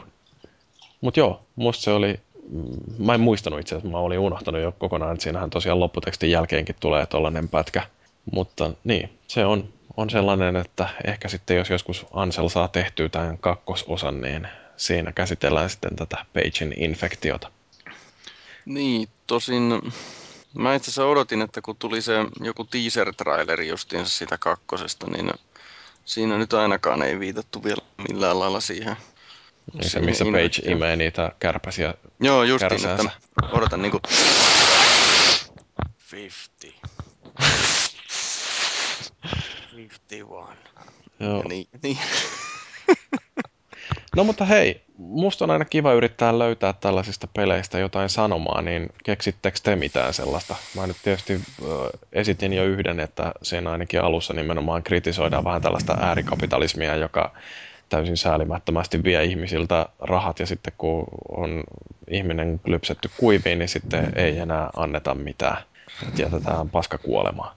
[1.02, 4.72] Mutta joo, musta se oli, mm, mä en muistanut itse asiassa, mä olin unohtanut jo
[4.72, 7.84] kokonaan, että siinähän tosiaan lopputekstin jälkeenkin tulee tollainen pätkä.
[8.32, 13.38] Mutta niin, se on, on sellainen, että ehkä sitten jos joskus Ansel saa tehtyä tämän
[13.38, 14.48] kakkososan, niin
[14.82, 17.52] siinä käsitellään sitten tätä Pagein infektiota.
[18.66, 19.82] Niin, tosin
[20.54, 25.32] mä itse asiassa odotin, että kun tuli se joku teaser-traileri justiinsa sitä kakkosesta, niin
[26.06, 28.96] siinä nyt ainakaan ei viitattu vielä millään lailla siihen.
[29.74, 33.12] Niin se, missä Page imee niitä kärpäsiä Joo, justiin, että
[33.52, 34.00] odotan niinku
[36.12, 36.88] 50.
[39.76, 40.58] 51.
[41.20, 41.38] Joo.
[41.38, 41.98] Ja niin, niin.
[44.16, 49.58] No mutta hei, musta on aina kiva yrittää löytää tällaisista peleistä jotain sanomaa, niin keksittekö
[49.64, 50.56] te mitään sellaista?
[50.76, 51.70] Mä nyt tietysti äh,
[52.14, 57.34] esitin jo yhden, että siinä ainakin alussa nimenomaan kritisoidaan vähän tällaista äärikapitalismia, joka
[57.90, 61.64] täysin säälimättömästi vie ihmisiltä rahat ja sitten kun on
[62.08, 65.58] ihminen lypsetty kuiviin, niin sitten ei enää anneta mitään.
[66.18, 67.56] Jätetään paska kuolemaan.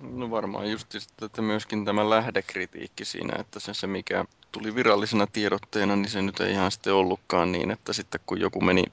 [0.00, 4.24] No varmaan just että myöskin tämä lähdekritiikki siinä, että se, se mikä
[4.54, 8.60] tuli virallisena tiedotteena, niin se nyt ei ihan sitten ollutkaan niin, että sitten kun joku
[8.60, 8.84] meni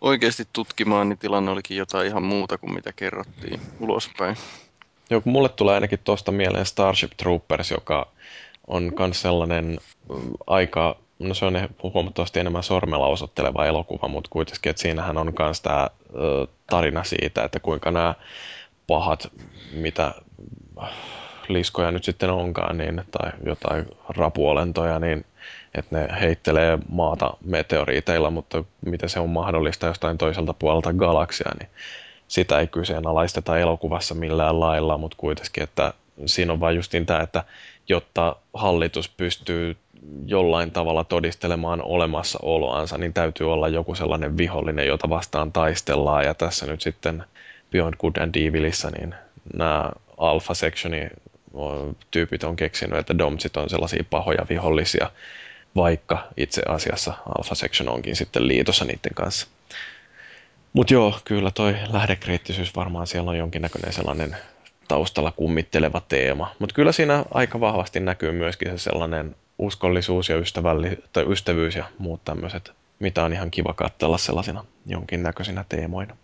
[0.00, 4.36] oikeasti tutkimaan, niin tilanne olikin jotain ihan muuta kuin mitä kerrottiin ulospäin.
[5.10, 8.06] Joo, mulle tulee ainakin tuosta mieleen Starship Troopers, joka
[8.66, 14.70] on myös sellainen mm, aika, no se on huomattavasti enemmän sormella osoitteleva elokuva, mutta kuitenkin,
[14.70, 15.90] että siinähän on myös tämä
[16.70, 18.14] tarina siitä, että kuinka nämä
[18.86, 19.32] pahat,
[19.72, 20.14] mitä
[21.48, 25.24] liskoja nyt sitten onkaan, niin, tai jotain rapuolentoja, niin
[25.74, 31.68] että ne heittelee maata meteoriiteilla, mutta miten se on mahdollista jostain toiselta puolelta galaksia, niin
[32.28, 35.92] sitä ei kyseenalaisteta elokuvassa millään lailla, mutta kuitenkin, että
[36.26, 37.44] siinä on vain justiin tämä, että
[37.88, 39.76] jotta hallitus pystyy
[40.26, 46.66] jollain tavalla todistelemaan olemassaoloansa, niin täytyy olla joku sellainen vihollinen, jota vastaan taistellaan, ja tässä
[46.66, 47.24] nyt sitten
[47.70, 49.14] Beyond Good and Evilissa, niin
[49.54, 51.10] nämä Alpha Sectionin
[52.10, 55.10] tyypit on keksinyt, että domsit on sellaisia pahoja vihollisia,
[55.76, 59.46] vaikka itse asiassa Alpha Section onkin sitten liitossa niiden kanssa.
[60.72, 64.36] Mutta joo, kyllä toi lähdekriittisyys varmaan siellä on jonkinnäköinen sellainen
[64.88, 66.54] taustalla kummitteleva teema.
[66.58, 71.84] Mutta kyllä siinä aika vahvasti näkyy myöskin se sellainen uskollisuus ja ystävälli- tai ystävyys ja
[71.98, 76.16] muut tämmöiset, mitä on ihan kiva katsella sellaisina jonkinnäköisinä teemoina.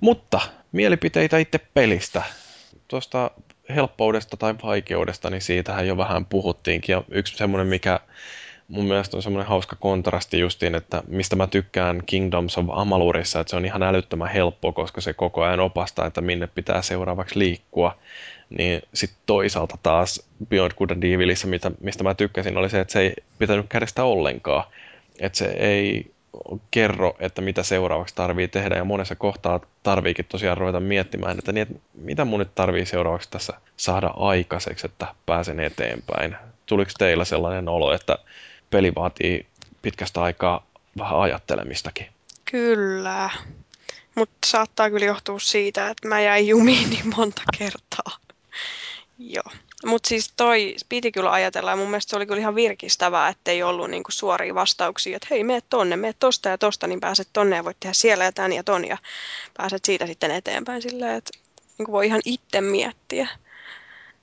[0.00, 0.40] Mutta
[0.72, 2.22] mielipiteitä itse pelistä.
[2.88, 3.30] Tuosta
[3.74, 6.92] helppoudesta tai vaikeudesta, niin siitähän jo vähän puhuttiinkin.
[6.92, 8.00] Ja yksi semmoinen, mikä
[8.68, 13.50] mun mielestä on semmoinen hauska kontrasti justiin, että mistä mä tykkään Kingdoms of Amalurissa, että
[13.50, 17.98] se on ihan älyttömän helppo, koska se koko ajan opastaa, että minne pitää seuraavaksi liikkua.
[18.58, 22.92] Niin sitten toisaalta taas Beyond Good and Evilissa, mitä, mistä mä tykkäsin, oli se, että
[22.92, 24.64] se ei pitänyt kädestä ollenkaan.
[25.20, 26.10] Että se ei
[26.70, 31.62] kerro, että mitä seuraavaksi tarvii tehdä ja monessa kohtaa tarviikin tosiaan ruveta miettimään, että, niin,
[31.62, 36.36] että mitä mun nyt tarvii seuraavaksi tässä saada aikaiseksi, että pääsen eteenpäin.
[36.66, 38.18] Tuliko teillä sellainen olo, että
[38.70, 39.46] peli vaatii
[39.82, 40.66] pitkästä aikaa
[40.98, 42.06] vähän ajattelemistakin?
[42.50, 43.30] Kyllä,
[44.14, 48.18] mutta saattaa kyllä johtua siitä, että mä jäin jumiin niin monta kertaa.
[49.18, 49.52] Joo.
[49.86, 53.62] Mutta siis toi piti kyllä ajatella ja mun mielestä se oli kyllä ihan virkistävää, ettei
[53.62, 57.56] ollut niinku suoria vastauksia, että hei, mene tonne, mene tosta ja tosta, niin pääset tonne
[57.56, 58.98] ja voit tehdä siellä ja tän ja ton ja
[59.56, 61.30] pääset siitä sitten eteenpäin silleen, että
[61.78, 63.28] niinku voi ihan itse miettiä.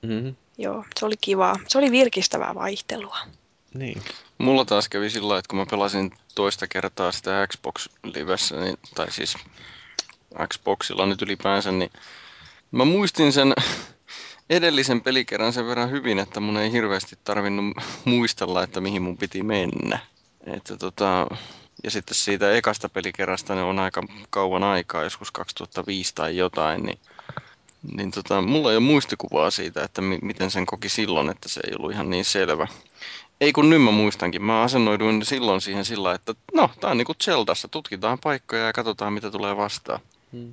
[0.02, 0.34] Mm-hmm.
[0.58, 1.56] Joo, se oli kivaa.
[1.68, 3.18] Se oli virkistävää vaihtelua.
[3.74, 4.02] Niin.
[4.38, 9.12] Mulla taas kävi sillä että kun mä pelasin toista kertaa sitä Xbox Livessä, niin, tai
[9.12, 9.36] siis
[10.48, 11.90] Xboxilla nyt ylipäänsä, niin
[12.70, 13.54] mä muistin sen
[14.50, 19.42] edellisen pelikerran sen verran hyvin, että mun ei hirveästi tarvinnut muistella, että mihin mun piti
[19.42, 19.98] mennä.
[20.46, 21.26] Että tota,
[21.84, 26.98] ja sitten siitä ekasta pelikerrasta ne on aika kauan aikaa, joskus 2005 tai jotain, niin,
[27.96, 31.60] niin tota, mulla ei ole muistikuvaa siitä, että mi- miten sen koki silloin, että se
[31.66, 32.66] ei ollut ihan niin selvä.
[33.40, 34.42] Ei kun nyt mä muistankin.
[34.42, 37.68] Mä asennoiduin silloin siihen sillä, että no, tää on niinku Zeldassa.
[37.68, 40.00] Tutkitaan paikkoja ja katsotaan, mitä tulee vastaan.
[40.32, 40.52] Hmm.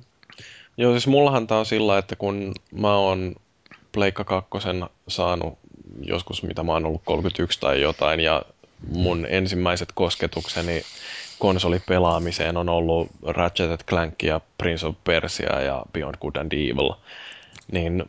[0.76, 3.34] Joo, siis mullahan tää on sillä, että kun mä oon
[3.94, 4.50] Pleikka 2
[5.08, 5.58] saanut
[6.02, 8.42] joskus, mitä mä oon ollut 31 tai jotain, ja
[8.88, 10.82] mun ensimmäiset kosketukseni
[11.38, 16.92] konsolipelaamiseen on ollut Ratchet Clank ja Prince of Persia ja Beyond Good and Evil.
[17.72, 18.04] Niin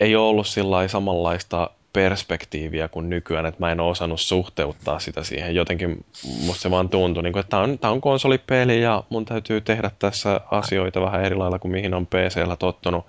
[0.00, 5.24] ei ole ollut sillä samanlaista perspektiiviä kuin nykyään, että mä en ole osannut suhteuttaa sitä
[5.24, 5.54] siihen.
[5.54, 6.04] Jotenkin
[6.46, 9.60] musta se vaan tuntui, niin kuin, että tämä on, tämä on konsolipeli ja mun täytyy
[9.60, 13.06] tehdä tässä asioita vähän eri lailla kuin mihin on PC-llä tottunut.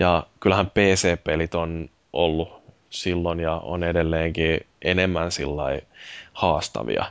[0.00, 5.80] Ja kyllähän PC-pelit on ollut silloin ja on edelleenkin enemmän sillä
[6.32, 7.04] haastavia.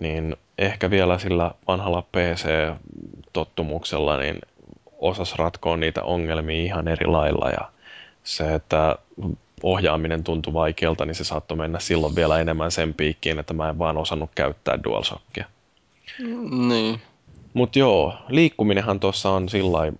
[0.00, 4.38] Niin ehkä vielä sillä vanhalla PC-tottumuksella niin
[4.98, 7.68] osas ratkoa niitä ongelmia ihan eri lailla ja
[8.24, 8.96] se, että
[9.64, 13.78] ohjaaminen tuntui vaikealta, niin se saattoi mennä silloin vielä enemmän sen piikkiin, että mä en
[13.78, 15.46] vaan osannut käyttää DualShockia.
[16.68, 17.00] Niin.
[17.54, 19.92] Mutta joo, liikkuminenhan tuossa on sillä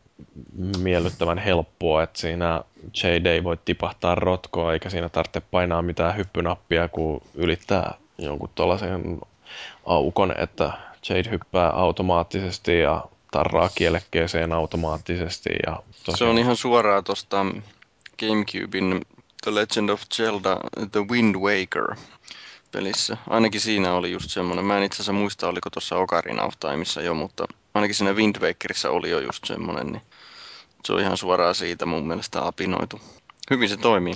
[0.79, 2.61] miellyttävän helppoa, että siinä
[3.03, 9.19] Jade ei voi tipahtaa rotkoa, eikä siinä tarvitse painaa mitään hyppynappia, kun ylittää jonkun tuollaisen
[9.87, 10.73] aukon, että
[11.09, 15.51] Jade hyppää automaattisesti ja tarraa kielekkeeseen automaattisesti.
[15.67, 16.19] Ja tosiaan...
[16.19, 17.47] Se on ihan suoraan tuosta
[18.21, 19.01] Gamecubein
[19.45, 20.57] The Legend of Zelda
[20.93, 21.97] The Wind Waker
[22.73, 23.17] pelissä.
[23.29, 24.65] Ainakin siinä oli just semmoinen.
[24.65, 28.37] Mä en itse asiassa muista, oliko tuossa Ocarina of Timeissa jo, mutta ainakin siinä Wind
[28.41, 29.87] Wakerissa oli jo just semmoinen.
[29.87, 30.03] Niin
[30.85, 33.01] se on ihan suoraan siitä mun mielestä apinoitu.
[33.51, 34.15] Hyvin se toimii.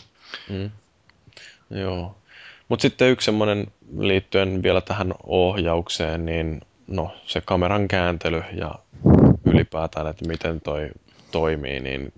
[0.48, 0.70] Mm.
[1.70, 2.16] Joo.
[2.68, 3.66] Mutta sitten yksi semmoinen
[3.98, 8.74] liittyen vielä tähän ohjaukseen, niin no, se kameran kääntely ja
[9.44, 10.90] ylipäätään, että miten toi
[11.30, 12.12] toimii, niin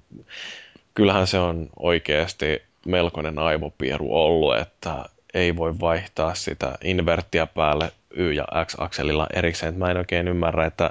[0.94, 5.04] kyllähän se on oikeasti melkoinen aivopieru ollut, että
[5.34, 9.78] ei voi vaihtaa sitä inverttiä päälle Y- ja X-akselilla erikseen.
[9.78, 10.90] Mä en oikein ymmärrä, että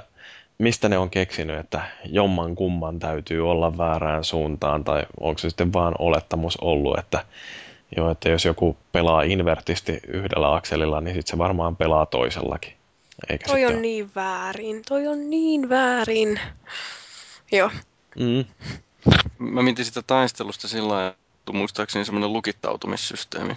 [0.58, 5.72] mistä ne on keksinyt, että jomman kumman täytyy olla väärään suuntaan, tai onko se sitten
[5.72, 7.24] vaan olettamus ollut, että,
[7.96, 12.72] joo, että jos joku pelaa invertisti yhdellä akselilla, niin sitten se varmaan pelaa toisellakin.
[13.28, 13.80] Eikä Toi on ole.
[13.80, 16.40] niin väärin, toi on niin väärin.
[17.52, 17.70] Joo.
[18.18, 18.44] Mm.
[19.38, 21.14] Mä mietin sitä taistelusta sillä
[21.52, 23.54] muistaakseni semmoinen lukittautumissysteemi.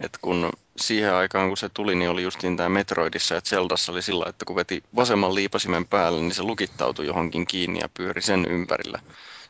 [0.00, 4.02] Et kun siihen aikaan, kun se tuli, niin oli justiin tämä Metroidissa, että Zeldassa oli
[4.02, 8.46] sillä, että kun veti vasemman liipasimen päälle, niin se lukittautui johonkin kiinni ja pyöri sen
[8.46, 8.98] ympärillä,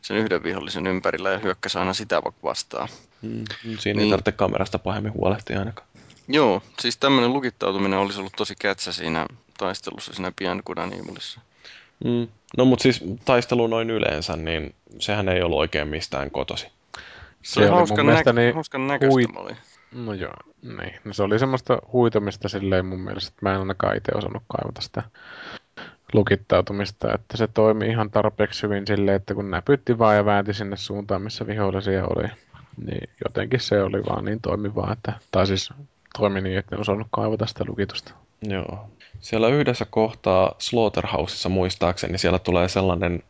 [0.03, 2.89] sen yhden vihollisen ympärillä ja hyökkäsi aina sitä vastaan.
[3.23, 5.89] Hmm, siinä niin, ei tarvitse kamerasta pahemmin huolehtia ainakaan.
[6.29, 9.27] Joo, siis tämmöinen lukittautuminen olisi ollut tosi kätsä siinä
[9.59, 10.79] taistelussa, siinä Beyond Good
[12.05, 12.29] Mm.
[12.57, 16.67] No mutta siis taistelu noin yleensä, niin sehän ei ollut oikein mistään kotosi.
[17.43, 19.25] Se, se oli hauskan, nä- niin hauskan näköistä hui...
[19.37, 19.53] oli.
[19.93, 21.01] No joo, niin.
[21.05, 24.81] No se oli semmoista huitamista silleen mun mielestä, että mä en ainakaan itse osannut kaivata
[24.81, 25.03] sitä
[26.13, 30.77] lukittautumista, että se toimi ihan tarpeeksi hyvin silleen, että kun näpytti vaan ja väänti sinne
[30.77, 32.29] suuntaan, missä vihollisia oli,
[32.87, 35.71] niin jotenkin se oli vaan niin toimivaa, että, tai siis
[36.19, 38.13] toimi niin, että en osannut kaivata sitä lukitusta.
[38.43, 38.91] Joo.
[39.21, 43.23] Siellä yhdessä kohtaa Slaughterhouseissa muistaakseni siellä tulee sellainen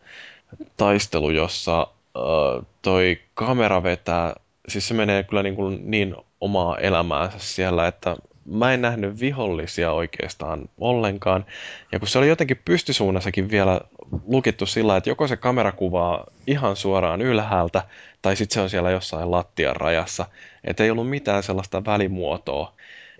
[0.76, 1.86] taistelu, jossa
[2.82, 4.34] toi kamera vetää,
[4.68, 9.92] siis se menee kyllä niin, kuin niin omaa elämäänsä siellä, että mä en nähnyt vihollisia
[9.92, 11.47] oikeastaan ollenkaan.
[11.92, 13.81] Ja kun se oli jotenkin pystysuunnassakin vielä
[14.26, 17.82] lukittu sillä, että joko se kamera kuvaa ihan suoraan ylhäältä,
[18.23, 20.26] tai sitten se on siellä jossain lattian rajassa.
[20.65, 22.73] Että ei ollut mitään sellaista välimuotoa.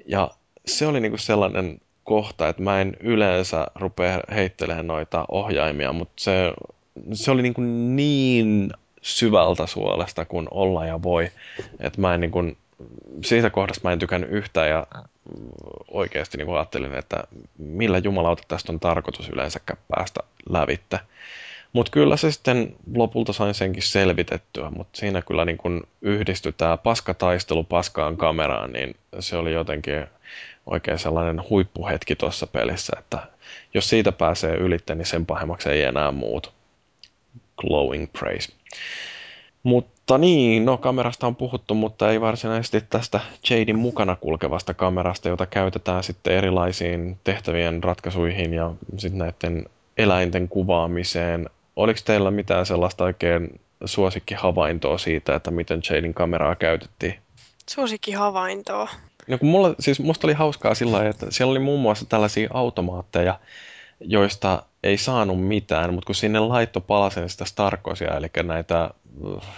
[0.07, 0.31] Ja
[0.67, 6.53] se oli niinku sellainen kohta, että mä en yleensä rupea heittelemään noita ohjaimia, mutta se,
[7.13, 8.73] se oli niin, kuin niin
[9.03, 11.31] syvältä suolesta kuin olla ja voi,
[11.81, 12.57] että mä en niin kuin,
[13.25, 14.87] siitä kohdasta mä en tykännyt yhtään ja
[15.91, 17.25] oikeasti niin ajattelin, että
[17.59, 21.01] millä jumalauta tästä on tarkoitus yleensäkään päästä lävitte.
[21.73, 26.77] Mutta kyllä se sitten lopulta sain senkin selvitettyä, mutta siinä kyllä niin kun yhdistyi tämä
[26.77, 30.07] paskataistelu paskaan kameraan, niin se oli jotenkin
[30.67, 33.19] oikein sellainen huippuhetki tuossa pelissä, että
[33.75, 36.49] jos siitä pääsee ylitte, niin sen pahemmaksi ei enää muutu.
[37.57, 38.53] Glowing praise.
[39.63, 43.21] Mutta niin, no kamerasta on puhuttu, mutta ei varsinaisesti tästä
[43.51, 49.67] Jadin mukana kulkevasta kamerasta, jota käytetään sitten erilaisiin tehtävien ratkaisuihin ja sitten näiden
[49.99, 51.51] eläinten kuvaamiseen.
[51.77, 57.15] Oliko teillä mitään sellaista oikein suosikkihavaintoa siitä, että miten Jadin kameraa käytettiin?
[57.71, 58.89] Suosikkihavaintoa?
[59.29, 63.39] No kun mulla, siis musta oli hauskaa sillä että siellä oli muun muassa tällaisia automaatteja,
[64.05, 69.49] joista ei saanut mitään, mutta kun sinne laitto palasen sitä Starkosia, eli näitä äh,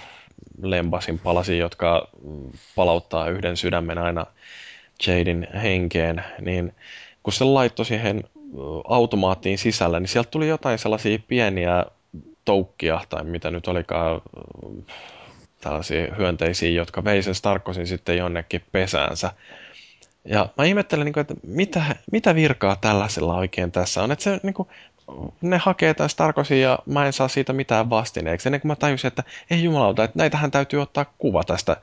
[0.62, 2.08] lempasin palasia, jotka
[2.74, 4.26] palauttaa yhden sydämen aina
[5.06, 6.74] Jadin henkeen, niin
[7.22, 8.32] kun se laittoi siihen äh,
[8.88, 11.84] automaattiin sisällä, niin sieltä tuli jotain sellaisia pieniä
[12.44, 14.96] toukkia, tai mitä nyt olikaan, äh,
[15.60, 19.32] tällaisia hyönteisiä, jotka vei sen Starkosin sitten jonnekin pesäänsä.
[20.24, 24.12] Ja mä ihmettelen, niin että mitä, mitä virkaa tällaisella oikein tässä on.
[24.12, 24.68] Että se, niin kuin,
[25.40, 28.48] ne hakee tämän Starkosin ja mä en saa siitä mitään vastineeksi.
[28.48, 31.76] Ennen kuin mä tajusin, että ei jumalauta, että näitähän täytyy ottaa kuva tästä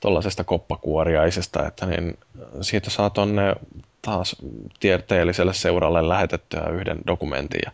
[0.00, 2.18] tuollaisesta koppakuoriaisesta, että niin
[2.60, 3.54] siitä saa tonne
[4.02, 4.36] taas
[4.80, 7.72] tieteelliselle seuralle lähetettyä yhden dokumentin ja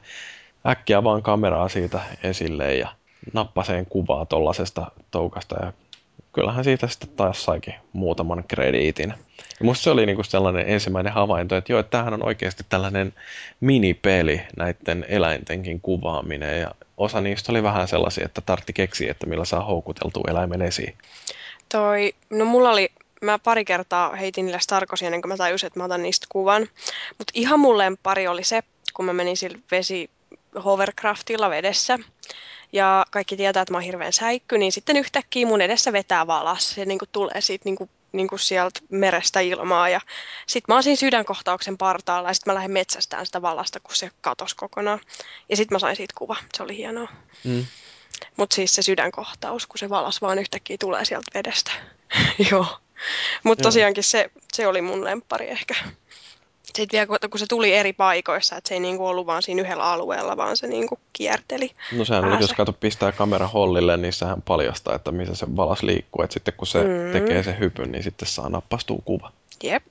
[0.71, 2.89] äkkiä vaan kameraa siitä esille ja
[3.33, 5.73] nappaseen kuvaa tuollaisesta toukasta ja
[6.33, 9.15] kyllähän siitä sitten taas saikin muutaman krediitin.
[9.61, 13.13] Ja musta se oli niinku sellainen ensimmäinen havainto, että joo, että tämähän on oikeasti tällainen
[13.61, 19.45] minipeli näiden eläintenkin kuvaaminen ja osa niistä oli vähän sellaisia, että tartti keksiä, että millä
[19.45, 20.99] saa houkuteltua eläimen esiin.
[21.69, 22.89] Toi, no mulla oli,
[23.23, 26.63] mä pari kertaa heitin niille starkosia ennen kuin mä tajusin, että mä otan niistä kuvan.
[27.19, 28.63] Mutta ihan mulleen pari oli se,
[28.95, 30.11] kun mä menin sillä vesi
[30.65, 31.99] hovercraftilla vedessä
[32.73, 36.71] ja kaikki tietää, että mä oon hirveän säikky, niin sitten yhtäkkiä mun edessä vetää valas.
[36.71, 40.01] Se niin kuin tulee siitä niin kuin, niin kuin sieltä merestä ilmaa ja
[40.47, 44.11] sitten mä oon siinä sydänkohtauksen partaalla ja sitten mä lähden metsästään sitä valasta, kun se
[44.21, 45.01] katosi kokonaan.
[45.49, 47.09] Ja sitten mä sain siitä kuva, se oli hienoa.
[47.45, 47.67] Mm.
[48.37, 51.71] Mutta siis se sydänkohtaus, kun se valas vaan yhtäkkiä tulee sieltä vedestä.
[52.51, 52.67] Joo.
[53.45, 55.75] Mutta tosiaankin se, se oli mun lempari ehkä
[56.75, 59.85] sitten vielä kun se tuli eri paikoissa, että se ei niinku ollut vaan siinä yhdellä
[59.85, 61.71] alueella, vaan se niinku kierteli.
[61.93, 65.83] No sehän on, jos kato pistää kamera hollille, niin sehän paljastaa, että missä se valas
[65.83, 66.25] liikkuu.
[66.25, 67.13] Että sitten kun se mm.
[67.13, 69.33] tekee sen hypyn, niin sitten saa nappastua kuva.
[69.63, 69.85] Jep.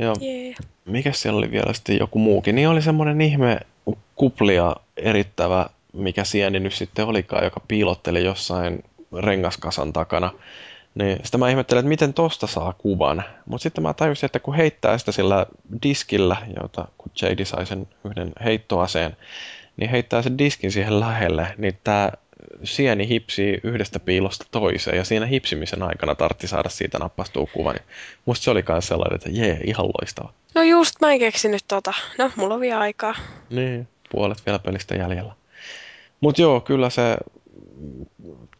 [0.00, 0.14] Joo.
[0.22, 0.56] Yeah.
[0.84, 2.54] Mikä siellä oli vielä sitten joku muukin?
[2.54, 3.60] Niin oli semmoinen ihme
[4.14, 8.84] kuplia erittävä, mikä sieni nyt sitten olikaan, joka piilotteli jossain
[9.16, 10.32] rengaskasan takana.
[10.98, 13.24] Niin sitä mä ihmettelen, että miten tosta saa kuvan.
[13.46, 15.46] Mutta sitten mä tajusin, että kun heittää sitä sillä
[15.82, 19.16] diskillä, jota kun JD sai sen yhden heittoaseen,
[19.76, 22.10] niin heittää sen diskin siihen lähelle, niin tämä
[22.62, 27.74] sieni hipsii yhdestä piilosta toiseen ja siinä hipsimisen aikana tartti saada siitä nappastua kuvan.
[27.74, 27.86] Niin
[28.24, 30.32] musta se oli myös sellainen, että jee, ihan loistava.
[30.54, 31.92] No just mä en keksinyt tota.
[32.18, 33.14] No, mulla on vielä aikaa.
[33.50, 35.32] Niin, puolet vielä pelistä jäljellä.
[36.20, 37.16] Mutta joo, kyllä se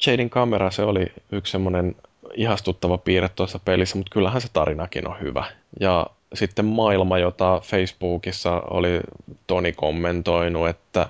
[0.06, 1.94] Jadin kamera, se oli yksi semmoinen
[2.34, 5.44] ihastuttava piirre tuossa pelissä, mutta kyllähän se tarinakin on hyvä.
[5.80, 9.00] Ja sitten maailma, jota Facebookissa oli
[9.46, 11.08] Toni kommentoinut, että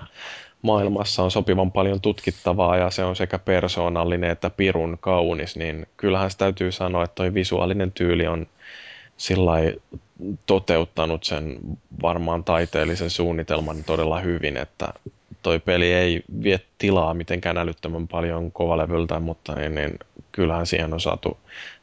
[0.61, 6.31] maailmassa on sopivan paljon tutkittavaa ja se on sekä persoonallinen että pirun kaunis, niin kyllähän
[6.31, 8.47] se täytyy sanoa, että toi visuaalinen tyyli on
[9.17, 9.53] sillä
[10.45, 11.57] toteuttanut sen
[12.01, 14.93] varmaan taiteellisen suunnitelman todella hyvin, että
[15.41, 19.99] toi peli ei vie tilaa mitenkään älyttömän paljon kovalevyltä, mutta niin, niin
[20.31, 21.37] kyllähän siihen on saatu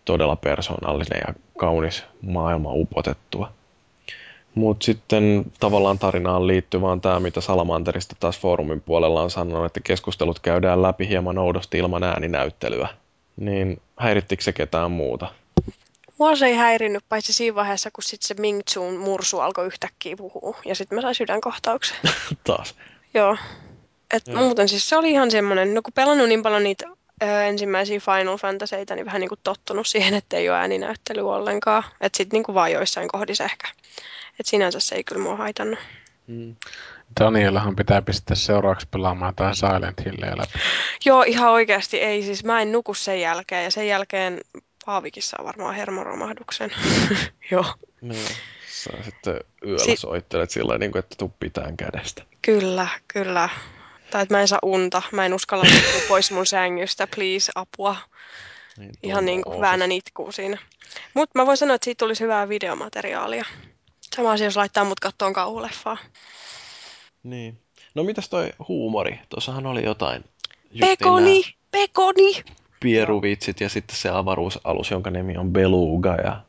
[0.05, 3.52] todella persoonallinen ja kaunis maailma upotettua.
[4.55, 9.81] Mutta sitten tavallaan tarinaan liittyy vaan tämä, mitä Salamanterista taas foorumin puolella on sanonut, että
[9.81, 12.89] keskustelut käydään läpi hieman oudosti ilman ääninäyttelyä.
[13.36, 15.33] Niin häirittikö se ketään muuta?
[16.18, 20.17] Mua se ei häirinnyt, paitsi siinä vaiheessa, kun sitten se Ming Chun mursu alkoi yhtäkkiä
[20.17, 20.59] puhua.
[20.65, 21.97] Ja sitten mä sain sydänkohtauksen.
[22.44, 22.75] Taas.
[23.15, 23.36] Joo.
[24.15, 24.39] Et Joo.
[24.39, 26.86] muuten siis se oli ihan semmoinen, no kun pelannut niin paljon niitä
[27.23, 31.85] ö, ensimmäisiä Final Fantasyitä, niin vähän niin kuin tottunut siihen, että ei ole ääninäyttely ollenkaan.
[32.01, 33.68] Että sitten niin kuin vaan joissain kohdissa ehkä.
[34.31, 35.78] Että sinänsä se ei kyllä mua haitannut.
[36.26, 36.57] Mm.
[37.20, 40.59] Danielahan pitää pistää seuraavaksi pelaamaan tai Silent Hillia läpi.
[41.05, 42.23] Joo, ihan oikeasti ei.
[42.23, 44.41] Siis mä en nuku sen jälkeen ja sen jälkeen
[44.86, 46.70] Paavikin saa varmaan hermoromahduksen.
[47.51, 47.65] Joo.
[48.01, 48.26] Niin.
[48.87, 52.23] Sä sitten yöllä si- soittelet sillä niin kuin, että tuu pitään kädestä.
[52.43, 53.49] Kyllä, kyllä.
[54.11, 55.03] Tai että mä en saa unta.
[55.13, 57.07] Mä en uskalla nukkua pois mun sängystä.
[57.07, 57.97] Please, apua.
[58.79, 60.59] Niin, Ihan niin kuin väännän itkuu siinä.
[61.15, 63.45] Mutta mä voin sanoa, että siitä tulisi hyvää videomateriaalia.
[64.17, 65.97] Sama asia, jos laittaa mut kattoon kauhuleffaa.
[67.23, 67.59] Niin.
[67.95, 69.21] No mitäs toi huumori?
[69.29, 70.25] Tuossahan oli jotain.
[70.81, 71.41] Pekoni!
[71.41, 72.45] nää Pekoni!
[72.81, 76.41] Pieruvitsit ja sitten se avaruusalus, jonka nimi on Beluga ja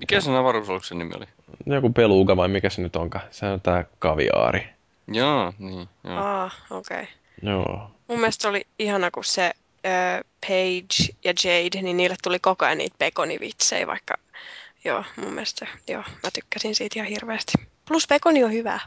[0.00, 1.26] Mikä sen avaruusaluksen nimi oli?
[1.66, 3.24] joku Beluga vai mikä se nyt onkaan.
[3.30, 4.66] Se on tää kaviaari.
[5.12, 5.88] Jaa, niin.
[6.04, 6.18] Joo.
[6.18, 7.02] Ah, okei.
[7.02, 7.14] Okay.
[7.42, 7.90] Joo.
[8.08, 9.52] Mun mielestä se oli ihana, kun se
[9.86, 14.14] ö, Paige ja Jade, niin niille tuli koko ajan niitä pekonivitsejä, vaikka
[14.84, 17.52] joo, mun mielestä joo, mä tykkäsin siitä ihan hirveästi.
[17.88, 18.80] Plus pekoni on hyvä.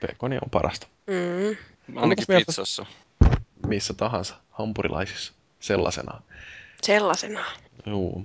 [0.00, 0.86] Pekoni on parasta.
[1.06, 1.56] Mm.
[2.00, 2.86] Ainakin mieltä- pizzassa.
[3.66, 4.34] Missä tahansa.
[4.50, 5.32] Hampurilaisissa.
[5.60, 6.20] Sellaisena.
[6.82, 7.44] Sellaisena.
[7.86, 8.22] Joo.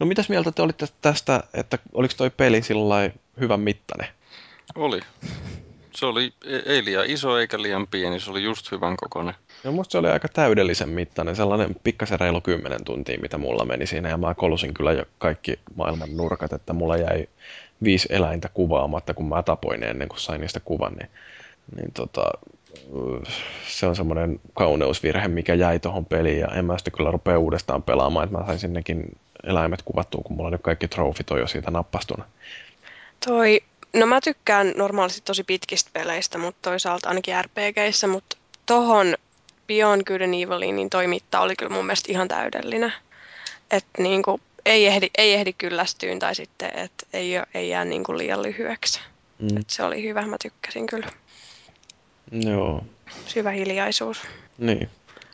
[0.00, 4.06] No mitäs mieltä te olitte tästä, että oliko toi peli sillä hyvän mittainen?
[4.74, 5.00] Oli.
[5.94, 9.34] Se oli, e- ei liian iso eikä liian pieni, se oli just hyvän kokoinen.
[9.64, 13.86] Ja musta se oli aika täydellisen mittainen, sellainen pikkasen reilu 10 tuntia, mitä mulla meni
[13.86, 14.08] siinä.
[14.08, 17.26] Ja mä kolusin kyllä jo kaikki maailman nurkat, että mulla jäi
[17.82, 20.92] viisi eläintä kuvaamatta, kun mä tapoin ne ennen kuin sain niistä kuvan.
[20.92, 21.10] Niin,
[21.76, 22.30] niin tota,
[23.66, 26.38] se on semmoinen kauneusvirhe, mikä jäi tuohon peliin.
[26.38, 30.36] Ja en mä sitten kyllä rupea uudestaan pelaamaan, että mä sain sinnekin eläimet kuvattua, kun
[30.36, 32.24] mulla nyt kaikki trofit on jo siitä nappastuna.
[33.26, 33.60] Toi,
[33.92, 38.36] no mä tykkään normaalisti tosi pitkistä peleistä, mutta toisaalta ainakin RPGissä, mutta
[38.66, 39.14] tohon
[39.66, 42.92] Beyond Good and Eviliin, niin toi mitta oli kyllä mun mielestä ihan täydellinen.
[43.70, 48.42] Että niinku, ei ehdi, ei ehdi kyllästyyn tai sitten, että ei, ei jää niinku liian
[48.42, 49.00] lyhyeksi.
[49.38, 49.56] Mm.
[49.56, 51.08] Et se oli hyvä, mä tykkäsin kyllä.
[52.32, 52.84] Joo,
[53.26, 54.20] Syvä hiljaisuus.
[54.58, 54.90] niin.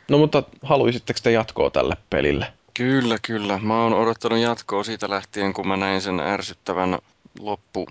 [0.09, 2.53] No mutta haluaisitteko te jatkoa tälle pelille?
[2.77, 3.59] Kyllä, kyllä.
[3.59, 6.99] Mä oon odottanut jatkoa siitä lähtien, kun mä näin sen ärsyttävän
[7.39, 7.87] loppu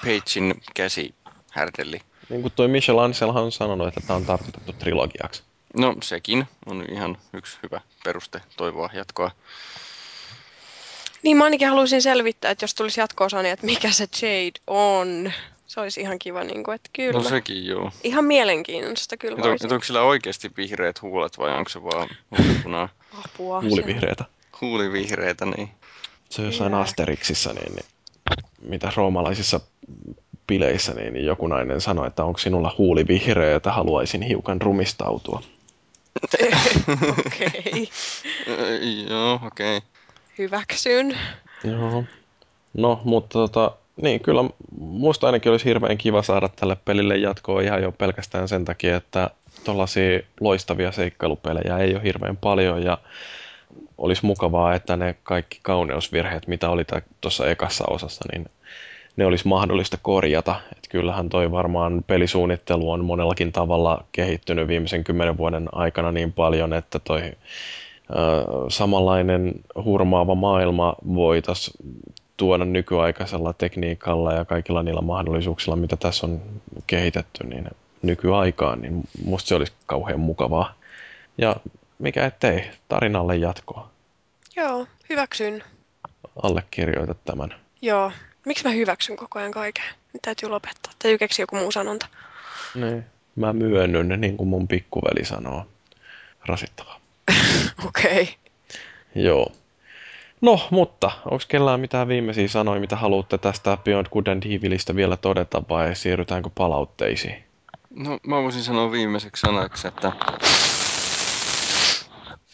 [0.00, 1.14] Pagein käsi
[1.50, 2.00] härdelli.
[2.28, 5.42] Niin kuin toi Michel Anselhan on sanonut, että tämä on tarkoitettu trilogiaksi.
[5.76, 9.30] No sekin on ihan yksi hyvä peruste toivoa jatkoa.
[11.22, 15.32] Niin mä ainakin haluaisin selvittää, että jos tulisi jatko niin että mikä se Jade on.
[15.74, 17.12] Se olisi ihan kiva, niin kuin, että kyllä.
[17.12, 17.90] No sekin joo.
[18.04, 22.08] Ihan mielenkiintoista kyllä Et, on, et onko sillä oikeasti vihreät huulet vai onko se vaan
[22.38, 22.88] huulipunaa?
[23.24, 23.62] Apua.
[23.62, 24.24] Huulivihreitä.
[24.60, 25.68] Huulivihreitä, niin.
[26.30, 26.74] Se on jossain.
[26.74, 27.84] Asterixissa, niin, niin
[28.62, 29.60] mitä roomalaisissa
[30.46, 35.42] bileissä, niin, niin joku nainen sanoi, että onko sinulla huuli vihreä, että haluaisin hiukan rumistautua.
[37.26, 37.88] Okei.
[39.08, 39.76] Joo, okei.
[39.76, 39.88] Okay.
[40.38, 41.18] Hyväksyn.
[41.64, 42.04] Joo.
[42.74, 44.44] No, mutta tota, niin kyllä
[44.78, 49.30] musta ainakin olisi hirveän kiva saada tälle pelille jatkoa ihan jo pelkästään sen takia, että
[49.64, 52.98] tuollaisia loistavia seikkailupelejä ei ole hirveän paljon ja
[53.98, 56.84] olisi mukavaa, että ne kaikki kauneusvirheet, mitä oli
[57.20, 58.46] tuossa ekassa osassa, niin
[59.16, 60.60] ne olisi mahdollista korjata.
[60.72, 66.72] Et kyllähän toi varmaan pelisuunnittelu on monellakin tavalla kehittynyt viimeisen kymmenen vuoden aikana niin paljon,
[66.72, 67.34] että toi ö,
[68.68, 69.52] samanlainen
[69.84, 71.76] hurmaava maailma voitaisiin
[72.36, 76.42] tuoda nykyaikaisella tekniikalla ja kaikilla niillä mahdollisuuksilla, mitä tässä on
[76.86, 77.68] kehitetty, niin
[78.02, 80.74] nykyaikaan, niin musta se olisi kauhean mukavaa.
[81.38, 81.56] Ja
[81.98, 83.90] mikä ettei, tarinalle jatkoa.
[84.56, 85.62] Joo, hyväksyn.
[86.42, 87.54] Allekirjoita tämän.
[87.82, 88.12] Joo.
[88.46, 89.84] Miksi mä hyväksyn koko ajan kaiken?
[90.12, 90.92] Nyt täytyy lopettaa.
[90.98, 92.06] Täytyy keksiä joku muu sanonta.
[92.74, 93.04] Niin.
[93.36, 95.66] Mä myönnyn, niin kuin mun pikkuveli sanoo.
[96.46, 97.00] Rasittavaa.
[97.86, 98.22] Okei.
[98.22, 98.26] Okay.
[99.14, 99.52] Joo.
[100.44, 105.16] No, mutta onko kellään mitään viimeisiä sanoja, mitä haluatte tästä Beyond Good and Evilistä vielä
[105.16, 107.44] todeta, vai siirrytäänkö palautteisiin?
[107.90, 110.12] No mä voisin sanoa viimeiseksi sanaksi, että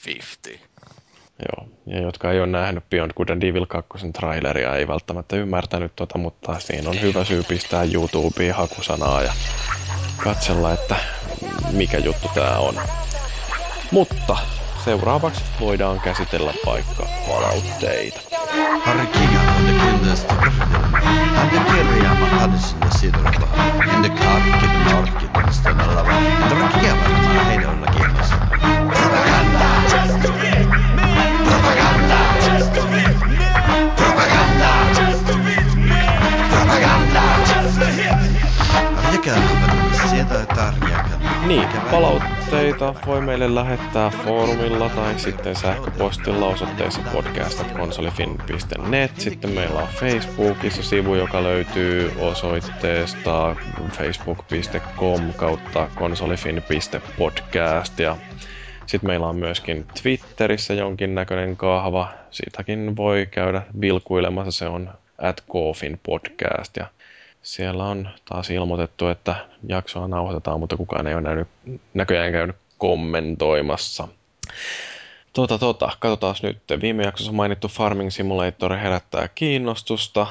[0.06, 0.68] 50.
[1.48, 5.92] Joo, ja jotka ei ole nähnyt Beyond Good and Evil 2 traileria, ei välttämättä ymmärtänyt
[5.96, 9.32] tota, mutta siinä on hyvä syy pistää YouTubeen hakusanaa ja
[10.20, 10.96] katsella, että
[11.72, 12.82] mikä juttu tää on.
[13.90, 14.36] Mutta
[14.84, 18.20] seuraavaksi voidaan käsitellä vaikka palautteita.
[18.84, 20.34] Harry Kingham on the kynnestä
[21.34, 23.46] Häntä kirjaama Addisonne sidorpa.
[23.86, 26.12] Häntä karkit markit mustana lava.
[26.48, 27.19] Trakia varmaan
[41.46, 49.20] Niin, palautteita voi meille lähettää foorumilla tai sitten sähköpostilla osoitteessa podcast.konsolifin.net.
[49.20, 53.56] Sitten meillä on Facebookissa sivu, joka löytyy osoitteesta
[53.92, 58.16] facebook.com kautta konsolifin.podcast ja
[58.86, 62.08] sitten meillä on myöskin Twitterissä jonkinnäköinen kahva.
[62.30, 64.50] Siitäkin voi käydä vilkuilemassa.
[64.50, 65.44] Se on at
[66.02, 66.76] podcast.
[66.76, 66.86] Ja
[67.42, 69.34] siellä on taas ilmoitettu, että
[69.68, 71.48] jaksoa nauhoitetaan, mutta kukaan ei ole nähnyt,
[71.94, 74.08] näköjään käynyt kommentoimassa.
[75.32, 76.58] Tota, tota, katsotaan nyt.
[76.80, 80.26] Viime jaksossa mainittu Farming Simulator herättää kiinnostusta.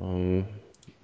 [0.00, 0.44] Mm,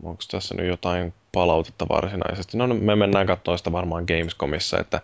[0.02, 2.56] onko tässä nyt jotain palautetta varsinaisesti.
[2.56, 5.00] No me mennään katsomaan sitä varmaan Gamescomissa, että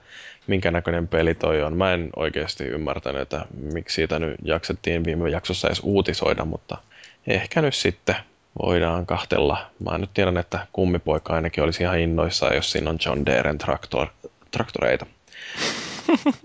[0.46, 1.76] minkä näköinen peli toi on.
[1.76, 6.78] Mä en oikeasti ymmärtänyt, että miksi siitä nyt jaksettiin viime jaksossa edes uutisoida, mutta
[7.26, 8.16] ehkä nyt sitten
[8.62, 9.66] voidaan kahtella.
[9.78, 14.06] Mä nyt tiedän, että kummipoika ainakin olisi ihan innoissaan, jos siinä on John Deeren traktor,
[14.50, 15.06] traktoreita.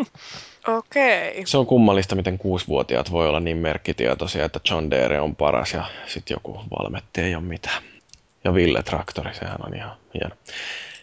[0.67, 1.31] Okei.
[1.31, 1.45] Okay.
[1.45, 5.85] Se on kummallista, miten kuusivuotiaat voi olla niin merkkitietoisia, että John Deere on paras ja
[6.05, 7.83] sitten joku valmetti ei ole mitään.
[8.43, 10.35] Ja Ville Traktori, sehän on ihan hieno.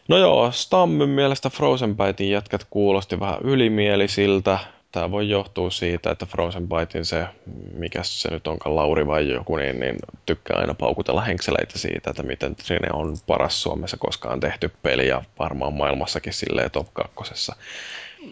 [0.08, 4.58] No joo, Stammen mielestä Frozen Bytein jätkät kuulosti vähän ylimielisiltä.
[4.92, 7.26] Tämä voi johtua siitä, että Frozen Bytein se,
[7.72, 12.22] mikä se nyt onkaan, Lauri vai joku, niin, niin tykkää aina paukutella henkseleitä siitä, että
[12.22, 17.56] miten Trine on paras Suomessa koskaan tehty peli ja varmaan maailmassakin silleen top kakkosessa.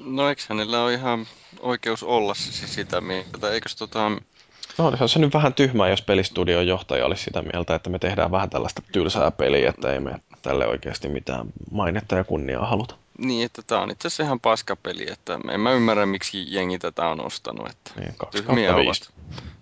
[0.04, 1.26] No eikö hänellä ole ihan
[1.60, 3.50] oikeus olla se siis sitä mieltä?
[3.50, 4.10] Eikös tota...
[4.78, 7.98] No se on se nyt vähän tyhmää, jos pelistudion johtaja olisi sitä mieltä, että me
[7.98, 12.94] tehdään vähän tällaista tylsää peliä, että ei me tälle oikeasti mitään mainetta ja kunniaa haluta.
[13.18, 17.08] Niin, että tämä on itse asiassa ihan paskapeli, että en mä ymmärrä, miksi jengi tätä
[17.08, 17.70] on ostanut.
[17.70, 19.10] Että niin, tyhmiä ovat.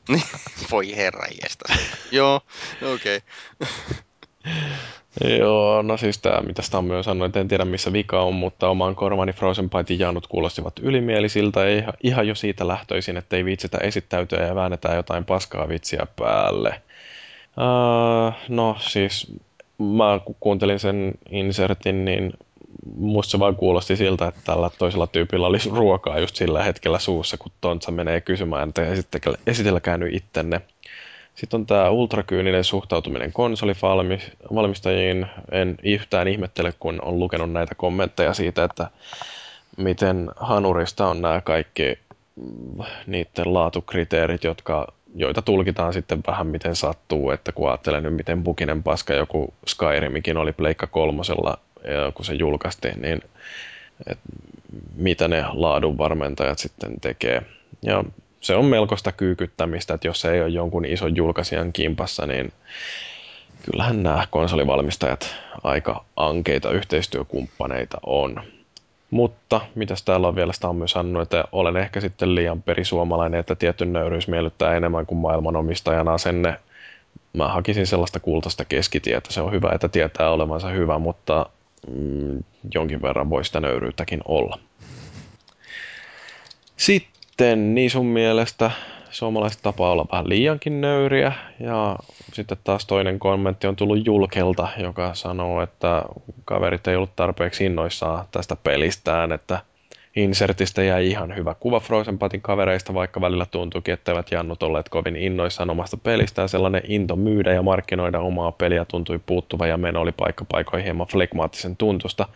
[0.08, 0.22] Niin,
[0.70, 1.26] voi herra
[2.12, 2.40] Joo,
[2.94, 3.20] okei.
[5.38, 8.94] Joo, no siis tämä, mitä Stammi on sanonut, en tiedä missä vika on, mutta omaan
[8.94, 14.46] korvani Frozen Bytein jaanut kuulostivat ylimielisiltä, ei, ihan jo siitä lähtöisin, että ei viitsitä esittäytyä
[14.46, 16.82] ja väännetään jotain paskaa vitsiä päälle.
[17.56, 19.32] Uh, no siis,
[19.78, 22.32] mä kun kuuntelin sen insertin, niin
[22.96, 27.36] musta se vaan kuulosti siltä, että tällä toisella tyypillä olisi ruokaa just sillä hetkellä suussa,
[27.36, 28.82] kun Tontsa menee kysymään, että
[29.46, 30.60] esitelkää nyt ittenne.
[31.34, 35.26] Sitten on tämä ultrakyyninen suhtautuminen konsolivalmistajiin.
[35.52, 38.90] En yhtään ihmettele, kun on lukenut näitä kommentteja siitä, että
[39.76, 41.98] miten hanurista on nämä kaikki
[42.36, 48.42] mm, niiden laatukriteerit, jotka, joita tulkitaan sitten vähän miten sattuu, että kun ajattelen nyt miten
[48.42, 51.58] bukinen paska joku Skyrimikin oli Pleikka kolmosella,
[52.14, 53.22] kun se julkaistiin, niin
[54.06, 54.18] et
[54.96, 57.42] mitä ne laadunvarmentajat sitten tekee.
[57.82, 58.04] Ja
[58.40, 62.52] se on melkoista kyykyttämistä, että jos ei ole jonkun ison julkaisijan kimpassa, niin
[63.62, 68.40] kyllähän nämä konsolivalmistajat aika ankeita yhteistyökumppaneita on.
[69.10, 73.40] Mutta mitäs täällä on vielä, sitä on myös sanonut, että olen ehkä sitten liian perisuomalainen,
[73.40, 76.56] että tietty nöyryys miellyttää enemmän kuin maailmanomistajan asenne.
[77.32, 79.32] Mä hakisin sellaista kultaista keskitietä.
[79.32, 81.46] Se on hyvä, että tietää olevansa hyvä, mutta
[82.74, 84.58] jonkin verran voi sitä nöyryyttäkin olla.
[86.76, 88.70] Sitten sitten niin sun mielestä
[89.10, 91.32] suomalaiset tapaa olla vähän liiankin nöyriä.
[91.60, 91.96] Ja
[92.32, 96.02] sitten taas toinen kommentti on tullut Julkelta, joka sanoo, että
[96.44, 99.60] kaverit ei ollut tarpeeksi innoissaan tästä pelistään, että
[100.16, 104.88] Insertistä jäi ihan hyvä kuva Frozen Patin kavereista, vaikka välillä tuntuikin, että eivät jannut olleet
[104.88, 106.48] kovin innoissaan omasta pelistään.
[106.48, 111.76] Sellainen into myydä ja markkinoida omaa peliä tuntui puuttuva ja meno oli paikkapaikoin hieman flegmaattisen
[111.76, 112.28] tuntusta.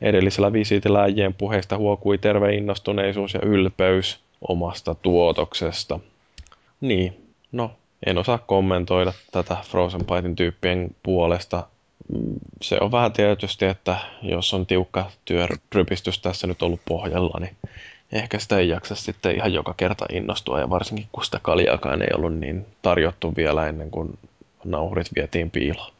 [0.00, 6.00] Edellisellä visiitillä äijien puheista huokui terve innostuneisuus ja ylpeys omasta tuotoksesta.
[6.80, 7.70] Niin, no,
[8.06, 11.66] en osaa kommentoida tätä Frozen Bytein tyyppien puolesta.
[12.62, 17.56] Se on vähän tietysti, että jos on tiukka työrypistys tässä nyt ollut pohjalla, niin
[18.12, 22.08] ehkä sitä ei jaksa sitten ihan joka kerta innostua, ja varsinkin kun sitä kaljaakaan ei
[22.16, 24.18] ollut niin tarjottu vielä ennen kuin
[24.64, 25.92] nauhurit vietiin piiloon.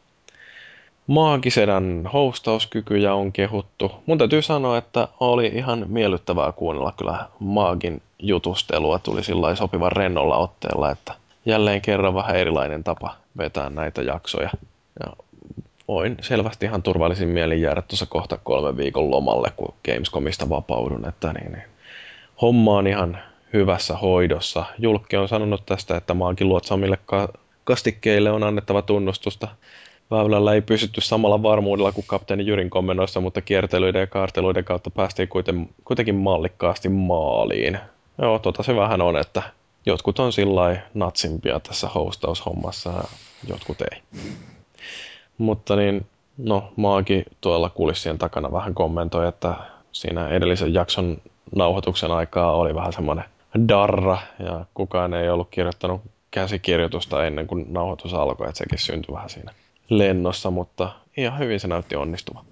[1.07, 3.91] Maagisedän hostauskykyjä on kehuttu.
[4.05, 8.99] Mun täytyy sanoa, että oli ihan miellyttävää kuunnella kyllä Maagin jutustelua.
[8.99, 11.13] Tuli sillä sopivan rennolla otteella, että
[11.45, 14.49] jälleen kerran vähän erilainen tapa vetää näitä jaksoja.
[14.99, 15.13] Ja
[15.91, 21.07] voin selvästi ihan turvallisin mielin jäädä tuossa kohta kolmen viikon lomalle, kun Gamescomista vapaudun.
[21.07, 21.63] Että niin, niin.
[22.41, 23.17] Homma on ihan
[23.53, 24.65] hyvässä hoidossa.
[24.79, 29.47] Julkki on sanonut tästä, että maankin luotsaamille ka- kastikkeille on annettava tunnustusta
[30.11, 35.27] väylällä ei pysytty samalla varmuudella kuin kapteeni Jyrin komennoissa, mutta kiertelyiden ja kaarteluiden kautta päästiin
[35.27, 37.77] kuiten, kuitenkin mallikkaasti maaliin.
[38.21, 39.43] Joo, tota se vähän on, että
[39.85, 43.03] jotkut on sillä natsimpia tässä hostaushommassa ja
[43.47, 44.01] jotkut ei.
[45.41, 46.05] Mutta niin,
[46.37, 49.55] no Maagi tuolla kulissien takana vähän kommentoi, että
[49.91, 51.17] siinä edellisen jakson
[51.55, 53.25] nauhoituksen aikaa oli vähän semmoinen
[53.67, 59.29] darra ja kukaan ei ollut kirjoittanut käsikirjoitusta ennen kuin nauhoitus alkoi, että sekin syntyi vähän
[59.29, 59.51] siinä
[59.89, 62.43] lennossa, mutta ihan hyvin se näytti onnistuva.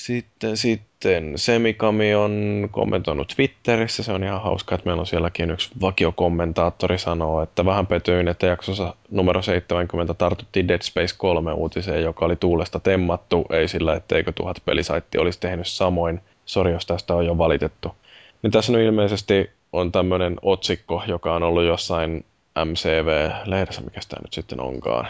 [0.00, 5.70] Sitten, sitten Semikami on kommentoinut Twitterissä, se on ihan hauska, että meillä on sielläkin yksi
[5.80, 12.24] vakiokommentaattori sanoo, että vähän petyin, että jaksossa numero 70 tartuttiin Dead Space 3 uutiseen, joka
[12.24, 16.20] oli tuulesta temmattu, ei sillä, etteikö tuhat pelisaitti olisi tehnyt samoin.
[16.46, 17.94] Sori, jos tästä on jo valitettu.
[18.42, 22.24] Niin tässä nyt ilmeisesti on tämmöinen otsikko, joka on ollut jossain
[22.64, 25.08] MCV-lehdessä, mikä tämä nyt sitten onkaan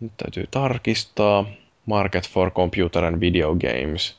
[0.00, 1.44] nyt täytyy tarkistaa.
[1.86, 4.16] Market for Computer and Video Games.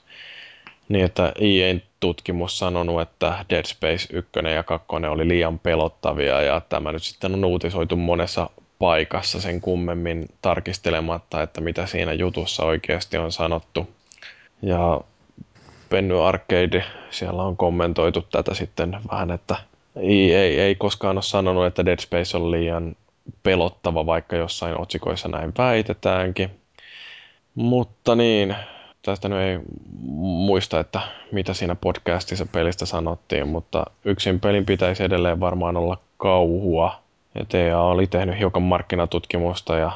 [0.90, 6.62] Niin, että EA'n tutkimus sanonut, että Dead Space 1 ja 2 oli liian pelottavia ja
[6.70, 13.18] tämä nyt sitten on uutisoitu monessa paikassa sen kummemmin tarkistelematta, että mitä siinä jutussa oikeasti
[13.18, 13.90] on sanottu.
[14.62, 15.02] Ja
[15.90, 19.56] Penny Arcade, siellä on kommentoitu tätä sitten vähän, että
[19.96, 22.96] ei, ei, ei koskaan ole sanonut, että Dead Space on liian
[23.44, 26.52] pelottava, vaikka jossain otsikoissa näin väitetäänkin.
[27.58, 28.56] Mutta niin,
[29.02, 29.60] tästä nyt ei
[30.22, 36.96] muista, että mitä siinä podcastissa pelistä sanottiin, mutta yksin pelin pitäisi edelleen varmaan olla kauhua.
[37.36, 39.92] Ja TA oli tehnyt hiukan markkinatutkimusta ja,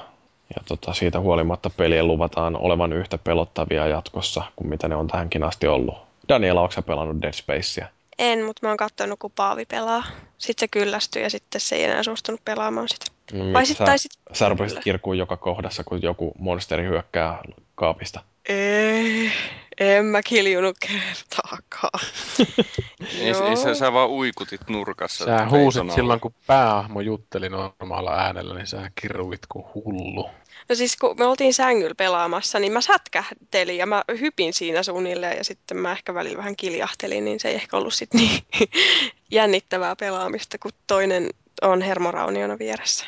[0.55, 5.43] ja tota, siitä huolimatta pelien luvataan olevan yhtä pelottavia jatkossa kuin mitä ne on tähänkin
[5.43, 5.95] asti ollut.
[6.29, 7.87] Daniela, onko pelannut Dead Spacea?
[8.19, 10.03] En, mutta mä oon katsonut, kun Paavi pelaa.
[10.37, 13.05] Sitten se kyllästyi ja sitten se ei enää suostunut pelaamaan sitä.
[13.33, 16.83] No, Vai sit, sit- sä, tai sit- sä rupesit kirkuun joka kohdassa, kun joku monsteri
[16.83, 17.39] hyökkää
[17.75, 18.23] kaapista.
[18.49, 19.31] Ei,
[19.79, 21.99] en mä kiljunut kertaakaan.
[23.19, 25.25] Ei, ei sä, sä vaan uikutit nurkassa.
[25.25, 25.93] Sä huusit alla.
[25.93, 30.29] silloin, kun päähahmo jutteli normaalilla äänellä, niin sä kirruit kuin hullu.
[30.69, 35.37] No siis kun me oltiin sängyllä pelaamassa, niin mä sätkähtelin ja mä hypin siinä suunnilleen
[35.37, 38.41] ja sitten mä ehkä välillä vähän kiljahtelin, niin se ei ehkä ollut sit niin
[39.31, 41.29] jännittävää pelaamista, kun toinen
[41.61, 43.05] on hermorauniona vieressä.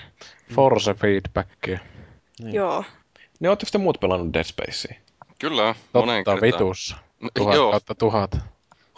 [0.56, 1.80] Force feedbackia.
[2.40, 2.56] Niin.
[2.56, 2.84] Joo.
[3.40, 4.96] Niin ootteko te muut pelannut Dead Spacea?
[5.40, 6.62] Kyllä, moneen Totta kertaan.
[6.62, 6.96] vitussa.
[7.34, 7.72] Tuhat joo.
[7.72, 8.38] kautta tuhat.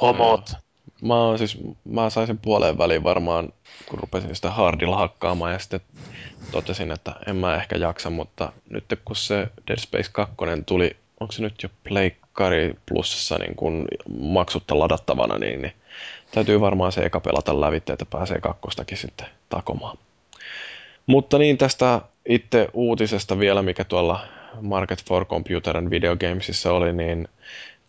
[0.02, 0.54] Homot.
[1.02, 3.54] Mä, oon siis, mä sain sen puoleen väliin varmaan,
[3.86, 5.82] kun rupesin sitä hardilla hakkaamaan ja sitten
[6.52, 10.36] totesin, että en mä ehkä jaksa, mutta nyt kun se Dead Space 2
[10.66, 13.88] tuli, onko se nyt jo Pleikkari plussassa niin kun
[14.20, 15.74] maksutta ladattavana, niin, niin
[16.36, 19.98] täytyy varmaan se eka pelata lävitse, että pääsee kakkostakin sitten takomaan.
[21.06, 24.20] Mutta niin tästä itse uutisesta vielä, mikä tuolla
[24.62, 27.28] Market for Computer and Video Gamesissa oli, niin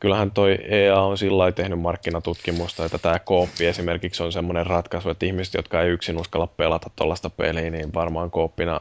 [0.01, 5.11] kyllähän toi EA on sillä lailla tehnyt markkinatutkimusta, että tämä kooppi esimerkiksi on semmoinen ratkaisu,
[5.11, 8.81] että ihmiset, jotka ei yksin uskalla pelata tuollaista peliä, niin varmaan kooppina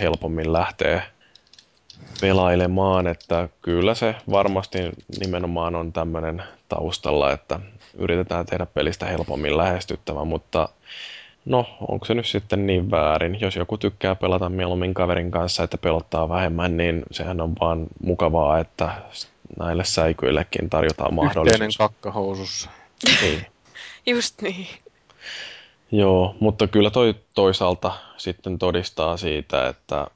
[0.00, 1.02] helpommin lähtee
[2.20, 4.78] pelailemaan, että kyllä se varmasti
[5.20, 7.60] nimenomaan on tämmöinen taustalla, että
[7.98, 10.68] yritetään tehdä pelistä helpommin lähestyttävä, mutta
[11.44, 13.40] no, onko se nyt sitten niin väärin?
[13.40, 18.58] Jos joku tykkää pelata mieluummin kaverin kanssa, että pelottaa vähemmän, niin sehän on vaan mukavaa,
[18.58, 18.94] että
[19.58, 21.76] näille säikyillekin tarjotaan Yhteinen mahdollisuus.
[21.76, 22.70] kakkahousussa.
[23.22, 23.46] Niin.
[24.06, 24.66] Just niin.
[25.92, 30.06] Joo, mutta kyllä toi toisaalta sitten todistaa siitä, että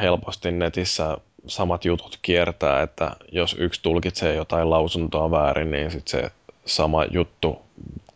[0.00, 1.16] helposti netissä
[1.46, 6.30] samat jutut kiertää, että jos yksi tulkitsee jotain lausuntoa väärin, niin sitten se
[6.64, 7.58] sama juttu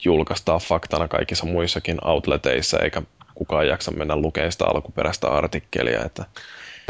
[0.05, 3.03] julkaistaan faktana kaikissa muissakin outleteissa, eikä
[3.35, 6.25] kukaan jaksa mennä lukemaan sitä alkuperäistä artikkelia, että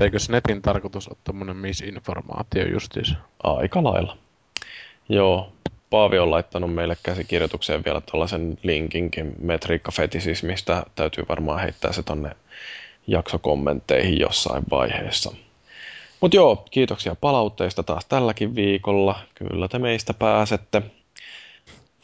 [0.02, 3.14] Eikö netin tarkoitus ole tämmönen misinformaatio justiinsa?
[3.42, 4.16] aika lailla.
[5.08, 5.52] Joo,
[5.90, 10.82] Paavi on laittanut meille käsikirjoitukseen vielä tuollaisen linkinkin metriikkafetisismistä.
[10.94, 12.36] Täytyy varmaan heittää se tonne
[13.06, 15.34] jaksokommentteihin jossain vaiheessa.
[16.20, 19.18] Mutta joo, kiitoksia palautteista taas tälläkin viikolla.
[19.34, 20.82] Kyllä te meistä pääsette.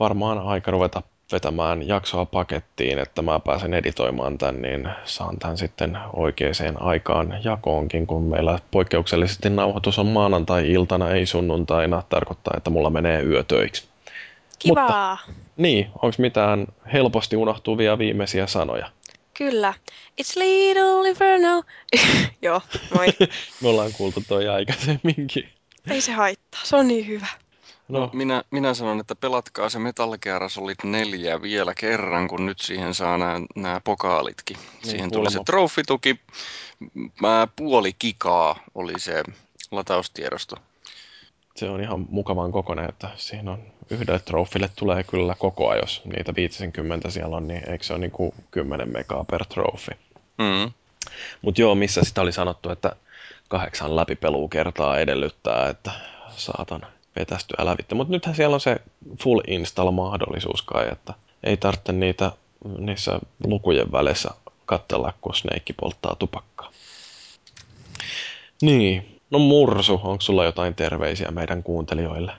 [0.01, 5.99] Varmaan aika ruveta vetämään jaksoa pakettiin, että mä pääsen editoimaan tän, niin saan tän sitten
[6.13, 13.23] oikeaan aikaan jakoonkin, kun meillä poikkeuksellisesti nauhoitus on maanantai-iltana, ei sunnuntaina, tarkoittaa, että mulla menee
[13.23, 13.89] yötöiksi.
[14.59, 15.19] Kivaa.
[15.57, 18.91] Niin, onko mitään helposti unohtuvia viimeisiä sanoja?
[19.39, 19.75] Kyllä.
[20.23, 21.63] It's little inferno.
[22.43, 22.61] Joo,
[22.95, 23.07] moi.
[23.63, 25.49] Me ollaan kuultu toi aikaisemminkin.
[25.91, 27.27] Ei se haittaa, se on niin hyvä.
[27.89, 32.61] No, Minä, minä sanon, että pelatkaa se Metal Gear Solid 4 vielä kerran, kun nyt
[32.61, 34.57] siihen saa nämä, nämä pokaalitkin.
[34.83, 36.21] siihen tuli se trofituki.
[37.21, 39.23] Mä puoli kikaa oli se
[39.71, 40.57] lataustiedosto.
[41.57, 46.35] Se on ihan mukavan kokoinen, että siinä on yhdelle trofille tulee kyllä kokoa, jos niitä
[46.37, 49.91] 50 siellä on, niin eikö se ole niin kuin 10 megaa per trofi.
[50.39, 50.73] Mm.
[51.43, 52.97] Mutta joo, missä sitä oli sanottu, että
[53.49, 55.91] kahdeksan läpipelua kertaa edellyttää, että
[56.31, 56.87] saatan
[57.17, 57.95] vetästyä lävitse.
[57.95, 58.77] Mutta nythän siellä on se
[59.23, 62.33] full install-mahdollisuus kai, että ei tarvitse niitä
[62.79, 64.31] niissä lukujen välissä
[64.67, 66.73] katsella, kun Snake polttaa tupakkaa.
[68.63, 72.33] Niin, no Mursu, onko sulla jotain terveisiä meidän kuuntelijoille?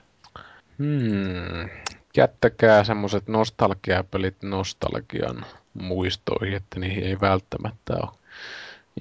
[0.80, 1.70] Hmm.
[2.18, 8.10] Jättäkää semmoset nostalgiapelit nostalgian muistoihin, että niihin ei välttämättä ole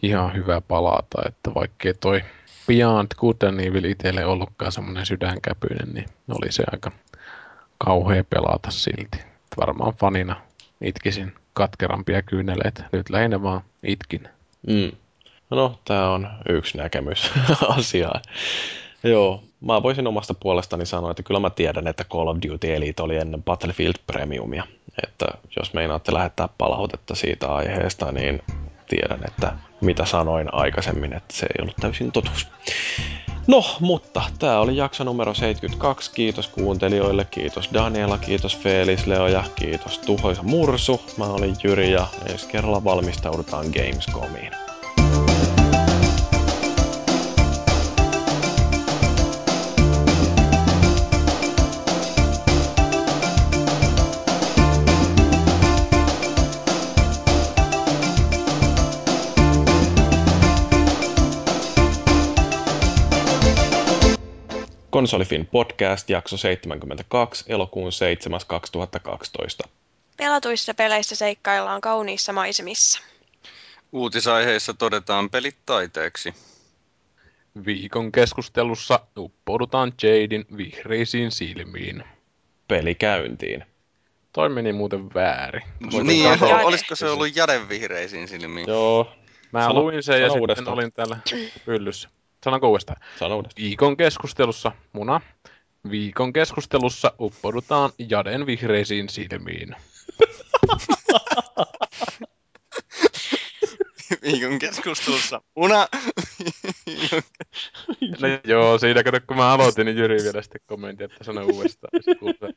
[0.03, 2.23] ihan hyvä palata, että vaikkei toi
[2.67, 6.93] Beyond Good and Evil itselle ollutkaan semmoinen sydänkäpyinen, niin oli se aika
[7.79, 9.19] kauhea pelata silti.
[9.57, 10.37] Varmaan fanina
[10.81, 12.85] itkisin katkerampia kyyneleitä.
[12.93, 14.29] Nyt lähinnä vaan itkin.
[14.67, 14.93] Mm.
[15.51, 17.31] No, tämä on yksi näkemys
[17.79, 18.21] asiaan.
[19.05, 23.03] Joo, mä voisin omasta puolestani sanoa, että kyllä mä tiedän, että Call of Duty Elite
[23.03, 24.65] oli ennen Battlefield Premiumia.
[25.03, 25.27] Että
[25.57, 28.43] jos meinaatte lähettää palautetta siitä aiheesta, niin
[28.89, 32.49] tiedän, että mitä sanoin aikaisemmin, että se ei ollut täysin totuus.
[33.47, 36.11] No, mutta tämä oli jakso numero 72.
[36.15, 41.01] Kiitos kuuntelijoille, kiitos Daniela, kiitos Felis, Leo ja kiitos Tuhoisa Mursu.
[41.19, 44.66] Mä olin Jyri ja ensi kerralla valmistaudutaan Gamescomiin.
[64.97, 68.41] Konsolifin podcast, jakso 72, elokuun 7.
[68.47, 69.69] 2012.
[70.17, 73.03] Pelatuissa peleissä seikkaillaan kauniissa maisemissa.
[73.93, 76.35] Uutisaiheissa todetaan pelit taiteeksi.
[77.67, 82.05] Viikon keskustelussa uppoudutaan Jadin vihreisiin silmiin.
[82.69, 83.65] Peli käyntiin.
[84.33, 85.63] Toi meni muuten väärin.
[85.83, 86.61] Voitin niin, katsoa.
[86.61, 88.69] olisiko se ollut Jaden vihreisiin silmiin?
[88.69, 89.13] Joo.
[89.53, 90.57] Mä sano, luin sen ja uudestaan.
[90.57, 91.17] sitten olin täällä
[91.67, 92.09] pyllyssä.
[92.45, 93.01] Sanonko uudestaan?
[93.19, 93.65] Sano uudestaan.
[93.65, 95.21] Viikon keskustelussa, muna.
[95.91, 99.77] Viikon keskustelussa uppoudutaan Jaden vihreisiin silmiin.
[104.23, 105.77] Viikon keskustelussa, muna.
[108.21, 112.03] no, joo, siinä kato, kun mä aloitin, niin Jyri vielä sitten kommentti, että sano uudestaan.
[112.03, 112.55] Sitten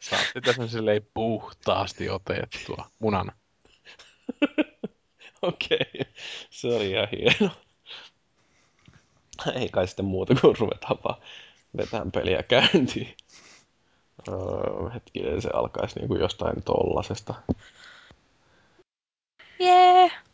[0.00, 3.32] Saatte tässä silleen puhtaasti otettua munana.
[5.42, 6.12] Okei, okay.
[6.50, 7.50] se oli ihan hieno.
[9.60, 11.22] ei kai sitten muuta kuin ruvetaan vaan
[11.76, 13.16] vetään peliä käyntiin.
[14.28, 17.34] Öö, hetkinen, se alkaisi niinku jostain tollasesta.
[19.58, 19.98] Jee!
[19.98, 20.24] Yeah.